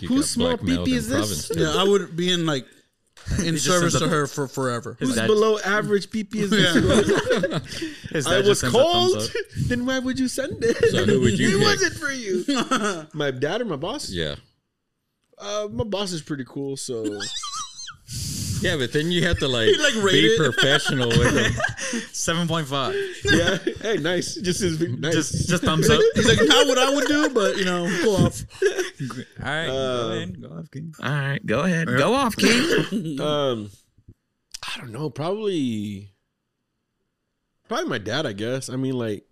You 0.00 0.08
whose 0.08 0.28
small 0.30 0.56
blackmailed 0.56 0.88
PP 0.88 0.92
is 0.92 1.08
this? 1.08 1.50
Yeah, 1.54 1.74
I 1.76 1.84
would 1.84 2.16
be 2.16 2.30
in 2.32 2.46
like 2.46 2.66
in 3.44 3.58
service 3.58 3.98
to 3.98 4.08
her 4.08 4.26
for 4.26 4.48
forever. 4.48 4.96
Who's 4.98 5.14
dad- 5.14 5.26
below 5.26 5.58
average 5.58 6.08
PP 6.10 6.36
is 6.36 6.50
this? 6.50 6.74
His 8.10 8.26
I 8.26 8.38
was 8.38 8.46
just 8.46 8.60
sends 8.62 8.74
a 8.74 8.78
thumbs 8.78 9.30
cold. 9.30 9.32
then 9.68 9.84
why 9.86 9.98
would 9.98 10.18
you 10.18 10.26
send 10.28 10.64
it? 10.64 10.76
So 10.90 11.04
who 11.04 11.20
would 11.20 11.38
you 11.38 11.48
it 11.48 11.58
pick? 11.58 11.62
wasn't 11.62 11.94
for 11.94 12.10
you. 12.10 13.06
my 13.12 13.30
dad 13.30 13.60
or 13.60 13.66
my 13.66 13.76
boss? 13.76 14.08
Yeah. 14.10 14.36
Uh, 15.38 15.68
my 15.70 15.84
boss 15.84 16.12
is 16.12 16.22
pretty 16.22 16.44
cool, 16.46 16.76
so 16.76 17.20
Yeah, 18.60 18.76
but 18.76 18.92
then 18.92 19.10
you 19.10 19.26
have 19.26 19.38
to 19.38 19.48
like, 19.48 19.68
like, 19.78 19.94
be 20.12 20.26
it. 20.26 20.38
professional 20.38 21.08
with 21.08 21.34
them. 21.34 21.52
Seven 22.12 22.46
point 22.46 22.66
five. 22.66 22.94
yeah. 23.24 23.58
Hey, 23.80 23.96
nice. 23.96 24.34
Just 24.34 24.60
as 24.60 24.78
nice. 24.80 25.14
Just 25.14 25.48
just 25.48 25.62
thumbs 25.62 25.88
up. 25.88 26.00
He's 26.14 26.28
like, 26.28 26.46
not 26.46 26.66
what 26.66 26.78
I 26.78 26.94
would 26.94 27.06
do, 27.06 27.30
but 27.30 27.56
you 27.56 27.64
know, 27.64 27.88
go 28.04 28.16
off. 28.26 28.42
All 29.42 29.46
right, 29.46 29.66
go 29.66 30.12
ahead, 30.12 30.42
go 30.42 30.48
off, 30.48 30.70
King. 30.70 30.94
All 31.02 31.10
right, 31.10 31.46
go 31.46 31.60
ahead. 31.60 31.88
Go 31.88 32.14
off, 32.14 32.36
King. 32.36 33.20
um, 33.20 33.70
I 34.62 34.78
don't 34.78 34.92
know. 34.92 35.08
Probably, 35.10 36.12
probably 37.68 37.88
my 37.88 37.98
dad. 37.98 38.26
I 38.26 38.32
guess. 38.32 38.68
I 38.68 38.76
mean, 38.76 38.94
like, 38.94 39.24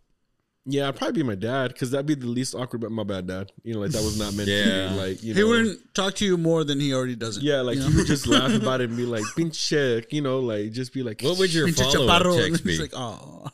yeah, 0.70 0.88
I'd 0.88 0.96
probably 0.96 1.22
be 1.22 1.26
my 1.26 1.34
dad 1.34 1.68
because 1.72 1.90
that'd 1.90 2.04
be 2.06 2.14
the 2.14 2.26
least 2.26 2.54
awkward. 2.54 2.80
But 2.82 2.90
my 2.92 3.02
bad, 3.04 3.26
dad. 3.26 3.50
You 3.64 3.74
know, 3.74 3.80
like 3.80 3.92
that 3.92 4.02
was 4.02 4.18
not 4.18 4.34
meant 4.34 4.48
Yeah. 4.48 4.88
to 4.88 4.94
be. 4.94 5.00
Like, 5.00 5.22
you 5.22 5.34
He 5.34 5.42
wouldn't 5.42 5.94
talk 5.94 6.14
to 6.16 6.24
you 6.24 6.36
more 6.36 6.62
than 6.64 6.78
he 6.78 6.92
already 6.92 7.16
does. 7.16 7.38
Yeah, 7.38 7.62
like 7.62 7.78
you 7.78 7.88
he 7.88 7.96
would 7.96 8.06
just 8.06 8.26
laugh 8.26 8.52
about 8.62 8.80
it 8.82 8.88
and 8.90 8.96
be 8.96 9.06
like, 9.06 9.24
"Pinche," 9.36 10.04
you 10.12 10.20
know, 10.20 10.40
like 10.40 10.72
just 10.72 10.92
be 10.92 11.02
like, 11.02 11.22
What 11.22 11.38
would 11.38 11.52
your 11.54 11.66
Pinche 11.68 11.92
follow 11.92 12.06
up 12.36 12.38
text 12.44 12.64
be? 12.64 12.76
like, 12.78 12.92
oh, 12.94 13.48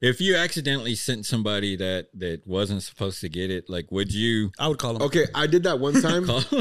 If 0.00 0.20
you 0.20 0.34
accidentally 0.36 0.94
sent 0.96 1.24
somebody 1.26 1.76
that 1.76 2.08
that 2.14 2.46
wasn't 2.46 2.82
supposed 2.82 3.20
to 3.20 3.28
get 3.28 3.50
it, 3.50 3.70
like, 3.70 3.90
would 3.92 4.12
you 4.12 4.50
I 4.58 4.68
would 4.68 4.78
call 4.78 4.96
him. 4.96 5.02
Okay, 5.02 5.26
I 5.34 5.46
did 5.46 5.62
that 5.64 5.78
one 5.78 6.00
time. 6.02 6.26
call? 6.26 6.40
Be 6.50 6.58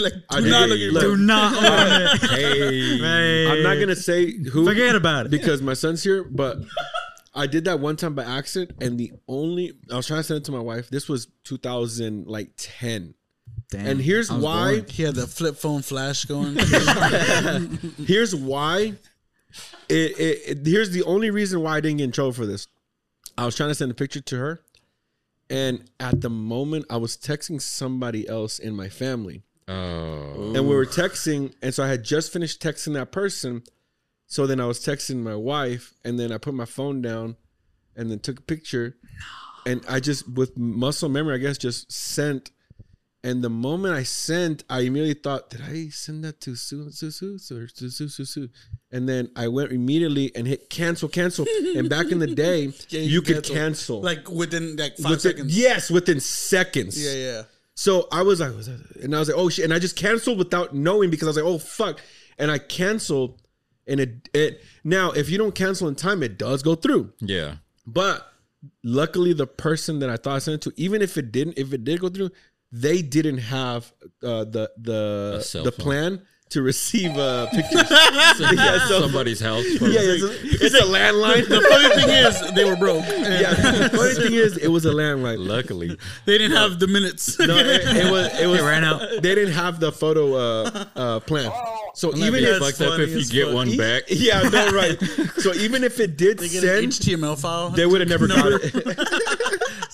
like, 0.00 0.14
I 0.30 0.36
do 0.38 0.44
did- 0.44 0.50
not 0.50 0.68
look 0.68 0.80
at 0.80 0.92
look, 0.92 1.02
Do 1.02 1.16
not 1.16 1.54
open 1.56 2.02
it. 2.02 2.30
hey, 2.30 2.98
Hey. 2.98 3.50
I'm 3.50 3.62
not 3.62 3.78
gonna 3.80 3.96
say 3.96 4.32
who. 4.32 4.64
Forget 4.64 4.94
about 4.94 5.26
it. 5.26 5.30
because 5.30 5.60
my 5.62 5.74
son's 5.74 6.02
here, 6.02 6.22
but 6.24 6.58
I 7.34 7.46
did 7.46 7.64
that 7.64 7.80
one 7.80 7.96
time 7.96 8.14
by 8.14 8.24
accident, 8.24 8.82
and 8.82 8.98
the 8.98 9.12
only 9.26 9.72
I 9.90 9.96
was 9.96 10.06
trying 10.06 10.20
to 10.20 10.24
send 10.24 10.38
it 10.38 10.44
to 10.44 10.52
my 10.52 10.58
wife. 10.60 10.90
This 10.90 11.08
was 11.08 11.28
2000 11.44 12.26
like 12.26 12.50
10. 12.56 13.14
Damn, 13.70 13.86
And 13.86 14.00
here's 14.02 14.30
why. 14.30 14.76
born. 14.76 14.86
He 14.88 15.02
had 15.02 15.14
the 15.14 15.26
flip 15.26 15.56
phone 15.56 15.80
flash 15.82 16.24
going. 16.26 16.56
Here's 18.06 18.34
why. 18.34 18.94
It, 19.88 20.18
it, 20.18 20.38
it- 20.46 20.66
here's 20.66 20.90
the 20.90 21.02
only 21.04 21.30
reason 21.30 21.60
why 21.62 21.76
I 21.76 21.80
didn't 21.80 21.98
get 21.98 22.04
in 22.04 22.12
trouble 22.12 22.32
for 22.32 22.46
this. 22.46 22.66
I 23.36 23.44
was 23.46 23.56
trying 23.56 23.70
to 23.70 23.74
send 23.74 23.90
a 23.90 23.94
picture 23.94 24.20
to 24.20 24.36
her, 24.38 24.60
and 25.48 25.84
at 26.00 26.20
the 26.20 26.28
moment 26.30 26.86
I 26.90 26.96
was 26.98 27.16
texting 27.16 27.60
somebody 27.60 28.28
else 28.28 28.58
in 28.58 28.74
my 28.76 28.88
family. 28.88 29.42
oh, 29.68 30.52
and 30.54 30.68
we 30.68 30.74
were 30.74 30.84
texting 30.86 31.52
and 31.62 31.72
so 31.72 31.84
i 31.84 31.88
had 31.88 32.02
just 32.02 32.32
finished 32.32 32.60
texting 32.60 32.94
that 32.94 33.12
person 33.12 33.62
so 34.32 34.46
then 34.46 34.58
i 34.60 34.66
was 34.72 34.78
texting 34.80 35.16
my 35.30 35.34
wife 35.52 35.84
and 36.04 36.18
then 36.18 36.30
i 36.32 36.38
put 36.38 36.54
my 36.54 36.64
phone 36.64 37.02
down 37.02 37.36
and 37.96 38.10
then 38.10 38.18
took 38.18 38.38
a 38.38 38.42
picture. 38.54 38.88
And 39.66 39.78
i 39.88 40.00
just 40.00 40.22
with 40.40 40.56
muscle 40.56 41.08
memory 41.08 41.34
i 41.34 41.38
guess 41.38 41.58
just 41.58 41.92
sent. 41.92 42.50
And 43.24 43.44
the 43.44 43.50
moment 43.50 43.94
i 43.94 44.02
sent 44.02 44.64
i 44.68 44.80
immediately 44.80 45.20
thought 45.24 45.50
did 45.50 45.60
i 45.62 45.88
send 45.90 46.24
that 46.24 46.40
to 46.44 46.56
sue 46.56 46.90
sue 46.90 47.10
sue 47.10 47.38
to 47.78 47.90
sue 47.90 48.08
sue 48.08 48.24
sue 48.24 48.48
and 48.90 49.08
then 49.08 49.28
i 49.36 49.46
went 49.48 49.70
immediately 49.70 50.26
and 50.34 50.46
hit 50.48 50.70
cancel 50.70 51.08
cancel. 51.08 51.44
And 51.76 51.88
back 51.90 52.10
in 52.10 52.18
the 52.18 52.32
day 52.46 52.72
Yeah, 52.88 53.00
you, 53.14 53.20
could 53.22 53.44
cancel. 53.44 53.54
cancel. 53.54 54.00
Like 54.00 54.30
within 54.30 54.76
like 54.76 54.96
five 54.96 55.10
Within- 55.12 55.30
seconds. 55.36 55.58
yes 55.66 55.90
within 55.90 56.18
seconds. 56.20 56.94
Yeah, 57.04 57.14
yeah. 57.28 57.42
so 57.76 58.08
I 58.10 58.22
was 58.22 58.40
like, 58.40 58.52
and 59.02 59.14
I 59.14 59.18
was 59.18 59.28
like, 59.28 59.38
oh 59.38 59.48
shit, 59.50 59.64
and 59.66 59.74
I 59.74 59.78
just 59.78 59.96
canceled 59.96 60.38
without 60.38 60.74
knowing 60.74 61.10
because 61.10 61.28
I 61.28 61.30
was 61.30 61.36
like, 61.36 61.46
oh 61.54 61.58
fuck, 61.58 62.00
and 62.38 62.50
I 62.50 62.58
canceled, 62.58 63.40
and 63.92 64.00
it 64.00 64.28
it 64.34 64.60
now 64.82 65.12
if 65.12 65.30
you 65.30 65.38
don't 65.38 65.54
cancel 65.54 65.86
in 65.86 65.94
time, 65.94 66.22
it 66.24 66.36
does 66.38 66.62
go 66.64 66.74
through. 66.74 67.12
yeah. 67.20 67.56
But 67.86 68.26
luckily, 68.84 69.32
the 69.32 69.46
person 69.46 69.98
that 70.00 70.10
I 70.10 70.16
thought 70.16 70.36
I 70.36 70.38
sent 70.38 70.54
it 70.54 70.70
to, 70.70 70.72
even 70.80 71.02
if 71.02 71.16
it 71.18 71.30
didn't, 71.32 71.58
if 71.58 71.72
it 71.72 71.84
did 71.84 72.00
go 72.00 72.08
through, 72.08 72.30
they 72.70 73.02
didn't 73.02 73.38
have 73.38 73.92
uh, 74.22 74.44
the 74.44 74.70
the 74.78 75.60
the 75.64 75.72
phone. 75.72 75.84
plan 75.84 76.22
to 76.50 76.60
receive 76.62 77.16
uh, 77.16 77.46
pictures. 77.52 77.90
yeah, 77.90 78.86
so, 78.86 79.00
Somebody's 79.06 79.40
house. 79.40 79.64
yeah, 79.64 79.78
it's 79.80 80.22
a, 80.22 80.66
it's 80.66 80.74
a 80.74 80.82
landline. 80.84 81.48
The 81.48 81.60
funny 81.62 82.02
thing 82.02 82.10
is, 82.10 82.54
they 82.54 82.64
were 82.64 82.76
broke. 82.76 83.04
yeah, 83.06 83.54
the 83.54 83.90
funny 83.96 84.14
thing 84.14 84.34
is, 84.34 84.58
it 84.58 84.68
was 84.68 84.84
a 84.84 84.90
landline. 84.92 85.38
Luckily, 85.38 85.96
They 86.26 86.38
didn't 86.38 86.56
have 86.56 86.78
the 86.78 86.86
minutes. 86.88 87.38
No, 87.38 87.56
it, 87.56 87.66
it 87.84 88.10
was 88.12 88.40
it 88.40 88.46
was 88.46 88.60
It 88.60 88.64
ran 88.64 88.84
out. 88.84 89.00
They 89.22 89.34
didn't 89.34 89.54
have 89.54 89.80
the 89.80 89.90
photo 89.92 90.34
uh, 90.34 90.84
uh, 90.94 91.20
plan. 91.20 91.50
So 91.94 92.08
even 92.16 92.36
even 92.40 92.44
if 92.44 92.58
fucked 92.58 92.80
up 92.80 92.98
if 93.00 93.10
you 93.10 93.24
get 93.26 93.46
fuck. 93.46 93.54
one 93.54 93.76
back. 93.76 94.04
yeah, 94.08 94.42
no, 94.48 94.70
right. 94.72 94.98
So 95.38 95.52
even 95.54 95.84
if 95.84 96.00
it 96.00 96.16
did 96.16 96.38
They 96.38 96.48
get 96.48 96.64
an 96.64 96.90
send, 96.90 97.20
HTML 97.20 97.38
file. 97.40 97.70
they 97.70 97.86
would 97.86 98.00
have 98.00 98.08
never 98.08 98.26
got 98.28 98.46
it. 98.52 98.74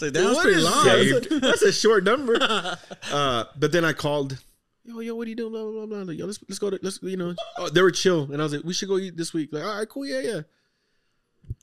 It's 0.00 0.02
like, 0.02 0.12
that 0.12 0.28
was 0.28 0.38
pretty 0.38 0.60
long. 0.60 0.86
yeah, 0.86 1.12
that's, 1.12 1.26
a, 1.32 1.40
that's 1.40 1.62
a 1.62 1.72
short 1.72 2.04
number. 2.04 2.36
Uh, 3.10 3.44
but 3.58 3.72
then 3.72 3.84
I 3.84 3.92
called. 3.94 4.38
Yo, 4.84 5.00
yo, 5.00 5.14
what 5.14 5.26
are 5.26 5.30
you 5.30 5.34
doing? 5.36 5.50
Blah 5.50 5.62
blah 5.62 5.72
blah. 5.72 5.86
blah. 5.86 5.98
Like, 6.02 6.18
yo, 6.18 6.26
let's 6.26 6.38
let's 6.48 6.58
go 6.58 6.70
to 6.70 6.78
let's 6.82 7.02
you 7.02 7.16
know. 7.16 7.34
Oh, 7.56 7.68
they 7.68 7.80
were 7.82 7.90
chill, 7.90 8.24
and 8.30 8.36
I 8.40 8.44
was 8.44 8.54
like, 8.54 8.64
we 8.64 8.74
should 8.74 8.88
go 8.88 8.98
eat 8.98 9.16
this 9.16 9.32
week. 9.32 9.48
Like, 9.50 9.64
all 9.64 9.76
right, 9.78 9.88
cool, 9.88 10.06
yeah, 10.06 10.20
yeah. 10.20 10.40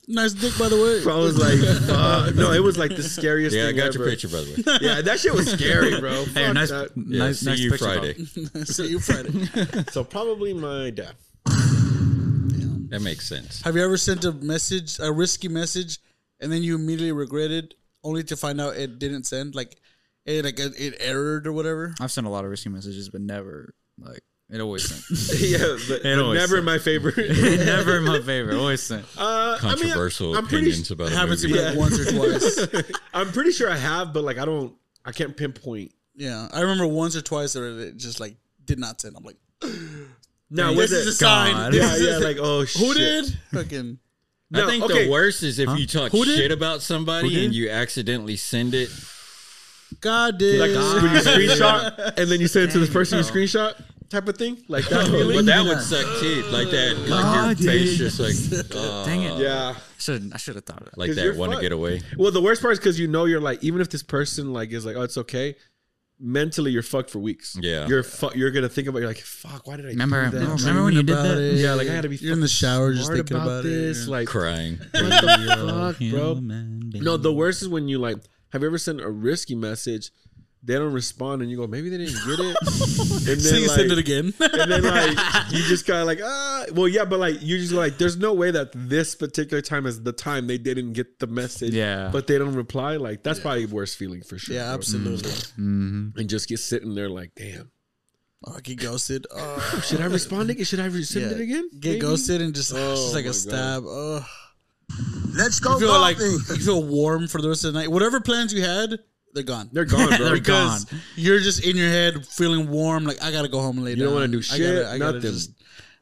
Nice 0.08 0.32
dick, 0.34 0.56
by 0.58 0.68
the 0.68 0.76
way. 0.76 1.00
So 1.00 1.10
I 1.16 1.18
was 1.18 1.36
like, 1.38 1.58
fuck. 1.86 2.34
no, 2.36 2.52
it 2.52 2.62
was 2.62 2.78
like 2.78 2.94
the 2.94 3.02
scariest. 3.02 3.56
Yeah, 3.56 3.64
I 3.64 3.66
thing 3.68 3.76
got 3.76 3.86
ever. 3.88 3.98
your 3.98 4.08
picture 4.10 4.28
by 4.28 4.40
the 4.40 4.50
way. 4.64 4.78
Yeah, 4.86 5.00
that 5.02 5.18
shit 5.18 5.34
was 5.34 5.50
scary, 5.50 5.98
bro. 5.98 6.24
Hey, 6.34 6.44
Fuck 6.46 6.54
nice, 6.54 6.70
that. 6.70 6.90
Yeah, 6.96 7.18
nice, 7.18 7.40
see 7.40 7.46
nice 7.50 7.58
you 7.58 7.70
picture, 7.70 7.84
Friday. 7.84 8.14
See 8.64 8.86
you 8.88 9.00
Friday. 9.00 9.84
So 9.90 10.04
probably 10.04 10.54
my 10.54 10.90
dad. 10.90 11.14
That 12.90 13.00
makes 13.02 13.28
sense. 13.28 13.62
Have 13.62 13.74
you 13.74 13.84
ever 13.84 13.96
sent 13.96 14.24
a 14.24 14.32
message, 14.32 14.98
a 15.00 15.10
risky 15.10 15.48
message, 15.48 15.98
and 16.40 16.52
then 16.52 16.62
you 16.62 16.76
immediately 16.76 17.10
regretted, 17.12 17.74
only 18.04 18.22
to 18.24 18.36
find 18.36 18.60
out 18.60 18.76
it 18.76 19.00
didn't 19.00 19.24
send? 19.24 19.54
Like, 19.56 19.76
it 20.24 20.44
like 20.44 20.58
it, 20.60 20.72
it 20.78 21.02
errored 21.02 21.46
or 21.48 21.52
whatever. 21.52 21.94
I've 22.00 22.12
sent 22.12 22.26
a 22.28 22.30
lot 22.30 22.44
of 22.44 22.50
risky 22.50 22.68
messages, 22.68 23.08
but 23.08 23.20
never 23.20 23.74
like 23.98 24.22
it 24.48 24.60
always 24.60 24.84
sent. 24.88 25.40
yeah, 25.40 25.58
but, 25.88 26.02
but 26.02 26.18
always 26.18 26.38
never 26.38 26.56
sucks. 26.56 26.64
my 26.66 26.78
favorite. 26.78 27.16
never 27.66 28.00
my 28.00 28.20
favorite. 28.20 28.56
Always 28.58 28.82
sent. 28.82 29.04
Uh, 29.18 29.58
I 29.60 29.74
mean, 29.74 29.78
Controversial 29.78 30.36
I'm 30.36 30.46
pretty 30.46 30.66
opinions 30.68 30.90
about 30.92 31.10
a 31.12 31.16
Happens 31.16 31.42
to 31.42 31.48
movie. 31.48 31.60
me 31.60 31.66
like 31.66 31.76
once 31.78 31.98
or 31.98 32.04
twice. 32.12 32.92
I'm 33.12 33.32
pretty 33.32 33.50
sure 33.50 33.68
I 33.70 33.76
have, 33.76 34.12
but 34.12 34.22
like 34.24 34.38
I 34.38 34.44
don't, 34.44 34.72
I 35.04 35.10
can't 35.12 35.36
pinpoint. 35.36 35.92
Yeah, 36.14 36.48
I 36.52 36.60
remember 36.60 36.86
once 36.86 37.16
or 37.16 37.22
twice 37.22 37.54
that 37.54 37.62
it 37.64 37.96
just 37.96 38.20
like 38.20 38.36
did 38.64 38.78
not 38.78 39.00
send. 39.00 39.16
I'm 39.16 39.24
like, 39.24 39.36
Now 40.50 40.68
this 40.68 40.76
was 40.78 40.92
is 40.92 41.06
a 41.08 41.12
sign. 41.12 41.52
God. 41.54 41.72
This 41.72 41.82
Yeah, 41.82 41.94
is- 41.94 42.20
yeah, 42.20 42.26
like 42.28 42.36
oh 42.40 42.64
shit. 42.64 42.86
who 42.86 42.94
did? 42.94 43.38
Fucking 43.52 43.98
No, 44.52 44.64
I 44.64 44.70
think 44.70 44.84
okay. 44.84 45.04
the 45.06 45.10
worst 45.10 45.42
is 45.42 45.58
if 45.58 45.76
you 45.76 45.88
talk 45.88 46.12
shit 46.12 46.52
about 46.52 46.82
somebody 46.82 47.44
and 47.44 47.52
you 47.52 47.68
accidentally 47.68 48.36
send 48.36 48.74
it. 48.74 48.90
God 50.00 50.38
did. 50.38 50.60
Like 50.60 50.70
when 51.02 51.12
you 51.14 51.20
screenshot 51.20 52.16
and 52.16 52.30
then 52.30 52.40
you 52.40 52.46
send 52.46 52.68
it 52.68 52.72
to 52.72 52.78
this 52.78 52.90
person 52.90 53.18
you 53.18 53.24
screenshot 53.24 53.74
type 54.10 54.28
of 54.28 54.36
thing, 54.36 54.62
like 54.68 54.86
that 54.88 55.06
feeling. 55.10 55.36
But 55.38 55.46
that 55.46 55.64
would 55.64 55.80
suck 55.80 56.04
too. 56.20 56.42
Like 56.50 56.70
that, 56.70 56.96
like 57.08 57.58
your 57.60 57.72
face 57.72 57.96
just 57.98 58.20
like, 58.20 58.34
uh, 58.74 59.04
Dang 59.06 59.22
it. 59.22 59.38
yeah. 59.38 59.74
Should 59.98 60.32
I 60.32 60.36
should 60.36 60.54
have 60.56 60.64
thought 60.64 60.82
of 60.82 60.90
that. 60.90 60.98
like 60.98 61.08
'Cause 61.08 61.16
that 61.16 61.24
you're 61.24 61.34
want 61.36 61.52
to 61.52 61.56
fucked. 61.56 61.62
get 61.62 61.72
away. 61.72 62.00
Well, 62.16 62.30
the 62.30 62.40
worst 62.42 62.60
part 62.62 62.72
is 62.72 62.78
because 62.78 62.98
you 62.98 63.08
know 63.08 63.24
you're 63.24 63.40
like, 63.40 63.62
even 63.64 63.80
if 63.80 63.88
this 63.90 64.02
person 64.02 64.52
like 64.52 64.70
is 64.72 64.84
like, 64.86 64.96
oh, 64.96 65.02
it's 65.02 65.16
okay. 65.18 65.56
Mentally, 66.18 66.70
you're 66.70 66.82
fucked 66.82 67.10
for 67.10 67.18
weeks. 67.18 67.58
Yeah. 67.60 67.86
you're 67.88 68.02
fu- 68.02 68.30
you're 68.34 68.50
gonna 68.50 68.70
think 68.70 68.88
about. 68.88 69.00
You're 69.00 69.08
like, 69.08 69.18
fuck. 69.18 69.66
Why 69.66 69.76
did 69.76 69.84
I 69.84 69.88
Remember, 69.90 70.30
do 70.30 70.38
that? 70.38 70.48
remember 70.60 70.84
when 70.84 70.94
you 70.94 71.02
did 71.02 71.14
that? 71.14 71.36
it. 71.38 71.54
Yeah, 71.56 71.74
like 71.74 71.88
I 71.88 71.92
had 71.92 72.02
to 72.04 72.08
be. 72.08 72.16
You're 72.16 72.32
in 72.32 72.40
the 72.40 72.46
fucking 72.48 72.68
shower 72.68 72.92
just 72.94 73.06
smart 73.06 73.18
thinking 73.18 73.36
about 73.36 73.66
it, 73.66 73.68
this. 73.68 74.06
yeah. 74.06 74.10
Like, 74.10 74.26
Crying. 74.28 74.78
what 74.78 74.90
the 74.92 75.96
fuck, 75.98 76.10
bro? 76.10 76.34
Human. 76.36 76.90
No, 76.94 77.18
the 77.18 77.32
worst 77.34 77.60
is 77.60 77.68
when 77.68 77.86
you 77.88 77.98
like. 77.98 78.16
Have 78.52 78.62
you 78.62 78.68
ever 78.68 78.78
sent 78.78 79.02
a 79.02 79.10
risky 79.10 79.54
message? 79.54 80.10
They 80.66 80.74
don't 80.74 80.92
respond, 80.92 81.42
and 81.42 81.50
you 81.50 81.56
go, 81.56 81.68
maybe 81.68 81.88
they 81.90 81.98
didn't 81.98 82.14
get 82.26 82.40
it. 82.40 82.56
and 82.60 83.26
then 83.26 83.40
so 83.40 83.54
you 83.56 83.68
like, 83.68 83.76
send 83.76 83.92
it 83.92 83.98
again. 83.98 84.34
and 84.40 84.70
then 84.70 84.82
like 84.82 85.16
you 85.52 85.58
just 85.62 85.86
kind 85.86 86.00
of 86.00 86.06
like 86.06 86.18
ah, 86.24 86.64
well, 86.72 86.88
yeah, 86.88 87.04
but 87.04 87.20
like 87.20 87.40
you 87.40 87.56
just 87.58 87.70
go 87.72 87.78
like, 87.78 87.98
there's 87.98 88.16
no 88.16 88.32
way 88.34 88.50
that 88.50 88.70
this 88.74 89.14
particular 89.14 89.60
time 89.62 89.86
is 89.86 90.02
the 90.02 90.12
time 90.12 90.48
they 90.48 90.58
didn't 90.58 90.92
get 90.94 91.20
the 91.20 91.28
message. 91.28 91.72
Yeah. 91.72 92.10
but 92.12 92.26
they 92.26 92.36
don't 92.36 92.54
reply. 92.56 92.96
Like 92.96 93.22
that's 93.22 93.38
probably 93.38 93.66
the 93.66 93.74
worst 93.74 93.96
feeling 93.96 94.22
for 94.22 94.38
sure. 94.38 94.56
yeah, 94.56 94.64
bro. 94.64 94.74
absolutely. 94.74 95.30
And 95.56 96.28
just 96.28 96.48
get 96.48 96.58
sitting 96.58 96.94
there 96.96 97.08
like, 97.08 97.30
damn, 97.36 97.70
Oh, 98.44 98.58
get 98.62 98.80
ghosted. 98.80 99.26
Oh, 99.34 99.82
should 99.86 100.00
I 100.00 100.06
respond? 100.06 100.50
again? 100.50 100.64
Should 100.64 100.80
I 100.80 100.88
resend 100.88 101.20
yeah. 101.22 101.36
it 101.36 101.40
again? 101.40 101.70
Get 101.78 101.88
Maybe? 101.90 102.00
ghosted 102.00 102.42
and 102.42 102.54
just, 102.54 102.72
Oh 102.74 102.94
just 102.96 103.14
like 103.14 103.24
my 103.24 103.30
a 103.30 103.32
God. 103.32 103.34
stab. 103.36 103.82
Oh. 103.86 104.26
Let's 105.34 105.58
go 105.60 105.74
You 105.74 105.80
feel 105.86 106.00
like 106.00 106.18
you 106.18 106.38
feel 106.40 106.82
warm 106.82 107.28
for 107.28 107.40
the 107.42 107.48
rest 107.48 107.64
of 107.64 107.72
the 107.72 107.78
night. 107.80 107.90
Whatever 107.90 108.20
plans 108.20 108.52
you 108.52 108.62
had, 108.62 108.98
they're 109.36 109.44
gone. 109.44 109.68
They're 109.72 109.84
gone, 109.84 110.08
bro. 110.16 110.18
They're 110.18 110.34
because 110.34 110.84
gone. 110.86 111.00
you're 111.14 111.38
just 111.38 111.64
in 111.64 111.76
your 111.76 111.88
head 111.88 112.26
feeling 112.26 112.68
warm. 112.68 113.04
Like 113.04 113.22
I 113.22 113.30
gotta 113.30 113.48
go 113.48 113.60
home 113.60 113.76
and 113.76 113.84
lay 113.84 113.90
You 113.92 113.96
down. 113.98 114.04
don't 114.06 114.14
wanna 114.14 114.28
do 114.28 114.38
I 114.38 114.40
shit, 114.40 114.58
gotta- 114.82 114.90
I 114.90 114.98
gotta 114.98 115.12
nothing. 115.18 115.30
just- 115.32 115.50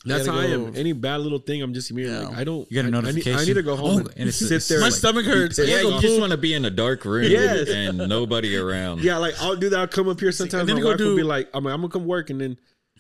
That's 0.07 0.27
how 0.27 0.35
gotta 0.35 0.47
I 0.49 0.51
go- 0.57 0.67
am. 0.69 0.77
Any 0.77 0.93
bad 0.93 1.21
little 1.23 1.39
thing, 1.39 1.63
I'm 1.63 1.73
just 1.75 1.91
immediately 1.91 2.21
Yeah. 2.21 2.29
like, 2.29 2.39
I 2.39 2.45
don't. 2.45 2.71
You 2.71 2.83
get 2.83 2.85
a 2.85 2.85
I- 2.85 2.87
I 2.87 2.91
need- 2.91 2.97
I, 2.97 3.01
notification. 3.01 3.47
need 3.47 3.55
to 3.55 3.63
go 3.63 3.75
home 3.77 3.87
Oh, 3.91 3.99
and, 4.01 4.09
and 4.09 4.29
it's- 4.29 4.37
sit 4.37 4.47
it's- 4.47 4.69
there. 4.69 4.81
My 4.81 4.87
like, 4.87 4.95
stomach 4.95 5.25
hurts. 5.27 5.59
Yeah, 5.59 5.65
I 5.65 5.69
Yeah, 5.69 5.75
gotta 5.77 5.85
you 5.87 5.91
go 5.95 6.01
just 6.01 6.13
poop. 6.15 6.21
want 6.21 6.31
to 6.33 6.37
be 6.39 6.55
in 6.55 6.65
a 6.67 6.71
dark 6.71 7.05
room 7.07 7.31
Yes. 7.31 7.69
and 7.69 7.97
nobody 7.99 8.55
around. 8.57 9.03
Yeah, 9.03 9.17
like 9.19 9.35
I'll 9.41 9.57
do 9.57 9.69
that. 9.71 9.79
I'll 9.81 9.87
come 9.89 10.09
up 10.09 10.21
here 10.21 10.31
sometimes. 10.33 10.67
need 10.67 10.75
My 10.75 10.79
to 10.81 10.83
go 10.83 10.91
wife 10.91 10.99
will 11.01 11.07
do- 11.07 11.17
be 11.17 11.23
like, 11.23 11.49
I'm 11.55 11.65
like, 11.65 11.75
I'm 11.75 11.81
gonna 11.81 11.91
come 11.93 12.05
work, 12.07 12.29
and 12.31 12.41
then 12.41 12.57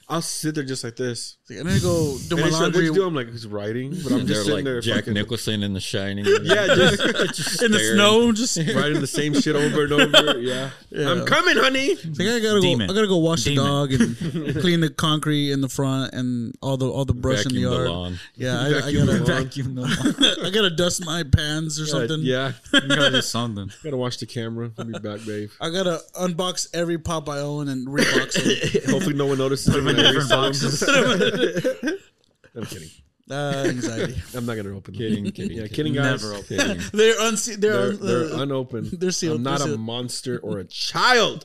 I'll 0.08 0.20
sit 0.22 0.54
there 0.54 0.64
just 0.64 0.84
like 0.84 0.96
this. 0.96 1.36
Like, 1.48 1.60
I 1.60 1.62
need 1.62 1.76
to 1.76 1.80
go 1.82 2.16
do 2.28 2.36
my 2.36 2.42
he's 2.42 2.52
what'd 2.52 2.60
laundry 2.60 2.84
you 2.86 2.94
do? 2.94 3.06
I'm 3.06 3.14
like, 3.14 3.30
he's 3.30 3.46
writing, 3.46 3.90
but 4.02 4.12
I'm 4.12 4.26
just 4.26 4.40
sitting 4.42 4.54
like 4.56 4.64
there 4.64 4.80
Jack 4.80 4.96
fucking- 4.96 5.14
Nicholson 5.14 5.62
in 5.62 5.72
The 5.74 5.80
Shining. 5.80 6.24
Yeah, 6.44 6.66
just 6.66 7.00
in 7.62 7.70
the 7.72 7.78
staring. 7.78 7.96
snow. 7.96 8.32
Just 8.32 8.56
writing 8.74 9.00
the 9.00 9.06
same 9.06 9.34
shit 9.40 9.56
over 9.56 9.84
and 9.84 9.92
over. 9.92 10.38
Yeah, 10.40 10.70
I'm 10.96 11.24
coming, 11.26 11.56
honey. 11.56 11.94
Like 11.94 12.28
I 12.28 12.40
gotta 12.40 12.60
go. 12.60 12.82
I 12.84 12.86
gotta 12.88 13.06
go 13.06 13.16
wash 13.18 13.44
Demon. 13.44 13.64
the 13.64 13.70
dog 13.70 13.92
and 13.92 14.60
clean 14.60 14.80
the 14.80 14.90
concrete 14.90 15.52
in 15.52 15.60
the 15.62 15.68
front 15.68 16.12
and 16.14 16.54
all 16.60 16.76
the 16.76 16.88
all 16.90 17.04
the 17.04 17.14
brush 17.14 17.46
in 17.46 17.54
the 17.54 17.62
Vacuum 17.62 17.70
the 17.70 17.76
yard. 17.76 17.88
lawn. 17.88 18.18
Yeah, 18.36 18.60
I, 18.60 18.66
I 18.66 18.72
Vacuum 18.92 19.06
the 19.06 19.18
gotta 19.18 19.32
lawn. 19.34 19.44
Vacuum 19.44 19.74
the 19.74 20.40
I 20.44 20.50
gotta 20.50 20.70
dust 20.70 21.04
my 21.04 21.22
pans 21.22 21.80
or 21.80 21.86
something. 21.86 22.20
Yeah, 22.22 22.52
You 22.72 22.88
gotta 22.88 23.10
do 23.10 23.22
something. 23.22 23.70
gotta 23.82 23.96
watch 23.96 24.18
the 24.18 24.26
camera. 24.26 24.70
I'll 24.78 24.84
be 24.84 24.92
back, 24.98 25.20
babe. 25.26 25.50
I 25.60 25.70
gotta 25.70 26.00
unbox 26.20 26.68
every 26.74 26.98
pop 26.98 27.28
I 27.28 27.38
own 27.40 27.68
and 27.68 27.86
rebox 27.86 28.34
it. 28.36 28.84
Hopefully, 28.90 29.14
no 29.16 29.26
one 29.26 29.38
notices. 29.38 29.72
Put 29.74 29.93
in 29.98 30.04
different 30.04 30.30
boxes. 30.30 30.82
I'm 32.56 32.64
kidding. 32.66 32.88
Uh, 33.30 33.64
anxiety. 33.66 34.14
I'm 34.36 34.44
not 34.46 34.56
gonna 34.56 34.76
open 34.76 34.92
them. 34.94 34.98
Kidding, 35.00 35.24
kidding, 35.32 35.56
Yeah, 35.56 35.62
kidding. 35.62 35.74
kidding, 35.74 35.92
guys. 35.94 36.22
Never 36.22 36.34
open. 36.34 36.56
Kidding. 36.58 36.80
They're 36.92 37.16
unse- 37.20 37.56
They're, 37.58 37.72
They're, 37.72 37.90
un- 37.92 37.98
they're 38.30 38.34
uh, 38.38 38.42
unopened. 38.42 38.86
they're 39.00 39.10
sealed, 39.10 39.36
I'm 39.38 39.42
not 39.42 39.60
they're 39.60 39.74
a 39.74 39.78
monster 39.78 40.38
or 40.40 40.58
a 40.58 40.64
child. 40.64 41.44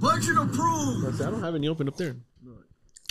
Budget 0.00 0.36
approved. 0.36 1.20
I 1.22 1.30
don't 1.30 1.42
have 1.42 1.54
any 1.54 1.68
open 1.68 1.88
up 1.88 1.96
there. 1.96 2.16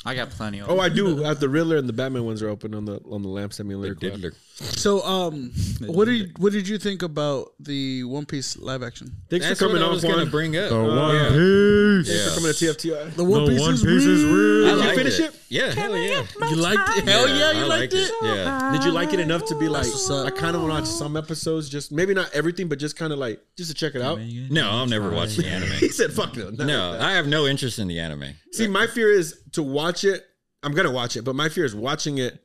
I 0.05 0.15
got 0.15 0.29
plenty 0.29 0.59
of. 0.59 0.69
Oh, 0.69 0.79
I 0.79 0.87
do. 0.87 1.25
At 1.25 1.39
the 1.41 1.49
Riddler 1.49 1.75
and 1.77 1.87
the 1.89 1.93
Batman 1.93 2.23
ones 2.23 2.41
are 2.41 2.47
open 2.47 2.73
on 2.73 2.85
the 2.85 3.01
on 3.11 3.21
the 3.21 3.27
lamp 3.27 3.53
I 3.59 3.63
mean, 3.63 3.81
The 3.81 3.95
diddler. 3.95 4.33
So, 4.55 5.01
um, 5.03 5.51
what 5.87 6.05
did 6.05 6.13
you, 6.15 6.29
what 6.37 6.51
did 6.53 6.67
you 6.67 6.77
think 6.77 7.01
about 7.01 7.51
the 7.59 8.03
One 8.05 8.25
Piece 8.25 8.57
live 8.57 8.81
action? 8.83 9.11
Thanks 9.29 9.45
That's 9.47 9.59
for 9.59 9.67
coming 9.67 9.81
what 9.81 9.85
I 9.85 9.87
on. 9.87 9.93
was 9.93 10.03
going 10.03 10.15
to 10.15 10.21
Juan. 10.21 10.31
bring 10.31 10.57
up. 10.57 10.69
The 10.69 10.79
Uh, 10.79 11.11
yeah. 11.13 12.03
Thanks 12.03 12.09
Yeah. 12.09 12.29
for 12.29 12.35
coming 12.39 12.53
to 12.53 12.65
TFTI. 12.65 13.15
The 13.15 13.23
One 13.23 13.47
Piece, 13.47 13.61
is, 13.61 13.85
real. 13.85 14.75
Did 14.77 14.85
you 14.85 14.95
finish 14.95 15.19
it? 15.19 15.35
Yeah, 15.49 15.71
hell 15.71 15.95
yeah. 15.97 16.25
You 16.49 16.55
liked 16.55 16.97
it? 16.97 17.03
Hell 17.07 17.27
yeah, 17.27 17.51
you 17.51 17.63
I 17.65 17.67
liked 17.67 17.93
it. 17.93 18.11
Yeah. 18.21 18.71
Did 18.73 18.83
you 18.85 18.91
like 18.91 19.13
it 19.13 19.19
enough 19.19 19.45
to 19.45 19.55
be 19.55 19.67
like? 19.67 19.83
what's 19.85 20.09
up. 20.09 20.27
I 20.27 20.31
kind 20.31 20.55
of 20.55 20.61
want 20.61 20.73
to 20.73 20.79
watch 20.81 20.85
some 20.89 21.17
episodes, 21.17 21.69
just 21.69 21.91
maybe 21.91 22.13
not 22.13 22.29
everything, 22.33 22.67
but 22.67 22.79
just 22.79 22.95
kind 22.95 23.11
of 23.11 23.19
like 23.19 23.41
just 23.57 23.69
to 23.69 23.75
check 23.75 23.95
it 23.95 24.01
out. 24.01 24.19
No, 24.49 24.69
I'll 24.69 24.85
never 24.87 25.09
watch 25.11 25.35
the 25.35 25.45
anime. 25.47 25.69
He 25.79 25.89
said, 25.89 26.11
"Fuck 26.11 26.35
no." 26.37 26.49
not 26.51 26.67
No, 26.67 26.89
like 26.91 26.99
that. 26.99 27.01
I 27.07 27.13
have 27.13 27.27
no 27.27 27.47
interest 27.47 27.79
in 27.79 27.87
the 27.87 27.99
anime. 27.99 28.35
See, 28.51 28.67
my 28.67 28.87
fear 28.87 29.09
is 29.11 29.39
to 29.53 29.63
watch 29.63 30.03
it. 30.03 30.25
I'm 30.63 30.73
gonna 30.73 30.91
watch 30.91 31.15
it, 31.15 31.23
but 31.23 31.35
my 31.35 31.49
fear 31.49 31.65
is 31.65 31.75
watching 31.75 32.17
it. 32.17 32.43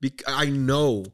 Bec- 0.00 0.22
I 0.26 0.46
know 0.46 1.04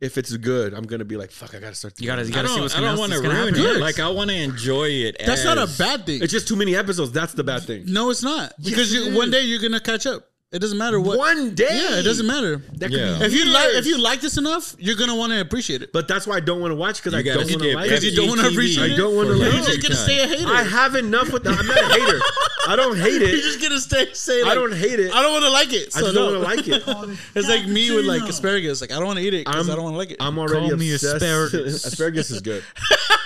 if 0.00 0.16
it's 0.18 0.34
good, 0.36 0.72
I'm 0.74 0.84
gonna 0.84 1.04
be 1.04 1.16
like, 1.16 1.30
"Fuck, 1.30 1.54
I 1.54 1.58
gotta 1.60 1.74
start." 1.74 2.00
You 2.00 2.06
gotta, 2.06 2.22
you 2.22 2.28
I 2.28 2.32
gotta 2.32 2.48
see 2.48 2.54
don't, 2.54 2.62
what's 2.62 2.74
I 2.74 2.78
gonna, 2.80 2.90
don't 2.92 2.98
want 2.98 3.12
to 3.12 3.20
ruin 3.20 3.54
happen. 3.54 3.76
it. 3.76 3.80
Like, 3.80 3.98
I 3.98 4.08
want 4.08 4.30
to 4.30 4.36
enjoy 4.36 4.88
it. 4.88 5.16
That's 5.24 5.44
not 5.44 5.58
a 5.58 5.66
bad 5.78 6.06
thing. 6.06 6.22
It's 6.22 6.32
just 6.32 6.48
too 6.48 6.56
many 6.56 6.76
episodes. 6.76 7.12
That's 7.12 7.34
the 7.34 7.44
bad 7.44 7.62
thing. 7.62 7.84
no, 7.86 8.10
it's 8.10 8.22
not 8.22 8.52
because 8.62 8.92
you, 8.92 9.16
one 9.16 9.30
day 9.30 9.42
you're 9.42 9.60
gonna 9.60 9.80
catch 9.80 10.06
up. 10.06 10.29
It 10.52 10.58
doesn't 10.58 10.78
matter 10.78 10.98
what. 11.00 11.16
One 11.16 11.54
day, 11.54 11.68
Yeah, 11.70 11.98
it 12.00 12.02
doesn't 12.02 12.26
matter. 12.26 12.56
That 12.78 12.90
could 12.90 12.98
Yeah. 12.98 13.18
be 13.20 13.24
If 13.26 13.32
you 13.34 13.44
like, 13.44 13.68
if 13.74 13.86
you 13.86 13.98
like 13.98 14.20
this 14.20 14.36
enough, 14.36 14.74
you're 14.80 14.96
gonna 14.96 15.14
want 15.14 15.30
to 15.32 15.40
appreciate 15.40 15.80
it. 15.82 15.92
but 15.92 16.08
that's 16.08 16.26
why 16.26 16.38
I 16.38 16.40
don't 16.40 16.60
want 16.60 16.72
to 16.72 16.74
watch 16.74 16.96
because 16.96 17.14
I 17.14 17.18
You 17.18 17.22
gotta 17.22 17.38
don't 17.44 17.50
want 17.50 17.62
to 17.62 17.68
skip 17.68 17.74
like 17.76 17.84
Because 17.84 18.02
it. 18.04 18.10
you 18.10 18.16
don't 18.16 18.28
want 18.28 18.40
to 18.40 18.46
FGTV. 18.48 18.52
appreciate 18.54 18.90
I 18.90 18.94
it. 18.94 18.96
don't 18.96 19.14
want 19.14 19.28
to 19.28 19.34
For 19.34 19.38
like 19.38 19.52
You're 19.52 19.62
it. 19.62 19.66
just 19.66 19.82
gonna 19.82 19.94
stay 19.94 20.18
a 20.18 20.26
hater. 20.26 20.48
I 20.52 20.62
have 20.64 20.96
enough 20.96 21.32
with 21.32 21.44
that. 21.44 21.56
I'm 21.56 21.66
not 21.66 21.78
a 21.78 21.84
hater. 22.00 22.20
I 22.66 22.74
don't 22.74 22.96
hate 23.06 23.22
it. 23.22 23.28
You're 23.30 23.38
it. 23.38 23.42
just 23.42 23.62
gonna 23.62 23.80
stay 23.80 24.08
say. 24.12 24.42
Like, 24.42 24.50
I 24.50 24.54
don't 24.56 24.74
hate 24.74 24.98
it. 24.98 25.14
I 25.14 25.22
don't 25.22 25.30
want 25.32 25.44
to 25.44 25.50
like 25.50 25.72
it. 25.72 25.86
I 25.94 26.00
So 26.00 26.06
just 26.06 26.14
don't 26.16 26.32
want 26.34 26.42
to 26.42 26.48
like 26.56 26.66
it. 26.66 27.18
It's 27.36 27.48
like 27.48 27.68
me 27.68 27.92
with 27.94 28.06
like 28.06 28.28
asparagus. 28.28 28.80
Like 28.80 28.90
I 28.90 28.96
don't 28.96 29.06
want 29.06 29.20
to 29.20 29.24
eat 29.24 29.32
it 29.34 29.46
because 29.46 29.68
I'm- 29.68 29.70
I 29.70 29.76
don't 29.76 29.84
want 29.84 29.94
to 29.94 29.98
like 29.98 30.10
it. 30.10 30.16
I'm 30.18 30.36
already 30.36 30.68
Call 30.68 30.76
me 30.78 30.92
obsessed. 30.92 31.22
asparagus. 31.22 31.84
asparagus 31.90 32.30
is 32.32 32.40
good. 32.40 32.64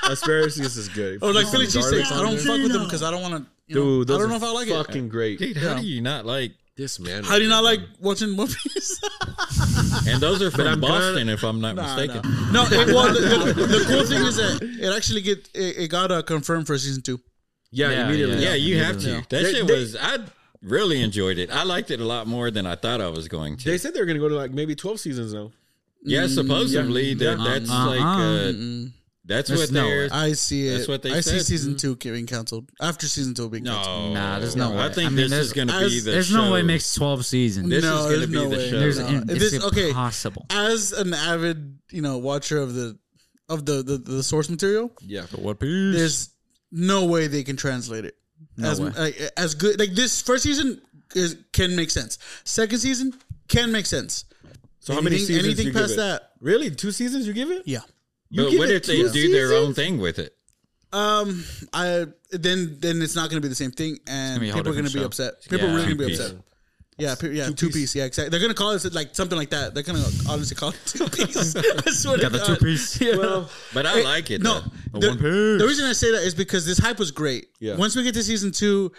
asparagus 0.04 0.58
is 0.76 0.88
good. 0.90 1.18
or 1.22 1.32
like 1.32 1.46
Philly 1.48 1.68
Garlic 1.68 2.04
cheesesteaks. 2.04 2.12
I 2.12 2.20
don't 2.22 2.36
there. 2.36 2.44
fuck 2.44 2.62
with 2.62 2.72
them 2.72 2.84
because 2.84 3.02
I 3.02 3.10
don't 3.10 3.22
want 3.22 3.34
to. 3.36 3.46
You 3.66 3.76
know, 3.76 3.80
Dude, 4.00 4.08
those 4.08 4.16
I 4.16 4.18
don't 4.18 4.26
are 4.26 4.30
know 4.30 4.36
if 4.36 4.42
I 4.42 4.50
like 4.52 4.68
it. 4.68 4.74
fucking 4.74 5.08
great. 5.08 5.38
Dude, 5.38 5.56
how 5.56 5.74
do 5.80 5.86
you 5.86 6.02
not 6.02 6.26
like? 6.26 6.52
This 6.76 6.98
man. 6.98 7.22
How 7.22 7.36
do 7.36 7.44
you 7.44 7.48
not 7.48 7.62
like 7.62 7.80
watching 8.00 8.36
One 8.36 8.48
Piece? 8.48 9.00
And 10.08 10.20
those 10.20 10.42
are 10.42 10.50
from 10.50 10.66
I'm 10.66 10.80
Boston, 10.80 11.28
if 11.28 11.42
I'm 11.44 11.60
not 11.60 11.76
mistaken. 11.76 12.20
no, 12.52 12.64
it, 12.64 12.88
well, 12.88 13.12
the, 13.14 13.52
the, 13.54 13.66
the 13.66 13.84
cool 13.88 14.04
thing 14.04 14.22
is 14.24 14.36
that 14.36 14.60
it 14.80 14.94
actually 14.94 15.22
get 15.22 15.48
it, 15.54 15.78
it 15.78 15.88
got 15.88 16.10
uh, 16.10 16.20
confirmed 16.22 16.66
for 16.66 16.76
season 16.76 17.00
two. 17.02 17.20
Yeah, 17.70 17.90
Yeah, 17.90 18.06
immediately. 18.06 18.42
Yeah, 18.42 18.54
you 18.54 18.80
have 18.82 18.98
to. 19.00 19.12
That 19.14 19.28
They- 19.30 19.52
shit 19.52 19.66
they- 19.66 19.78
was. 19.78 19.96
I 19.96 20.18
really 20.62 21.00
enjoyed 21.00 21.38
it. 21.38 21.50
I 21.50 21.62
liked 21.62 21.90
it 21.90 22.00
a 22.00 22.04
lot 22.04 22.26
more 22.26 22.50
than 22.50 22.66
I 22.66 22.74
thought 22.74 23.00
I 23.00 23.08
was 23.08 23.28
going 23.28 23.56
to. 23.58 23.64
They 23.64 23.78
said 23.78 23.94
they 23.94 24.00
were 24.00 24.06
gonna 24.06 24.18
go 24.18 24.28
to 24.28 24.34
like 24.34 24.50
maybe 24.50 24.74
12 24.74 24.98
seasons 25.00 25.32
though. 25.32 25.52
yeah, 26.02 26.26
supposedly 26.26 27.12
Yeah. 27.12 27.36
that 27.36 27.44
that's 27.44 27.70
Uh-uh. 27.70 27.86
like 27.86 28.00
uh, 28.00 28.88
that's 29.26 29.48
There's 29.48 29.60
what 29.60 29.70
no 29.72 30.08
I 30.12 30.32
see 30.32 30.68
it. 30.68 30.72
That's 30.76 30.88
what 30.88 31.02
they 31.02 31.10
I 31.12 31.20
see 31.20 31.30
said. 31.38 31.46
season 31.46 31.70
mm-hmm. 31.72 31.78
two 31.78 31.96
getting 31.96 32.26
canceled 32.26 32.70
after 32.80 33.06
season 33.06 33.34
two 33.34 33.48
being 33.48 33.64
canceled. 33.64 34.14
No, 34.14 34.20
Nah, 34.20 34.38
there's 34.38 34.54
no 34.56 34.72
I 34.76 34.88
way. 34.88 34.92
think 34.92 35.06
I 35.06 35.14
mean, 35.14 35.30
this 35.30 35.32
is 35.32 35.52
going 35.52 35.68
to 35.68 35.78
be 35.80 36.00
the. 36.00 36.10
There's 36.10 36.32
no 36.32 36.52
way 36.52 36.60
it 36.60 36.64
makes 36.64 36.94
12 36.94 37.24
seasons. 37.24 37.68
This 37.70 37.82
No, 37.84 37.96
is 37.96 38.02
going 38.04 38.10
to 38.12 38.16
there's 38.18 38.30
be 38.30 38.34
no 38.36 38.48
the 38.50 38.56
way. 38.56 38.70
show. 38.70 38.78
There's 38.80 38.98
No. 38.98 39.06
in, 39.06 39.30
It 39.30 39.42
it's 39.42 39.52
is- 39.54 39.64
okay. 39.64 39.88
impossible. 39.88 40.46
As 40.50 40.92
an 40.92 41.14
avid, 41.14 41.78
you 41.90 42.02
know, 42.02 42.18
watcher 42.18 42.58
of 42.58 42.74
the 42.74 42.98
of 43.48 43.64
the 43.66 43.82
the, 43.82 43.98
the 43.98 44.22
source 44.22 44.48
material, 44.50 44.92
Yeah. 45.00 45.26
But 45.30 45.40
what 45.40 45.58
piece? 45.60 45.96
there's 45.96 46.28
no 46.72 47.04
way 47.06 47.26
they 47.26 47.44
can 47.44 47.56
translate 47.56 48.04
it 48.04 48.16
as 48.62 48.80
way. 48.80 48.90
like, 48.90 49.18
as 49.36 49.54
good. 49.54 49.78
Like 49.78 49.94
this 49.94 50.20
first 50.22 50.42
season 50.42 50.80
is 51.14 51.36
can 51.52 51.76
make 51.76 51.90
sense. 51.90 52.18
Second 52.44 52.78
season 52.78 53.14
can 53.48 53.70
make 53.72 53.86
sense. 53.86 54.24
So 54.80 54.92
how 54.92 55.00
many 55.00 55.16
Anything- 55.16 55.26
seasons 55.28 55.44
anything 55.46 55.66
you 55.68 55.72
give 55.72 55.80
past 55.80 55.92
it? 55.94 55.96
that? 55.96 56.30
Really? 56.40 56.70
Two 56.70 56.90
seasons 56.92 57.26
you 57.26 57.32
give 57.32 57.50
it? 57.50 57.62
Yeah. 57.64 57.80
You 58.34 58.44
But 58.50 58.58
what 58.58 58.70
if 58.70 58.84
they 58.84 58.96
two 59.02 59.10
do 59.10 59.32
their 59.32 59.54
own 59.54 59.74
thing 59.74 59.98
with 59.98 60.18
it? 60.18 60.34
Um, 60.92 61.44
I 61.72 62.06
then 62.32 62.76
then 62.80 63.00
it's 63.02 63.14
not 63.14 63.30
going 63.30 63.40
to 63.40 63.44
be 63.44 63.48
the 63.48 63.54
same 63.54 63.70
thing, 63.70 63.98
and 64.06 64.40
be 64.40 64.50
a 64.50 64.54
people 64.54 64.70
are 64.70 64.74
going 64.74 64.86
to 64.86 64.92
be 64.98 65.04
upset. 65.04 65.42
People 65.42 65.58
Yeah. 65.68 65.72
are 65.72 65.76
really 65.76 65.94
going 65.94 65.98
to 65.98 66.04
be 66.06 66.16
Two-piece. 66.16 66.20
upset. 66.30 66.40
Yeah, 66.96 67.14
pe- 67.16 67.32
yeah, 67.32 67.48
two, 67.50 67.70
piece. 67.70 67.94
Yeah, 67.96 68.04
exactly. 68.04 68.30
They're 68.30 68.38
going 68.38 68.54
to 68.54 68.60
call 68.62 68.70
it 68.72 68.92
like 68.94 69.14
something 69.16 69.36
like 69.36 69.50
that. 69.50 69.74
They're 69.74 69.82
going 69.82 70.00
to 70.00 70.10
honestly 70.30 70.54
call 70.56 70.68
it 70.70 70.80
two 70.86 71.08
piece. 71.08 71.56
I 71.86 71.90
swear 71.90 72.18
Got 72.18 72.30
the 72.32 72.38
God. 72.38 72.46
two 72.58 72.64
piece. 72.64 73.00
Yeah. 73.00 73.16
Well, 73.16 73.50
But 73.72 73.86
I 73.86 74.02
like 74.02 74.30
it. 74.30 74.40
No, 74.42 74.60
the, 74.92 75.08
One 75.08 75.16
Piece. 75.18 75.60
the 75.60 75.64
reason 75.66 75.86
I 75.86 75.92
say 75.92 76.12
that 76.12 76.22
is 76.22 76.34
because 76.36 76.64
this 76.66 76.78
hype 76.78 76.98
was 77.00 77.10
great. 77.10 77.48
Yeah. 77.58 77.74
Once 77.76 77.96
we 77.96 78.04
get 78.04 78.14
to 78.14 78.22
season 78.22 78.52
two, 78.52 78.92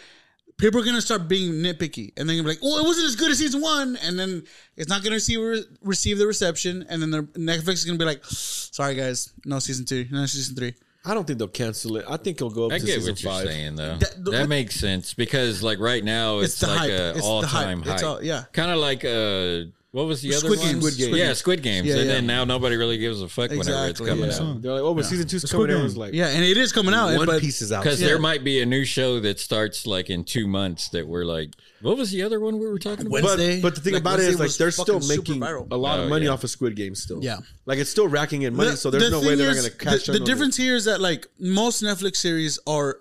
people 0.58 0.82
are 0.82 0.86
gonna 0.86 1.01
start 1.01 1.28
being 1.28 1.53
nitpicky, 1.53 2.14
and 2.18 2.28
they're 2.30 2.36
gonna 2.36 2.43
be 2.47 2.56
like, 2.56 2.60
"Oh, 2.64 2.80
it 2.80 2.86
wasn't 2.86 3.08
as 3.08 3.16
good 3.16 3.32
as 3.32 3.38
season 3.39 3.62
one," 3.62 3.97
and 3.97 4.18
then 4.18 4.43
it's 4.78 4.89
not 4.89 5.03
gonna 5.03 5.16
receive 5.16 5.39
receive 5.82 6.18
the 6.18 6.28
reception, 6.28 6.86
and 6.89 7.01
then 7.01 7.12
the 7.12 7.24
Netflix 7.38 7.74
is 7.74 7.86
gonna 7.86 7.97
be 7.99 8.06
like, 8.06 8.22
"Sorry 8.26 8.95
guys, 8.95 9.32
no 9.45 9.60
season 9.60 9.86
two, 9.86 10.06
no 10.12 10.26
season 10.26 10.56
three. 10.56 10.74
I 11.08 11.14
don't 11.14 11.28
think 11.28 11.38
they'll 11.38 11.47
cancel 11.49 11.97
it. 11.97 12.06
I 12.10 12.18
think 12.18 12.38
it'll 12.38 12.49
go 12.49 12.66
up 12.66 12.72
I 12.72 12.80
to 12.80 12.86
get 12.86 12.95
season 12.95 13.12
what 13.12 13.22
you're 13.24 13.32
five. 13.32 13.47
saying 13.47 13.76
though. 13.76 13.97
That- 13.97 14.26
That, 14.26 14.32
the- 14.32 14.47
makes 14.47 14.76
sense 14.76 15.14
because 15.14 15.62
like 15.62 15.78
right 15.80 16.03
now 16.03 16.39
it's, 16.39 16.53
It's 16.53 16.62
the 16.62 16.68
like 16.68 16.78
hype. 16.78 16.89
a 16.89 17.10
It's 17.12 17.20
the 17.20 17.24
all 17.26 17.41
time 17.43 17.80
hype. 17.80 17.88
hype. 17.88 17.93
It's 17.95 18.03
all- 18.03 18.24
yeah. 18.24 18.43
Kind 18.53 18.72
of 18.72 18.78
like 18.80 19.06
uh, 19.06 19.70
what 19.95 20.07
was 20.07 20.21
the 20.21 20.29
other 20.35 20.39
Squid 20.53 20.59
one? 20.59 20.81
Squid 20.81 20.97
Games. 20.97 21.17
Yeah, 21.17 21.31
Squid 21.33 21.63
Games. 21.63 21.87
Yeah, 21.87 21.95
and 21.95 22.05
yeah. 22.07 22.13
then 22.15 22.27
now 22.27 22.43
nobody 22.43 22.75
really 22.75 22.97
gives 22.97 23.21
a 23.21 23.29
fuck 23.29 23.49
whenever 23.51 23.61
it's 23.87 23.99
Exactly, 24.01 24.07
coming 24.07 24.29
yeah. 24.29 24.35
out. 24.55 24.61
They're 24.61 24.73
like, 24.73 24.81
oh, 24.81 24.93
but 24.93 25.05
season 25.05 25.25
two's 25.25 25.49
coming. 25.49 25.69
Everyone's 25.69 25.95
like, 25.95 26.13
Yeah, 26.13 26.27
and 26.27 26.43
it 26.43 26.57
is 26.57 26.73
coming 26.73 26.93
out. 26.93 27.15
One 27.15 27.25
but 27.25 27.39
Piece 27.39 27.61
is 27.61 27.71
out. 27.71 27.81
Because 27.83 28.01
Yeah. 28.01 28.07
there 28.09 28.19
might 28.19 28.43
be 28.43 28.59
a 28.61 28.65
new 28.65 28.83
show 28.83 29.21
that 29.21 29.39
starts 29.39 29.87
like 29.87 30.09
in 30.09 30.25
two 30.25 30.47
months 30.47 30.89
that 30.89 31.07
we're 31.07 31.23
like, 31.23 31.51
what 31.81 31.95
was 31.97 32.11
the 32.11 32.23
other 32.23 32.41
one 32.41 32.59
we 32.59 32.67
were 32.67 32.77
talking 32.77 33.07
about? 33.07 33.21
But, 33.21 33.37
Wednesday, 33.37 33.61
but 33.61 33.75
the 33.75 33.79
thing 33.81 33.93
like, 33.93 34.01
about 34.01 34.19
it 34.19 34.23
is, 34.23 34.37
Wednesday 34.37 34.39
like, 34.39 34.47
was 34.47 34.57
they're 34.57 34.71
still 34.71 34.85
fucking 34.85 35.01
super 35.03 35.31
making 35.31 35.41
viral. 35.41 35.67
a 35.71 35.77
lot 35.77 35.99
Oh, 35.99 36.03
of 36.03 36.09
money 36.09 36.25
yeah. 36.25 36.31
off 36.31 36.43
of 36.43 36.49
Squid 36.49 36.75
Game 36.75 36.93
still. 36.93 37.23
Yeah. 37.23 37.37
Like, 37.65 37.79
it's 37.79 37.89
still 37.89 38.09
racking 38.09 38.41
in 38.41 38.53
money, 38.53 38.71
The- 38.71 38.77
so 38.77 38.91
there's 38.91 39.03
the 39.05 39.11
no 39.11 39.19
way 39.21 39.27
thing 39.29 39.37
they're 39.37 39.51
is, 39.51 39.59
going 39.61 39.71
to 39.71 39.77
catch 39.77 40.05
the, 40.07 40.11
on 40.11 40.15
the 40.17 40.21
on 40.23 40.23
it. 40.23 40.25
difference 40.29 40.57
here 40.57 40.75
is 40.75 40.83
that 40.85 40.99
like 40.99 41.27
most 41.39 41.81
Netflix 41.81 42.17
series 42.17 42.59
are 42.67 42.97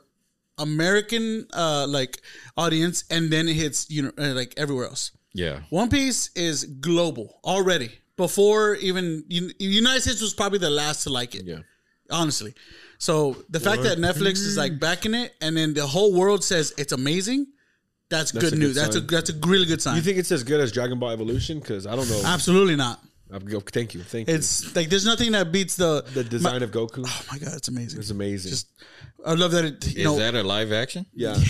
American 0.59 1.47
uh 1.53 1.85
like 1.89 2.21
audience, 2.57 3.03
and 3.11 3.31
then 3.33 3.49
it 3.49 3.55
hits 3.55 3.91
you 3.91 4.03
know 4.03 4.13
uh, 4.19 4.33
like 4.35 4.55
everywhere 4.57 4.87
else. 4.87 5.11
Yeah. 5.35 5.61
One 5.71 5.91
Piece 5.91 6.31
is 6.35 6.65
global 6.65 7.39
already. 7.45 7.91
Before 8.17 8.77
even 8.77 9.25
United 9.29 10.01
States 10.03 10.23
was 10.23 10.33
probably 10.33 10.61
the 10.61 10.71
last 10.71 11.03
to 11.03 11.11
like 11.11 11.35
it. 11.35 11.45
Yeah. 11.45 11.59
honestly. 12.11 12.55
So 12.99 13.37
the 13.51 13.61
fact 13.61 13.83
that 13.83 13.99
Netflix 13.99 14.35
is 14.35 14.57
like 14.57 14.79
backing 14.79 15.15
it, 15.15 15.35
and 15.41 15.57
then 15.57 15.75
the 15.75 15.87
whole 15.87 16.15
world 16.15 16.45
says 16.45 16.73
it's 16.79 16.93
amazing, 16.93 17.49
that's, 18.09 18.31
That's 18.31 18.51
good 18.51 18.59
news. 18.59 18.75
good 18.75 18.85
that's 18.85 18.97
a 18.97 19.01
that's 19.01 19.31
a 19.31 19.35
really 19.47 19.67
good 19.67 19.83
sign. 19.83 19.97
You 19.97 20.03
think 20.03 20.19
it's 20.19 20.31
as 20.31 20.45
good 20.45 20.61
as 20.61 20.71
Dragon 20.71 20.99
Ball 20.99 21.11
Evolution? 21.11 21.59
Because 21.59 21.87
I 21.87 21.97
don't 21.97 22.09
know. 22.09 22.23
Absolutely 22.25 22.77
not. 22.77 23.01
I'll 23.35 23.41
go- 23.41 23.61
Thank 23.61 23.95
you. 23.95 24.03
Thank 24.03 24.29
you. 24.29 24.35
It's 24.35 24.75
like 24.77 24.89
there's 24.89 25.05
nothing 25.05 25.33
that 25.33 25.51
beats 25.51 25.75
the. 25.77 26.05
The 26.15 26.23
design 26.25 26.63
of 26.63 26.71
Goku 26.71 27.05
Oh 27.07 27.23
my 27.33 27.39
god, 27.39 27.55
it's 27.55 27.69
amazing. 27.69 27.99
It's 28.01 28.11
amazing. 28.11 28.51
Just 28.51 28.69
I 29.27 29.35
love 29.35 29.51
that 29.53 29.65
it. 29.65 29.87
You 29.95 29.99
Is 29.99 30.05
know, 30.05 30.17
that 30.19 30.35
a 30.35 30.43
live 30.43 30.73
action? 30.73 31.05
yeah. 31.15 31.37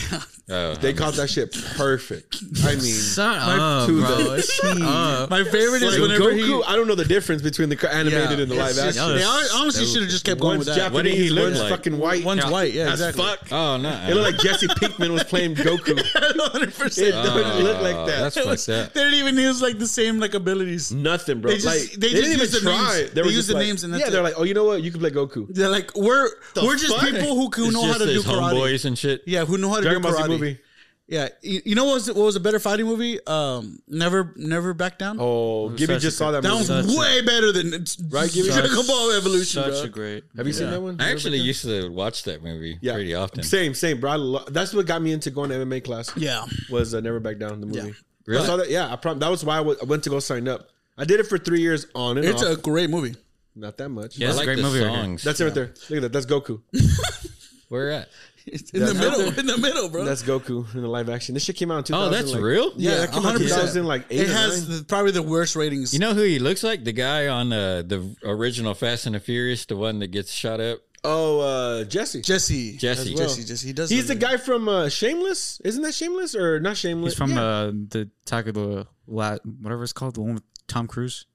Oh, 0.47 0.75
They 0.75 0.93
caught 0.93 1.15
that 1.15 1.31
shit 1.31 1.53
perfect. 1.75 2.37
I 2.65 2.75
mean, 2.75 2.95
Shut 2.95 3.35
up, 3.39 3.87
to 3.89 3.99
bro. 3.99 4.37
the 4.37 4.43
Shut 4.61 4.83
up. 4.83 5.31
my 5.31 5.43
favorite 5.43 5.83
is 5.83 5.95
Like, 5.99 6.03
whenever 6.03 6.33
Goku, 6.35 6.59
he. 6.59 6.63
I 6.67 6.77
don't 6.77 6.87
know 6.87 6.95
the 6.95 7.07
difference 7.07 7.41
between 7.41 7.71
the 7.71 7.91
animated 7.91 8.41
and 8.41 8.51
the 8.51 8.55
live 8.55 8.75
just- 8.75 8.99
action. 8.99 9.17
They 9.17 9.25
honestly 9.25 9.87
should 9.87 10.03
have 10.03 10.11
just 10.11 10.27
kept 10.27 10.43
going 10.43 10.59
with 10.59 10.67
that. 10.67 10.77
Japanese, 10.77 10.93
What 10.95 11.05
did 11.05 11.15
he 11.15 11.31
look 11.31 11.45
one's 11.45 11.61
like? 11.61 11.71
fucking 11.71 11.99
white. 11.99 12.25
One's 12.27 12.45
white, 12.45 12.75
yeah, 12.75 12.93
As 12.93 13.01
exactly. 13.01 13.25
fuck. 13.25 13.53
Oh 13.53 13.79
no! 13.79 13.89
It 14.07 14.15
looked 14.15 14.33
like 14.37 14.39
Jesse 14.45 14.67
Pinkman 14.67 15.13
was 15.15 15.25
playing 15.25 15.55
Goku. 15.55 15.99
Hundred 16.53 16.69
It 16.69 16.75
percent. 16.79 17.13
doesn't 17.15 17.65
look 17.65 17.81
like 17.81 17.97
oh, 17.97 18.07
that. 18.07 18.21
That's 18.21 18.37
It 18.37 18.47
was- 18.47 18.67
fucked 18.67 18.89
up. 18.89 18.93
They 18.93 19.01
didn't 19.05 19.19
even 19.21 19.37
use 19.39 19.63
like 19.63 19.79
the 19.79 19.87
same 19.89 20.21
like 20.21 20.35
abilities. 20.35 20.93
Nothing, 20.93 21.41
bro. 21.41 21.53
They 21.53 21.57
just- 21.57 21.67
like 21.81 21.93
they 21.93 22.09
just 22.11 22.23
didn't 22.23 22.41
use 22.41 22.51
the 22.53 22.59
even 22.59 22.73
try. 22.73 22.97
names. 22.99 23.11
They, 23.13 23.23
were 23.23 23.29
They 23.29 23.35
use 23.35 23.47
the 23.47 23.55
like- 23.55 23.67
names 23.67 23.85
and 23.85 23.93
that's 23.93 24.05
yeah, 24.05 24.11
they're 24.11 24.23
like, 24.23 24.35
oh, 24.37 24.45
you 24.45 24.55
know 24.55 24.65
what? 24.65 24.83
You 24.83 24.91
can 24.91 25.01
play 25.01 25.11
Goku. 25.11 25.47
They're 25.49 25.69
like 25.69 25.95
we're 25.97 26.29
we're 26.63 26.77
just 26.77 26.95
fuck? 26.95 27.09
people 27.11 27.35
who, 27.37 27.49
who 27.55 27.71
know 27.73 27.83
how 27.87 27.99
to 27.99 28.05
do 28.07 28.11
his 28.11 28.25
karate. 28.25 28.53
homeboys 28.55 28.85
and 28.85 28.99
shit. 28.99 29.23
Yeah, 29.27 29.45
who 29.45 29.59
know 29.59 29.69
how 29.71 29.77
to 29.77 29.83
Dragon 29.83 30.03
do 30.03 30.09
Ball 30.09 30.17
Z 30.17 30.23
karate. 30.25 30.29
movie. 30.29 30.59
Yeah, 31.07 31.29
you, 31.43 31.61
you 31.67 31.75
know 31.75 31.85
what 31.85 31.95
was 31.97 32.07
what 32.09 32.25
was 32.25 32.35
a 32.37 32.41
better 32.41 32.59
fighting 32.59 32.87
movie? 32.87 33.19
Um, 33.27 33.79
Never 33.87 34.33
Never 34.37 34.73
Back 34.73 34.97
Down. 34.99 35.19
Oh, 35.21 35.69
Gibby 35.69 35.99
just 35.99 36.17
saw 36.17 36.31
that 36.31 36.43
that 36.43 36.49
movie. 36.49 36.73
was 36.73 36.97
way 36.97 37.21
better 37.21 37.53
than 37.53 37.85
Right, 38.09 38.33
Gibby? 38.33 38.49
Dragon 38.49 38.87
Ball 38.87 39.11
Evolution. 39.13 39.63
Such 39.65 39.73
bro. 39.73 39.83
a 39.83 39.89
great. 39.89 40.25
Have 40.35 40.47
you 40.47 40.55
seen 40.55 40.71
that 40.71 40.81
one? 40.81 40.99
I 41.03 41.11
actually 41.11 41.37
used 41.39 41.63
to 41.67 41.91
watch 41.91 42.23
that 42.23 42.43
movie 42.43 42.79
yeah, 42.81 42.95
pretty 42.95 43.13
often. 43.15 43.43
Same, 43.43 43.75
same, 43.75 44.01
bro. 44.01 44.17
Lo- 44.17 44.45
that's 44.49 44.73
what 44.73 44.87
got 44.87 45.03
me 45.03 45.13
into 45.13 45.31
going 45.31 45.51
to 45.51 45.57
MMA 45.57 45.85
class. 45.85 46.11
Yeah, 46.17 46.47
was 46.71 46.95
uh, 46.95 47.01
Never 47.01 47.21
Back 47.21 47.39
Down 47.39 47.61
the 47.61 47.67
movie. 47.67 47.89
Yeah. 47.89 47.95
Really? 48.27 48.43
I 48.43 48.47
saw 48.47 48.57
that. 48.57 48.71
Yeah, 48.71 48.91
I 48.91 48.97
prom- 48.97 49.19
that 49.19 49.29
was 49.31 49.45
why 49.45 49.57
I 49.57 49.59
w- 49.59 49.77
I 49.83 49.85
went 49.85 50.05
to 50.05 50.11
go 50.11 50.21
sign 50.21 50.49
up. 50.49 50.71
I 50.97 51.05
did 51.05 51.21
it 51.21 51.25
for 51.25 51.39
three 51.39 51.61
years 51.61 51.87
on 51.95 52.19
and 52.19 52.27
it's 52.27 52.43
off. 52.43 52.59
a 52.59 52.61
great 52.61 52.91
movie. 52.91 53.17
Not 53.57 53.77
that 53.79 53.89
much. 53.89 54.19
Yeah, 54.19 54.29
I 54.29 54.31
it's 54.33 54.41
a 54.41 54.45
great 54.45 54.57
the 54.57 54.63
movie 54.63 54.81
right 54.81 54.91
here. 54.91 55.01
songs. 55.01 55.23
That's 55.23 55.41
it 55.41 55.45
right 55.45 55.55
there. 55.55 55.75
Look 55.91 55.97
at 55.99 56.03
that. 56.03 56.13
That's 56.13 56.27
Goku. 56.27 56.61
Where 57.69 57.91
at? 57.93 58.09
It's 58.47 58.71
in 58.73 58.81
the 58.81 58.93
That's- 58.93 59.19
middle, 59.19 59.39
in 59.39 59.47
the 59.47 59.57
middle, 59.59 59.89
bro. 59.89 60.05
That's 60.05 60.23
Goku 60.23 60.73
in 60.75 60.83
the 60.83 60.89
live 60.89 61.09
action. 61.09 61.33
This 61.35 61.45
shit 61.45 61.57
came 61.57 61.71
out 61.71 61.79
in 61.79 61.85
2000. 61.85 62.07
Oh, 62.09 62.17
that's 62.17 62.33
like- 62.33 62.43
real. 62.43 62.73
Yeah, 62.77 62.91
Yeah, 62.91 62.97
that 62.99 63.13
came 63.13 63.25
out 63.25 63.37
in 63.37 63.43
100%. 63.43 63.45
2000, 63.49 63.87
like 63.87 64.05
eight 64.11 64.21
it 64.21 64.29
has 64.29 64.69
the, 64.81 64.85
probably 64.85 65.13
the 65.13 65.23
worst 65.23 65.57
ratings. 65.57 65.93
You 65.95 65.99
know 66.01 66.13
who 66.15 66.23
he 66.23 66.39
looks 66.39 66.63
like? 66.63 66.85
The 66.85 66.93
guy 66.93 67.29
on 67.29 67.53
uh, 67.53 67.83
the 67.87 68.15
original 68.25 68.75
Fast 68.75 69.07
and 69.07 69.15
the 69.15 69.21
Furious, 69.21 69.65
the 69.65 69.77
one 69.77 69.99
that 70.01 70.09
gets 70.09 70.31
shot 70.31 70.61
up. 70.61 70.81
Oh, 71.07 71.41
uh, 71.41 71.85
Jesse. 71.85 72.23
Jesse, 72.23 72.77
Jesse. 72.77 73.13
As 73.15 73.19
well. 73.19 73.29
Jesse, 73.29 73.45
Jesse. 73.45 73.67
He 73.67 73.73
does. 73.73 73.91
He's 73.91 74.09
the 74.09 74.15
look 74.15 74.23
guy 74.23 74.37
from 74.39 74.69
uh, 74.69 74.89
Shameless. 74.89 75.61
Isn't 75.65 75.83
that 75.83 75.95
Shameless 75.95 76.35
or 76.35 76.61
not 76.61 76.77
Shameless? 76.77 77.13
He's 77.13 77.19
from 77.19 77.33
yeah. 77.33 77.43
uh, 77.43 77.71
the 77.73 78.11
Attack 78.27 78.47
of 78.49 78.55
the 78.55 78.87
La- 79.07 79.37
whatever 79.61 79.83
it's 79.85 79.93
called, 79.93 80.15
the 80.17 80.23
one 80.23 80.35
with 80.35 80.43
Tom 80.75 80.87
Cruise. 80.89 81.27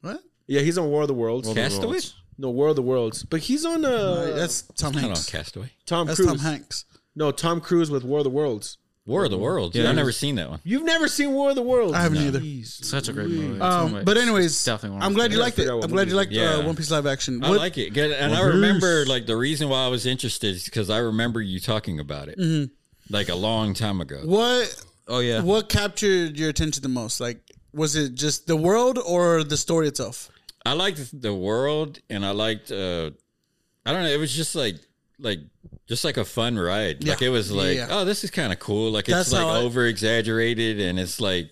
what? 0.00 0.20
yeah, 0.46 0.60
he's 0.60 0.76
on 0.78 0.88
War 0.88 1.02
of 1.02 1.08
the 1.08 1.14
Worlds. 1.14 1.46
World 1.46 1.56
of 1.58 1.62
Castaway? 1.64 1.86
Worlds. 1.92 2.14
No, 2.38 2.50
War 2.50 2.68
of 2.68 2.76
the 2.76 2.82
Worlds. 2.82 3.22
But 3.24 3.40
he's 3.40 3.64
on 3.64 3.84
uh, 3.84 4.32
that's 4.34 4.62
Tom 4.76 4.92
Not 4.92 4.98
on 5.04 5.10
Hanks. 5.10 5.30
Castaway. 5.30 5.70
Tom 5.86 6.06
That's 6.06 6.16
Cruise. 6.18 6.28
Tom 6.28 6.38
Hanks. 6.38 6.84
No, 7.14 7.30
Tom 7.30 7.60
Cruise 7.60 7.90
with 7.90 8.04
War 8.04 8.18
of 8.20 8.24
the 8.24 8.30
Worlds. 8.30 8.78
War 9.04 9.24
of 9.24 9.30
the 9.30 9.38
Worlds. 9.38 9.76
Yeah, 9.76 9.88
I've 9.90 9.96
never 9.96 10.12
seen 10.12 10.36
that 10.36 10.48
one. 10.48 10.60
You've 10.64 10.84
never 10.84 11.08
seen 11.08 11.32
War 11.32 11.50
of 11.50 11.56
the 11.56 11.62
Worlds? 11.62 11.92
I 11.92 12.00
haven't 12.02 12.18
either. 12.18 12.40
Such 12.64 13.08
a 13.08 13.12
great 13.12 13.28
movie. 13.28 13.46
It's 13.52 13.60
one 13.60 13.72
Um, 13.72 13.86
of 13.86 13.92
my- 13.92 14.02
but 14.04 14.16
anyways, 14.16 14.64
definitely 14.64 14.94
one 14.94 15.02
of 15.02 15.06
I'm 15.06 15.12
my 15.12 15.16
glad 15.18 15.32
you 15.32 15.38
I 15.38 15.42
liked 15.42 15.58
it. 15.58 15.62
forgot 15.62 15.76
what 15.76 15.84
I'm 15.84 15.90
glad 15.90 16.08
you 16.08 16.14
liked 16.14 16.32
Yeah. 16.32 16.54
uh, 16.54 16.62
One 16.66 16.76
Piece 16.76 16.90
live 16.90 17.06
action. 17.06 17.42
I 17.44 17.50
What- 17.50 17.58
like 17.58 17.76
it. 17.78 17.92
Good. 17.94 18.12
And 18.12 18.32
I 18.34 18.42
remember 18.42 19.04
like 19.06 19.26
the 19.26 19.36
reason 19.36 19.68
why 19.68 19.84
I 19.84 19.88
was 19.88 20.06
interested 20.06 20.54
is 20.54 20.64
because 20.64 20.88
I 20.88 20.98
remember 20.98 21.40
you 21.42 21.58
talking 21.60 21.98
about 22.00 22.28
it 22.28 22.38
Mm-hmm. 22.38 22.72
like 23.12 23.28
a 23.28 23.34
long 23.34 23.74
time 23.74 24.00
ago. 24.00 24.20
What 24.24 24.82
Oh 25.08 25.18
yeah. 25.18 25.42
what 25.42 25.68
captured 25.68 26.38
your 26.38 26.48
attention 26.48 26.82
the 26.82 26.88
most? 26.88 27.20
Like, 27.20 27.40
was 27.72 27.96
it 27.96 28.14
just 28.14 28.46
the 28.46 28.56
world 28.56 28.98
or 28.98 29.44
the 29.44 29.56
story 29.56 29.88
itself? 29.88 30.30
I 30.64 30.72
liked 30.74 31.20
the 31.20 31.34
world 31.34 31.98
and 32.10 32.24
I 32.24 32.30
liked 32.30 32.70
uh 32.70 33.10
I 33.84 33.92
don't 33.92 34.02
know, 34.04 34.08
it 34.10 34.18
was 34.20 34.32
just 34.34 34.54
like 34.54 34.76
like 35.18 35.40
just 35.88 36.04
like 36.04 36.16
a 36.16 36.24
fun 36.24 36.58
ride. 36.58 37.06
Like 37.06 37.22
it 37.22 37.28
was 37.30 37.50
like, 37.50 37.76
Yeah. 37.76 37.88
oh, 37.90 38.04
this 38.04 38.24
is 38.24 38.30
kind 38.30 38.52
of 38.52 38.58
cool. 38.58 38.90
Like 38.90 39.06
That's 39.06 39.28
it's 39.28 39.32
like 39.32 39.62
over 39.64 39.86
exaggerated 39.86 40.80
and 40.80 40.98
it's 40.98 41.20
like 41.20 41.50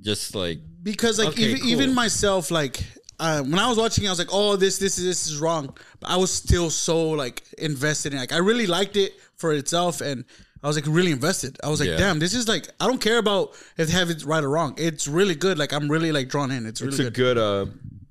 just 0.00 0.34
like 0.34 0.58
Because 0.82 1.18
like 1.18 1.28
Okay, 1.28 1.42
even 1.44 1.60
cool. 1.60 1.68
even 1.70 1.94
myself, 1.94 2.50
like 2.50 2.82
uh, 3.20 3.42
when 3.42 3.58
I 3.60 3.68
was 3.68 3.78
watching, 3.78 4.06
I 4.06 4.10
was 4.10 4.18
like, 4.18 4.32
oh, 4.32 4.56
this 4.56 4.78
this 4.78 4.98
is 4.98 5.04
this 5.04 5.26
is 5.28 5.38
wrong. 5.40 5.74
But 6.00 6.10
I 6.10 6.16
was 6.16 6.32
still 6.32 6.68
so 6.68 7.10
like 7.10 7.42
invested 7.58 8.12
in. 8.12 8.18
it. 8.18 8.22
Like 8.22 8.32
I 8.32 8.38
really 8.38 8.66
liked 8.66 8.96
it 8.96 9.14
for 9.36 9.52
itself, 9.52 10.00
and 10.00 10.24
I 10.64 10.66
was 10.66 10.76
like 10.76 10.86
really 10.88 11.12
invested. 11.12 11.58
I 11.62 11.68
was 11.68 11.78
like, 11.78 11.90
Yeah. 11.90 11.98
damn, 11.98 12.18
this 12.18 12.32
is 12.34 12.48
like 12.48 12.68
I 12.80 12.86
don't 12.86 13.00
care 13.00 13.18
about 13.18 13.50
if 13.76 13.88
they 13.88 13.92
have 13.92 14.08
it 14.10 14.24
right 14.24 14.42
or 14.42 14.48
wrong. 14.48 14.74
It's 14.78 15.06
really 15.06 15.34
good. 15.34 15.58
Like 15.58 15.72
I'm 15.72 15.90
really 15.90 16.10
like 16.10 16.28
drawn 16.28 16.50
in. 16.50 16.64
It's 16.66 16.80
really 16.80 16.96
good. 16.96 17.06
it's 17.06 17.08
a 17.08 17.20
good. 17.22 17.36
good 17.36 17.38
uh, 17.38 17.66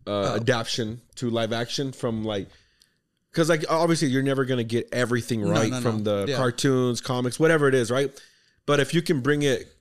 uh, 0.05 0.35
adaptation 0.35 1.01
to 1.15 1.29
live 1.29 1.51
action 1.53 1.91
from 1.91 2.23
like 2.23 2.47
because 3.31 3.49
like 3.49 3.65
obviously 3.69 4.09
you're 4.09 4.21
never 4.21 4.45
gonna 4.45 4.63
get 4.63 4.87
everything 4.91 5.41
right 5.41 5.71
no, 5.71 5.81
from 5.81 6.03
no. 6.03 6.25
the 6.25 6.31
Yeah. 6.31 6.37
cartoons 6.37 7.01
comics 7.01 7.39
whatever 7.39 7.67
it 7.69 7.73
is 7.73 7.89
right 7.89 8.11
but 8.65 8.79
if 8.81 8.93
you 8.93 9.01
can 9.01 9.21
bring 9.21 9.43
it 9.43 9.73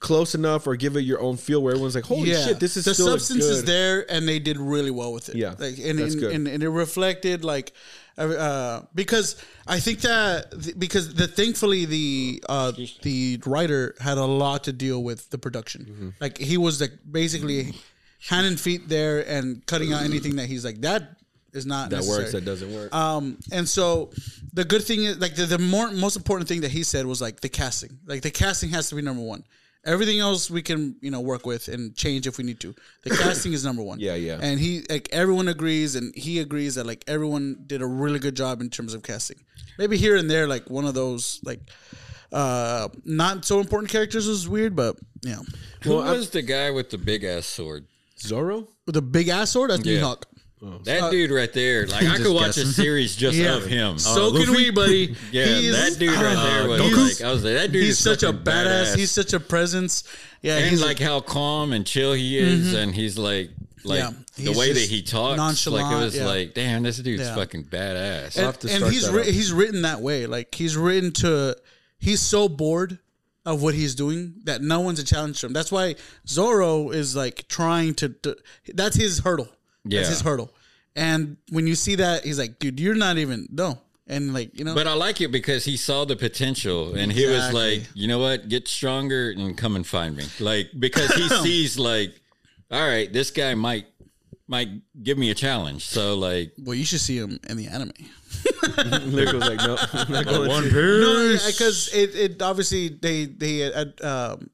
close 0.00 0.36
enough 0.36 0.66
or 0.68 0.76
give 0.76 0.96
it 0.96 1.00
your 1.00 1.20
own 1.20 1.36
feel 1.36 1.60
where 1.60 1.72
everyone's 1.72 1.96
like 1.96 2.04
holy 2.04 2.32
shit 2.32 2.60
this 2.60 2.76
is 2.76 2.84
the 2.84 2.94
still 2.94 3.08
substance 3.08 3.44
is 3.44 3.64
there, 3.64 4.10
and 4.10 4.28
they 4.28 4.38
did 4.38 4.56
really 4.56 4.92
well 4.92 5.12
with 5.12 5.28
it. 5.28 5.34
Yeah, 5.34 5.54
like 5.58 5.76
and 5.78 5.98
that's 5.98 6.14
and, 6.14 6.20
good. 6.20 6.32
and, 6.32 6.48
and 6.48 6.62
it 6.62 6.68
reflected 6.68 7.44
like 7.44 7.72
uh, 8.18 8.82
because 8.94 9.42
I 9.66 9.80
think 9.80 10.00
that 10.00 10.50
th- 10.62 10.78
because 10.78 11.14
the 11.14 11.28
thankfully 11.28 11.84
the 11.84 12.42
uh, 12.48 12.72
the 13.02 13.40
writer 13.46 13.94
had 14.00 14.18
a 14.18 14.24
lot 14.24 14.64
to 14.64 14.72
deal 14.72 15.02
with 15.02 15.30
the 15.30 15.38
production. 15.38 15.84
Mm-hmm. 15.84 16.08
Like 16.20 16.38
he 16.38 16.56
was 16.56 16.80
like 16.80 16.92
basically 17.10 17.74
hand 18.28 18.46
and 18.46 18.58
feet 18.58 18.88
there 18.88 19.26
and 19.28 19.64
cutting 19.66 19.92
out 19.92 20.02
anything 20.02 20.36
that 20.36 20.46
he's 20.46 20.64
like 20.64 20.80
that 20.80 21.18
is 21.52 21.64
not 21.66 21.90
that 21.90 21.96
necessary. 21.96 22.22
works 22.24 22.32
that 22.32 22.44
doesn't 22.44 22.74
work 22.74 22.94
Um, 22.94 23.38
and 23.52 23.68
so 23.68 24.10
the 24.52 24.64
good 24.64 24.82
thing 24.82 25.04
is 25.04 25.18
like 25.18 25.34
the, 25.34 25.46
the 25.46 25.58
more 25.58 25.90
most 25.92 26.16
important 26.16 26.48
thing 26.48 26.62
that 26.62 26.70
he 26.70 26.82
said 26.82 27.06
was 27.06 27.20
like 27.20 27.40
the 27.40 27.48
casting. 27.48 27.98
Like 28.06 28.22
the 28.22 28.30
casting 28.30 28.70
has 28.70 28.88
to 28.90 28.96
be 28.96 29.02
number 29.02 29.22
one. 29.22 29.44
Everything 29.84 30.18
else 30.18 30.50
we 30.50 30.60
can 30.60 30.96
you 31.00 31.10
know 31.10 31.20
work 31.20 31.46
with 31.46 31.68
and 31.68 31.94
change 31.96 32.26
if 32.26 32.38
we 32.38 32.44
need 32.44 32.60
to. 32.60 32.74
The 33.04 33.10
casting 33.22 33.52
is 33.52 33.64
number 33.64 33.82
one. 33.82 34.00
Yeah, 34.00 34.14
yeah. 34.14 34.38
And 34.40 34.58
he 34.60 34.82
like 34.88 35.08
everyone 35.12 35.48
agrees, 35.48 35.94
and 35.94 36.14
he 36.14 36.40
agrees 36.40 36.74
that 36.74 36.84
like 36.84 37.04
everyone 37.06 37.64
did 37.66 37.82
a 37.82 37.86
really 37.86 38.18
good 38.18 38.34
job 38.36 38.60
in 38.60 38.70
terms 38.70 38.94
of 38.94 39.02
casting. 39.02 39.38
Maybe 39.78 39.96
here 39.96 40.16
and 40.16 40.30
there, 40.30 40.46
like 40.48 40.68
one 40.68 40.84
of 40.84 40.94
those 40.94 41.40
like 41.44 41.60
uh 42.32 42.88
not 43.04 43.44
so 43.44 43.60
important 43.60 43.90
characters 43.90 44.26
was 44.26 44.48
weird, 44.48 44.76
but 44.76 44.96
yeah. 45.22 45.40
who 45.82 45.94
was 45.96 46.30
the 46.30 46.42
guy 46.42 46.70
with 46.70 46.90
the 46.90 46.98
big 46.98 47.24
ass 47.24 47.46
sword? 47.46 47.86
Zoro 48.20 48.66
With 48.84 48.94
the 48.94 49.02
big 49.02 49.28
ass 49.28 49.50
sword, 49.50 49.70
that's 49.70 49.86
Yeah. 49.86 50.00
Mihawk. 50.00 50.24
Oh, 50.60 50.78
that 50.84 51.10
dude 51.12 51.30
right 51.30 51.52
there, 51.52 51.86
like 51.86 52.04
I 52.04 52.16
could 52.16 52.34
watch 52.34 52.56
a 52.56 52.66
series 52.66 53.14
just 53.14 53.36
Yeah. 53.36 53.56
of 53.56 53.66
him. 53.66 53.98
So 53.98 54.26
oh, 54.26 54.32
can 54.32 54.50
we, 54.52 54.70
buddy. 54.70 55.14
yeah, 55.32 55.44
He's- 55.44 55.76
that 55.76 55.98
dude 55.98 56.10
right 56.10 56.34
there 56.34 56.62
oh, 56.62 56.68
was 56.68 56.80
Goku's- 56.80 57.20
like 57.20 57.28
I 57.28 57.32
was 57.32 57.44
like 57.44 57.54
that 57.54 57.72
dude 57.72 57.84
He's 57.84 57.92
is 57.92 58.02
such 58.02 58.22
a 58.24 58.32
fucking 58.32 58.44
badass. 58.44 58.96
He's 58.96 59.10
such 59.10 59.32
a 59.32 59.40
presence. 59.40 60.04
Yeah, 60.42 60.56
and 60.58 60.66
he's 60.70 60.82
like 60.82 60.98
how 60.98 61.20
calm 61.20 61.72
and 61.72 61.86
chill 61.86 62.12
he 62.12 62.38
is, 62.38 62.68
mm-hmm. 62.68 62.76
and 62.76 62.94
he's 62.94 63.16
like 63.18 63.50
like 63.84 64.00
Yeah, 64.00 64.10
the 64.36 64.58
way 64.58 64.72
that 64.72 64.80
he 64.80 65.02
talks, 65.02 65.30
like 65.30 65.36
nonchalant, 65.36 65.92
it 65.92 66.04
was 66.04 66.16
yeah. 66.16 66.26
like, 66.26 66.54
damn, 66.54 66.82
this 66.82 66.98
dude's 66.98 67.22
Yeah. 67.22 67.34
fucking 67.34 67.64
badass. 67.64 68.36
and, 68.36 68.46
have 68.46 68.58
to 68.60 68.70
and 68.70 68.84
he's 68.92 69.08
ri- 69.08 69.30
he's 69.30 69.52
written 69.52 69.82
that 69.82 70.00
way. 70.00 70.26
Like 70.26 70.54
he's 70.54 70.76
written 70.76 71.12
to. 71.14 71.56
He's 72.00 72.20
so 72.20 72.48
bored 72.48 72.98
of 73.44 73.62
what 73.62 73.74
he's 73.74 73.94
doing 73.94 74.34
that 74.44 74.60
no 74.62 74.80
one's 74.80 74.98
a 75.00 75.04
challenge 75.04 75.40
to 75.40 75.46
him. 75.46 75.52
That's 75.52 75.72
why 75.72 75.96
Zoro 76.26 76.90
is 76.90 77.16
like 77.16 77.48
trying 77.48 77.94
to. 77.94 78.08
to 78.10 78.36
that's 78.74 78.96
his 78.96 79.20
hurdle. 79.20 79.48
Yeah. 79.88 80.00
That's 80.00 80.10
his 80.10 80.20
hurdle. 80.20 80.52
And 80.96 81.36
when 81.50 81.66
you 81.66 81.74
see 81.74 81.96
that, 81.96 82.24
he's 82.24 82.38
like, 82.38 82.58
dude, 82.58 82.80
you're 82.80 82.94
not 82.94 83.18
even 83.18 83.48
no. 83.50 83.78
And 84.06 84.32
like 84.32 84.58
you 84.58 84.64
know, 84.64 84.74
But 84.74 84.86
I 84.86 84.94
like 84.94 85.20
it 85.20 85.30
because 85.30 85.64
he 85.66 85.76
saw 85.76 86.06
the 86.06 86.16
potential 86.16 86.94
and 86.94 87.12
he 87.12 87.26
was 87.26 87.52
like, 87.52 87.86
you 87.94 88.08
know 88.08 88.18
what, 88.18 88.48
get 88.48 88.66
stronger 88.66 89.30
and 89.30 89.56
come 89.56 89.76
and 89.76 89.86
find 89.86 90.16
me. 90.16 90.24
Like 90.40 90.70
because 90.78 91.12
he 91.14 91.28
sees 91.42 91.78
like, 91.78 92.18
all 92.70 92.80
right, 92.80 93.12
this 93.12 93.30
guy 93.30 93.54
might 93.54 93.86
might 94.48 94.70
give 95.02 95.18
me 95.18 95.30
a 95.30 95.34
challenge. 95.34 95.84
So 95.84 96.14
like, 96.14 96.52
well, 96.58 96.74
you 96.74 96.86
should 96.86 97.00
see 97.02 97.18
him 97.18 97.38
in 97.48 97.58
the 97.58 97.68
anime. 97.68 97.92
Nick 99.12 99.32
was 99.32 99.46
like 99.46 99.58
no 99.66 99.76
I'm 99.92 100.10
not 100.10 100.24
going 100.24 100.48
One 100.48 100.62
to. 100.64 101.00
No, 101.00 101.38
because 101.46 101.90
it, 101.92 102.14
it 102.14 102.42
obviously 102.42 102.88
they 102.88 103.26
they 103.26 103.70
uh, 103.70 103.84
um, 104.02 104.50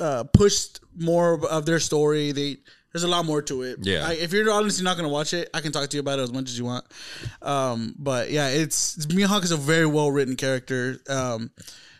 uh, 0.00 0.24
pushed 0.32 0.80
more 0.96 1.44
of 1.46 1.66
their 1.66 1.80
story. 1.80 2.30
They 2.32 2.58
there's 2.96 3.04
a 3.04 3.08
lot 3.08 3.26
more 3.26 3.42
to 3.42 3.60
it. 3.60 3.80
Yeah. 3.82 4.06
I, 4.06 4.14
if 4.14 4.32
you're 4.32 4.50
honestly 4.50 4.82
not 4.82 4.96
gonna 4.96 5.10
watch 5.10 5.34
it, 5.34 5.50
I 5.52 5.60
can 5.60 5.70
talk 5.70 5.86
to 5.90 5.96
you 5.98 6.00
about 6.00 6.18
it 6.18 6.22
as 6.22 6.32
much 6.32 6.44
as 6.44 6.58
you 6.58 6.64
want. 6.64 6.86
Um, 7.42 7.94
but 7.98 8.30
yeah, 8.30 8.48
it's, 8.48 8.96
it's 8.96 9.04
Mihawk 9.04 9.44
is 9.44 9.50
a 9.50 9.58
very 9.58 9.84
well 9.84 10.10
written 10.10 10.34
character. 10.34 10.98
Um, 11.06 11.50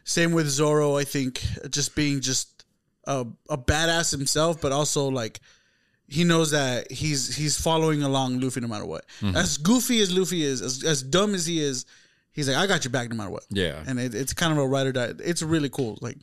same 0.04 0.32
with 0.32 0.48
Zoro. 0.48 0.96
I 0.96 1.04
think 1.04 1.42
just 1.68 1.94
being 1.94 2.22
just 2.22 2.64
a, 3.04 3.26
a 3.50 3.58
badass 3.58 4.10
himself, 4.10 4.62
but 4.62 4.72
also 4.72 5.08
like 5.08 5.40
he 6.08 6.24
knows 6.24 6.52
that 6.52 6.90
he's 6.90 7.36
he's 7.36 7.60
following 7.60 8.02
along 8.02 8.40
Luffy 8.40 8.62
no 8.62 8.68
matter 8.68 8.86
what. 8.86 9.04
Mm-hmm. 9.20 9.36
As 9.36 9.58
goofy 9.58 10.00
as 10.00 10.16
Luffy 10.16 10.44
is, 10.44 10.62
as, 10.62 10.82
as 10.82 11.02
dumb 11.02 11.34
as 11.34 11.44
he 11.44 11.60
is, 11.60 11.84
he's 12.32 12.48
like, 12.48 12.56
I 12.56 12.66
got 12.66 12.84
your 12.84 12.92
back 12.92 13.10
no 13.10 13.16
matter 13.16 13.28
what. 13.28 13.44
Yeah. 13.50 13.82
and 13.86 14.00
it, 14.00 14.14
it's 14.14 14.32
kind 14.32 14.50
of 14.50 14.56
a 14.56 14.66
ride 14.66 14.86
or 14.86 14.92
die. 14.92 15.12
It's 15.18 15.42
really 15.42 15.68
cool. 15.68 15.98
Like, 16.00 16.16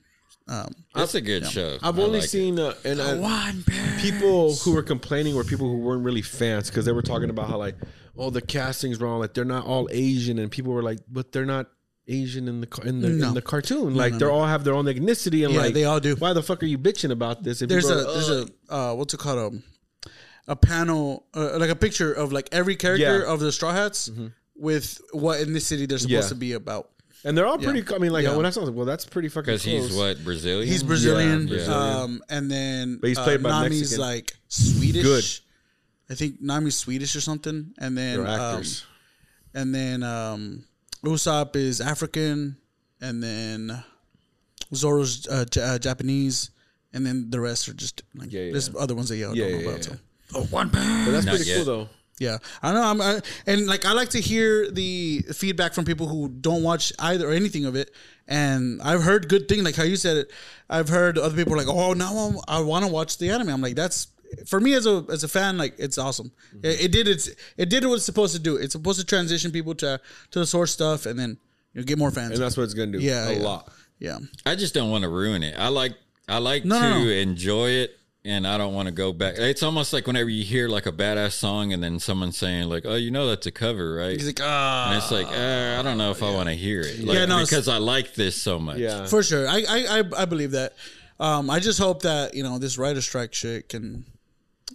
um, 0.48 0.74
that's 0.94 1.16
a 1.16 1.22
good 1.22 1.46
show. 1.48 1.78
I've 1.82 1.98
I 1.98 2.02
only 2.04 2.20
like 2.20 2.30
seen 2.30 2.60
uh, 2.60 2.74
and 2.84 3.02
I, 3.02 3.54
people 4.02 4.54
who 4.56 4.74
were 4.74 4.84
complaining 4.84 5.36
were 5.36 5.44
people 5.44 5.70
who 5.70 5.78
weren't 5.78 6.04
really 6.04 6.22
fans 6.22 6.70
because 6.70 6.86
they 6.86 6.92
were 6.92 7.02
talking 7.02 7.30
about 7.30 7.50
how 7.50 7.58
like 7.58 7.76
oh 8.18 8.30
the 8.30 8.42
casting's 8.42 9.00
wrong 9.00 9.20
like 9.20 9.34
they're 9.34 9.46
not 9.46 9.66
all 9.66 9.88
Asian 9.92 10.40
and 10.40 10.52
people 10.52 10.74
were 10.74 10.84
like 10.84 11.00
but 11.10 11.32
they're 11.32 11.46
not 11.46 11.68
Asian 12.08 12.48
in 12.50 12.60
the 12.62 12.82
in 12.84 13.00
the 13.02 13.10
No. 13.10 13.30
in 13.30 13.34
the 13.34 13.42
cartoon 13.42 13.96
like 13.96 14.18
they 14.18 14.26
are 14.26 14.32
all 14.32 14.46
have 14.46 14.64
their 14.66 14.74
own 14.74 14.86
ethnicity 14.86 15.46
and 15.46 15.54
Yeah, 15.54 15.62
like 15.62 15.74
they 15.74 15.86
all 15.86 16.00
do. 16.02 16.16
why 16.18 16.34
the 16.34 16.44
fuck 16.44 16.62
are 16.62 16.66
you 16.66 16.78
bitching 16.78 17.12
about 17.12 17.44
this 17.44 17.62
and 17.62 17.72
there's 17.72 17.90
a 17.90 17.96
people 17.96 18.10
are, 18.10 18.14
there's 18.14 18.30
a 18.30 18.74
uh, 18.76 18.94
what's 18.96 19.14
it 19.14 19.20
called 19.22 19.40
um, 19.40 19.64
a 20.48 20.56
panel 20.58 21.26
uh, 21.34 21.58
like 21.58 21.70
a 21.70 21.76
picture 21.76 22.12
of 22.12 22.34
like 22.34 22.50
every 22.52 22.76
character 22.76 23.02
Yeah. 23.06 23.22
Mm-hmm. 23.24 23.32
of 23.32 23.40
the 23.40 23.52
Straw 23.54 23.72
Hats 23.72 24.12
with 24.56 25.00
what 25.14 25.40
ethnicity 25.40 25.88
they're 25.88 25.98
supposed 25.98 26.12
Yeah. 26.26 26.30
to 26.30 26.36
be 26.36 26.52
about. 26.54 26.90
And 27.26 27.38
they're 27.38 27.46
all 27.48 27.58
pretty 27.58 27.84
I 27.94 27.98
mean 28.00 28.12
like 28.12 28.24
Yeah. 28.24 28.36
when 28.36 28.46
I 28.46 28.50
saw 28.50 28.60
it, 28.60 28.64
I 28.64 28.66
was 28.66 28.70
like, 28.72 28.78
well 28.78 28.86
that's 28.86 29.06
pretty 29.06 29.30
fucking 29.30 29.46
because 29.46 29.64
he's 29.64 29.96
what 29.96 30.24
Brazilian. 30.24 30.68
He's 30.68 30.84
Brazilian, 30.84 31.42
Yeah, 31.48 31.56
Brazilian. 31.56 31.96
um, 31.96 32.22
and 32.30 32.50
then 32.52 32.98
But 33.02 33.08
he's 33.10 33.18
uh, 33.18 33.24
played 33.24 33.42
by 33.44 33.50
Nami's 33.50 33.82
Mexican. 33.82 34.02
like 34.02 34.34
Swedish. 34.48 35.04
Good. 35.04 35.26
I 36.10 36.16
think 36.16 36.42
Nami's 36.42 36.76
Swedish 36.76 37.16
or 37.16 37.22
something, 37.22 37.74
and 37.80 37.98
then 37.98 38.18
they're 38.24 38.28
um, 38.28 38.56
actors 38.56 38.86
and 39.56 39.74
then 39.74 40.04
um, 40.04 40.66
Usopp 41.04 41.56
is 41.56 41.80
African, 41.80 42.58
and 43.02 43.22
then 43.24 43.84
Zoro's 44.74 45.28
uh, 45.28 45.46
J- 45.46 45.62
uh, 45.62 45.78
Japanese, 45.80 46.50
and 46.94 47.06
then 47.06 47.30
the 47.30 47.40
rest 47.40 47.68
are 47.70 47.74
just 47.74 48.02
like 48.16 48.32
Yeah, 48.32 48.42
yeah, 48.42 48.52
there's 48.52 48.76
other 48.76 48.96
ones 48.96 49.10
that 49.10 49.18
y'all 49.18 49.36
Yeah, 49.36 49.46
don't 49.46 49.54
know 49.54 49.60
yeah, 49.60 49.68
about. 49.70 49.88
yeah. 49.88 49.94
So. 49.94 50.48
But 50.52 50.72
that's 51.12 51.26
Not 51.26 51.36
pretty 51.36 51.50
yet. 51.50 51.56
cool 51.58 51.66
though. 51.66 51.90
Yeah, 52.24 52.38
I 52.62 52.74
know. 52.74 52.82
I'm, 52.84 53.02
I, 53.02 53.22
and 53.46 53.68
like 53.68 53.86
I 53.86 53.94
like 53.94 54.10
to 54.10 54.20
hear 54.22 54.70
the 54.72 55.20
feedback 55.34 55.74
from 55.74 55.86
people 55.86 56.08
who 56.08 56.30
don't 56.30 56.64
watch 56.64 56.94
either 57.00 57.28
or 57.30 57.34
anything 57.34 57.66
of 57.66 57.76
it. 57.76 57.92
And 58.28 58.82
I've 58.82 59.04
heard 59.04 59.28
good 59.28 59.50
things, 59.50 59.64
like 59.64 59.76
how 59.76 59.84
you 59.84 59.98
said 59.98 60.16
it. 60.18 60.32
I've 60.70 60.88
heard 60.90 61.18
other 61.18 61.36
people 61.36 61.58
like, 61.58 61.68
"Oh, 61.68 61.94
now 61.94 62.14
I'm, 62.16 62.38
I 62.48 62.62
want 62.62 62.86
to 62.86 62.92
watch 62.92 63.18
the 63.18 63.30
anime." 63.30 63.50
I'm 63.50 63.62
like, 63.62 63.76
that's 63.76 64.08
for 64.48 64.60
me 64.60 64.74
as 64.74 64.86
a 64.88 65.06
as 65.12 65.24
a 65.24 65.28
fan, 65.28 65.58
like 65.58 65.76
it's 65.78 65.98
awesome. 65.98 66.32
Mm-hmm. 66.56 66.66
It, 66.66 66.86
it 66.86 66.92
did 66.92 67.08
its 67.08 67.30
it 67.58 67.70
did 67.70 67.86
what 67.86 67.96
it's 67.96 68.06
supposed 68.06 68.34
to 68.34 68.42
do. 68.42 68.56
It's 68.56 68.72
supposed 68.72 69.00
to 69.00 69.06
transition 69.06 69.52
people 69.52 69.76
to 69.76 70.00
to 70.32 70.40
the 70.40 70.46
source 70.48 70.72
stuff, 70.72 71.06
and 71.06 71.20
then 71.20 71.38
you 71.74 71.82
know, 71.82 71.86
get 71.86 71.98
more 71.98 72.12
fans. 72.12 72.32
And 72.32 72.42
that's 72.42 72.56
what 72.56 72.64
it's 72.64 72.74
gonna 72.74 72.94
do. 72.94 73.00
Yeah, 73.00 73.28
a 73.28 73.34
yeah. 73.34 73.44
lot. 73.44 73.74
yeah, 74.00 74.18
I 74.46 74.56
just 74.56 74.74
don't 74.74 74.90
want 74.90 75.04
to 75.04 75.10
ruin 75.10 75.44
it. 75.44 75.56
I 75.60 75.68
like 75.68 75.94
I 76.30 76.38
like 76.38 76.64
No, 76.64 76.80
to 76.80 76.90
no, 76.90 77.04
no. 77.04 77.10
enjoy 77.10 77.70
it 77.72 77.98
and 78.26 78.48
I 78.48 78.58
don't 78.58 78.74
want 78.74 78.88
to 78.88 78.94
go 78.94 79.12
back. 79.12 79.36
It's 79.38 79.64
almost 79.64 79.92
like 79.94 80.08
whenever 80.08 80.30
you 80.30 80.44
hear 80.44 80.68
like 80.70 80.86
a 80.86 80.92
badass 80.92 81.34
song 81.34 81.74
and 81.74 81.84
then 81.84 82.00
someone 82.00 82.32
saying 82.32 82.70
like, 82.70 82.84
"Oh, 82.86 82.96
you 82.96 83.12
know 83.12 83.28
that's 83.28 83.46
a 83.48 83.52
cover, 83.52 83.96
right?" 83.96 84.12
he's 84.14 84.26
like, 84.26 84.40
ah, 84.42 84.90
and 84.90 84.98
it's 84.98 85.12
like, 85.12 85.28
uh, 85.28 85.80
I 85.80 85.82
don't 85.84 85.98
know 85.98 86.12
if 86.12 86.24
I 86.24 86.32
want 86.32 86.48
to 86.50 86.56
hear 86.56 86.82
it. 86.82 87.00
Like, 87.04 87.18
Yeah, 87.18 87.26
no, 87.26 87.42
because 87.42 87.68
I 87.68 87.78
like 87.80 88.14
this 88.14 88.42
so 88.42 88.60
much. 88.60 88.78
Yeah. 88.78 89.06
for 89.08 89.24
sure. 89.24 89.48
I 89.48 89.64
I 89.68 90.00
I, 90.00 90.04
I 90.20 90.26
believe 90.26 90.52
that. 90.52 90.74
Um, 91.20 91.50
I 91.50 91.60
just 91.60 91.80
hope 91.80 92.02
that 92.04 92.34
you 92.34 92.44
know 92.44 92.58
this 92.60 92.78
writer 92.78 93.02
strike 93.02 93.34
shit 93.34 93.70
can, 93.70 94.06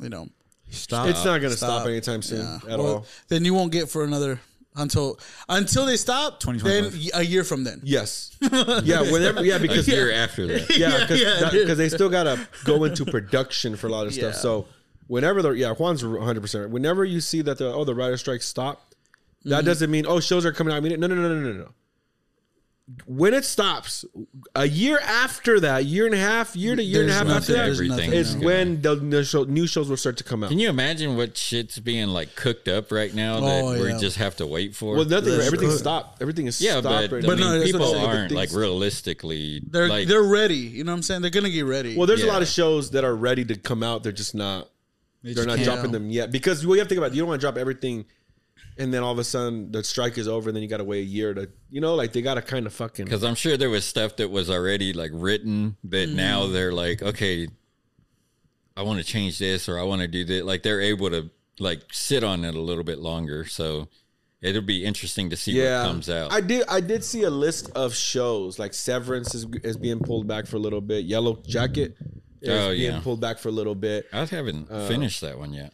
you 0.00 0.08
know, 0.08 0.28
Stop. 0.70 1.08
It's 1.08 1.24
not 1.24 1.40
gonna 1.40 1.56
stop, 1.56 1.80
Stop. 1.80 1.86
anytime 1.88 2.20
soon 2.22 2.40
Yeah. 2.40 2.72
at 2.74 2.78
Well, 2.78 2.86
all. 2.86 3.06
Then 3.28 3.44
you 3.44 3.54
won't 3.54 3.72
get 3.72 3.88
for 3.88 4.04
another 4.04 4.38
until 4.78 5.18
until 5.48 5.84
they 5.86 5.96
stop. 5.96 6.40
Then 6.42 6.54
2025. 6.60 6.94
y- 7.14 7.20
a 7.20 7.22
year 7.24 7.44
from 7.44 7.64
then. 7.64 7.80
Yes. 7.84 8.36
Yeah. 8.84 9.02
Whenever. 9.10 9.44
Yeah. 9.44 9.56
A 9.56 9.60
Because 9.60 9.86
year 9.88 10.10
after 10.12 10.46
that. 10.46 10.76
yeah, 10.76 11.00
because 11.00 11.20
Yeah, 11.20 11.50
dude. 11.50 11.76
they 11.76 11.88
still 11.88 12.08
gotta 12.08 12.48
go 12.64 12.84
into 12.84 13.04
production 13.04 13.76
for 13.76 13.88
a 13.88 13.90
lot 13.90 14.06
of 14.06 14.14
stuff. 14.14 14.34
Yeah. 14.34 14.40
So 14.40 14.66
whenever 15.08 15.42
the 15.42 15.50
yeah, 15.50 15.72
Juan's 15.74 16.04
one 16.04 16.22
hundred 16.22 16.40
percent. 16.40 16.70
Whenever 16.70 17.04
you 17.04 17.20
see 17.20 17.42
that 17.42 17.58
the 17.58 17.72
oh 17.72 17.84
the 17.84 17.94
writer 17.94 18.16
strike 18.16 18.42
stopped, 18.42 18.84
Mm-hmm. 19.40 19.50
that 19.50 19.64
doesn't 19.64 19.88
mean 19.90 20.04
oh 20.06 20.18
shows 20.20 20.44
are 20.44 20.52
coming 20.52 20.72
out. 20.74 20.78
I 20.78 20.80
mean 20.80 20.98
no 20.98 21.06
no 21.06 21.14
no 21.14 21.28
no 21.28 21.40
no 21.40 21.52
no. 21.52 21.68
When 23.04 23.34
it 23.34 23.44
stops, 23.44 24.06
a 24.54 24.66
year 24.66 24.98
after 25.00 25.60
that, 25.60 25.84
year 25.84 26.06
and 26.06 26.14
a 26.14 26.18
half, 26.18 26.56
year 26.56 26.74
to 26.74 26.82
year 26.82 27.02
and 27.02 27.10
a 27.10 27.12
There's 27.12 27.28
half 27.28 27.36
after 27.36 27.52
nothing- 27.52 27.88
that, 27.88 27.98
Everything 27.98 28.12
is 28.14 28.34
now. 28.34 28.46
when 28.46 28.80
the 28.80 28.96
new, 28.96 29.24
show, 29.24 29.44
new 29.44 29.66
shows 29.66 29.90
will 29.90 29.98
start 29.98 30.16
to 30.18 30.24
come 30.24 30.42
out. 30.42 30.48
Can 30.48 30.58
you 30.58 30.70
imagine 30.70 31.14
what 31.14 31.36
shit's 31.36 31.78
being 31.78 32.08
like 32.08 32.34
cooked 32.34 32.66
up 32.66 32.90
right 32.90 33.14
now 33.14 33.36
oh, 33.36 33.40
that 33.42 33.62
Oh, 33.62 33.94
we 33.94 34.00
just 34.00 34.16
have 34.16 34.36
to 34.36 34.46
wait 34.46 34.74
for? 34.74 34.94
well, 34.96 35.04
nothing. 35.04 35.32
That's 35.32 35.46
Everything's 35.46 35.74
good. 35.74 35.80
stopped. 35.80 36.22
Everything 36.22 36.46
is 36.46 36.62
yeah, 36.62 36.80
stopped 36.80 36.84
but, 36.84 37.12
right 37.12 37.26
But 37.26 37.38
mean, 37.38 37.40
no, 37.40 37.58
that's 37.58 37.72
what 37.72 37.78
people 37.80 37.92
saying, 37.92 38.06
aren't 38.06 38.32
like 38.32 38.52
realistically. 38.52 39.60
They're 39.66 39.88
like, 39.88 40.08
they're 40.08 40.22
ready. 40.22 40.56
You 40.56 40.84
know 40.84 40.92
what 40.92 40.96
I'm 40.96 41.02
saying? 41.02 41.20
They're 41.20 41.30
gonna 41.30 41.50
get 41.50 41.66
ready. 41.66 41.94
Well, 41.94 42.06
there's 42.06 42.22
a 42.22 42.26
lot 42.26 42.40
of 42.40 42.48
shows 42.48 42.92
that 42.92 43.04
are 43.04 43.14
ready 43.14 43.44
to 43.44 43.56
come 43.56 43.82
out. 43.82 44.02
They're 44.02 44.12
just 44.12 44.34
not. 44.34 44.68
They 45.22 45.32
are 45.32 45.34
just 45.34 45.46
not 45.48 45.56
can't. 45.56 45.64
dropping 45.66 45.92
them 45.92 46.10
yet 46.10 46.30
because 46.32 46.64
well, 46.64 46.76
you 46.76 46.80
have 46.80 46.88
to 46.88 46.94
think 46.94 46.98
about. 47.00 47.12
It, 47.12 47.16
you 47.16 47.20
don't 47.22 47.28
want 47.28 47.40
to 47.40 47.44
drop 47.44 47.58
everything, 47.58 48.06
and 48.78 48.92
then 48.94 49.02
all 49.02 49.12
of 49.12 49.18
a 49.18 49.24
sudden 49.24 49.70
the 49.72 49.82
strike 49.84 50.16
is 50.18 50.28
over, 50.28 50.48
and 50.50 50.56
then 50.56 50.62
you 50.62 50.68
got 50.68 50.78
to 50.78 50.84
wait 50.84 51.00
a 51.00 51.10
year 51.10 51.34
to. 51.34 51.48
You 51.70 51.80
know, 51.80 51.94
like 51.94 52.12
they 52.12 52.22
got 52.22 52.34
to 52.34 52.42
kind 52.42 52.66
of 52.66 52.72
fucking. 52.72 53.04
Because 53.04 53.24
I'm 53.24 53.34
sure 53.34 53.56
there 53.56 53.70
was 53.70 53.84
stuff 53.84 54.16
that 54.16 54.30
was 54.30 54.48
already 54.50 54.92
like 54.92 55.10
written 55.14 55.76
that 55.84 56.08
now 56.08 56.46
they're 56.46 56.72
like, 56.72 57.02
okay, 57.02 57.48
I 58.76 58.82
want 58.82 58.98
to 59.00 59.04
change 59.04 59.38
this 59.38 59.68
or 59.68 59.78
I 59.78 59.82
want 59.82 60.02
to 60.02 60.08
do 60.08 60.24
that. 60.24 60.44
Like 60.46 60.62
they're 60.62 60.80
able 60.80 61.10
to 61.10 61.30
like 61.58 61.82
sit 61.92 62.22
on 62.24 62.44
it 62.44 62.54
a 62.54 62.60
little 62.60 62.84
bit 62.84 62.98
longer. 63.00 63.44
So 63.44 63.88
it'll 64.40 64.62
be 64.62 64.84
interesting 64.84 65.30
to 65.30 65.36
see 65.36 65.52
Yeah, 65.52 65.82
what 65.82 65.88
comes 65.88 66.08
out. 66.08 66.32
I 66.32 66.40
did. 66.40 66.64
I 66.68 66.80
did 66.80 67.02
see 67.04 67.24
a 67.24 67.30
list 67.30 67.70
of 67.74 67.94
shows 67.94 68.58
like 68.58 68.72
Severance 68.74 69.34
is, 69.34 69.46
is 69.64 69.76
being 69.76 69.98
pulled 69.98 70.28
back 70.28 70.46
for 70.46 70.56
a 70.56 70.60
little 70.60 70.80
bit. 70.80 71.04
Yellow 71.04 71.42
Jacket 71.46 71.96
is 72.40 72.48
Oh, 72.48 72.70
being 72.70 72.92
yeah. 72.92 73.00
pulled 73.00 73.20
back 73.20 73.38
for 73.38 73.48
a 73.48 73.52
little 73.52 73.74
bit. 73.74 74.06
I 74.12 74.24
haven't 74.24 74.70
Uh, 74.70 74.86
finished 74.86 75.20
that 75.22 75.38
one 75.38 75.52
yet. 75.52 75.72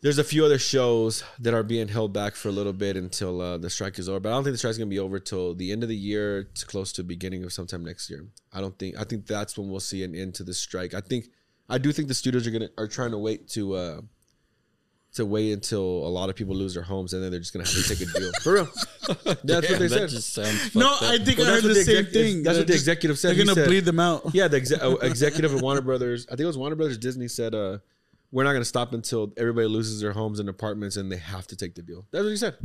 There's 0.00 0.18
a 0.18 0.24
few 0.24 0.44
other 0.44 0.58
shows 0.58 1.22
that 1.38 1.54
are 1.54 1.62
being 1.62 1.86
held 1.86 2.12
back 2.12 2.34
for 2.34 2.48
a 2.48 2.52
little 2.52 2.72
bit 2.72 2.96
until 2.96 3.40
uh, 3.40 3.56
the 3.58 3.70
strike 3.70 3.98
is 4.00 4.08
over. 4.08 4.18
But 4.18 4.30
I 4.30 4.32
don't 4.32 4.42
think 4.42 4.54
the 4.54 4.58
strike's 4.58 4.76
gonna 4.78 4.90
be 4.90 4.98
over 4.98 5.20
till 5.20 5.54
the 5.54 5.70
end 5.70 5.82
of 5.84 5.88
the 5.88 5.96
year, 5.96 6.40
It's 6.50 6.64
close 6.64 6.92
to 6.94 7.04
beginning 7.04 7.44
of 7.44 7.52
sometime 7.52 7.84
next 7.84 8.10
year. 8.10 8.26
I 8.52 8.60
don't 8.60 8.76
think. 8.78 8.96
I 8.98 9.04
think 9.04 9.26
that's 9.26 9.56
when 9.56 9.68
we'll 9.70 9.78
see 9.80 10.02
an 10.02 10.14
end 10.14 10.34
to 10.36 10.44
the 10.44 10.54
strike. 10.54 10.92
I 10.94 11.00
think. 11.00 11.26
I 11.68 11.78
do 11.78 11.92
think 11.92 12.08
the 12.08 12.14
studios 12.14 12.46
are 12.46 12.50
gonna 12.50 12.70
are 12.76 12.88
trying 12.88 13.12
to 13.12 13.18
wait 13.18 13.48
to 13.50 13.74
uh, 13.74 14.00
to 15.14 15.24
wait 15.26 15.52
until 15.52 15.80
a 15.80 16.08
lot 16.08 16.30
of 16.30 16.34
people 16.36 16.54
lose 16.56 16.74
their 16.74 16.82
homes 16.82 17.12
and 17.12 17.22
then 17.22 17.30
they're 17.30 17.38
just 17.40 17.52
gonna 17.52 17.64
have 17.64 17.74
to 17.74 17.82
take 17.96 18.00
a 18.00 18.18
deal 18.18 18.32
for 18.42 18.54
real. 18.54 18.64
That's 19.44 19.70
what 19.70 19.78
they 19.78 19.86
that 19.88 20.10
said. 20.10 20.74
no, 20.74 20.94
up. 20.94 21.02
I 21.02 21.18
think 21.18 21.38
Well, 21.38 21.48
I 21.48 21.54
heard 21.54 21.62
the 21.64 21.68
the 21.68 21.74
same 21.84 21.96
exec- 21.98 22.12
thing. 22.12 22.42
that's 22.42 22.56
They're 22.56 22.62
what 22.62 22.66
the 22.66 22.72
just- 22.72 22.82
executive 22.82 23.18
said. 23.18 23.36
They're 23.36 23.44
gonna 23.44 23.54
said- 23.54 23.68
bleed 23.68 23.84
them 23.84 24.00
out. 24.00 24.34
Yeah, 24.34 24.48
the 24.48 24.56
exe- 24.56 24.72
uh, 24.72 24.96
executive 25.02 25.54
of 25.54 25.60
Warner 25.62 25.80
Brothers, 25.82 26.26
I 26.26 26.30
think 26.30 26.40
it 26.40 26.46
was 26.46 26.58
Warner 26.58 26.76
Brothers 26.76 26.98
Disney 26.98 27.28
said, 27.28 27.54
uh, 27.54 27.78
"We're 28.32 28.42
not 28.44 28.50
going 28.52 28.62
to 28.62 28.68
stop 28.68 28.92
until 28.92 29.32
everybody 29.36 29.68
loses 29.68 30.00
their 30.00 30.12
homes 30.12 30.40
and 30.40 30.48
apartments, 30.48 30.96
and 30.96 31.12
they 31.12 31.18
have 31.18 31.46
to 31.48 31.56
take 31.56 31.76
the 31.76 31.82
deal." 31.82 32.06
That's 32.10 32.24
what 32.24 32.30
he 32.30 32.36
said. 32.36 32.56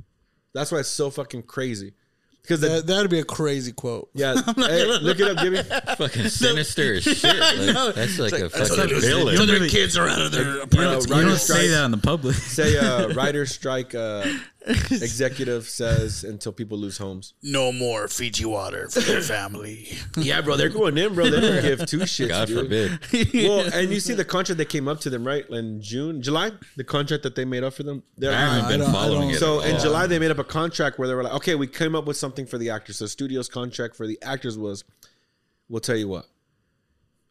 That's 0.53 0.71
why 0.71 0.79
it's 0.79 0.89
so 0.89 1.11
fucking 1.11 1.43
crazy. 1.43 1.93
Because 2.41 2.61
the, 2.61 2.69
That, 2.69 2.87
that'd 2.87 3.11
be 3.11 3.19
a 3.19 3.25
crazy 3.25 3.73
quote. 3.73 4.09
yeah, 4.13 4.33
hey, 4.55 4.85
look 5.01 5.19
it 5.19 5.27
up, 5.27 5.37
Jimmy. 5.39 5.61
fucking 5.97 6.29
sinister 6.29 6.93
as 6.93 7.03
shit. 7.03 7.23
Like, 7.37 7.93
that's 7.95 8.17
like 8.17 8.31
a 8.33 8.49
fucking 8.49 9.01
villain. 9.01 9.35
So 9.35 9.45
their 9.45 9.67
kids 9.67 9.97
are 9.97 10.07
out 10.07 10.21
of 10.21 10.31
their 10.31 10.43
You 10.45 10.53
know, 10.55 10.61
apartments. 10.61 11.07
You 11.09 11.13
don't 11.23 11.35
strike, 11.37 11.57
say 11.59 11.67
that 11.67 11.83
in 11.85 11.91
the 11.91 11.97
public. 11.97 12.35
say 12.35 12.77
uh, 12.77 13.09
writer 13.13 13.45
strike 13.45 13.93
uh, 13.93 14.25
executive 14.91 15.67
says 15.69 16.23
until 16.23 16.51
people 16.51 16.77
lose 16.77 16.97
homes. 16.97 17.33
no 17.41 17.71
more 17.71 18.07
Fiji 18.07 18.45
water 18.45 18.89
for 18.89 18.99
their 19.01 19.21
family. 19.21 19.87
Yeah, 20.17 20.41
bro, 20.41 20.57
they're 20.57 20.69
going 20.69 20.97
in, 20.97 21.13
bro. 21.13 21.29
They 21.29 21.39
don't 21.39 21.61
give 21.61 21.85
two 21.85 21.99
shits. 21.99 22.27
God 22.29 22.47
dude. 22.47 22.59
forbid. 22.59 23.33
Well, 23.47 23.69
and 23.73 23.91
you 23.91 23.99
see 23.99 24.13
the 24.13 24.25
contract 24.25 24.57
that 24.57 24.69
came 24.69 24.87
up 24.87 24.99
to 25.01 25.09
them, 25.09 25.25
right? 25.25 25.47
In 25.49 25.79
June, 25.81 26.21
July, 26.21 26.51
the 26.75 26.83
contract 26.83 27.23
that 27.23 27.35
they 27.35 27.45
made 27.45 27.63
up 27.63 27.73
for 27.73 27.83
them. 27.83 28.03
They're- 28.17 28.31
I 28.31 28.55
haven't 28.55 28.65
I 28.65 28.77
been 28.77 28.91
following 28.91 29.29
it. 29.29 29.39
So 29.39 29.59
in 29.61 29.75
all. 29.75 29.81
July, 29.81 30.07
they 30.07 30.19
made 30.19 30.31
up 30.31 30.39
a 30.39 30.43
contract 30.43 30.97
where 30.99 31.07
they 31.07 31.13
were 31.13 31.23
like, 31.23 31.33
okay, 31.33 31.55
we 31.55 31.67
came 31.67 31.95
up 31.95 32.05
with 32.05 32.17
something 32.17 32.45
for 32.45 32.57
the 32.57 32.69
actors. 32.71 32.97
So 32.97 33.05
studio's 33.05 33.47
contract 33.47 33.95
for 33.95 34.07
the 34.07 34.17
actors 34.21 34.57
was, 34.57 34.83
we'll 35.69 35.81
tell 35.81 35.95
you 35.97 36.07
what, 36.07 36.25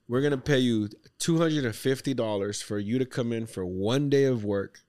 we're 0.08 0.20
gonna 0.22 0.38
pay 0.38 0.58
you 0.58 0.88
two 1.18 1.38
hundred 1.38 1.64
and 1.64 1.74
fifty 1.74 2.14
dollars 2.14 2.62
for 2.62 2.78
you 2.78 2.98
to 2.98 3.04
come 3.04 3.32
in 3.32 3.46
for 3.46 3.66
one 3.66 4.08
day 4.08 4.24
of 4.24 4.44
work, 4.44 4.80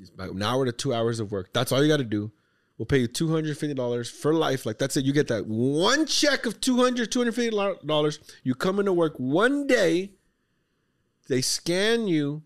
It's 0.00 0.10
about 0.10 0.30
an 0.30 0.42
hour 0.42 0.64
to 0.64 0.72
two 0.72 0.94
hours 0.94 1.20
of 1.20 1.30
work. 1.30 1.52
That's 1.52 1.72
all 1.72 1.82
you 1.82 1.88
got 1.88 1.98
to 1.98 2.04
do. 2.04 2.32
We'll 2.78 2.86
pay 2.86 2.98
you 3.00 3.06
two 3.06 3.28
hundred 3.30 3.58
fifty 3.58 3.74
dollars 3.74 4.10
for 4.10 4.32
life. 4.32 4.64
Like 4.64 4.78
that's 4.78 4.96
it. 4.96 5.04
You 5.04 5.12
get 5.12 5.28
that 5.28 5.46
one 5.46 6.06
check 6.06 6.46
of 6.46 6.60
200 6.62 7.12
250 7.12 7.86
dollars. 7.86 8.18
You 8.42 8.54
come 8.54 8.80
into 8.80 8.92
work 8.94 9.14
one 9.18 9.66
day. 9.66 10.12
They 11.28 11.42
scan 11.42 12.08
you 12.08 12.42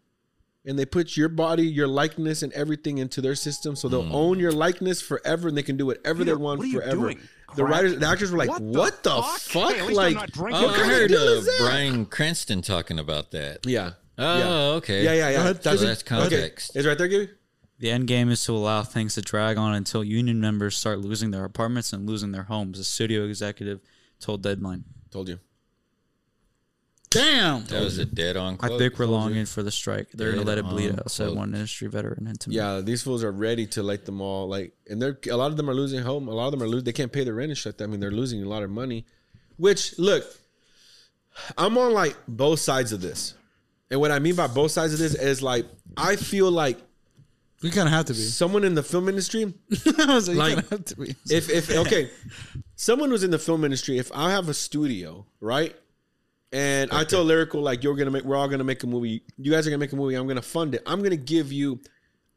and 0.66 0.78
they 0.78 0.86
put 0.86 1.16
your 1.16 1.28
body, 1.28 1.64
your 1.66 1.86
likeness, 1.86 2.42
and 2.42 2.52
everything 2.54 2.98
into 2.98 3.20
their 3.20 3.34
system, 3.34 3.76
so 3.76 3.86
they'll 3.88 4.02
Hmm. 4.02 4.14
own 4.14 4.38
your 4.40 4.50
likeness 4.52 5.02
forever, 5.02 5.48
and 5.48 5.56
they 5.56 5.62
can 5.62 5.76
do 5.76 5.84
whatever 5.86 6.24
they 6.24 6.32
want 6.34 6.58
what 6.60 6.70
forever. 6.70 6.96
doing? 6.96 7.20
The 7.54 7.64
writers, 7.64 7.98
the 7.98 8.06
actors 8.06 8.32
were 8.32 8.38
like, 8.38 8.48
What 8.48 8.62
"What, 8.62 9.02
the 9.04 9.10
fuck? 9.22 9.38
fuck?" 9.40 9.72
Hey, 9.74 9.80
at 9.80 9.86
least 9.86 10.00
I'm 10.00 10.14
like. 10.14 10.30
Oh, 10.38 10.44
I 10.46 10.64
of 10.64 10.76
heard 10.86 11.12
uh? 11.12 11.42
Bryan 11.60 12.06
Cranston 12.06 12.62
talking 12.62 12.98
about 12.98 13.30
that. 13.32 13.66
Yeah. 13.66 13.92
Oh, 14.18 14.38
yeah. 14.38 14.76
okay. 14.78 15.04
Yeah, 15.04 15.12
yeah, 15.12 15.30
yeah. 15.30 15.40
ahead. 15.40 15.62
So 15.62 15.76
that's 15.76 16.02
context. 16.02 16.70
Okay. 16.70 16.78
Is 16.80 16.86
it 16.86 16.88
right 16.88 16.98
there, 16.98 17.08
Gibby? 17.08 17.30
The 17.84 17.90
end 17.90 18.06
game 18.06 18.30
is 18.30 18.42
to 18.46 18.52
allow 18.52 18.82
things 18.82 19.12
to 19.16 19.20
drag 19.20 19.58
on 19.58 19.74
until 19.74 20.02
union 20.02 20.40
members 20.40 20.74
start 20.74 21.00
losing 21.00 21.32
their 21.32 21.44
apartments 21.44 21.92
and 21.92 22.08
losing 22.08 22.32
their 22.32 22.44
homes. 22.44 22.78
A 22.78 22.84
studio 22.84 23.24
executive 23.26 23.80
told 24.20 24.42
Deadline. 24.42 24.84
Told 25.10 25.28
you. 25.28 25.38
Damn. 27.10 27.66
That 27.66 27.82
was 27.82 27.98
a 27.98 28.06
dead 28.06 28.38
on 28.38 28.56
I 28.62 28.68
think 28.78 28.98
we're 28.98 29.04
longing 29.04 29.44
for 29.44 29.62
the 29.62 29.70
strike. 29.70 30.08
They're 30.14 30.32
gonna 30.32 30.46
let 30.46 30.56
it 30.56 30.64
bleed 30.64 30.92
out, 30.92 31.10
said 31.10 31.26
quote. 31.26 31.36
one 31.36 31.52
industry 31.52 31.88
veteran 31.88 32.26
into 32.26 32.48
me. 32.48 32.56
Yeah, 32.56 32.80
these 32.80 33.02
fools 33.02 33.22
are 33.22 33.30
ready 33.30 33.66
to 33.66 33.82
let 33.82 34.06
them 34.06 34.22
all 34.22 34.48
like, 34.48 34.72
and 34.88 35.02
they're 35.02 35.18
a 35.30 35.36
lot 35.36 35.50
of 35.50 35.58
them 35.58 35.68
are 35.68 35.74
losing 35.74 36.00
home. 36.00 36.26
A 36.26 36.32
lot 36.32 36.46
of 36.46 36.52
them 36.52 36.62
are 36.62 36.66
losing. 36.66 36.84
They 36.84 36.92
can't 36.92 37.12
pay 37.12 37.22
their 37.22 37.34
rent 37.34 37.50
and 37.50 37.58
shit. 37.58 37.82
I 37.82 37.86
mean, 37.86 38.00
they're 38.00 38.10
losing 38.10 38.42
a 38.42 38.48
lot 38.48 38.62
of 38.62 38.70
money. 38.70 39.04
Which 39.58 39.98
look, 39.98 40.24
I'm 41.58 41.76
on 41.76 41.92
like 41.92 42.16
both 42.26 42.60
sides 42.60 42.92
of 42.92 43.02
this, 43.02 43.34
and 43.90 44.00
what 44.00 44.10
I 44.10 44.20
mean 44.20 44.36
by 44.36 44.46
both 44.46 44.70
sides 44.70 44.94
of 44.94 44.98
this 44.98 45.14
is 45.14 45.42
like 45.42 45.66
I 45.98 46.16
feel 46.16 46.50
like 46.50 46.78
We 47.64 47.70
kind 47.70 47.88
of 47.88 47.94
have 47.94 48.04
to 48.06 48.12
be. 48.12 48.18
someone 48.20 48.62
in 48.62 48.74
the 48.74 48.82
film 48.82 49.08
industry 49.08 49.42
I 49.98 50.14
was 50.14 50.28
like, 50.28 50.36
Like- 50.36 50.48
you 50.50 50.54
kind 50.54 50.64
of 50.64 50.70
have 50.70 50.84
to 50.84 50.96
be. 50.96 51.16
if 51.30 51.48
if 51.50 51.70
okay, 51.70 52.10
someone 52.76 53.08
who's 53.10 53.24
in 53.24 53.30
the 53.30 53.38
film 53.38 53.64
industry, 53.64 53.98
if 53.98 54.12
I 54.14 54.30
have 54.30 54.48
a 54.48 54.54
studio, 54.54 55.24
right? 55.40 55.74
And 56.52 56.92
I 56.92 57.02
tell 57.02 57.24
Lyrical, 57.24 57.62
like, 57.62 57.82
you're 57.82 57.96
gonna 57.96 58.10
make 58.12 58.22
we're 58.24 58.36
all 58.36 58.48
gonna 58.48 58.62
make 58.64 58.82
a 58.84 58.86
movie. 58.86 59.22
You 59.38 59.50
guys 59.50 59.66
are 59.66 59.70
gonna 59.70 59.80
make 59.80 59.92
a 59.92 59.96
movie, 59.96 60.14
I'm 60.14 60.28
gonna 60.28 60.42
fund 60.42 60.74
it. 60.74 60.82
I'm 60.86 61.02
gonna 61.02 61.16
give 61.16 61.50
you 61.52 61.80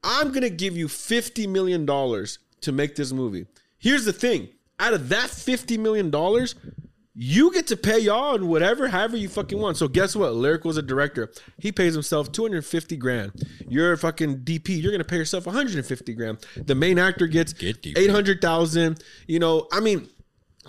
I'm 0.04 0.32
gonna 0.32 0.50
give 0.50 0.76
you 0.78 0.88
fifty 0.88 1.46
million 1.46 1.86
dollars 1.86 2.40
to 2.62 2.72
make 2.72 2.96
this 2.96 3.12
movie. 3.12 3.46
Here's 3.78 4.06
the 4.06 4.14
thing. 4.14 4.48
Out 4.80 4.94
of 4.94 5.10
that 5.10 5.30
fifty 5.30 5.78
million 5.78 6.10
dollars, 6.10 6.56
you 7.20 7.52
get 7.52 7.66
to 7.66 7.76
pay 7.76 7.98
y'all 7.98 8.36
and 8.36 8.48
whatever, 8.48 8.88
however 8.88 9.18
you 9.18 9.28
fucking 9.28 9.60
want. 9.60 9.76
So 9.76 9.88
guess 9.88 10.16
what? 10.16 10.36
Lyrical's 10.36 10.78
a 10.78 10.84
director. 10.84 11.32
He 11.58 11.72
pays 11.72 11.96
himself 11.96 12.32
250 12.32 12.96
grand. 12.96 13.32
You're 13.68 13.94
a 13.94 13.98
fucking 13.98 14.42
DP. 14.42 14.80
You're 14.80 14.92
gonna 14.92 15.04
pay 15.04 15.18
yourself 15.18 15.48
150 15.48 16.14
grand. 16.14 16.38
The 16.56 16.76
main 16.76 17.00
actor 17.00 17.26
gets 17.26 17.54
Get 17.54 17.84
800,000. 17.98 19.04
You 19.26 19.40
know, 19.40 19.68
I 19.72 19.80
mean, 19.80 20.08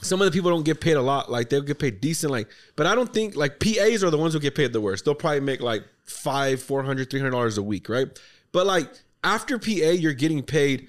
some 0.00 0.22
of 0.22 0.24
the 0.24 0.30
people 0.30 0.50
don't 0.50 0.64
get 0.64 0.80
paid 0.80 0.96
a 0.96 1.02
lot. 1.02 1.30
Like 1.30 1.50
they'll 1.50 1.60
get 1.60 1.78
paid 1.78 2.00
decent. 2.00 2.32
Like, 2.32 2.48
but 2.76 2.86
I 2.86 2.94
don't 2.94 3.12
think 3.12 3.36
like 3.36 3.60
PAs 3.60 4.02
are 4.02 4.10
the 4.10 4.16
ones 4.16 4.32
who 4.32 4.40
get 4.40 4.54
paid 4.54 4.72
the 4.72 4.80
worst. 4.80 5.04
They'll 5.04 5.14
probably 5.14 5.40
make 5.40 5.60
like 5.60 5.84
five, 6.04 6.62
four 6.62 6.82
hundred, 6.82 7.10
three 7.10 7.20
hundred 7.20 7.32
dollars 7.32 7.58
a 7.58 7.62
week, 7.62 7.90
right? 7.90 8.08
But 8.52 8.66
like 8.66 8.90
after 9.22 9.58
PA, 9.58 9.70
you're 9.70 10.14
getting 10.14 10.42
paid. 10.42 10.88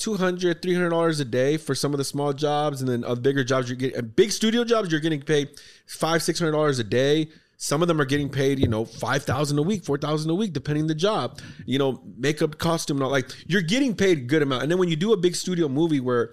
200 0.00 0.62
300 0.62 0.88
dollars 0.88 1.20
a 1.20 1.24
day 1.24 1.56
for 1.56 1.74
some 1.74 1.92
of 1.92 1.98
the 1.98 2.04
small 2.04 2.32
jobs 2.32 2.80
and 2.80 2.90
then 2.90 3.04
of 3.04 3.22
bigger 3.22 3.44
jobs 3.44 3.68
you're 3.68 3.76
getting 3.76 4.04
big 4.16 4.32
studio 4.32 4.64
jobs 4.64 4.90
you're 4.90 5.00
getting 5.00 5.20
paid 5.20 5.50
five 5.86 6.22
six 6.22 6.38
hundred 6.40 6.52
dollars 6.52 6.78
a 6.78 6.84
day. 6.84 7.28
Some 7.58 7.82
of 7.82 7.88
them 7.88 8.00
are 8.00 8.06
getting 8.06 8.30
paid 8.30 8.58
you 8.58 8.68
know 8.68 8.86
5000 8.86 9.58
a 9.58 9.62
week 9.62 9.84
4000 9.84 10.30
a 10.30 10.34
week 10.34 10.52
depending 10.54 10.86
the 10.86 10.94
job. 10.94 11.38
You 11.66 11.78
know 11.78 12.02
makeup 12.16 12.58
costume 12.58 12.98
not 12.98 13.10
like 13.10 13.30
you're 13.46 13.62
getting 13.62 13.94
paid 13.94 14.18
a 14.18 14.22
good 14.22 14.42
amount. 14.42 14.62
And 14.62 14.72
then 14.72 14.78
when 14.78 14.88
you 14.88 14.96
do 14.96 15.12
a 15.12 15.16
big 15.16 15.36
studio 15.36 15.68
movie 15.68 16.00
where 16.00 16.32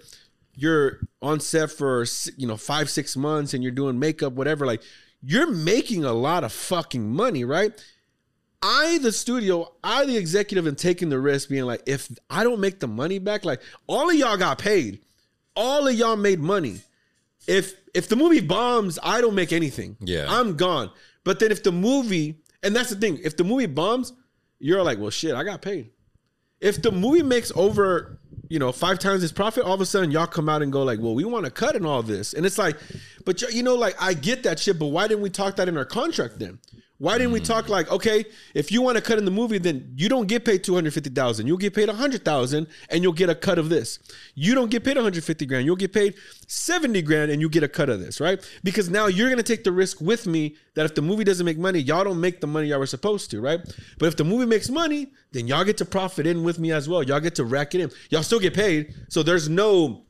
you're 0.54 1.00
on 1.20 1.38
set 1.38 1.70
for 1.70 2.06
you 2.36 2.46
know 2.46 2.56
five 2.56 2.88
six 2.88 3.16
months 3.16 3.52
and 3.52 3.62
you're 3.62 3.70
doing 3.70 3.98
makeup 3.98 4.32
whatever 4.32 4.66
like 4.66 4.82
you're 5.22 5.50
making 5.50 6.04
a 6.04 6.12
lot 6.12 6.42
of 6.42 6.52
fucking 6.52 7.08
money 7.08 7.44
right 7.44 7.84
I, 8.62 8.98
the 8.98 9.12
studio, 9.12 9.72
I, 9.84 10.04
the 10.04 10.16
executive, 10.16 10.66
and 10.66 10.76
taking 10.76 11.08
the 11.08 11.18
risk, 11.18 11.48
being 11.48 11.64
like, 11.64 11.82
if 11.86 12.08
I 12.28 12.42
don't 12.42 12.60
make 12.60 12.80
the 12.80 12.88
money 12.88 13.18
back, 13.18 13.44
like 13.44 13.60
all 13.86 14.10
of 14.10 14.16
y'all 14.16 14.36
got 14.36 14.58
paid, 14.58 15.00
all 15.54 15.86
of 15.86 15.94
y'all 15.94 16.16
made 16.16 16.40
money. 16.40 16.80
If 17.46 17.74
if 17.94 18.08
the 18.08 18.16
movie 18.16 18.40
bombs, 18.40 18.98
I 19.02 19.20
don't 19.20 19.34
make 19.34 19.52
anything. 19.52 19.96
Yeah. 20.00 20.26
I'm 20.28 20.56
gone. 20.56 20.90
But 21.24 21.38
then 21.40 21.50
if 21.50 21.62
the 21.62 21.72
movie, 21.72 22.40
and 22.62 22.74
that's 22.74 22.90
the 22.90 22.96
thing, 22.96 23.18
if 23.22 23.36
the 23.36 23.44
movie 23.44 23.66
bombs, 23.66 24.12
you're 24.58 24.82
like, 24.82 24.98
well, 24.98 25.10
shit, 25.10 25.34
I 25.34 25.44
got 25.44 25.62
paid. 25.62 25.90
If 26.60 26.82
the 26.82 26.90
movie 26.90 27.22
makes 27.22 27.52
over, 27.54 28.18
you 28.48 28.58
know, 28.58 28.72
five 28.72 28.98
times 28.98 29.22
its 29.22 29.32
profit, 29.32 29.62
all 29.62 29.74
of 29.74 29.80
a 29.80 29.86
sudden 29.86 30.10
y'all 30.10 30.26
come 30.26 30.48
out 30.48 30.62
and 30.62 30.72
go 30.72 30.82
like, 30.82 30.98
well, 30.98 31.14
we 31.14 31.24
want 31.24 31.44
to 31.44 31.50
cut 31.50 31.76
in 31.76 31.86
all 31.86 32.02
this, 32.02 32.34
and 32.34 32.44
it's 32.44 32.58
like, 32.58 32.76
but 33.24 33.40
you 33.52 33.62
know, 33.62 33.76
like 33.76 33.94
I 34.00 34.14
get 34.14 34.42
that 34.42 34.58
shit, 34.58 34.78
but 34.78 34.86
why 34.86 35.06
didn't 35.06 35.22
we 35.22 35.30
talk 35.30 35.56
that 35.56 35.68
in 35.68 35.76
our 35.78 35.84
contract 35.84 36.38
then? 36.40 36.58
Why 36.98 37.16
didn't 37.16 37.32
we 37.32 37.40
mm. 37.40 37.44
talk 37.44 37.68
like, 37.68 37.90
okay, 37.92 38.24
if 38.54 38.72
you 38.72 38.82
want 38.82 38.96
to 38.96 39.02
cut 39.02 39.18
in 39.18 39.24
the 39.24 39.30
movie, 39.30 39.58
then 39.58 39.94
you 39.96 40.08
don't 40.08 40.26
get 40.26 40.44
paid 40.44 40.64
two 40.64 40.74
hundred 40.74 40.92
fifty 40.94 41.10
thousand. 41.10 41.46
You'll 41.46 41.56
get 41.56 41.72
paid 41.72 41.88
a 41.88 41.94
hundred 41.94 42.24
thousand, 42.24 42.66
and 42.90 43.04
you'll 43.04 43.12
get 43.12 43.30
a 43.30 43.36
cut 43.36 43.56
of 43.56 43.68
this. 43.68 44.00
You 44.34 44.56
don't 44.56 44.68
get 44.68 44.82
paid 44.82 44.96
one 44.96 45.04
hundred 45.04 45.22
fifty 45.22 45.46
grand. 45.46 45.64
You'll 45.64 45.76
get 45.76 45.92
paid 45.92 46.14
seventy 46.48 47.00
grand, 47.02 47.30
and 47.30 47.40
you 47.40 47.48
get 47.48 47.62
a 47.62 47.68
cut 47.68 47.88
of 47.88 48.00
this, 48.00 48.20
right? 48.20 48.44
Because 48.64 48.90
now 48.90 49.06
you're 49.06 49.30
gonna 49.30 49.44
take 49.44 49.62
the 49.62 49.72
risk 49.72 50.00
with 50.00 50.26
me 50.26 50.56
that 50.74 50.84
if 50.86 50.96
the 50.96 51.02
movie 51.02 51.22
doesn't 51.22 51.46
make 51.46 51.58
money, 51.58 51.78
y'all 51.78 52.02
don't 52.02 52.20
make 52.20 52.40
the 52.40 52.48
money 52.48 52.68
y'all 52.68 52.80
were 52.80 52.86
supposed 52.86 53.30
to, 53.30 53.40
right? 53.40 53.60
But 53.98 54.06
if 54.06 54.16
the 54.16 54.24
movie 54.24 54.46
makes 54.46 54.68
money, 54.68 55.12
then 55.30 55.46
y'all 55.46 55.64
get 55.64 55.76
to 55.78 55.84
profit 55.84 56.26
in 56.26 56.42
with 56.42 56.58
me 56.58 56.72
as 56.72 56.88
well. 56.88 57.04
Y'all 57.04 57.20
get 57.20 57.36
to 57.36 57.44
rack 57.44 57.76
it 57.76 57.80
in. 57.80 57.90
Y'all 58.10 58.24
still 58.24 58.40
get 58.40 58.54
paid, 58.54 58.92
so 59.08 59.22
there's 59.22 59.48
no 59.48 60.04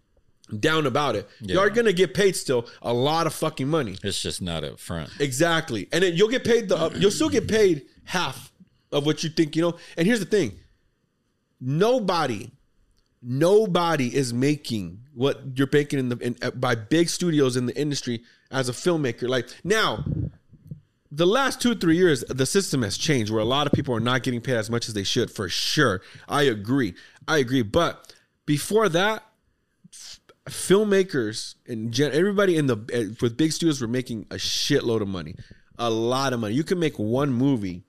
down 0.60 0.86
about 0.86 1.16
it. 1.16 1.28
Y'all 1.40 1.60
are 1.60 1.70
gonna 1.70 1.92
get 1.92 2.14
paid 2.14 2.36
still 2.36 2.66
a 2.82 2.92
lot 2.92 3.26
of 3.26 3.34
fucking 3.34 3.68
money. 3.68 3.96
It's 4.02 4.20
just 4.20 4.40
not 4.42 4.64
up 4.64 4.78
front. 4.78 5.10
Exactly. 5.20 5.88
And 5.92 6.02
then 6.02 6.14
you'll 6.14 6.28
get 6.28 6.44
paid 6.44 6.68
the 6.68 6.90
you'll 6.98 7.10
still 7.10 7.28
get 7.28 7.48
paid 7.48 7.86
half 8.04 8.52
of 8.92 9.06
what 9.06 9.22
you 9.22 9.30
think, 9.30 9.56
you 9.56 9.62
know. 9.62 9.76
And 9.96 10.06
here's 10.06 10.20
the 10.20 10.26
thing. 10.26 10.52
Nobody 11.60 12.52
nobody 13.22 14.14
is 14.14 14.32
making 14.32 15.00
what 15.14 15.40
you're 15.54 15.68
making 15.72 15.98
in 15.98 16.08
the 16.08 16.16
in, 16.18 16.36
uh, 16.42 16.50
by 16.52 16.74
big 16.74 17.08
studios 17.08 17.56
in 17.56 17.66
the 17.66 17.78
industry 17.78 18.22
as 18.50 18.68
a 18.68 18.72
filmmaker. 18.72 19.28
Like 19.28 19.48
now, 19.64 20.04
the 21.10 21.26
last 21.26 21.60
two 21.60 21.74
three 21.74 21.96
years, 21.96 22.24
the 22.28 22.46
system 22.46 22.82
has 22.82 22.96
changed 22.96 23.30
where 23.32 23.40
a 23.40 23.46
lot 23.46 23.66
of 23.66 23.72
people 23.72 23.94
are 23.94 24.00
not 24.00 24.22
getting 24.22 24.40
paid 24.40 24.56
as 24.56 24.70
much 24.70 24.88
as 24.88 24.94
they 24.94 25.02
should. 25.02 25.30
For 25.30 25.48
sure, 25.48 26.00
I 26.28 26.42
agree. 26.42 26.94
I 27.26 27.38
agree. 27.38 27.62
But 27.62 28.14
before 28.46 28.88
that, 28.90 29.24
filmmakers 30.48 31.54
and 31.66 31.92
gen- 31.92 32.12
everybody 32.12 32.56
in 32.56 32.66
the 32.66 32.76
uh, 32.76 33.14
with 33.20 33.36
big 33.36 33.52
studios 33.52 33.80
were 33.80 33.88
making 33.88 34.26
a 34.30 34.36
shitload 34.36 35.00
of 35.00 35.08
money, 35.08 35.34
a 35.78 35.90
lot 35.90 36.32
of 36.32 36.40
money. 36.40 36.54
You 36.54 36.64
can 36.64 36.78
make 36.78 36.98
one 36.98 37.32
movie 37.32 37.84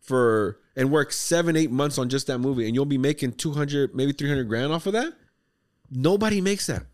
for 0.00 0.58
and 0.76 0.90
work 0.90 1.12
seven 1.12 1.56
eight 1.56 1.70
months 1.70 1.98
on 1.98 2.08
just 2.08 2.26
that 2.28 2.38
movie, 2.38 2.66
and 2.66 2.74
you'll 2.74 2.84
be 2.86 2.98
making 2.98 3.32
two 3.32 3.52
hundred 3.52 3.94
maybe 3.94 4.12
three 4.12 4.28
hundred 4.28 4.48
grand 4.48 4.72
off 4.72 4.86
of 4.86 4.92
that. 4.94 5.12
Nobody 5.90 6.40
makes 6.40 6.66
that. 6.66 6.84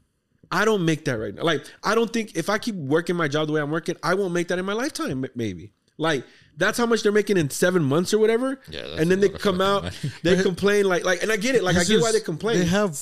I 0.50 0.64
don't 0.64 0.84
make 0.84 1.04
that 1.04 1.18
right 1.18 1.34
now. 1.34 1.42
Like, 1.42 1.64
I 1.84 1.94
don't 1.94 2.10
think 2.12 2.36
if 2.36 2.48
I 2.48 2.58
keep 2.58 2.74
working 2.74 3.16
my 3.16 3.28
job 3.28 3.46
the 3.46 3.52
way 3.52 3.60
I'm 3.60 3.70
working, 3.70 3.96
I 4.02 4.14
won't 4.14 4.32
make 4.32 4.48
that 4.48 4.58
in 4.58 4.64
my 4.64 4.72
lifetime, 4.72 5.24
maybe. 5.34 5.72
Like, 5.98 6.24
that's 6.56 6.78
how 6.78 6.86
much 6.86 7.02
they're 7.02 7.12
making 7.12 7.36
in 7.36 7.50
seven 7.50 7.82
months 7.82 8.14
or 8.14 8.18
whatever. 8.18 8.60
Yeah, 8.70 8.82
that's 8.82 9.00
and 9.00 9.10
then 9.10 9.20
they 9.20 9.28
come 9.28 9.60
out, 9.60 9.82
money. 9.84 9.96
they 10.22 10.42
complain 10.42 10.86
like, 10.86 11.04
like, 11.04 11.22
and 11.22 11.30
I 11.30 11.36
get 11.36 11.54
it. 11.54 11.62
Like, 11.62 11.76
I 11.76 11.80
This 11.80 11.88
get 11.88 12.00
why 12.00 12.12
they 12.12 12.20
complain. 12.20 12.58
They 12.58 12.64
have 12.64 12.96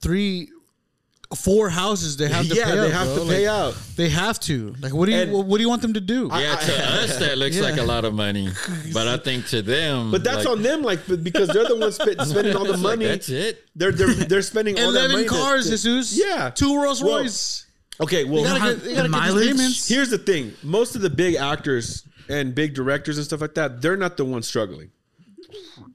three, 0.00 0.50
four 1.36 1.68
houses. 1.68 2.16
They 2.16 2.28
have 2.28 2.48
to 2.48 2.54
yeah, 2.54 2.64
pay 2.64 2.70
they 2.76 2.86
out, 2.86 2.92
have 2.92 3.14
bro. 3.14 3.24
to 3.24 3.30
pay 3.30 3.48
Like, 3.48 3.58
out. 3.58 3.76
They 3.96 4.08
have 4.08 4.40
to. 4.40 4.74
Like, 4.80 4.94
what 4.94 5.06
do 5.06 5.12
you 5.12 5.18
And- 5.18 5.32
what, 5.32 5.46
what 5.46 5.56
do 5.58 5.62
you 5.62 5.68
want 5.68 5.82
them 5.82 5.92
to 5.94 6.00
do? 6.00 6.28
Yeah, 6.32 6.56
to 6.56 6.90
us 7.02 7.18
that 7.18 7.36
looks 7.42 7.58
like 7.60 7.76
a 7.78 7.82
lot 7.82 8.04
of 8.04 8.14
money, 8.14 8.48
but 8.94 9.06
I 9.08 9.16
think 9.18 9.46
to 9.48 9.60
them, 9.62 10.10
But 10.10 10.24
that's 10.24 10.44
like, 10.44 10.48
on 10.48 10.62
them, 10.62 10.82
like, 10.82 11.00
because 11.22 11.48
they're 11.48 11.64
the 11.68 11.76
ones 11.76 11.96
spending 12.30 12.56
all 12.56 12.64
the 12.64 12.72
it's 12.74 12.82
like, 12.82 12.98
money. 12.98 13.04
that's 13.06 13.28
it. 13.28 13.64
They're 13.76 13.92
they're 13.92 14.14
they're 14.14 14.42
spending 14.42 14.78
all 14.78 14.92
that 14.92 15.10
Eleven 15.10 15.12
money. 15.16 15.24
to- 15.24 15.30
cars, 15.30 15.64
to- 15.66 15.70
Jesus. 15.72 16.18
Yeah, 16.18 16.50
two 16.50 16.82
Rolls 16.82 17.02
Well, 17.02 17.18
Royce. 17.20 17.66
Okay, 18.00 18.24
well, 18.24 18.38
You 18.42 18.46
gotta 18.46 18.60
how- 18.60 18.72
get, 18.74 18.84
you 18.84 18.90
gotta 18.94 19.08
the 19.08 19.14
get 19.14 19.56
mileage? 19.56 19.86
Here's 19.88 20.10
the 20.10 20.18
thing: 20.18 20.54
most 20.62 20.94
of 20.96 21.02
the 21.02 21.10
big 21.10 21.34
actors 21.34 22.04
and 22.30 22.54
big 22.54 22.74
directors 22.74 23.16
and 23.18 23.24
stuff 23.26 23.40
like 23.40 23.54
that, 23.54 23.82
they're 23.82 23.96
not 23.96 24.16
the 24.16 24.24
ones 24.24 24.46
struggling. 24.46 24.90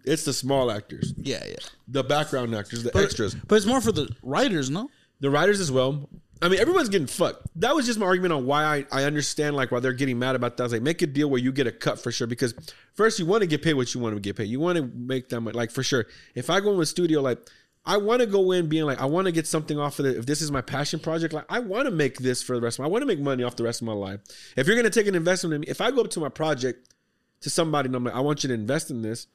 It's 0.05 0.25
the 0.25 0.33
small 0.33 0.69
actors, 0.71 1.13
Yeah, 1.17 1.43
yeah. 1.47 1.55
the 1.87 2.03
background 2.03 2.53
actors, 2.55 2.83
the 2.83 2.91
But, 2.91 3.03
extras, 3.05 3.35
but 3.35 3.55
it's 3.55 3.65
more 3.65 3.79
for 3.81 3.91
the 3.91 4.09
writers, 4.21 4.69
no? 4.69 4.89
The 5.23 5.29
writers 5.29 5.61
as 5.61 5.71
well. 5.71 6.09
I 6.41 6.49
mean, 6.49 6.59
everyone's 6.59 6.89
getting 6.89 7.07
fucked. 7.07 7.47
That 7.55 7.73
was 7.73 7.85
just 7.85 7.97
my 7.97 8.05
argument 8.05 8.33
on 8.33 8.45
why 8.45 8.65
I, 8.65 8.85
I 8.91 9.03
understand 9.05 9.55
like 9.55 9.71
why 9.71 9.79
they're 9.79 9.93
getting 9.93 10.19
mad 10.19 10.35
about 10.35 10.57
that. 10.57 10.63
I 10.63 10.65
was 10.65 10.73
like, 10.73 10.81
make 10.81 11.01
a 11.01 11.07
deal 11.07 11.29
where 11.29 11.39
you 11.39 11.53
get 11.53 11.65
a 11.65 11.71
cut 11.71 11.97
for 11.97 12.11
sure. 12.11 12.27
Because 12.27 12.53
first, 12.93 13.19
you 13.19 13.25
want 13.25 13.39
to 13.39 13.47
get 13.47 13.61
paid 13.61 13.75
what 13.75 13.93
you 13.95 14.01
want 14.01 14.15
to 14.15 14.19
get 14.19 14.35
paid. 14.35 14.49
You 14.49 14.59
want 14.59 14.77
to 14.77 14.83
make 14.83 15.29
that 15.29 15.39
much, 15.39 15.55
like 15.55 15.71
for 15.71 15.81
sure. 15.81 16.07
If 16.35 16.49
I 16.49 16.59
go 16.59 16.73
in 16.73 16.81
a 16.81 16.85
studio, 16.85 17.21
like 17.21 17.39
I 17.85 17.95
want 17.95 18.19
to 18.19 18.25
go 18.25 18.51
in 18.51 18.67
being 18.67 18.83
like, 18.83 18.99
I 18.99 19.05
want 19.05 19.27
to 19.27 19.31
get 19.31 19.47
something 19.47 19.79
off 19.79 19.99
of 19.99 20.05
it. 20.05 20.17
If 20.17 20.25
this 20.25 20.41
is 20.41 20.51
my 20.51 20.59
passion 20.59 20.99
project, 20.99 21.33
like 21.33 21.45
I 21.47 21.59
want 21.59 21.85
to 21.85 21.91
make 21.91 22.17
this 22.17 22.43
for 22.43 22.57
the 22.57 22.61
rest 22.61 22.77
of 22.77 22.83
my, 22.83 22.89
I 22.89 22.89
want 22.89 23.03
to 23.03 23.05
make 23.05 23.19
money 23.19 23.43
off 23.43 23.55
the 23.55 23.63
rest 23.63 23.81
of 23.81 23.87
my 23.87 23.93
life. 23.93 24.19
If 24.57 24.67
you're 24.67 24.75
gonna 24.75 24.89
take 24.89 25.07
an 25.07 25.15
investment 25.15 25.53
in 25.53 25.61
me, 25.61 25.67
if 25.69 25.79
I 25.79 25.91
go 25.91 26.01
up 26.01 26.09
to 26.09 26.19
my 26.19 26.27
project 26.27 26.93
to 27.39 27.49
somebody 27.49 27.87
and 27.87 27.95
I'm 27.95 28.03
like, 28.03 28.15
I 28.15 28.19
want 28.19 28.43
you 28.43 28.49
to 28.49 28.53
invest 28.53 28.91
in 28.91 29.01
this, 29.01 29.27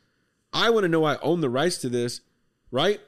I 0.52 0.68
want 0.68 0.84
to 0.84 0.88
know 0.88 1.04
I 1.04 1.16
own 1.20 1.40
the 1.40 1.48
rights 1.48 1.78
to 1.78 1.88
this, 1.88 2.20
right? 2.70 3.00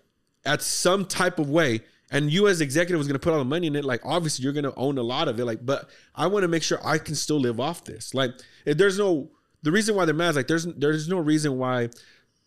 At 0.47 0.63
some 0.63 1.05
type 1.05 1.39
of 1.39 1.51
way. 1.51 1.83
And 2.11 2.31
you 2.31 2.49
as 2.49 2.61
executive 2.61 2.99
was 2.99 3.07
gonna 3.07 3.19
put 3.19 3.33
all 3.33 3.39
the 3.39 3.45
money 3.45 3.69
in 3.69 3.77
it. 3.77 3.85
Like 3.85 4.01
obviously 4.05 4.43
you're 4.43 4.53
gonna 4.53 4.75
own 4.77 4.99
a 4.99 5.03
lot 5.03 5.29
of 5.29 5.39
it. 5.39 5.45
Like, 5.45 5.65
but 5.65 5.89
I 6.15 6.27
want 6.27 6.43
to 6.43 6.49
make 6.49 6.63
sure 6.63 6.79
I 6.85 6.99
can 6.99 7.15
still 7.15 7.39
live 7.39 7.61
off 7.61 7.85
this. 7.85 8.15
Like, 8.15 8.33
if 8.65 8.77
there's 8.77 8.99
no 8.99 9.31
the 9.63 9.73
reason 9.73 9.95
why 9.95 10.05
they're 10.05 10.15
mad 10.15 10.31
is 10.31 10.37
like 10.37 10.49
there's 10.49 10.67
there's 10.67 11.09
no 11.09 11.19
reason 11.19 11.59
why 11.59 11.91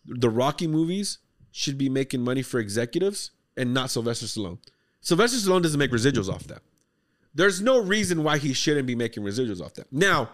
the 0.04 0.28
Rocky 0.28 0.66
movies 0.66 1.18
should 1.52 1.78
be 1.78 1.88
making 1.88 2.20
money 2.20 2.42
for 2.42 2.58
executives 2.58 3.30
and 3.56 3.72
not 3.72 3.90
Sylvester 3.90 4.26
Stallone. 4.26 4.58
Sylvester 5.00 5.38
Stallone 5.38 5.62
doesn't 5.62 5.78
make 5.78 5.92
residuals 5.92 6.32
off 6.32 6.44
that. 6.44 6.62
There's 7.34 7.60
no 7.60 7.78
reason 7.78 8.22
why 8.22 8.38
he 8.38 8.52
shouldn't 8.52 8.86
be 8.86 8.94
making 8.94 9.22
residuals 9.22 9.60
off 9.60 9.74
that. 9.74 9.92
Now, 9.92 10.30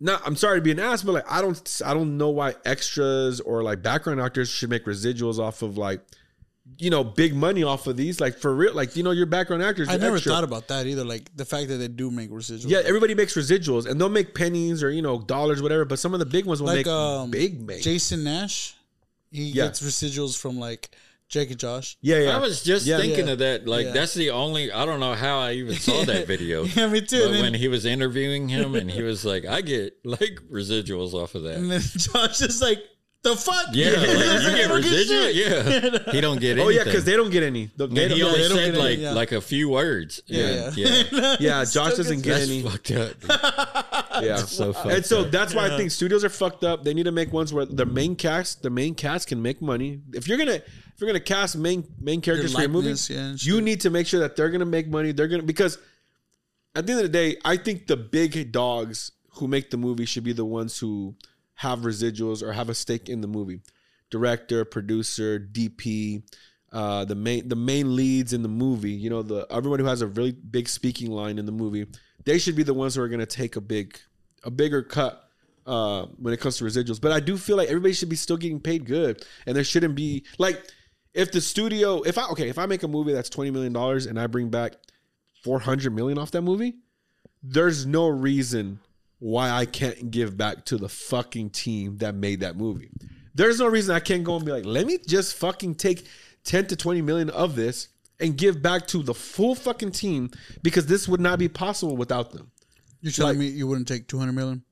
now 0.00 0.20
I'm 0.24 0.36
sorry 0.36 0.58
to 0.58 0.62
be 0.62 0.70
an 0.70 0.80
ass, 0.80 1.02
but 1.02 1.12
like 1.12 1.30
I 1.30 1.40
don't 1.40 1.82
I 1.84 1.94
don't 1.94 2.16
know 2.16 2.30
why 2.30 2.54
extras 2.64 3.40
or 3.40 3.62
like 3.62 3.82
background 3.82 4.20
actors 4.20 4.48
should 4.48 4.70
make 4.70 4.84
residuals 4.86 5.38
off 5.38 5.62
of 5.62 5.76
like 5.76 6.00
you 6.78 6.88
know 6.88 7.04
big 7.04 7.34
money 7.34 7.62
off 7.62 7.86
of 7.86 7.96
these 7.96 8.20
like 8.20 8.38
for 8.38 8.54
real 8.54 8.72
like 8.74 8.96
you 8.96 9.02
know 9.02 9.10
your 9.10 9.26
background 9.26 9.62
actors 9.62 9.88
I 9.88 9.98
never 9.98 10.16
extra. 10.16 10.32
thought 10.32 10.44
about 10.44 10.68
that 10.68 10.86
either. 10.86 11.04
Like 11.04 11.30
the 11.36 11.44
fact 11.44 11.68
that 11.68 11.76
they 11.76 11.88
do 11.88 12.10
make 12.10 12.30
residuals. 12.30 12.68
yeah 12.70 12.80
everybody 12.84 13.14
makes 13.14 13.34
residuals 13.34 13.86
and 13.86 14.00
they'll 14.00 14.08
make 14.08 14.34
pennies 14.34 14.82
or 14.82 14.90
you 14.90 15.02
know 15.02 15.20
dollars 15.20 15.60
whatever 15.60 15.84
but 15.84 15.98
some 15.98 16.14
of 16.14 16.20
the 16.20 16.26
big 16.26 16.46
ones 16.46 16.60
will 16.62 16.68
like 16.68 16.78
make 16.78 16.86
um, 16.86 17.30
big 17.30 17.60
make 17.60 17.82
Jason 17.82 18.24
Nash, 18.24 18.74
he 19.30 19.44
Yeah. 19.44 19.66
gets 19.66 19.82
residuals 19.82 20.38
from 20.38 20.58
like 20.58 20.88
Drake 21.28 21.50
and 21.50 21.58
Josh. 21.60 21.96
yeah 22.00 22.18
yeah 22.20 22.36
I 22.36 22.38
was 22.40 22.62
just 22.62 22.86
Yeah. 22.86 22.98
thinking 22.98 23.26
Yeah. 23.26 23.32
of 23.34 23.38
that. 23.40 23.66
Like 23.68 23.86
Yeah. 23.86 23.92
that's 23.92 24.14
the 24.14 24.30
only. 24.30 24.72
I 24.72 24.86
don't 24.86 25.00
know 25.00 25.14
how 25.14 25.40
I 25.40 25.52
even 25.52 25.74
saw 25.76 26.02
that 26.04 26.26
video. 26.34 26.64
Yeah, 26.64 26.86
me 26.88 27.00
too. 27.02 27.24
But 27.26 27.32
then, 27.32 27.42
when 27.42 27.54
he 27.54 27.68
was 27.68 27.84
interviewing 27.84 28.48
him, 28.48 28.74
and 28.74 28.90
he 28.90 29.02
was 29.02 29.24
like, 29.24 29.44
"I 29.46 29.60
get 29.62 29.96
like 30.04 30.38
residuals 30.50 31.12
off 31.12 31.34
of 31.34 31.42
that." 31.44 31.56
and 31.56 31.70
then 31.70 31.80
Josh 31.96 32.40
is 32.42 32.60
like, 32.62 32.78
"The 33.24 33.34
fuck? 33.36 33.66
Yeah, 33.72 33.90
like, 33.90 34.08
you 34.08 34.50
get 34.56 34.68
don't 34.68 34.76
residual. 34.76 35.22
shit." 35.32 35.34
Yeah, 35.34 36.12
he 36.12 36.20
don't 36.20 36.38
get. 36.40 36.52
Anything. 36.52 36.66
Oh 36.66 36.68
yeah 36.68 36.84
because 36.84 37.04
they 37.04 37.16
don't 37.16 37.30
get 37.30 37.42
any 37.42 37.70
they 37.76 37.84
And 37.86 37.94
don't, 37.96 38.10
he 38.10 38.22
only 38.22 38.42
they 38.42 38.48
don't 38.48 38.56
said 38.58 38.74
get 38.74 38.74
any. 38.74 38.78
like 38.90 38.98
yeah. 39.00 39.12
like 39.12 39.32
a 39.32 39.40
few 39.40 39.70
words. 39.70 40.22
Yeah, 40.26 40.70
Yeah, 40.76 41.02
yeah. 41.10 41.36
yeah 41.40 41.64
Josh 41.70 41.94
doesn't 41.94 42.22
get 42.22 42.38
That's 42.38 42.50
any 42.50 42.62
fucked 42.62 42.90
up. 42.92 43.20
dude. 43.20 43.30
yeah 44.28 44.36
So 44.36 44.72
fucked 44.72 44.86
and 44.94 45.04
so 45.04 45.22
up. 45.22 45.30
that's 45.30 45.54
why 45.54 45.66
I 45.72 45.76
think 45.76 45.90
studios 45.90 46.22
are 46.24 46.28
fucked 46.28 46.62
up. 46.64 46.84
They 46.84 46.94
need 46.94 47.04
to 47.04 47.12
make 47.12 47.32
ones 47.32 47.52
where 47.52 47.64
the 47.66 47.86
main 47.86 48.14
cast, 48.14 48.62
the 48.62 48.70
main 48.70 48.94
cast 48.94 49.28
can 49.28 49.40
make 49.42 49.60
money. 49.60 50.00
If 50.12 50.28
you're 50.28 50.38
gonna 50.38 50.52
if 50.94 51.00
you're 51.00 51.08
gonna 51.08 51.18
cast 51.20 51.56
main 51.56 51.84
main 52.00 52.20
characters 52.20 52.52
for 52.54 52.60
your 52.60 52.68
movie, 52.70 52.94
yeah, 53.12 53.34
you 53.38 53.60
need 53.60 53.80
to 53.80 53.90
make 53.90 54.06
sure 54.06 54.20
that 54.20 54.36
they're 54.36 54.50
gonna 54.50 54.64
make 54.66 54.86
money. 54.88 55.10
They're 55.12 55.28
gonna 55.28 55.42
because 55.42 55.78
at 56.76 56.86
the 56.86 56.92
end 56.92 57.00
of 57.04 57.10
the 57.10 57.18
day, 57.18 57.36
I 57.44 57.56
think 57.56 57.86
the 57.86 57.96
big 57.96 58.52
dogs 58.52 59.10
who 59.34 59.48
make 59.48 59.70
the 59.70 59.76
movie 59.76 60.04
should 60.04 60.22
be 60.24 60.32
the 60.32 60.44
ones 60.44 60.78
who 60.78 61.14
have 61.54 61.80
residuals 61.80 62.42
or 62.42 62.52
have 62.52 62.68
a 62.68 62.74
stake 62.74 63.08
in 63.08 63.20
the 63.20 63.28
movie. 63.28 63.60
Director, 64.10 64.64
producer, 64.64 65.38
DP, 65.38 66.22
uh, 66.72 67.04
the 67.04 67.14
main 67.14 67.48
the 67.48 67.56
main 67.56 67.94
leads 67.94 68.32
in 68.32 68.42
the 68.42 68.48
movie. 68.48 68.90
You 68.90 69.10
know, 69.10 69.22
the 69.22 69.46
everyone 69.50 69.78
who 69.78 69.86
has 69.86 70.02
a 70.02 70.06
really 70.06 70.32
big 70.32 70.68
speaking 70.68 71.10
line 71.10 71.38
in 71.38 71.46
the 71.46 71.52
movie. 71.52 71.86
They 72.24 72.38
should 72.38 72.56
be 72.56 72.62
the 72.62 72.74
ones 72.74 72.94
who 72.94 73.02
are 73.02 73.08
going 73.08 73.20
to 73.20 73.26
take 73.26 73.56
a 73.56 73.60
big 73.60 73.98
a 74.42 74.50
bigger 74.50 74.82
cut 74.82 75.28
uh, 75.66 76.06
when 76.18 76.34
it 76.34 76.40
comes 76.40 76.58
to 76.58 76.64
residuals. 76.64 77.00
But 77.00 77.12
I 77.12 77.20
do 77.20 77.36
feel 77.36 77.56
like 77.56 77.68
everybody 77.68 77.94
should 77.94 78.08
be 78.08 78.16
still 78.16 78.36
getting 78.36 78.60
paid 78.60 78.86
good, 78.86 79.24
and 79.46 79.56
there 79.56 79.64
shouldn't 79.64 79.94
be 79.94 80.24
like 80.38 80.60
if 81.12 81.30
the 81.30 81.40
studio 81.40 82.02
if 82.02 82.18
I 82.18 82.26
okay 82.30 82.48
if 82.48 82.58
I 82.58 82.66
make 82.66 82.82
a 82.82 82.88
movie 82.88 83.12
that's 83.12 83.30
twenty 83.30 83.50
million 83.50 83.72
dollars 83.72 84.06
and 84.06 84.18
I 84.18 84.26
bring 84.26 84.50
back 84.50 84.74
four 85.42 85.60
hundred 85.60 85.94
million 85.94 86.18
off 86.18 86.32
that 86.32 86.42
movie, 86.42 86.74
there's 87.42 87.86
no 87.86 88.08
reason 88.08 88.80
why 89.18 89.50
I 89.50 89.64
can't 89.66 90.10
give 90.10 90.36
back 90.36 90.64
to 90.66 90.76
the 90.76 90.88
fucking 90.88 91.50
team 91.50 91.98
that 91.98 92.14
made 92.14 92.40
that 92.40 92.56
movie. 92.56 92.90
There's 93.34 93.58
no 93.58 93.66
reason 93.66 93.94
I 93.94 94.00
can't 94.00 94.22
go 94.24 94.36
and 94.36 94.44
be 94.44 94.52
like, 94.52 94.64
let 94.64 94.86
me 94.86 94.98
just 95.06 95.36
fucking 95.36 95.76
take 95.76 96.06
10 96.44 96.66
to 96.68 96.76
20 96.76 97.02
million 97.02 97.30
of 97.30 97.56
this 97.56 97.88
and 98.20 98.36
give 98.36 98.62
back 98.62 98.86
to 98.88 99.02
the 99.02 99.14
full 99.14 99.54
fucking 99.54 99.90
team 99.92 100.30
because 100.62 100.86
this 100.86 101.08
would 101.08 101.20
not 101.20 101.38
be 101.38 101.48
possible 101.48 101.96
without 101.96 102.30
them. 102.32 102.50
You're 103.00 103.12
telling 103.12 103.38
Like- 103.38 103.38
me 103.38 103.48
you 103.48 103.66
wouldn't 103.66 103.88
take 103.88 104.06
200 104.08 104.32
million? 104.32 104.62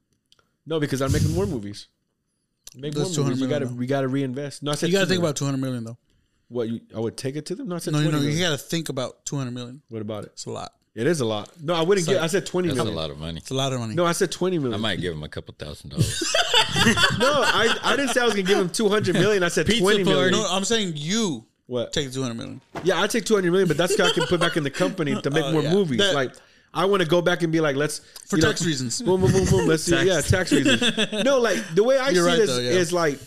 No, 0.64 0.78
because 0.78 1.02
I'm 1.02 1.10
making 1.12 1.32
more 1.35 1.47
movies. 1.47 1.89
Make 2.77 2.94
more 2.94 3.05
movies. 3.05 3.40
You 3.40 3.48
gotta 3.48 3.66
though. 3.66 3.74
we 3.74 3.86
gotta 3.86 4.09
reinvest. 4.09 4.62
No, 4.62 4.70
I 4.70 4.74
said 4.77 4.89
You 4.89 4.93
got 4.94 5.01
to 5.02 5.06
think 5.06 5.19
about 5.20 5.36
200 5.36 5.59
million 5.59 5.85
though. 5.85 5.98
what 6.48 6.69
you, 6.69 6.81
I 6.94 7.01
would 7.01 7.16
take 7.16 7.36
it 7.36 7.47
to 7.47 7.55
them. 7.55 7.69
No, 7.69 7.74
I 7.77 7.78
said 7.78 7.93
No, 7.93 8.01
20 8.02 8.12
no, 8.16 8.23
you 8.23 8.39
got 8.40 8.51
to 8.51 8.59
think 8.59 8.89
about 8.89 9.24
200 9.27 9.51
million. 9.51 9.82
What 9.89 10.02
about 10.02 10.24
it? 10.24 10.31
It's 10.35 10.47
a 10.47 10.51
lot. 10.51 10.73
It 10.94 11.06
is 11.06 11.20
a 11.20 11.24
lot. 11.24 11.51
No, 11.60 11.73
I 11.74 11.81
wouldn't 11.82 12.06
get. 12.06 12.20
I 12.23 12.27
said 12.27 12.44
20 12.44 12.69
That's 12.69 12.81
a 12.81 12.85
lot 12.85 13.10
of 13.10 13.19
money. 13.19 13.39
It's 13.39 13.51
a 13.51 13.55
lot 13.55 13.73
of 13.73 13.81
money. 13.81 13.94
No, 13.94 14.05
I 14.05 14.12
said 14.12 14.31
20 14.31 14.56
I 14.56 14.59
million. 14.59 14.81
might 14.81 15.01
give 15.01 15.14
him 15.14 15.23
a 15.23 15.28
couple 15.28 15.55
thousand 15.59 15.89
dollars. 15.90 16.23
no, 17.19 17.32
I, 17.47 17.74
I 17.82 17.97
didn't 17.97 18.10
say 18.12 18.20
I 18.20 18.24
was 18.24 18.35
gonna 18.35 18.43
give 18.43 18.59
him 18.59 18.69
200 18.69 19.14
million. 19.14 19.43
I 19.43 19.48
said 19.48 19.66
20 19.66 20.05
million. 20.05 20.32
no, 20.32 20.47
I'm 20.51 20.64
saying 20.66 20.93
you 20.97 21.47
What? 21.66 21.94
take 21.94 22.12
200 22.12 22.35
million. 22.35 22.60
Yeah, 22.85 23.01
I 23.01 23.06
take 23.06 23.24
200 23.24 23.51
million, 23.51 23.69
but 23.69 23.78
that's 23.78 23.97
what 23.98 24.10
I 24.10 24.12
can 24.12 24.24
put 24.27 24.39
back 24.40 24.59
in 24.59 24.64
the 24.64 24.70
company 24.70 25.19
to 25.19 25.31
make 25.31 25.44
Oh, 25.44 25.52
more 25.52 25.62
yeah. 25.62 25.73
movies. 25.73 25.98
That- 25.98 26.14
like 26.14 26.35
I 26.74 26.85
want 26.86 27.02
to 27.02 27.09
go 27.09 27.20
back 27.23 27.43
and 27.43 27.51
be 27.52 27.60
like, 27.60 27.77
let's 27.77 27.98
For 28.28 28.36
you 28.36 28.43
know, 28.43 28.48
tax 28.48 28.64
reasons. 28.64 29.01
Boom, 29.02 29.20
boom, 29.23 29.31
boom, 29.32 29.44
boom. 29.47 29.66
Let's 29.69 29.82
see. 29.85 30.05
Yeah, 30.06 30.20
tax 30.23 30.52
reasons. 30.52 30.81
No, 31.24 31.39
like 31.39 31.59
the 31.74 31.85
way 31.85 31.97
I 31.98 32.09
You're 32.10 32.24
see 32.24 32.31
right, 32.31 32.39
this 32.39 32.51
though, 32.51 32.59
yeah. 32.60 32.70
is 32.70 32.93
like 32.93 33.19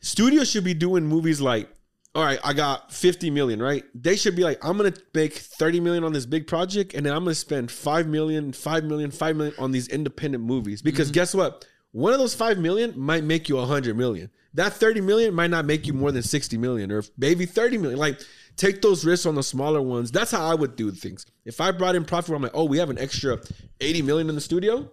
studios 0.00 0.50
should 0.50 0.64
be 0.64 0.74
doing 0.74 1.06
movies 1.06 1.40
like, 1.40 1.68
all 2.14 2.22
right, 2.24 2.38
I 2.44 2.52
got 2.52 2.92
50 2.92 3.30
million, 3.30 3.60
right? 3.60 3.84
They 3.94 4.14
should 4.14 4.36
be 4.36 4.44
like, 4.44 4.64
I'm 4.64 4.76
gonna 4.76 4.94
make 5.14 5.34
30 5.34 5.80
million 5.80 6.04
on 6.04 6.12
this 6.12 6.26
big 6.26 6.46
project, 6.46 6.94
and 6.94 7.04
then 7.04 7.12
I'm 7.12 7.24
gonna 7.24 7.34
spend 7.34 7.70
5 7.70 8.06
million, 8.06 8.52
5 8.52 8.84
million, 8.84 9.10
5 9.10 9.36
million 9.36 9.54
on 9.58 9.72
these 9.72 9.88
independent 9.88 10.44
movies. 10.44 10.80
Because 10.80 11.08
Mm-hmm. 11.08 11.14
guess 11.14 11.34
what? 11.34 11.66
One 11.90 12.12
of 12.12 12.18
those 12.18 12.34
5 12.34 12.58
million 12.58 12.98
might 12.98 13.24
make 13.24 13.48
you 13.48 13.56
100 13.56 13.96
million. 13.96 14.30
That 14.54 14.72
30 14.72 15.00
million 15.00 15.34
might 15.34 15.50
not 15.50 15.64
make 15.64 15.86
you 15.86 15.92
more 15.92 16.12
than 16.12 16.22
60 16.22 16.56
million 16.58 16.92
or 16.92 17.02
maybe 17.18 17.46
30 17.46 17.78
million. 17.78 17.98
Like, 17.98 18.20
take 18.56 18.82
those 18.82 19.04
risks 19.04 19.26
on 19.26 19.34
the 19.34 19.42
smaller 19.42 19.82
ones. 19.82 20.12
That's 20.12 20.30
how 20.30 20.48
I 20.48 20.54
would 20.54 20.76
do 20.76 20.92
things. 20.92 21.26
If 21.44 21.60
I 21.60 21.72
brought 21.72 21.96
in 21.96 22.04
profit, 22.04 22.30
where 22.30 22.36
I'm 22.36 22.42
like, 22.42 22.52
oh, 22.54 22.64
we 22.64 22.78
have 22.78 22.90
an 22.90 22.98
extra 22.98 23.40
80 23.80 24.02
million 24.02 24.28
in 24.28 24.34
the 24.36 24.40
studio 24.40 24.90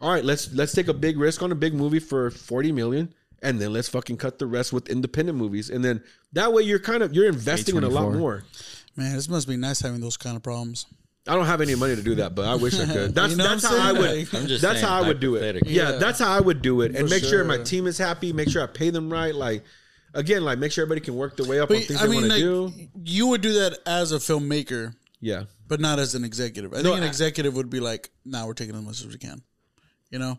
all 0.00 0.10
right, 0.12 0.24
let's 0.24 0.52
let's 0.52 0.72
take 0.72 0.88
a 0.88 0.92
big 0.92 1.18
risk 1.18 1.42
on 1.42 1.50
a 1.50 1.54
big 1.54 1.72
movie 1.72 1.98
for 1.98 2.30
40 2.30 2.72
million 2.72 3.14
and 3.44 3.60
then 3.60 3.72
let's 3.72 3.88
fucking 3.88 4.16
cut 4.16 4.38
the 4.40 4.46
rest 4.46 4.72
with 4.72 4.88
independent 4.88 5.38
movies. 5.38 5.70
And 5.70 5.84
then 5.84 6.02
that 6.32 6.52
way 6.52 6.62
you're 6.62 6.78
kind 6.80 7.02
of 7.02 7.12
you're 7.14 7.28
investing 7.28 7.76
in 7.76 7.84
a 7.84 7.88
lot 7.88 8.12
more. 8.12 8.42
Man, 8.96 9.14
this 9.14 9.28
must 9.28 9.46
be 9.46 9.56
nice 9.56 9.80
having 9.80 10.00
those 10.00 10.16
kind 10.16 10.36
of 10.36 10.42
problems. 10.42 10.86
I 11.26 11.34
don't 11.34 11.46
have 11.46 11.60
any 11.62 11.74
money 11.74 11.96
to 11.96 12.02
do 12.02 12.16
that, 12.16 12.34
but 12.34 12.46
I 12.46 12.54
wish 12.54 12.78
I 12.78 12.84
could. 12.86 13.14
That's 13.14 13.30
You 13.32 13.38
know 13.38 13.48
that's 13.48 13.64
how 13.64 13.74
I'm 13.78 13.80
I 13.80 13.92
would 13.92 14.10
saying? 14.10 14.24
Like- 14.26 14.34
I'm 14.34 14.46
just 14.46 14.62
that's 14.62 14.80
saying, 14.80 14.92
how 14.92 15.02
I 15.02 15.06
would 15.08 15.20
do 15.20 15.36
it. 15.36 15.62
Yeah, 15.66 15.90
Yeah. 15.92 15.96
that's 15.96 16.18
how 16.18 16.30
I 16.30 16.40
would 16.40 16.60
do 16.60 16.82
it. 16.82 16.94
And 16.96 17.08
For 17.08 17.14
make 17.14 17.24
sure 17.24 17.42
my 17.44 17.58
team 17.58 17.86
is 17.86 17.96
happy, 17.96 18.32
make 18.32 18.50
sure 18.50 18.62
I 18.62 18.66
pay 18.66 18.90
them 18.90 19.10
right. 19.12 19.34
Like 19.34 19.64
again, 20.12 20.44
like 20.44 20.58
make 20.58 20.70
sure 20.72 20.82
everybody 20.84 21.00
can 21.04 21.16
work 21.16 21.36
their 21.36 21.46
way 21.48 21.60
up 21.60 21.70
on 21.70 21.76
things 21.78 22.00
I 22.00 22.06
they 22.06 22.12
mean, 22.12 22.28
want 22.28 22.32
to 22.34 22.62
like, 22.66 22.74
do. 22.76 22.88
you 23.04 23.26
would 23.28 23.40
do 23.40 23.54
that 23.54 23.78
as 23.86 24.12
a 24.12 24.16
filmmaker, 24.18 24.94
Yeah. 25.20 25.44
but 25.66 25.80
not 25.80 25.98
as 25.98 26.14
an 26.14 26.24
executive. 26.24 26.72
I 26.74 26.78
No, 26.78 26.82
think 26.90 26.96
an 26.98 27.02
I- 27.04 27.08
executive 27.08 27.54
would 27.56 27.70
be 27.70 27.80
like, 27.80 28.10
"Nah, 28.26 28.46
we're 28.46 28.52
taking 28.52 28.74
as 28.76 28.82
much 28.82 29.00
as 29.00 29.06
we 29.06 29.16
can." 29.18 29.42
You 30.10 30.18
know? 30.18 30.38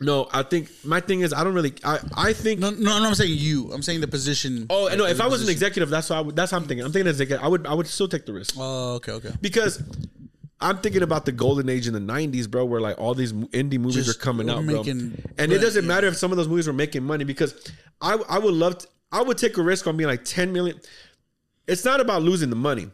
No, 0.00 0.28
I 0.30 0.42
think 0.42 0.68
my 0.84 1.00
thing 1.00 1.20
is 1.20 1.32
I 1.32 1.42
don't 1.42 1.54
really 1.54 1.74
I 1.82 1.98
I 2.16 2.32
think 2.34 2.60
No, 2.60 2.70
no, 2.70 2.98
no 2.98 3.06
I'm 3.08 3.14
saying 3.14 3.32
you. 3.34 3.72
I'm 3.72 3.82
saying 3.82 4.02
the 4.02 4.08
position. 4.08 4.66
Oh 4.68 4.90
no! 4.94 5.06
If 5.06 5.20
I 5.20 5.26
was 5.26 5.42
an 5.42 5.48
executive, 5.48 5.88
that's 5.88 6.10
what 6.10 6.16
I 6.16 6.20
would, 6.20 6.36
that's 6.36 6.52
what 6.52 6.60
I'm 6.60 6.68
thinking. 6.68 6.84
I'm 6.84 6.92
thinking 6.92 7.08
as 7.08 7.18
executive, 7.18 7.42
I 7.42 7.48
would 7.48 7.66
I 7.66 7.72
would 7.72 7.86
still 7.86 8.08
take 8.08 8.26
the 8.26 8.34
risk. 8.34 8.56
Oh, 8.58 8.94
okay, 8.96 9.12
okay. 9.12 9.32
because 9.40 9.82
I'm 10.60 10.78
thinking 10.78 11.02
about 11.02 11.24
the 11.24 11.32
golden 11.32 11.70
age 11.70 11.86
in 11.86 11.94
the 11.94 12.00
'90s, 12.00 12.50
bro, 12.50 12.66
where 12.66 12.80
like 12.80 12.98
all 12.98 13.14
these 13.14 13.32
indie 13.32 13.78
movies 13.78 14.06
Just 14.06 14.18
are 14.18 14.22
coming 14.22 14.50
out, 14.50 14.64
bro. 14.66 14.82
making 14.82 15.22
And 15.38 15.50
it 15.50 15.58
doesn't 15.58 15.84
yeah. 15.84 15.88
matter 15.88 16.06
if 16.08 16.16
some 16.16 16.30
of 16.30 16.36
those 16.36 16.48
movies 16.48 16.66
were 16.66 16.74
making 16.74 17.02
money 17.02 17.24
because 17.24 17.54
I 18.02 18.18
I 18.28 18.38
would 18.38 18.54
love 18.54 18.78
to, 18.78 18.88
I 19.12 19.22
would 19.22 19.38
take 19.38 19.56
a 19.56 19.62
risk 19.62 19.86
on 19.86 19.96
being 19.96 20.08
like 20.08 20.24
10 20.24 20.52
million. 20.52 20.78
It's 21.66 21.86
not 21.86 22.00
about 22.00 22.22
losing 22.22 22.50
the 22.50 22.56
money, 22.56 22.90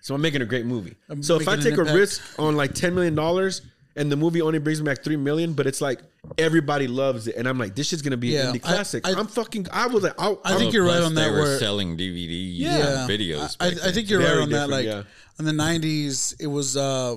so 0.00 0.14
I'm 0.14 0.20
making 0.20 0.42
a 0.42 0.46
great 0.46 0.66
movie. 0.66 0.94
I'm 1.08 1.22
so 1.22 1.36
if 1.36 1.48
I 1.48 1.56
take 1.56 1.78
a 1.78 1.80
impact. 1.80 1.96
risk 1.96 2.38
on 2.38 2.56
like 2.56 2.74
10 2.74 2.94
million 2.94 3.16
dollars 3.16 3.62
and 3.96 4.10
the 4.10 4.16
movie 4.16 4.40
only 4.42 4.58
brings 4.58 4.80
me 4.80 4.86
back 4.86 5.02
three 5.04 5.16
million, 5.16 5.52
but 5.52 5.66
it's 5.66 5.80
like 5.80 6.00
everybody 6.38 6.86
loves 6.86 7.26
it, 7.28 7.36
and 7.36 7.48
I'm 7.48 7.58
like, 7.58 7.74
this 7.74 7.88
shit's 7.88 8.02
gonna 8.02 8.16
be 8.16 8.28
Yeah, 8.28 8.48
an 8.50 8.54
indie 8.56 8.64
I- 8.64 8.68
classic. 8.74 9.06
I, 9.06 9.12
I- 9.12 9.18
am 9.20 9.26
fucking. 9.26 9.66
I 9.72 9.86
was 9.86 10.02
like, 10.04 10.14
I, 10.18 10.28
I 10.28 10.36
I'm- 10.44 10.58
think 10.58 10.72
you're 10.72 10.84
right 10.84 10.96
Plus 10.98 11.04
on 11.06 11.14
they 11.14 11.22
that. 11.22 11.32
were 11.32 11.40
Where 11.42 11.58
selling 11.58 11.96
DVD 11.96 12.50
yeah, 12.52 13.06
videos. 13.08 13.56
I, 13.60 13.68
back 13.70 13.84
I 13.84 13.92
think 13.92 14.08
you're 14.10 14.20
Very 14.20 14.36
right 14.38 14.42
on 14.44 14.50
that. 14.50 14.68
Like 14.70 14.84
different, 14.86 15.06
in 15.38 15.44
the 15.44 15.52
'90s, 15.52 16.34
it 16.40 16.46
was 16.46 16.76
uh, 16.76 17.16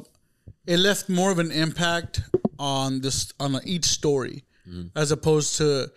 it 0.68 0.77
left 0.77 1.10
more 1.10 1.31
of 1.31 1.39
an 1.39 1.52
impact 1.52 2.22
on 2.60 3.02
this 3.02 3.31
on 3.39 3.60
each 3.65 3.85
story, 3.85 4.43
Mm-hmm. 4.68 4.88
as 4.97 5.11
opposed 5.11 5.57
to. 5.57 5.91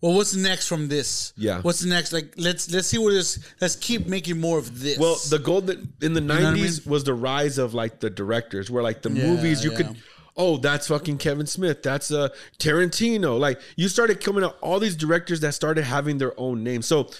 Well, 0.00 0.14
what's 0.14 0.34
next 0.34 0.66
from 0.66 0.88
this? 0.88 1.32
Yeah. 1.36 1.60
What's 1.62 1.84
next? 1.84 2.12
Like, 2.12 2.34
let's 2.36 2.68
let's 2.72 2.88
see 2.88 2.98
what 2.98 3.12
is. 3.12 3.38
Let's 3.60 3.76
keep 3.76 4.08
making 4.08 4.40
more 4.40 4.58
of 4.58 4.80
this. 4.80 4.98
Well, 4.98 5.16
the 5.30 5.38
golden 5.38 5.92
in 6.02 6.12
the 6.12 6.20
what 6.20 6.30
I 6.32 6.40
nineties 6.40 6.84
was 6.84 7.04
the 7.04 7.14
rise 7.14 7.56
of 7.58 7.72
like 7.72 8.00
the 8.00 8.10
directors, 8.10 8.68
where 8.68 8.82
like 8.82 9.02
the 9.02 9.12
Yeah, 9.12 9.26
movies 9.28 9.62
you 9.64 9.70
yeah. 9.70 9.76
could, 9.76 9.96
oh, 10.36 10.56
that's 10.56 10.88
fucking 10.88 11.18
Kevin 11.18 11.46
Smith, 11.46 11.82
that's 11.82 12.10
uh 12.10 12.28
Tarantino. 12.58 13.38
Like 13.38 13.60
you 13.76 13.88
started 13.88 14.20
coming 14.20 14.44
out 14.44 14.56
all 14.60 14.78
these 14.80 14.96
directors 14.96 15.40
that 15.40 15.52
started 15.52 15.84
having 15.84 16.18
their 16.18 16.38
own 16.38 16.62
name. 16.62 16.82
So 16.82 17.10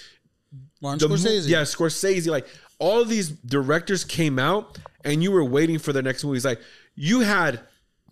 the 0.81 0.97
Scorsese. 0.99 1.49
yeah, 1.49 1.63
Scorsese, 1.63 2.29
like 2.29 2.47
all 2.79 3.05
these 3.05 3.29
directors 3.31 4.05
came 4.05 4.39
out, 4.39 4.79
and 5.05 5.23
you 5.23 5.31
were 5.31 5.45
waiting 5.45 5.79
for 5.79 5.93
the 5.93 6.03
next 6.03 6.25
movies. 6.25 6.45
Like 6.45 6.61
you 6.95 7.21
had. 7.21 7.61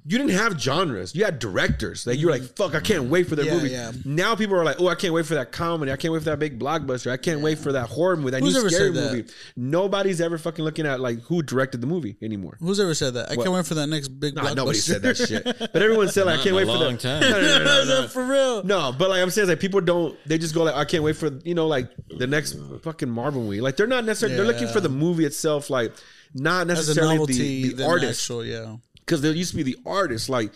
You 0.07 0.19
didn't 0.19 0.33
have 0.33 0.59
genres. 0.61 1.15
You 1.15 1.25
had 1.25 1.39
directors. 1.39 2.07
Like 2.07 2.19
you 2.19 2.27
were 2.27 2.33
like, 2.33 2.43
mm-hmm. 2.43 2.55
"Fuck, 2.55 2.75
I 2.75 2.81
can't 2.81 3.05
wait 3.05 3.27
for 3.29 3.37
their 3.37 3.45
Yeah, 3.45 3.55
movies." 3.55 3.73
yeah. 3.73 3.93
Now 4.05 4.35
people 4.35 4.57
are 4.57 4.65
like, 4.65 4.81
"Oh, 4.81 4.89
I 4.89 4.95
can't 4.95 5.13
wait 5.13 5.27
for 5.27 5.35
that 5.35 5.53
comedy. 5.53 5.93
I 5.93 5.97
can't 5.97 6.13
wait 6.13 6.21
for 6.21 6.31
that 6.31 6.39
big 6.39 6.59
blockbuster. 6.59 7.11
I 7.11 7.17
can't 7.17 7.41
wait 7.43 7.59
for 7.59 7.73
that 7.73 7.89
horror 7.89 8.17
movie, 8.17 8.31
that 8.31 8.41
Who's 8.43 8.55
new 8.55 8.61
ever 8.61 8.71
scary 8.71 8.95
said 8.95 9.05
that? 9.05 9.13
movie." 9.15 9.29
Nobody's 9.57 10.21
ever 10.21 10.39
fucking 10.39 10.65
looking 10.65 10.87
at 10.87 11.01
like 11.01 11.21
who 11.23 11.43
directed 11.43 11.81
the 11.81 11.87
movie 11.87 12.17
anymore. 12.23 12.57
Who's 12.61 12.81
ever 12.81 12.95
said 12.95 13.15
that? 13.15 13.31
I 13.31 13.37
can't 13.37 13.53
wait 13.53 13.67
for 13.67 13.75
that 13.75 13.89
next 13.89 14.09
big 14.09 14.35
Nah, 14.35 14.43
blockbuster. 14.45 14.57
nobody 14.57 14.79
said 14.79 15.03
that 15.03 15.17
shit. 15.17 15.45
But 15.73 15.83
everyone 15.83 16.09
said 16.09 16.25
like, 16.27 16.41
"I 16.41 16.43
can't 16.43 16.57
wait 16.57 16.63
a 16.63 16.67
for 16.67 16.79
long 16.79 16.97
that." 16.97 17.01
time. 17.21 17.21
No, 17.21 17.31
no, 17.41 17.59
no, 17.59 17.65
no, 17.65 18.01
no. 18.03 18.09
for 18.09 18.25
real. 18.25 18.65
No, 18.65 18.95
but 18.97 19.11
like 19.11 19.23
I'm 19.23 19.31
saying, 19.31 19.49
like 19.49 19.61
people 19.61 19.81
don't. 19.81 20.17
They 20.27 20.39
just 20.39 20.55
go 20.55 20.63
like, 20.65 20.75
"I 20.75 20.85
can't 20.85 21.05
wait 21.05 21.17
for 21.17 21.31
you 21.45 21.55
know 21.55 21.67
like 21.67 21.89
the 22.09 22.27
next 22.27 22.57
fucking 22.83 23.11
Marvel 23.11 23.43
movie." 23.43 23.61
Like 23.61 23.77
they're 23.77 23.87
not 23.87 24.05
necessarily. 24.05 24.37
They're 24.37 24.47
looking 24.47 24.69
for 24.69 24.81
the 24.81 24.89
movie 24.89 25.25
itself, 25.25 25.69
like 25.71 25.93
not 26.35 26.63
As 26.63 26.63
a 26.63 26.67
necessarily 26.67 27.15
novelty, 27.17 27.63
the, 27.63 27.69
the 27.71 27.75
than 27.77 27.91
artist. 27.91 28.23
Actual, 28.23 28.45
yeah. 28.45 28.77
Because 29.01 29.23
there 29.23 29.33
used 29.33 29.51
to 29.51 29.57
be 29.57 29.63
the 29.63 29.79
artist. 29.85 30.29
Like 30.29 30.53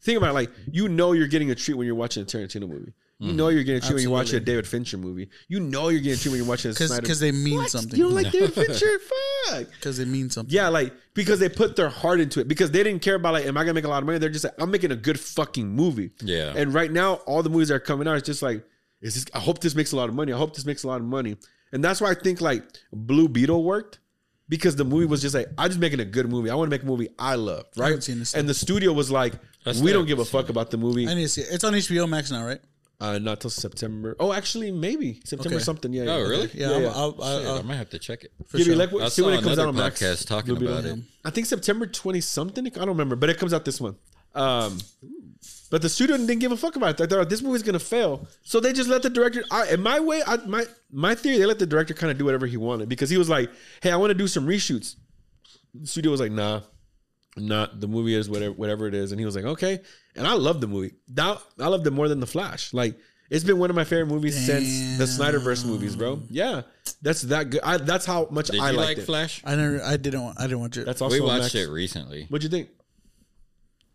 think 0.00 0.18
about 0.18 0.30
it, 0.30 0.34
like 0.34 0.50
you 0.70 0.88
know 0.88 1.12
you're 1.12 1.28
getting 1.28 1.50
a 1.50 1.54
treat 1.54 1.74
when 1.74 1.86
you're 1.86 1.96
watching 1.96 2.22
a 2.22 2.26
Tarantino 2.26 2.68
movie. 2.68 2.92
You 3.20 3.32
mm. 3.32 3.36
know 3.36 3.48
you're 3.48 3.62
getting 3.62 3.78
a 3.78 3.80
treat 3.80 3.94
when 3.94 4.02
you're 4.02 4.12
watching 4.12 4.36
a 4.36 4.40
David 4.40 4.66
Fincher 4.66 4.98
movie. 4.98 5.28
You 5.48 5.60
know 5.60 5.88
you're 5.88 6.00
getting 6.00 6.14
a 6.14 6.16
treat 6.16 6.32
when 6.32 6.38
you're 6.38 6.48
watching 6.48 6.72
a 6.72 6.74
Snyder. 6.74 7.00
Because 7.00 7.20
they 7.20 7.30
mean 7.30 7.58
What? 7.58 7.70
something. 7.70 7.96
You 7.96 8.04
don't 8.04 8.14
like 8.14 8.32
David 8.32 8.52
Fincher? 8.54 8.98
Fuck. 9.46 9.70
Because 9.70 9.98
it 9.98 10.08
means 10.08 10.34
something. 10.34 10.54
Yeah, 10.54 10.68
like 10.68 10.92
because 11.14 11.38
they 11.38 11.48
put 11.48 11.76
their 11.76 11.88
heart 11.88 12.20
into 12.20 12.40
it 12.40 12.48
because 12.48 12.72
they 12.72 12.82
didn't 12.82 13.02
care 13.02 13.14
about 13.14 13.34
like, 13.34 13.46
am 13.46 13.56
I 13.56 13.62
gonna 13.62 13.74
make 13.74 13.84
a 13.84 13.88
lot 13.88 14.02
of 14.02 14.06
money? 14.06 14.18
They're 14.18 14.30
just 14.30 14.44
like, 14.44 14.54
I'm 14.58 14.70
making 14.70 14.90
a 14.90 14.96
good 14.96 15.18
fucking 15.18 15.68
movie. 15.68 16.10
Yeah. 16.22 16.52
And 16.56 16.74
right 16.74 16.90
now, 16.90 17.14
all 17.26 17.42
the 17.42 17.50
movies 17.50 17.68
that 17.68 17.74
are 17.74 17.80
coming 17.80 18.08
out, 18.08 18.16
it's 18.16 18.26
just 18.26 18.42
like, 18.42 18.64
is 19.00 19.14
this? 19.14 19.26
I 19.32 19.38
hope 19.38 19.60
this 19.60 19.74
makes 19.74 19.92
a 19.92 19.96
lot 19.96 20.08
of 20.08 20.14
money. 20.14 20.32
I 20.32 20.36
hope 20.36 20.54
this 20.54 20.66
makes 20.66 20.82
a 20.82 20.88
lot 20.88 21.00
of 21.00 21.06
money. 21.06 21.36
And 21.72 21.82
that's 21.82 22.00
why 22.00 22.10
I 22.10 22.14
think 22.14 22.40
like 22.40 22.64
Blue 22.92 23.28
Beetle 23.28 23.62
worked 23.62 24.00
because 24.48 24.76
the 24.76 24.84
movie 24.84 25.06
was 25.06 25.22
just 25.22 25.34
like, 25.34 25.48
I'm 25.58 25.68
just 25.70 25.80
making 25.80 26.00
a 26.00 26.04
good 26.04 26.28
movie. 26.28 26.50
I 26.50 26.54
want 26.54 26.66
to 26.68 26.70
make 26.70 26.82
a 26.82 26.86
movie 26.86 27.08
I 27.18 27.34
love, 27.36 27.66
right? 27.76 27.86
haven't 27.86 28.02
seen 28.02 28.18
this 28.18 28.34
and 28.34 28.48
the 28.48 28.54
studio 28.54 28.92
was 28.92 29.10
like, 29.10 29.34
That's 29.64 29.80
we 29.80 29.92
don't 29.92 30.06
give 30.06 30.18
a 30.18 30.24
fuck 30.24 30.48
about 30.48 30.70
the 30.70 30.76
movie. 30.76 31.08
I 31.08 31.14
need 31.14 31.22
to 31.22 31.28
see 31.28 31.40
it. 31.42 31.48
It's 31.50 31.64
on 31.64 31.72
HBO 31.72 32.08
Max 32.08 32.30
now, 32.30 32.44
right? 32.44 32.60
Uh, 33.00 33.18
not 33.18 33.40
till 33.40 33.50
September. 33.50 34.14
Oh, 34.20 34.32
actually, 34.32 34.70
maybe 34.70 35.20
September 35.24 35.56
Okay. 35.56 35.64
something. 35.64 35.92
Yeah. 35.92 36.02
Oh, 36.04 36.18
yeah. 36.18 36.22
really? 36.28 36.50
Yeah, 36.54 36.68
Yeah, 36.68 36.72
I'm- 36.74 36.82
yeah. 36.82 36.88
I'll, 36.94 37.16
I'll, 37.22 37.38
Shit, 37.40 37.48
I'll, 37.48 37.58
I 37.58 37.62
might 37.62 37.74
have 37.76 37.90
to 37.90 37.98
check 37.98 38.22
it. 38.24 38.32
for 38.46 38.56
Give 38.58 38.68
me 38.68 38.74
sure. 38.74 38.86
like 38.86 39.02
I 39.02 39.08
see 39.08 39.22
when 39.22 39.34
it 39.34 39.42
comes 39.42 39.58
out 39.58 39.64
another 39.64 39.68
on 39.68 39.74
Max. 39.74 40.00
podcast 40.00 40.26
talking 40.28 40.54
Blue 40.54 40.66
Beetle. 40.68 40.78
about 40.78 40.98
it. 40.98 41.04
I 41.24 41.30
think 41.30 41.46
September 41.46 41.86
twenty 41.86 42.20
something. 42.20 42.64
I 42.66 42.70
don't 42.70 42.88
remember, 42.88 43.16
but 43.16 43.30
it 43.30 43.38
comes 43.38 43.52
out 43.52 43.64
this 43.64 43.80
month. 43.80 43.96
Um, 44.34 44.78
but 45.74 45.82
the 45.82 45.88
studio 45.88 46.16
didn't 46.16 46.38
give 46.38 46.52
a 46.52 46.56
fuck 46.56 46.76
about 46.76 46.90
it. 46.90 46.96
They 46.98 47.06
thought 47.08 47.28
this 47.28 47.42
movie's 47.42 47.64
gonna 47.64 47.80
fail, 47.80 48.28
so 48.42 48.60
they 48.60 48.72
just 48.72 48.88
let 48.88 49.02
the 49.02 49.10
director. 49.10 49.42
I, 49.50 49.70
in 49.70 49.82
my 49.82 49.98
way, 49.98 50.22
I, 50.24 50.36
my 50.46 50.66
my 50.92 51.16
theory, 51.16 51.38
they 51.38 51.46
let 51.46 51.58
the 51.58 51.66
director 51.66 51.94
kind 51.94 52.12
of 52.12 52.16
do 52.16 52.24
whatever 52.24 52.46
he 52.46 52.56
wanted 52.56 52.88
because 52.88 53.10
he 53.10 53.18
was 53.18 53.28
like, 53.28 53.50
"Hey, 53.82 53.90
I 53.90 53.96
want 53.96 54.10
to 54.10 54.14
do 54.14 54.28
some 54.28 54.46
reshoots." 54.46 54.94
The 55.74 55.88
studio 55.88 56.12
was 56.12 56.20
like, 56.20 56.30
"Nah." 56.30 56.60
Not 57.36 57.80
the 57.80 57.88
movie 57.88 58.14
is 58.14 58.30
whatever 58.30 58.52
whatever 58.54 58.86
it 58.86 58.94
is, 58.94 59.10
and 59.10 59.18
he 59.18 59.24
was 59.26 59.34
like, 59.34 59.44
okay. 59.44 59.80
And 60.14 60.24
I 60.24 60.34
love 60.34 60.60
the 60.60 60.68
movie. 60.68 60.92
That 61.08 61.42
I 61.58 61.66
loved 61.66 61.84
it 61.84 61.90
more 61.90 62.08
than 62.08 62.20
the 62.20 62.28
Flash. 62.28 62.72
Like 62.72 62.96
It's 63.28 63.42
been 63.42 63.58
one 63.58 63.70
of 63.70 63.74
my 63.74 63.82
favorite 63.82 64.06
movies 64.06 64.36
since 64.46 64.98
the 64.98 65.04
Snyderverse 65.04 65.66
movies, 65.66 65.96
bro. 65.96 66.20
Yeah, 66.30 66.62
that's 67.02 67.22
that 67.22 67.50
good. 67.50 67.60
I, 67.64 67.78
that's 67.78 68.06
how 68.06 68.28
much 68.30 68.50
Did 68.50 68.60
I 68.60 68.70
you 68.70 68.76
liked 68.76 68.88
like 68.90 68.98
it. 68.98 69.06
Flash? 69.06 69.42
I 69.44 69.56
never. 69.56 69.82
I 69.82 69.96
didn't. 69.96 70.22
Want, 70.22 70.38
I 70.38 70.44
didn't 70.44 70.60
watch 70.60 70.76
it. 70.76 70.86
That's 70.86 71.02
also 71.02 71.16
We 71.16 71.20
watched 71.22 71.42
Max. 71.42 71.54
it 71.56 71.66
recently. 71.70 72.26
What'd 72.28 72.44
you 72.44 72.50
think? 72.50 72.68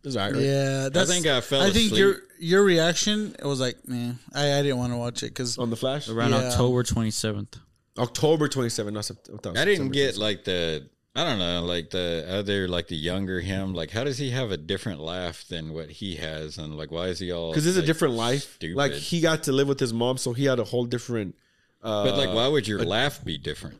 It 0.01 0.07
was 0.07 0.17
alright, 0.17 0.33
right? 0.33 0.41
yeah, 0.43 0.89
that's, 0.89 1.09
I 1.09 1.13
think 1.13 1.25
I 1.27 1.41
fell 1.41 1.61
I 1.61 1.71
think 1.71 1.87
asleep. 1.91 1.99
your 1.99 2.15
your 2.39 2.63
reaction 2.63 3.35
it 3.37 3.45
was 3.45 3.59
like, 3.59 3.85
man, 3.87 4.17
I, 4.33 4.53
I 4.59 4.61
didn't 4.63 4.77
want 4.77 4.93
to 4.93 4.97
watch 4.97 5.23
it 5.23 5.27
because 5.29 5.57
On 5.57 5.69
the 5.69 5.75
Flash, 5.75 6.07
Around 6.07 6.31
Yeah. 6.31 6.49
October 6.49 6.83
27th. 6.83 7.55
October 7.97 8.47
twenty 8.47 8.69
seventh. 8.69 8.93
Not 8.93 9.03
Sept- 9.03 9.41
that 9.41 9.51
was 9.51 9.59
I 9.61 9.65
didn't 9.65 9.89
get 9.89 10.15
like 10.17 10.45
the 10.45 10.87
I 11.15 11.25
don't 11.25 11.37
know, 11.39 11.65
like 11.65 11.89
the 11.89 12.25
other 12.29 12.67
like 12.69 12.87
the 12.87 12.95
younger 12.95 13.41
him. 13.41 13.73
Like, 13.73 13.91
how 13.91 14.05
does 14.05 14.17
he 14.17 14.29
have 14.29 14.51
a 14.51 14.57
different 14.57 15.01
laugh 15.01 15.43
than 15.49 15.73
what 15.73 15.89
he 15.89 16.15
has? 16.15 16.57
And 16.57 16.77
like, 16.77 16.91
why 16.91 17.07
is 17.07 17.19
he 17.19 17.33
all? 17.33 17.51
because 17.51 17.67
it's 17.67 17.75
a 17.77 17.81
different 17.85 18.13
life. 18.13 18.53
Stupid. 18.55 18.77
Like 18.77 18.93
he 18.93 19.19
got 19.19 19.43
to 19.43 19.51
live 19.51 19.67
with 19.67 19.81
his 19.81 19.91
mom, 19.91 20.17
so 20.17 20.31
he 20.31 20.45
had 20.45 20.59
a 20.59 20.63
whole 20.63 20.85
different. 20.85 21.35
Uh, 21.83 22.05
But 22.05 22.15
like, 22.17 22.33
why 22.33 22.47
would 22.47 22.69
your 22.69 22.79
laugh 22.85 23.21
be 23.25 23.37
different? 23.37 23.79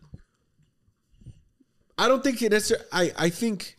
I 1.98 2.08
don't 2.08 2.24
think 2.24 2.42
it 2.42 2.52
necessarily. 2.52 2.86
I 2.92 3.12
I 3.18 3.30
think 3.30 3.78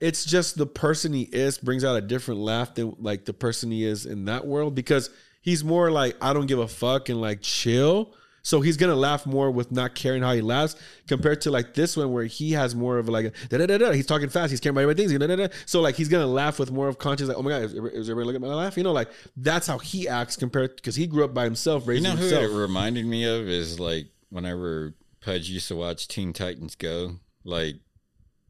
it's 0.00 0.24
just 0.24 0.56
the 0.58 0.66
person 0.66 1.12
he 1.12 1.22
is 1.22 1.58
brings 1.58 1.84
out 1.84 1.96
a 1.96 2.00
different 2.00 2.40
laugh 2.40 2.74
than 2.74 2.94
like 2.98 3.24
the 3.24 3.32
person 3.32 3.70
he 3.70 3.84
is 3.84 4.04
in 4.06 4.26
that 4.26 4.46
world 4.46 4.74
because 4.74 5.10
he's 5.40 5.64
more 5.64 5.90
like 5.90 6.16
I 6.20 6.32
don't 6.32 6.46
give 6.46 6.58
a 6.58 6.68
fuck 6.68 7.08
and 7.08 7.20
like 7.20 7.40
chill. 7.42 8.14
So 8.42 8.60
he's 8.60 8.76
gonna 8.76 8.94
laugh 8.94 9.26
more 9.26 9.50
with 9.50 9.72
not 9.72 9.96
caring 9.96 10.22
how 10.22 10.32
he 10.32 10.40
laughs 10.40 10.76
compared 11.08 11.40
to 11.40 11.50
like 11.50 11.74
this 11.74 11.96
one 11.96 12.12
where 12.12 12.26
he 12.26 12.52
has 12.52 12.76
more 12.76 12.98
of 12.98 13.08
like 13.08 13.34
da 13.48 13.58
da 13.58 13.66
da 13.66 13.78
da. 13.78 13.90
He's 13.90 14.06
talking 14.06 14.28
fast. 14.28 14.52
He's 14.52 14.60
caring 14.60 14.76
about 14.76 14.82
everything. 14.88 15.18
Da, 15.18 15.26
da, 15.26 15.34
da. 15.34 15.48
So 15.64 15.80
like 15.80 15.96
he's 15.96 16.08
gonna 16.08 16.28
laugh 16.28 16.60
with 16.60 16.70
more 16.70 16.86
of 16.86 16.96
conscious. 16.98 17.26
Like 17.26 17.36
oh 17.38 17.42
my 17.42 17.50
god, 17.50 17.62
is, 17.62 17.72
is 17.74 18.08
everybody 18.10 18.26
looking 18.26 18.44
at 18.44 18.48
my 18.48 18.54
laugh? 18.54 18.76
You 18.76 18.84
know, 18.84 18.92
like 18.92 19.08
that's 19.36 19.66
how 19.66 19.78
he 19.78 20.06
acts 20.08 20.36
compared 20.36 20.76
because 20.76 20.94
he 20.94 21.08
grew 21.08 21.24
up 21.24 21.34
by 21.34 21.42
himself, 21.42 21.84
You 21.86 21.90
raising 21.90 22.04
know 22.04 22.10
who 22.10 22.22
himself. 22.22 22.44
it 22.44 22.54
reminded 22.54 23.04
me 23.06 23.24
of 23.24 23.48
is 23.48 23.80
like 23.80 24.06
whenever 24.28 24.94
Pudge 25.22 25.48
used 25.50 25.66
to 25.68 25.74
watch 25.74 26.06
Teen 26.06 26.32
Titans 26.32 26.76
Go, 26.76 27.16
like 27.42 27.74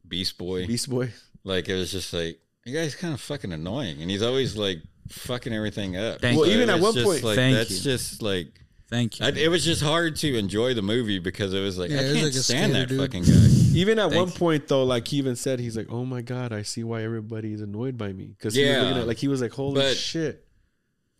Beast 0.06 0.36
Boy. 0.36 0.66
Beast 0.66 0.90
Boy. 0.90 1.10
Like 1.46 1.68
it 1.68 1.74
was 1.74 1.90
just 1.92 2.12
like 2.12 2.38
you 2.64 2.74
guy's 2.74 2.94
kind 2.96 3.14
of 3.14 3.20
fucking 3.20 3.52
annoying, 3.52 4.02
and 4.02 4.10
he's 4.10 4.22
always 4.22 4.56
like 4.56 4.78
fucking 5.08 5.52
everything 5.52 5.96
up. 5.96 6.20
Thank 6.20 6.38
Well, 6.38 6.48
you. 6.48 6.56
even 6.56 6.68
at 6.68 6.80
one 6.80 6.92
point- 6.92 7.22
like 7.22 7.36
Thank 7.36 7.56
that's 7.56 7.70
you. 7.70 7.92
just 7.92 8.20
like 8.20 8.48
Thank 8.88 9.18
you. 9.20 9.26
I, 9.26 9.30
it 9.30 9.48
was 9.48 9.64
just 9.64 9.82
hard 9.82 10.16
to 10.16 10.36
enjoy 10.38 10.74
the 10.74 10.82
movie 10.82 11.18
because 11.20 11.54
it 11.54 11.60
was 11.60 11.78
like 11.78 11.90
Yeah, 11.90 11.98
I 11.98 12.02
can't 12.02 12.22
like 12.24 12.32
stand 12.32 12.72
skater 12.72 12.72
that 12.72 12.88
dude. 12.88 13.00
fucking 13.00 13.22
guy. 13.24 13.48
Even 13.78 13.98
at 13.98 14.10
Thank 14.10 14.14
one 14.20 14.28
you. 14.28 14.34
point 14.34 14.68
though, 14.68 14.84
like 14.84 15.06
he 15.08 15.18
even 15.18 15.36
said, 15.36 15.60
he's 15.60 15.76
like, 15.76 15.86
"Oh 15.90 16.04
my 16.04 16.22
god, 16.22 16.52
I 16.52 16.62
see 16.62 16.82
why 16.82 17.02
everybody 17.04 17.52
is 17.52 17.60
annoyed 17.60 17.96
by 17.96 18.12
me." 18.12 18.26
Because 18.36 18.56
Yeah. 18.56 18.64
he 18.64 18.70
was 18.72 18.82
looking 18.84 19.02
at 19.02 19.06
like 19.08 19.18
he 19.18 19.28
was 19.28 19.40
like, 19.40 19.52
"Holy 19.52 19.74
But- 19.82 19.96
shit!" 19.96 20.42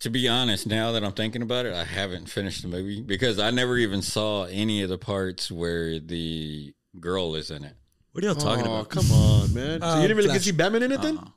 To 0.01 0.09
be 0.11 0.27
honest, 0.27 0.67
now 0.67 0.91
that 0.91 1.03
I'm 1.03 1.13
thinking 1.13 1.41
about 1.41 1.65
it, 1.65 1.73
I 1.73 1.83
haven't 1.83 2.29
finished 2.29 2.61
the 2.61 2.67
movie 2.67 3.01
because 3.01 3.39
I 3.39 3.49
never 3.51 3.77
even 3.77 4.01
saw 4.03 4.43
any 4.45 4.83
of 4.83 4.89
the 4.89 4.97
parts 4.99 5.49
where 5.51 5.99
the 5.99 6.73
girl 6.99 7.33
is 7.35 7.49
in 7.49 7.63
it. 7.63 7.75
What 8.17 8.23
are 8.23 8.27
y'all 8.29 8.35
talking 8.35 8.65
oh, 8.65 8.77
about? 8.77 8.89
come 8.89 9.11
on, 9.11 9.53
man! 9.53 9.79
so 9.79 9.85
Uh, 9.87 9.95
you 9.97 10.01
didn't 10.07 10.17
really 10.17 10.29
get 10.29 10.39
to 10.39 10.43
see 10.43 10.51
Batman 10.51 10.81
in 10.81 10.91
it 10.91 11.01
then? 11.03 11.19
Uh-uh. 11.19 11.27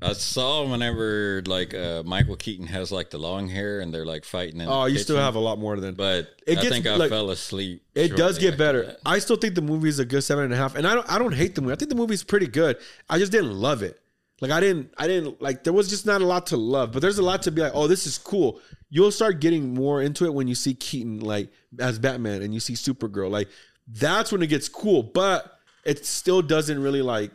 I 0.00 0.12
saw 0.14 0.68
whenever 0.68 1.42
like 1.46 1.74
uh, 1.74 2.02
Michael 2.04 2.34
Keaton 2.34 2.66
has 2.66 2.90
like 2.90 3.10
the 3.10 3.18
long 3.18 3.48
hair 3.48 3.78
and 3.80 3.94
they're 3.94 4.04
like 4.04 4.24
fighting. 4.24 4.60
In 4.60 4.68
Oh, 4.68 4.84
the 4.84 4.90
you 4.92 4.98
still 4.98 5.16
have 5.16 5.36
a 5.36 5.38
lot 5.40 5.60
more 5.60 5.76
than. 5.78 5.94
but 5.94 6.28
It 6.44 6.58
I 6.58 6.62
gets, 6.62 6.74
think 6.74 6.86
I 6.88 6.96
like- 6.96 7.10
fell 7.10 7.30
asleep. 7.30 7.82
It 7.94 8.16
does 8.16 8.38
get 8.38 8.58
better. 8.58 8.84
that. 8.86 8.98
I 9.06 9.20
still 9.20 9.36
think 9.36 9.54
the 9.54 9.62
movie 9.62 9.88
is 9.88 10.00
a 10.00 10.04
good 10.04 10.22
seven 10.22 10.42
and 10.44 10.52
a 10.52 10.56
half, 10.56 10.74
and 10.74 10.86
I 10.88 10.94
don't. 10.94 11.08
I 11.12 11.18
don't 11.18 11.34
hate 11.34 11.54
the 11.54 11.62
movie. 11.62 11.72
I 11.72 11.76
think 11.76 11.88
the 11.88 11.94
movie's 11.96 12.24
pretty 12.24 12.48
good. 12.48 12.78
I 13.08 13.18
just 13.18 13.30
didn't 13.30 13.52
love 13.52 13.82
it. 13.84 14.00
Like 14.40 14.50
I 14.50 14.58
didn't. 14.60 14.92
I 14.98 15.06
didn't 15.08 15.40
like. 15.40 15.62
There 15.64 15.72
was 15.72 15.88
just 15.88 16.04
not 16.04 16.20
a 16.20 16.26
lot 16.26 16.46
to 16.48 16.56
love, 16.56 16.90
but 16.92 17.00
there's 17.00 17.18
a 17.18 17.24
lot 17.24 17.42
to 17.42 17.52
be 17.52 17.60
like. 17.62 17.72
Oh, 17.76 17.86
this 17.88 18.06
is 18.08 18.18
cool. 18.18 18.60
You'll 18.90 19.10
start 19.12 19.40
getting 19.40 19.74
more 19.74 20.00
into 20.02 20.24
it 20.26 20.34
when 20.34 20.46
you 20.48 20.54
see 20.56 20.74
Keaton 20.74 21.20
like 21.20 21.50
as 21.78 21.98
Batman 22.00 22.42
and 22.42 22.52
you 22.54 22.58
see 22.60 22.74
Supergirl. 22.74 23.30
Like 23.30 23.48
that's 23.88 24.30
when 24.32 24.42
it 24.42 24.46
gets 24.46 24.68
cool. 24.68 25.02
But 25.02 25.57
it 25.88 26.04
still 26.06 26.42
doesn't 26.42 26.80
really 26.80 27.02
like. 27.02 27.30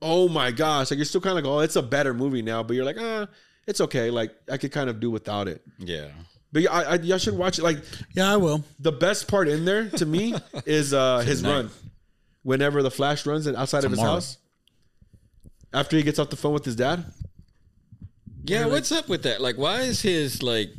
Oh 0.00 0.28
my 0.28 0.52
gosh! 0.52 0.90
Like 0.90 0.98
you're 0.98 1.04
still 1.04 1.20
kind 1.20 1.36
of 1.36 1.44
like, 1.44 1.52
oh, 1.52 1.58
it's 1.60 1.76
a 1.76 1.82
better 1.82 2.14
movie 2.14 2.40
now. 2.42 2.62
But 2.62 2.76
you're 2.76 2.84
like, 2.84 2.96
ah, 2.98 3.26
it's 3.66 3.80
okay. 3.80 4.10
Like 4.10 4.30
I 4.50 4.56
could 4.56 4.70
kind 4.72 4.88
of 4.88 5.00
do 5.00 5.10
without 5.10 5.48
it. 5.48 5.60
Yeah. 5.78 6.08
But 6.52 6.62
yeah, 6.62 6.72
I, 6.72 6.82
I 6.82 6.94
y'all 6.96 7.18
should 7.18 7.36
watch 7.36 7.58
it. 7.58 7.62
Like 7.62 7.78
yeah, 8.14 8.32
I 8.32 8.36
will. 8.36 8.64
the 8.78 8.92
best 8.92 9.26
part 9.28 9.48
in 9.48 9.64
there 9.64 9.90
to 9.90 10.06
me 10.06 10.34
is 10.66 10.94
uh 10.94 11.18
his 11.18 11.42
Tonight. 11.42 11.54
run. 11.54 11.70
Whenever 12.44 12.82
the 12.82 12.90
Flash 12.90 13.26
runs 13.26 13.46
and 13.46 13.56
outside 13.56 13.84
of 13.84 13.90
his 13.90 14.00
house, 14.00 14.38
after 15.74 15.96
he 15.96 16.02
gets 16.02 16.18
off 16.18 16.30
the 16.30 16.36
phone 16.36 16.54
with 16.54 16.64
his 16.64 16.76
dad, 16.76 17.04
Yeah, 18.44 18.66
what's 18.66 18.92
up 18.92 19.08
with 19.08 19.24
that? 19.24 19.40
Like, 19.42 19.58
why 19.58 19.80
is 19.82 20.00
his 20.02 20.42
like 20.42 20.70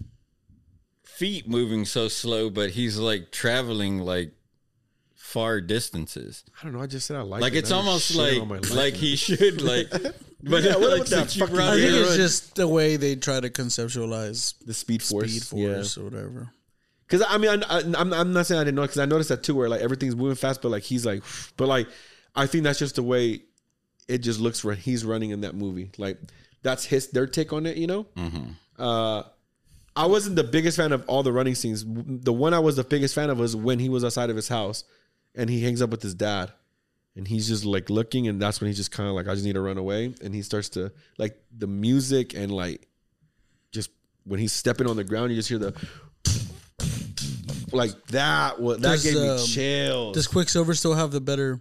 feet 1.04 1.48
moving 1.48 1.84
so 1.86 2.08
slow, 2.08 2.50
but 2.50 2.72
he's 2.72 2.98
like 2.98 3.32
traveling 3.32 4.00
like 4.00 4.32
far 5.30 5.62
distances? 5.62 6.44
I 6.60 6.64
don't 6.64 6.74
know. 6.74 6.82
I 6.82 6.88
just 6.88 7.06
said 7.06 7.18
I 7.18 7.22
like. 7.22 7.42
Like 7.42 7.54
it. 7.54 7.60
it's 7.60 7.72
I 7.72 7.76
almost 7.76 8.16
like 8.16 8.42
on 8.42 8.48
my 8.48 8.56
life, 8.56 8.74
like 8.74 8.94
he 8.96 9.16
should 9.16 9.62
like. 9.62 9.88
But 10.42 10.64
Yeah, 10.64 10.78
what 10.78 10.92
like, 10.92 11.00
about 11.00 11.08
that 11.08 11.32
since 11.32 11.36
you 11.36 11.44
I 11.44 11.76
think 11.76 11.82
it's 11.82 12.10
right. 12.12 12.16
just 12.16 12.56
the 12.56 12.66
way 12.66 12.96
they 12.96 13.18
try 13.18 13.42
to 13.42 13.50
conceptualize 13.50 14.54
the 14.66 14.74
Speed 14.74 15.04
Force. 15.04 15.30
Speed 15.30 15.44
Force 15.44 15.98
or 15.98 16.06
whatever. 16.06 16.50
Because 17.06 17.26
I 17.28 17.38
mean, 17.38 17.62
I, 17.62 17.80
I, 17.80 17.84
I'm 17.98 18.14
I'm 18.14 18.32
not 18.32 18.46
saying 18.46 18.62
I 18.62 18.64
didn't 18.64 18.76
know 18.76 18.84
because 18.84 19.00
I 19.00 19.06
noticed 19.06 19.28
that 19.30 19.44
too, 19.44 19.54
where 19.54 19.68
like 19.68 19.82
everything's 19.82 20.16
moving 20.16 20.36
fast, 20.36 20.62
but 20.62 20.70
like 20.70 20.84
he's 20.84 21.06
like, 21.06 21.24
but 21.58 21.68
like 21.68 21.90
I 22.38 22.48
think 22.48 22.64
that's 22.64 22.80
just 22.80 22.96
the 22.96 23.04
way 23.04 23.42
it 24.08 24.20
just 24.20 24.40
looks 24.40 24.62
for 24.62 24.74
he's 24.76 25.04
running 25.04 25.32
in 25.32 25.42
that 25.42 25.56
movie. 25.56 25.92
Like 25.98 26.18
that's 26.64 26.86
his 26.86 27.10
their 27.10 27.28
take 27.28 27.52
on 27.52 27.66
it, 27.66 27.76
you 27.76 27.88
know. 27.88 28.06
Uh, 28.78 29.24
I 29.94 30.06
wasn't 30.06 30.38
the 30.38 30.46
biggest 30.46 30.78
fan 30.78 30.94
of 30.94 31.04
all 31.08 31.22
the 31.22 31.34
running 31.34 31.56
scenes. 31.56 31.84
The 31.86 32.32
one 32.32 32.54
I 32.54 32.60
was 32.60 32.78
the 32.78 32.86
biggest 32.86 33.14
fan 33.14 33.30
of 33.30 33.40
was 33.40 33.58
when 33.58 33.80
he 33.80 33.90
was 33.90 34.06
outside 34.06 34.30
of 34.30 34.38
his 34.38 34.48
house 34.48 34.86
and 35.36 35.50
he 35.50 35.62
hangs 35.62 35.82
up 35.82 35.90
with 35.90 36.02
his 36.02 36.14
dad. 36.16 36.52
And 37.16 37.28
he's 37.28 37.48
just 37.50 37.66
like 37.66 37.90
looking, 37.90 38.28
and 38.28 38.42
that's 38.42 38.62
when 38.62 38.68
he's 38.68 38.78
just 38.78 38.92
kind 38.92 39.10
of 39.10 39.16
like, 39.16 39.28
I 39.28 39.34
just 39.34 39.44
need 39.44 39.54
to 39.54 39.62
run 39.62 39.78
away. 39.78 40.14
And 40.24 40.34
he 40.34 40.42
starts 40.42 40.70
to 40.70 40.92
like 41.18 41.38
the 41.58 41.68
music 41.68 42.34
and 42.34 42.50
like 42.50 42.88
just 43.72 43.90
when 44.24 44.40
he's 44.40 44.54
stepping 44.54 44.88
on 44.88 44.96
the 44.96 45.04
ground, 45.04 45.32
you 45.32 45.36
just 45.36 45.50
hear 45.50 45.58
the 45.58 45.74
like 47.72 47.92
that. 48.08 48.60
What 48.60 48.82
that 48.82 48.92
Does, 48.92 49.04
gave 49.04 49.16
me 49.16 49.30
um, 49.30 49.40
chills. 49.40 50.14
Does 50.16 50.28
Quicksilver 50.28 50.74
still 50.74 50.94
have 50.94 51.12
the 51.12 51.22
better, 51.22 51.60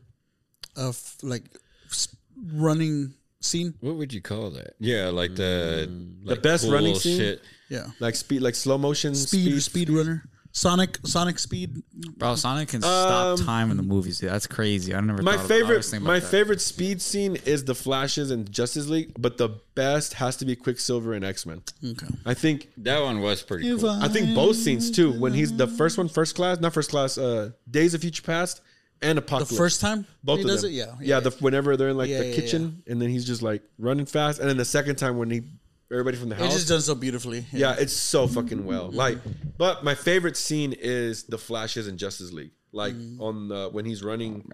uh, 0.76 0.90
f- 0.90 1.16
like, 1.22 1.44
s- 1.90 2.14
running 2.52 3.14
scene? 3.40 3.74
What 3.80 3.96
would 3.96 4.12
you 4.12 4.20
call 4.20 4.50
that? 4.50 4.74
Yeah, 4.78 5.08
like 5.08 5.34
the 5.34 5.90
like 6.24 6.42
best 6.42 6.64
cool 6.64 6.74
running 6.74 6.94
scene? 6.94 7.18
Shit. 7.18 7.42
Yeah, 7.68 7.86
like 8.00 8.14
speed, 8.14 8.40
like 8.40 8.54
slow 8.54 8.78
motion 8.78 9.14
speed, 9.14 9.60
speed, 9.60 9.90
runner, 9.90 10.24
Sonic, 10.52 10.98
Sonic 11.04 11.38
speed. 11.38 11.82
Bro, 12.16 12.34
Sonic 12.36 12.68
can 12.68 12.80
stop 12.80 13.38
Um, 13.38 13.46
time 13.46 13.70
in 13.70 13.76
the 13.76 13.82
movies. 13.82 14.18
Dude. 14.18 14.30
That's 14.30 14.46
crazy. 14.46 14.94
I 14.94 15.00
never. 15.00 15.22
My 15.22 15.32
thought 15.36 15.44
of- 15.44 15.50
I 15.50 15.54
favorite, 15.54 15.76
was 15.76 15.90
thinking 15.90 16.06
my 16.06 16.18
that. 16.18 16.28
favorite 16.28 16.60
speed 16.60 17.00
scene 17.00 17.36
is 17.44 17.64
the 17.64 17.74
Flash's 17.74 18.30
in 18.30 18.44
Justice 18.50 18.88
League, 18.88 19.12
but 19.18 19.36
the 19.38 19.50
best 19.74 20.14
has 20.14 20.36
to 20.38 20.44
be 20.44 20.56
Quicksilver 20.56 21.12
and 21.12 21.24
X 21.24 21.46
Men. 21.46 21.62
Okay. 21.84 22.06
I 22.26 22.34
think 22.34 22.70
That 22.78 23.00
one 23.02 23.20
was 23.20 23.42
pretty 23.42 23.68
cool. 23.78 23.88
I 23.88 24.08
think 24.08 24.34
both 24.34 24.56
scenes 24.56 24.90
too. 24.90 25.12
When 25.12 25.32
he's 25.34 25.54
the 25.56 25.66
first 25.68 25.96
one, 25.98 26.08
first 26.08 26.34
class, 26.34 26.58
not 26.60 26.72
first 26.72 26.90
class, 26.90 27.18
uh, 27.18 27.50
Days 27.70 27.94
of 27.94 28.00
Future 28.00 28.22
Past 28.22 28.60
and 29.00 29.16
Apocalypse. 29.18 29.50
The 29.50 29.54
Apocalypse. 29.56 29.58
first 29.58 29.80
time 29.80 30.06
both 30.24 30.38
he 30.38 30.42
of 30.42 30.48
does 30.48 30.62
them. 30.62 30.72
it, 30.72 30.74
yeah, 30.74 30.94
yeah. 31.00 31.20
The, 31.20 31.30
whenever 31.38 31.76
they're 31.76 31.90
in 31.90 31.96
like 31.96 32.08
Yeah, 32.10 32.18
the 32.20 32.28
yeah, 32.30 32.34
kitchen, 32.34 32.82
and 32.88 33.00
then 33.00 33.10
he's 33.10 33.24
just 33.26 33.42
like 33.42 33.62
running 33.78 34.06
fast, 34.06 34.40
and 34.40 34.48
then 34.48 34.56
the 34.56 34.64
second 34.64 34.96
time 34.96 35.18
when 35.18 35.30
he 35.30 35.42
everybody 35.90 36.16
from 36.16 36.28
the 36.28 36.34
It's 36.36 36.44
house. 36.44 36.54
just 36.54 36.68
done 36.68 36.80
so 36.80 36.94
beautifully. 36.94 37.46
yeah, 37.52 37.74
it's 37.78 37.92
so 37.92 38.26
fucking 38.26 38.64
well. 38.64 38.90
Like, 38.90 39.18
but 39.56 39.84
my 39.84 39.94
favorite 39.94 40.36
scene 40.36 40.74
is 40.78 41.24
the 41.24 41.38
Flash's 41.38 41.88
in 41.88 41.96
Justice 41.98 42.32
League. 42.32 42.52
Like 42.72 42.94
Mm. 42.94 43.20
on 43.20 43.48
the 43.48 43.68
when 43.72 43.84
he's 43.86 44.02
running, 44.02 44.44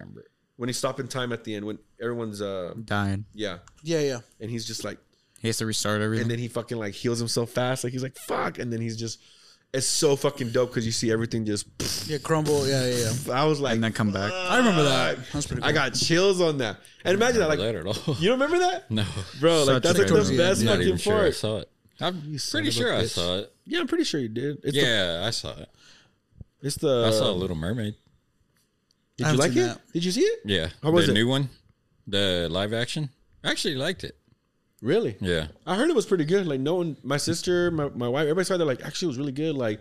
when 0.55 0.69
he's 0.69 0.77
stopping 0.77 1.07
time 1.09 1.33
at 1.33 1.43
the 1.43 1.53
end, 1.55 1.65
when 1.65 1.79
everyone's 2.01 2.41
uh 2.41 2.73
dying. 2.85 3.25
yeah, 3.33 3.57
yeah, 3.83 3.99
yeah. 3.99 4.19
and 4.39 4.49
he's 4.49 4.65
just 4.65 4.83
like 4.85 4.97
He 5.41 5.49
has 5.49 5.57
to 5.57 5.65
restart 5.65 6.01
everything. 6.01 6.21
and 6.23 6.31
then 6.31 6.39
he 6.39 6.47
fucking 6.47 6.77
like 6.77 6.93
heals 6.93 7.19
himself 7.19 7.49
fast. 7.49 7.83
Like 7.83 7.91
he's 7.91 8.03
like 8.03 8.15
fuck, 8.17 8.57
and 8.57 8.71
then 8.71 8.79
he's 8.79 8.95
just 8.97 9.19
it's 9.75 9.85
so 9.87 10.15
fucking 10.15 10.51
dope 10.51 10.69
because 10.69 10.85
you 10.85 10.91
see 10.91 11.11
everything 11.11 11.45
just. 11.45 11.67
Yeah, 12.09 12.17
crumble. 12.19 12.67
Yeah, 12.67 12.85
yeah, 12.87 13.11
yeah. 13.27 13.33
I 13.33 13.45
was 13.45 13.59
like, 13.59 13.73
and 13.75 13.83
then 13.83 13.93
come 13.93 14.11
back. 14.11 14.31
I 14.31 14.57
remember 14.57 14.83
that. 14.83 15.17
That's 15.33 15.45
pretty. 15.47 15.61
Cool. 15.61 15.69
I 15.69 15.73
got 15.73 15.93
chills 15.93 16.41
on 16.41 16.57
that. 16.59 16.77
And 17.03 17.13
imagine 17.15 17.39
that, 17.41 17.49
like 17.49 17.59
that 17.59 17.75
at 17.75 17.85
all. 17.85 18.15
you 18.15 18.29
don't 18.29 18.39
remember 18.39 18.59
that, 18.59 18.89
No, 18.89 19.05
bro? 19.39 19.63
Like 19.65 19.83
that's 19.83 19.97
a 19.99 20.01
like 20.03 20.07
the 20.07 20.13
movie. 20.15 20.37
best 20.37 20.61
I'm 20.61 20.65
not 20.65 20.71
fucking 20.73 20.87
even 20.87 20.97
sure 20.97 21.17
I 21.17 21.21
part. 21.21 21.35
saw 21.35 21.57
it. 21.59 21.69
I'm 22.01 22.37
pretty 22.51 22.71
sure 22.71 22.93
I 22.93 23.05
saw 23.05 23.37
it. 23.39 23.53
Yeah, 23.65 23.79
I'm 23.79 23.87
pretty 23.87 24.03
sure 24.03 24.19
you 24.19 24.27
did. 24.29 24.57
It's 24.63 24.73
the, 24.75 24.81
Yeah, 24.81 25.23
I 25.25 25.29
saw 25.29 25.51
it. 25.59 25.69
it's 26.61 26.75
the. 26.77 27.05
I 27.07 27.11
saw 27.11 27.31
Little 27.31 27.55
Mermaid. 27.55 27.95
Did 29.17 29.27
I 29.27 29.31
you 29.31 29.37
haven't 29.37 29.39
like 29.39 29.51
seen 29.53 29.63
it? 29.63 29.67
that. 29.67 29.93
Did 29.93 30.05
you 30.05 30.11
see 30.11 30.21
it? 30.21 30.39
Yeah, 30.45 30.67
How 30.83 30.91
was 30.91 31.05
the 31.05 31.11
it? 31.11 31.15
new 31.15 31.27
one, 31.27 31.49
the 32.07 32.47
live 32.51 32.73
action. 32.73 33.09
I 33.43 33.51
actually 33.51 33.75
liked 33.75 34.03
it. 34.03 34.17
Really? 34.81 35.15
Yeah, 35.19 35.47
I 35.65 35.75
heard 35.75 35.89
it 35.89 35.95
was 35.95 36.05
pretty 36.05 36.25
good. 36.25 36.47
Like 36.47 36.59
no 36.59 36.75
one, 36.75 36.97
my 37.03 37.17
sister, 37.17 37.71
my, 37.71 37.89
my 37.89 38.07
wife, 38.07 38.23
everybody 38.23 38.45
said 38.45 38.59
they're 38.59 38.67
like 38.67 38.85
actually 38.85 39.07
it 39.07 39.09
was 39.09 39.17
really 39.17 39.31
good. 39.31 39.55
Like 39.55 39.79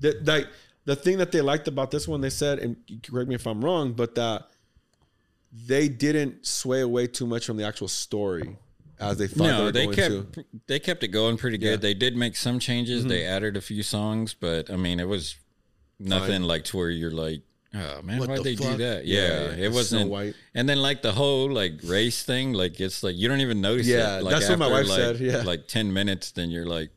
the 0.00 0.20
like 0.24 0.48
the 0.84 0.96
thing 0.96 1.18
that 1.18 1.32
they 1.32 1.40
liked 1.40 1.68
about 1.68 1.90
this 1.90 2.08
one, 2.08 2.20
they 2.20 2.30
said, 2.30 2.58
and 2.58 2.76
correct 3.02 3.28
me 3.28 3.34
if 3.34 3.46
I'm 3.46 3.64
wrong, 3.64 3.92
but 3.92 4.14
that 4.16 4.48
they 5.66 5.88
didn't 5.88 6.46
sway 6.46 6.80
away 6.80 7.06
too 7.06 7.26
much 7.26 7.46
from 7.46 7.56
the 7.56 7.64
actual 7.64 7.88
story 7.88 8.56
as 8.98 9.18
they 9.18 9.26
thought 9.26 9.44
No, 9.44 9.70
they, 9.70 9.80
they 9.80 9.86
were 9.86 9.94
going 9.94 10.22
kept 10.22 10.32
to. 10.34 10.44
they 10.66 10.78
kept 10.78 11.02
it 11.02 11.08
going 11.08 11.36
pretty 11.36 11.58
good. 11.58 11.66
Yeah. 11.66 11.72
Mm-hmm. 11.74 11.82
They 11.82 11.94
did 11.94 12.16
make 12.16 12.36
some 12.36 12.58
changes. 12.58 13.04
They 13.04 13.24
added 13.24 13.56
a 13.56 13.60
few 13.60 13.82
songs, 13.82 14.34
but 14.34 14.70
I 14.70 14.76
mean, 14.76 14.98
it 14.98 15.08
was 15.08 15.36
nothing 15.98 16.42
like 16.42 16.64
to 16.64 16.76
where 16.76 16.90
you're 16.90 17.10
like, 17.10 17.42
oh 17.74 18.02
man, 18.02 18.18
What 18.18 18.28
why'd 18.28 18.38
the 18.38 18.42
they 18.42 18.56
fuck? 18.56 18.72
do 18.72 18.76
that? 18.78 19.06
Yeah, 19.06 19.20
Yeah, 19.20 19.54
Snow 19.54 19.62
it 19.64 19.72
wasn't. 19.72 20.10
White. 20.10 20.34
And 20.54 20.68
then 20.68 20.78
like 20.78 21.02
the 21.02 21.12
whole 21.12 21.50
like 21.50 21.80
race 21.84 22.22
thing, 22.22 22.52
like 22.52 22.80
it's 22.80 23.02
like 23.02 23.16
you 23.16 23.28
don't 23.28 23.40
even 23.40 23.60
notice 23.60 23.86
Yeah, 23.86 24.18
it. 24.18 24.22
Like, 24.24 24.32
that's 24.34 24.48
what 24.48 24.58
my 24.58 24.70
wife 24.70 24.88
like, 24.88 24.98
said, 24.98 25.20
yeah. 25.20 25.42
like 25.42 25.68
ten 25.68 25.92
minutes, 25.92 26.32
then 26.32 26.50
you're 26.50 26.66
like, 26.66 26.90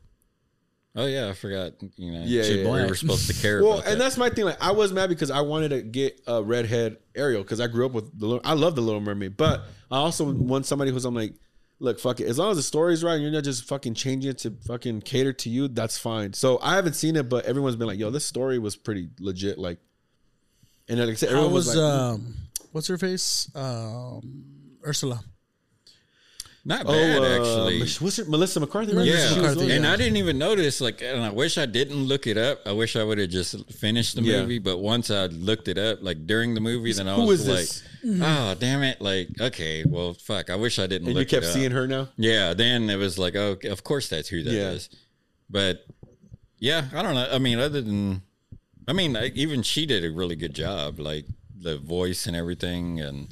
oh 0.94 1.06
yeah, 1.06 1.28
I 1.28 1.32
forgot. 1.32 1.72
You 1.96 2.12
know, 2.12 2.22
Yeah, 2.24 2.42
shit, 2.42 2.64
yeah, 2.64 2.72
we 2.72 2.86
were 2.88 2.94
supposed 2.94 3.26
to 3.28 3.34
care. 3.34 3.62
Well, 3.62 3.78
and 3.78 3.84
that. 3.84 3.98
that's 3.98 4.16
my 4.16 4.30
thing. 4.30 4.44
Like, 4.44 4.62
I 4.62 4.72
was 4.72 4.92
mad 4.92 5.08
because 5.08 5.30
I 5.30 5.40
wanted 5.42 5.70
to 5.70 5.82
get 5.82 6.20
a 6.26 6.42
redhead 6.42 6.98
Ariel 7.14 7.42
because 7.42 7.60
I 7.60 7.66
grew 7.66 7.86
up 7.86 7.92
with 7.92 8.18
the. 8.18 8.26
Little, 8.26 8.42
I 8.44 8.54
love 8.54 8.74
the 8.74 8.82
Little 8.82 9.00
Mermaid, 9.00 9.36
but 9.36 9.62
I 9.90 9.98
also 9.98 10.32
want 10.32 10.66
somebody 10.66 10.90
who's 10.90 11.04
I'm 11.04 11.14
like, 11.14 11.34
look, 11.78 12.00
fuck 12.00 12.20
it. 12.20 12.26
As 12.26 12.38
long 12.38 12.50
as 12.50 12.56
the 12.56 12.62
story's 12.62 13.04
right 13.04 13.14
and 13.14 13.22
you're 13.22 13.32
not 13.32 13.44
just 13.44 13.64
fucking 13.68 13.94
changing 13.94 14.30
it 14.30 14.38
to 14.38 14.50
fucking 14.66 15.02
cater 15.02 15.32
to 15.34 15.50
you, 15.50 15.68
that's 15.68 15.98
fine. 15.98 16.32
So 16.32 16.58
I 16.62 16.74
haven't 16.76 16.94
seen 16.94 17.16
it, 17.16 17.28
but 17.28 17.44
everyone's 17.44 17.76
been 17.76 17.86
like, 17.86 17.98
yo, 17.98 18.10
this 18.10 18.24
story 18.24 18.58
was 18.58 18.76
pretty 18.76 19.08
legit. 19.20 19.58
Like, 19.58 19.78
and 20.88 21.00
like 21.00 21.08
I 21.10 21.14
said, 21.14 21.30
How 21.30 21.42
was 21.48 21.66
was, 21.66 21.76
like, 21.76 21.84
um, 21.84 22.34
what's 22.72 22.86
her 22.88 22.98
face? 22.98 23.50
Um, 23.54 24.44
Ursula. 24.86 25.20
not 26.64 26.82
oh, 26.86 26.92
bad 26.92 27.22
uh, 27.22 27.24
actually. 27.40 27.78
Mich- 27.80 28.00
what's 28.00 28.18
it, 28.18 28.28
Melissa 28.28 28.60
McCarthy? 28.60 28.94
right? 28.96 29.06
Yeah, 29.06 29.28
She 29.28 29.36
McCarthy, 29.36 29.70
and 29.72 29.84
yeah. 29.84 29.92
I 29.92 29.96
didn't 29.96 30.16
even 30.16 30.38
notice. 30.38 30.80
Like, 30.80 31.00
and 31.02 31.22
I 31.24 31.30
wish 31.30 31.58
I 31.58 31.66
didn't 31.66 32.04
look 32.04 32.26
it 32.26 32.36
up. 32.36 32.60
I 32.66 32.72
wish 32.72 32.96
I 32.96 33.04
would 33.04 33.18
have 33.18 33.30
just 33.30 33.70
finished 33.72 34.16
the 34.16 34.22
Yeah. 34.22 34.40
movie. 34.42 34.58
But 34.58 34.78
once 34.78 35.10
I 35.10 35.26
looked 35.26 35.68
it 35.68 35.78
up, 35.78 36.02
like 36.02 36.26
during 36.26 36.54
the 36.54 36.60
movie, 36.60 36.92
then 36.92 37.08
I 37.08 37.14
Who 37.14 37.26
was 37.26 37.42
is 37.42 37.48
like, 37.48 37.58
this? 38.02 38.20
"Oh, 38.22 38.54
damn 38.58 38.82
it!" 38.82 39.00
Like, 39.00 39.28
okay, 39.40 39.84
well, 39.84 40.14
fuck. 40.14 40.50
I 40.50 40.56
wish 40.56 40.78
I 40.78 40.86
didn't. 40.86 41.06
And 41.08 41.14
you 41.14 41.20
look 41.20 41.28
kept 41.28 41.44
it 41.44 41.48
up. 41.48 41.54
seeing 41.54 41.70
her 41.72 41.86
now. 41.86 42.08
Yeah. 42.16 42.54
Then 42.54 42.90
it 42.90 42.96
was 42.96 43.18
like, 43.18 43.34
oh, 43.36 43.56
of 43.64 43.84
course 43.84 44.08
that's 44.08 44.28
who 44.28 44.42
that 44.42 44.52
is. 44.52 44.88
Yeah. 44.90 44.98
But 45.48 45.86
yeah, 46.58 46.84
I 46.92 47.02
don't 47.02 47.14
know. 47.14 47.28
I 47.30 47.38
mean, 47.38 47.58
other 47.60 47.80
than, 47.80 48.22
I 48.88 48.92
mean, 48.92 49.12
like, 49.14 49.34
even 49.34 49.62
she 49.62 49.86
did 49.86 50.04
a 50.04 50.10
really 50.10 50.36
good 50.36 50.54
job, 50.54 50.98
like 51.00 51.26
the 51.60 51.78
voice 51.78 52.26
and 52.26 52.36
everything, 52.36 53.00
and. 53.00 53.28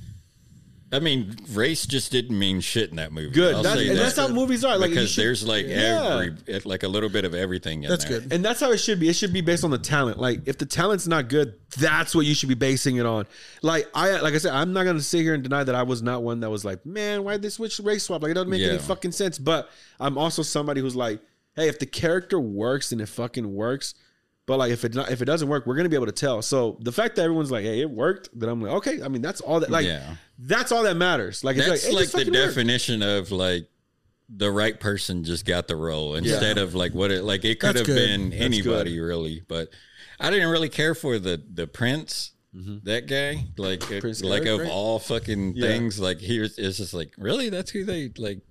I 0.93 1.01
mean, 1.01 1.35
race 1.51 1.87
just 1.87 2.13
didn't 2.13 2.39
mean 2.39 2.61
shit 2.61 2.91
in 2.91 2.97
that 2.97 3.11
movie. 3.11 3.31
Good. 3.31 3.57
I'll 3.57 3.63
That's, 3.65 3.81
say 3.81 3.89
and 3.89 3.99
that. 3.99 4.03
that's 4.05 4.17
how 4.17 4.29
movies 4.29 4.65
are. 4.65 4.79
Like, 4.79 4.91
because 4.91 5.11
should- 5.11 5.25
there's 5.25 5.43
like 5.45 5.67
Yeah. 5.67 6.29
every 6.47 6.61
like 6.65 6.85
a 6.85 6.89
little 6.89 7.09
bit 7.09 7.25
of 7.25 7.35
everything 7.35 7.83
in 7.83 7.91
That's 7.91 8.05
there. 8.05 8.21
good. 8.21 8.33
And 8.33 8.45
that's 8.45 8.61
how 8.61 8.71
it 8.71 8.77
should 8.77 9.01
be. 9.01 9.09
It 9.09 9.17
should 9.17 9.33
be 9.33 9.41
based 9.41 9.65
on 9.65 9.73
the 9.73 9.79
talent. 9.79 10.21
Like 10.21 10.47
if 10.47 10.57
the 10.57 10.67
talent's 10.67 11.09
not 11.09 11.29
good, 11.29 11.55
that's 11.79 12.15
what 12.15 12.27
you 12.27 12.35
should 12.35 12.49
be 12.49 12.55
basing 12.55 12.97
it 12.99 13.07
on. 13.07 13.27
Like 13.61 13.89
I 13.93 14.21
like 14.21 14.35
I 14.35 14.39
said, 14.39 14.53
I'm 14.53 14.73
not 14.73 14.85
gonna 14.85 15.01
sit 15.01 15.23
here 15.23 15.35
and 15.35 15.43
deny 15.43 15.65
that 15.65 15.75
I 15.75 15.83
was 15.83 16.01
not 16.01 16.23
one 16.23 16.39
that 16.41 16.51
was 16.51 16.65
like, 16.65 16.87
man, 16.87 17.25
why'd 17.25 17.43
they 17.43 17.49
switch 17.49 17.81
race 17.81 18.05
swap? 18.05 18.23
Like 18.23 18.31
it 18.31 18.35
doesn't 18.35 18.51
make 18.51 18.63
any 18.63 18.79
fucking 18.79 19.13
sense. 19.13 19.37
But 19.37 19.71
I'm 19.99 20.17
also 20.17 20.43
somebody 20.43 20.81
who's 20.81 20.95
like, 20.95 21.19
hey, 21.57 21.67
if 21.69 21.81
the 21.81 21.87
character 21.87 22.39
works 22.39 22.93
and 22.93 23.01
it 23.01 23.07
fucking 23.09 23.53
works, 23.53 23.95
but 24.47 24.59
like 24.59 24.73
if 24.73 24.85
it 24.85 24.95
not 24.95 25.11
if 25.11 25.23
it 25.23 25.25
doesn't 25.27 25.49
work, 25.49 25.67
we're 25.67 25.77
gonna 25.77 25.89
be 25.89 25.97
able 25.97 26.07
to 26.07 26.13
tell. 26.13 26.43
So 26.43 26.77
the 26.81 26.93
fact 26.93 27.17
that 27.17 27.23
everyone's 27.23 27.51
like, 27.51 27.65
hey, 27.65 27.81
it 27.81 27.91
worked, 27.91 28.29
then 28.39 28.49
I'm 28.49 28.61
like, 28.61 28.73
okay. 28.75 29.03
I 29.03 29.09
mean, 29.09 29.23
that's 29.23 29.41
all 29.41 29.61
that 29.61 29.71
like 29.71 29.87
Yeah. 29.87 30.17
that's 30.39 30.73
all 30.73 30.83
that 30.85 30.97
matters. 30.97 31.43
Like 31.45 31.57
it's 31.57 31.67
That's 31.67 31.85
like, 31.87 31.93
like 31.95 32.03
this 32.05 32.13
the 32.13 32.19
fucking 32.19 32.33
worked. 32.35 32.47
definition 32.49 33.03
of 33.03 33.31
like 33.33 33.69
the 34.29 34.51
right 34.51 34.79
person 34.81 35.23
just 35.25 35.45
got 35.45 35.69
the 35.69 35.77
role 35.77 36.15
instead 36.15 36.57
of 36.59 36.75
like 36.75 36.95
what 36.95 37.11
it 37.11 37.23
like 37.25 37.45
it 37.45 37.61
could 37.61 37.77
That's 37.77 37.81
have 37.81 37.87
good. 37.87 37.97
been 37.97 38.33
anybody 38.33 38.99
really. 39.01 39.43
But 39.47 39.69
I 40.21 40.31
didn't 40.31 40.49
really 40.51 40.69
care 40.71 40.95
for 40.95 41.19
the 41.19 41.43
the 41.53 41.67
prince. 41.67 42.33
Mm-hmm. 42.55 42.85
That 42.85 43.09
guy, 43.09 43.47
like, 43.59 43.81
Prince 43.81 44.23
like 44.23 44.43
Eric, 44.47 44.49
of 44.49 44.61
right? 44.61 44.71
all 44.71 45.01
fucking 45.01 45.57
Yeah. 45.57 45.67
things, 45.67 45.99
like 45.99 46.21
he 46.21 46.39
was, 46.39 46.57
it's 46.57 46.77
just 46.77 46.95
like, 46.95 47.13
really, 47.19 47.49
that's 47.49 47.69
who 47.73 47.85
they 47.85 48.13
like. 48.17 48.43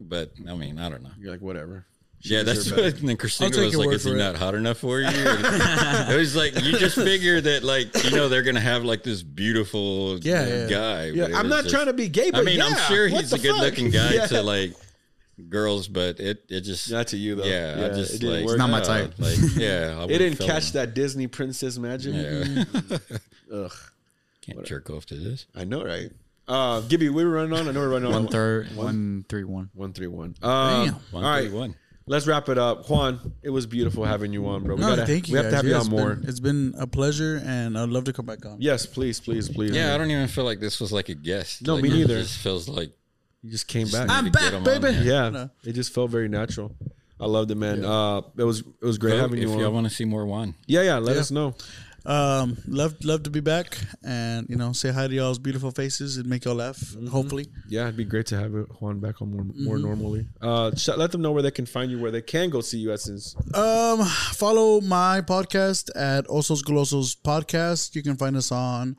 But 0.00 0.32
I 0.48 0.54
mean, 0.54 0.78
I 0.78 0.88
don't 0.88 1.02
know. 1.02 1.10
You're 1.18 1.32
like, 1.32 1.42
whatever. 1.42 1.84
Yeah, 2.20 2.42
that's 2.42 2.64
deserved 2.64 2.82
what. 2.82 3.00
And 3.00 3.08
then 3.10 3.16
Christina 3.16 3.56
was 3.60 3.76
like, 3.76 3.90
"Is 3.94 4.04
he 4.04 4.10
it." 4.10 4.16
not 4.16 4.34
hot 4.36 4.54
enough 4.54 4.78
for 4.78 5.00
you?" 5.00 5.06
it 5.12 6.16
was 6.16 6.34
like 6.34 6.54
you 6.64 6.76
just 6.76 6.96
figure 6.96 7.40
that, 7.40 7.62
like, 7.62 8.04
you 8.04 8.10
know, 8.10 8.28
they're 8.28 8.42
gonna 8.42 8.58
have 8.60 8.82
like 8.84 9.02
this 9.04 9.22
beautiful 9.22 10.18
Yeah, 10.20 10.46
yeah. 10.46 10.66
guy. 10.68 11.04
Yeah, 11.06 11.28
I'm 11.34 11.48
not 11.48 11.62
just- 11.64 11.74
trying 11.74 11.86
to 11.86 11.92
be 11.92 12.08
gay, 12.08 12.30
but 12.32 12.40
I 12.40 12.42
mean, 12.42 12.60
I'm 12.60 12.76
sure 12.88 13.06
he's 13.06 13.32
a 13.32 13.38
good-looking 13.38 13.90
guy 13.90 14.12
Yeah. 14.14 14.26
to 14.26 14.42
like 14.42 14.74
girls, 15.48 15.86
but 15.86 16.18
it 16.18 16.44
it 16.48 16.62
just 16.62 16.90
Not 16.90 17.06
to 17.08 17.16
you 17.16 17.36
though. 17.36 17.44
Yeah, 17.44 17.74
I 17.78 17.80
it 17.84 17.94
just 17.94 18.20
didn't 18.20 18.34
like 18.36 18.44
work 18.46 18.58
Not 18.58 18.70
my 18.70 18.78
out. 18.80 18.84
type. 18.84 19.14
Like, 19.18 19.36
yeah, 19.56 19.96
I 20.00 20.04
It 20.06 20.18
didn't 20.18 20.38
fell 20.38 20.48
catch 20.48 20.68
in- 20.68 20.72
that 20.74 20.94
Disney 20.94 21.28
princess 21.28 21.78
magic. 21.78 22.14
Yeah, 22.14 22.64
Ugh, 23.52 23.72
can't 24.42 24.64
jerk 24.64 24.90
off 24.90 25.06
to 25.06 25.14
this. 25.14 25.46
I 25.54 25.62
know, 25.64 25.84
right? 25.84 26.10
Uh, 26.48 26.80
Gibby, 26.80 27.10
we 27.10 27.24
were 27.24 27.30
running 27.30 27.52
on. 27.56 27.68
I 27.68 27.72
know 27.72 27.80
we're 27.80 27.90
running 27.90 28.08
on. 28.12 28.24
One 28.24 28.28
third, 28.28 28.74
one 28.74 29.24
three 29.28 29.44
one. 29.44 29.70
One 29.74 29.92
three 29.92 30.06
one. 30.06 30.34
Um, 30.42 30.88
One 31.12 31.24
all 31.24 31.30
right, 31.30 31.42
thirty 31.44 31.54
one. 31.54 31.74
Let's 32.08 32.26
wrap 32.26 32.48
it 32.48 32.58
up. 32.58 32.88
Juan, 32.90 33.32
it 33.42 33.50
was 33.50 33.66
beautiful 33.66 34.04
having 34.04 34.32
you 34.32 34.46
on, 34.48 34.64
bro. 34.64 34.74
We 34.74 34.80
No, 34.80 34.88
gotta, 34.90 35.06
thank 35.06 35.28
you. 35.28 35.34
We 35.34 35.36
have 35.38 35.44
guys. 35.46 35.52
to 35.52 35.56
have 35.56 35.64
Yeah, 35.66 35.70
you 35.72 35.76
it's 35.78 35.86
on 35.86 35.90
more. 35.90 36.14
Been, 36.16 36.28
it's 36.28 36.40
been 36.40 36.74
a 36.78 36.86
pleasure, 36.86 37.40
and 37.44 37.78
I'd 37.78 37.88
love 37.88 38.04
to 38.04 38.12
come 38.12 38.26
back 38.26 38.44
on. 38.46 38.56
Yes, 38.60 38.86
please, 38.86 39.20
please, 39.20 39.48
please. 39.48 39.70
Yeah, 39.72 39.94
I 39.94 39.98
don't 39.98 40.10
even 40.10 40.28
feel 40.28 40.44
like 40.44 40.60
this 40.60 40.80
was 40.80 40.92
like 40.92 41.08
a 41.08 41.14
guest. 41.14 41.62
No, 41.66 41.74
Like, 41.74 41.82
me 41.84 41.90
it 41.90 41.94
neither. 41.94 42.20
Just 42.22 42.38
feels 42.38 42.68
like 42.68 42.92
You 43.42 43.50
just 43.50 43.68
came 43.68 43.88
back. 43.88 44.08
I'm 44.10 44.26
I'm 44.26 44.32
back, 44.32 44.42
get 44.50 44.54
'em 44.54 44.66
on 44.66 44.80
baby. 44.82 44.96
yeah, 45.04 45.28
No. 45.28 45.50
it 45.64 45.72
just 45.74 45.92
felt 45.94 46.10
very 46.10 46.28
natural. 46.28 46.74
I 47.20 47.26
loved 47.26 47.50
it, 47.50 47.56
man. 47.56 47.84
Uh, 47.84 48.22
it 48.36 48.44
was 48.44 48.60
it 48.60 48.84
was 48.84 48.96
great 48.98 49.12
vote 49.14 49.20
having 49.22 49.38
if 49.42 49.48
you 49.48 49.60
y'all 49.60 49.72
want 49.72 49.88
to 49.88 49.94
see 49.94 50.04
more 50.04 50.24
one. 50.24 50.54
yeah, 50.66 50.82
yeah. 50.82 50.98
Let 50.98 51.14
Yeah. 51.16 51.20
us 51.20 51.30
know. 51.32 51.54
Um, 52.08 52.56
love 52.66 52.96
love 53.04 53.24
to 53.24 53.30
be 53.30 53.40
back, 53.40 53.76
and 54.02 54.48
you 54.48 54.56
know, 54.56 54.72
say 54.72 54.90
hi 54.90 55.06
to 55.06 55.14
y'all's 55.14 55.38
beautiful 55.38 55.70
faces 55.70 56.16
and 56.16 56.26
make 56.26 56.46
y'all 56.46 56.54
laugh. 56.54 56.78
Mm-hmm. 56.78 57.08
Hopefully, 57.08 57.48
Yeah, 57.68 57.82
it'd 57.82 57.98
be 57.98 58.04
great 58.04 58.24
to 58.28 58.38
have 58.38 58.52
Juan 58.80 58.98
back 58.98 59.20
on 59.20 59.30
more, 59.30 59.44
more 59.44 59.76
Mm-hmm. 59.76 59.86
normally. 59.86 60.26
Uh, 60.40 60.74
sh- 60.74 60.88
let 60.96 61.12
them 61.12 61.20
know 61.20 61.32
where 61.32 61.42
they 61.42 61.50
can 61.50 61.66
find 61.66 61.90
you, 61.90 61.98
where 62.00 62.10
they 62.10 62.22
can 62.22 62.48
go 62.48 62.62
see 62.62 62.78
you 62.78 62.92
at 62.92 63.00
since. 63.00 63.36
Um, 63.54 64.04
follow 64.32 64.80
my 64.80 65.20
podcast 65.20 65.90
at 65.94 66.26
Osos 66.28 66.62
Golosos 66.64 67.14
Podcast. 67.20 67.94
You 67.94 68.02
can 68.02 68.16
find 68.16 68.36
us 68.36 68.50
on 68.50 68.96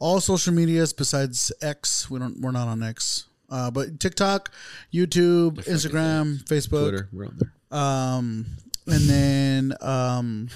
all 0.00 0.20
social 0.20 0.52
medias 0.52 0.92
besides 0.92 1.52
X. 1.62 2.10
We 2.10 2.18
don't. 2.18 2.40
We're 2.40 2.50
not 2.50 2.66
on 2.66 2.82
X. 2.82 3.26
Uh, 3.48 3.70
but 3.70 4.00
TikTok, 4.00 4.50
YouTube, 4.92 5.64
Instagram, 5.64 6.42
Facebook. 6.44 6.88
Twitter, 6.90 7.08
we're 7.12 7.26
on 7.26 7.38
there. 7.38 7.52
Um, 7.80 8.46
and 8.86 9.02
then 9.08 9.72
um, 9.80 10.48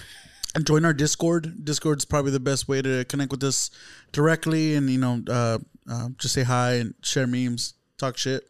join 0.60 0.84
our 0.84 0.92
Discord. 0.92 1.64
Discord's 1.64 2.04
probably 2.04 2.30
the 2.30 2.40
best 2.40 2.68
way 2.68 2.82
to 2.82 3.04
connect 3.06 3.30
with 3.30 3.42
us 3.44 3.70
directly, 4.12 4.74
and 4.74 4.88
you 4.90 4.98
know, 4.98 5.22
uh, 5.28 5.58
uh, 5.90 6.08
just 6.18 6.34
say 6.34 6.42
hi 6.42 6.74
and 6.74 6.94
share 7.02 7.26
memes, 7.26 7.74
talk 7.98 8.16
shit. 8.18 8.48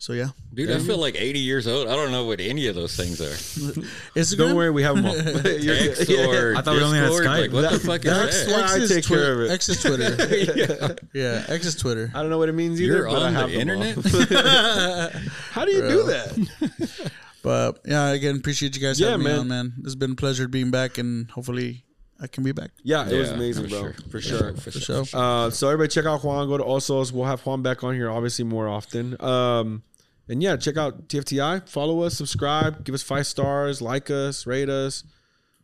So 0.00 0.12
yeah, 0.12 0.28
Dude, 0.54 0.70
I 0.70 0.78
feel 0.78 0.96
like 0.98 1.16
80 1.16 1.40
years 1.40 1.66
old. 1.66 1.88
I 1.88 1.96
don't 1.96 2.12
know 2.12 2.24
what 2.24 2.38
any 2.40 2.68
of 2.68 2.76
those 2.76 2.94
things 2.96 3.20
are. 3.20 3.24
Instagram. 4.14 4.38
Don't 4.38 4.54
worry, 4.54 4.70
we 4.70 4.84
have 4.84 4.94
them 4.94 5.06
all. 5.06 5.16
You're- 5.16 5.90
X 5.90 6.08
yeah. 6.08 6.24
or 6.24 6.54
I 6.56 6.62
thought 6.62 6.76
we 6.76 6.82
only 6.84 6.98
had 7.00 7.10
Skype. 7.10 7.24
Like, 7.26 7.52
what 7.52 7.62
the 7.62 7.78
That- 7.78 7.80
fuck 7.80 8.04
is 8.04 8.12
that's 8.12 8.46
that? 8.46 8.52
why 8.52 8.74
I 8.74 8.76
is 8.78 8.90
take 8.90 9.04
Twi- 9.04 9.16
care 9.16 9.32
of 9.32 9.40
it. 9.40 9.50
X 9.50 9.68
is 9.68 9.82
Twitter. 9.82 10.96
yeah, 11.12 11.44
X 11.48 11.66
is 11.66 11.74
Twitter. 11.74 12.12
I 12.14 12.20
don't 12.20 12.30
know 12.30 12.38
what 12.38 12.48
it 12.48 12.52
means 12.54 12.80
either, 12.80 12.98
You're 12.98 13.06
but 13.10 13.22
I 13.24 13.30
have 13.32 13.50
the 13.50 13.58
them 13.58 13.70
all. 13.70 13.82
internet? 13.82 15.12
How 15.50 15.64
do 15.64 15.72
you 15.72 15.80
do 15.82 16.02
that? 16.04 17.10
But 17.42 17.80
yeah, 17.84 18.08
again, 18.08 18.36
appreciate 18.36 18.74
you 18.76 18.82
guys 18.82 18.98
Yeah, 18.98 19.10
having 19.10 19.24
man. 19.24 19.34
me 19.34 19.40
on, 19.40 19.48
man. 19.48 19.72
It's 19.84 19.94
been 19.94 20.12
a 20.12 20.16
pleasure 20.16 20.48
being 20.48 20.70
back, 20.70 20.98
and 20.98 21.30
hopefully, 21.30 21.84
I 22.20 22.26
can 22.26 22.42
be 22.42 22.52
back. 22.52 22.70
Yeah, 22.82 23.08
it 23.08 23.16
was 23.18 23.30
amazing, 23.30 23.64
for 23.64 23.70
bro, 23.70 23.80
sure. 23.80 23.92
for 24.10 24.18
Yeah, 24.18 24.38
sure. 24.38 24.52
for 24.54 24.70
For 24.72 24.80
sure. 24.80 25.04
sure. 25.04 25.20
Uh, 25.20 25.50
so 25.50 25.68
everybody 25.68 25.88
check 25.88 26.04
out 26.04 26.22
Juan. 26.24 26.48
Go 26.48 26.58
to 26.58 26.64
Osos. 26.64 27.12
We'll 27.12 27.26
have 27.26 27.40
Juan 27.42 27.62
back 27.62 27.84
on 27.84 27.94
here, 27.94 28.10
obviously 28.10 28.44
more 28.44 28.66
often. 28.68 29.20
Um, 29.22 29.82
and 30.28 30.42
yeah, 30.42 30.56
check 30.56 30.76
out 30.76 31.08
TFTI. 31.08 31.68
Follow 31.68 32.02
us, 32.02 32.14
subscribe, 32.16 32.84
give 32.84 32.94
us 32.94 33.02
five 33.02 33.26
stars, 33.26 33.80
like 33.80 34.10
us, 34.10 34.46
rate 34.46 34.68
us, 34.68 35.04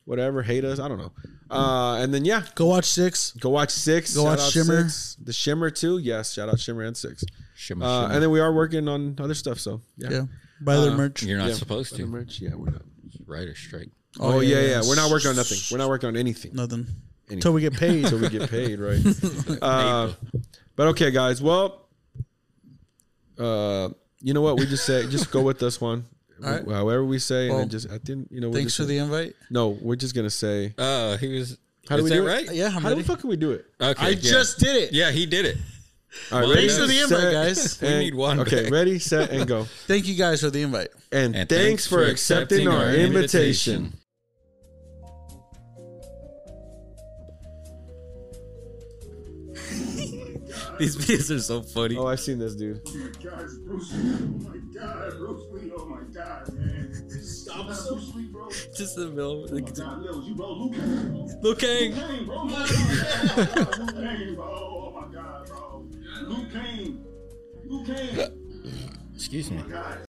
whatever, 0.04 0.42
hate 0.42 0.64
us. 0.64 0.78
I 0.78 0.88
don't 0.88 0.98
know. 0.98 1.12
Uh, 1.50 1.96
and 2.00 2.14
then 2.14 2.24
yeah, 2.24 2.42
Go 2.54 2.66
watch 2.66 2.86
Six. 2.86 3.32
go 3.32 3.50
watch 3.50 3.70
Six. 3.70 4.14
Go 4.14 4.22
Shout 4.22 4.30
watch 4.30 4.40
out 4.40 4.52
Shimmer. 4.52 4.82
Six. 4.88 5.16
The 5.22 5.32
Shimmer 5.32 5.70
too. 5.70 5.98
Yes, 5.98 6.32
shout 6.32 6.48
out 6.48 6.58
Shimmer 6.58 6.82
and 6.82 6.96
Six. 6.96 7.24
Shimmer, 7.54 7.84
Uh, 7.84 8.02
shimmer. 8.04 8.14
and 8.14 8.22
then 8.22 8.30
we 8.30 8.40
are 8.40 8.52
working 8.52 8.88
on 8.88 9.16
other 9.18 9.34
stuff. 9.34 9.60
So 9.60 9.82
yeah, 9.98 10.08
Yeah, 10.10 10.22
buy 10.60 10.76
their 10.76 10.90
Uh, 10.92 10.96
merch. 10.96 11.22
You're 11.22 11.38
not 11.38 11.48
Yeah. 11.48 11.54
supposed 11.54 11.94
Other 11.94 12.04
to. 12.04 12.08
merch. 12.08 12.40
Yeah, 12.40 12.54
we're 12.54 12.70
not. 12.70 12.82
Writer 13.26 13.54
strike. 13.54 13.90
Oh, 14.20 14.40
yeah, 14.40 14.60
yeah, 14.60 14.82
We're 14.86 14.94
not 14.96 15.10
working 15.10 15.30
on 15.30 15.36
nothing. 15.36 15.58
We're 15.72 15.78
not 15.78 15.88
working 15.88 16.08
on 16.08 16.16
anything 16.16 16.52
Nothing 16.54 16.86
until 17.28 17.52
we 17.52 17.60
get 17.60 17.74
paid. 17.74 18.04
until 18.04 18.18
we 18.20 18.28
get 18.28 18.48
paid, 18.50 18.78
right? 18.78 19.00
uh, 19.62 20.12
but 20.76 20.88
okay, 20.88 21.10
guys. 21.10 21.42
Well, 21.42 21.88
uh, 23.38 23.88
you 24.20 24.34
know 24.34 24.40
what? 24.40 24.58
We 24.58 24.66
just 24.66 24.84
say, 24.86 25.06
just 25.08 25.30
go 25.30 25.42
with 25.42 25.58
this 25.58 25.80
one. 25.80 26.06
All 26.44 26.50
right. 26.50 26.66
However 26.68 27.04
we 27.04 27.18
say, 27.18 27.42
and 27.46 27.50
Well, 27.50 27.58
then 27.60 27.68
just 27.70 27.90
I 27.90 27.98
didn't, 27.98 28.30
you 28.30 28.40
know. 28.40 28.48
we're 28.50 28.56
Thanks 28.56 28.72
just 28.76 28.76
for 28.78 28.84
the 28.84 28.98
invite. 28.98 29.34
No, 29.50 29.68
we're 29.80 29.96
just 29.96 30.14
gonna 30.14 30.30
say. 30.30 30.74
Oh, 30.78 31.16
he 31.16 31.38
was. 31.38 31.58
How 31.88 31.96
do 31.96 32.04
is 32.04 32.10
we 32.10 32.16
that 32.16 32.22
do 32.22 32.28
it? 32.28 32.32
right? 32.32 32.52
Yeah, 32.54 32.66
I'm 32.66 32.72
How 32.82 32.88
ready. 32.90 33.02
the 33.02 33.06
fuck 33.08 33.20
can 33.20 33.30
we 33.30 33.36
do 33.36 33.52
it? 33.52 33.66
Okay. 33.80 34.02
I 34.04 34.08
yeah. 34.10 34.14
just 34.14 34.58
did 34.58 34.76
it. 34.76 34.92
Yeah, 34.92 35.10
he 35.10 35.26
did 35.26 35.44
it. 35.44 35.58
All 36.32 36.38
right, 36.40 36.46
Well, 36.46 36.54
ready, 36.54 36.68
thanks 36.68 36.78
for 36.78 36.86
the 36.86 37.00
invite, 37.00 37.20
set, 37.20 37.32
guys. 37.32 37.82
We 37.82 37.98
need 37.98 38.14
one 38.14 38.40
Okay, 38.40 38.62
back. 38.64 38.72
ready, 38.72 38.98
set, 38.98 39.30
and 39.30 39.46
go. 39.46 39.64
Thank 39.86 40.06
you 40.06 40.14
guys 40.14 40.40
for 40.40 40.50
the 40.50 40.62
invite. 40.62 40.88
And, 41.12 41.34
And 41.36 41.48
thanks, 41.48 41.86
for 41.86 42.02
accepting, 42.04 42.66
our 42.68 42.92
invitation. 42.94 43.94
These 50.78 50.96
videos 50.96 51.34
are 51.34 51.38
so 51.40 51.62
funny. 51.62 51.96
Oh, 51.96 52.06
I've 52.06 52.20
seen 52.20 52.38
this 52.38 52.54
dude. 52.56 52.80
Oh 52.86 52.94
my 52.96 53.08
Guys, 53.30 53.58
Bruce 53.58 53.92
Lee. 53.92 54.12
Oh 54.12 54.50
my 54.50 54.56
god, 54.74 55.10
Bruce 55.18 55.44
Lee. 55.52 55.72
Oh 55.76 55.86
my 55.86 56.00
god, 56.12 56.52
man. 56.54 57.10
Stop 57.22 57.66
Bruce 57.66 58.12
Lee, 58.14 58.24
bro. 58.32 58.48
Just 58.76 58.96
in 58.98 59.04
the 59.04 59.10
middle. 59.10 59.46
Oh 59.48 59.54
my 59.54 59.60
god, 59.60 60.02
Lil, 60.02 60.24
you 60.24 60.34
bro, 60.34 60.52
Liu 60.52 60.70
Kang. 60.72 61.38
Liu 61.42 61.54
Kang. 61.54 61.92
Kang, 61.94 62.24
bro. 62.26 62.44
Liu 62.44 62.66
Kang, 62.66 64.34
bro. 64.34 64.44
Oh 64.44 64.92
my 65.00 65.12
god, 65.14 65.43
bro. 65.43 65.43
Liu 66.22 66.46
Kang. 66.52 67.04
Liu 67.64 67.84
Kang. 67.84 68.30
Excuse 69.14 69.50
me. 69.50 69.62
God. 69.68 69.98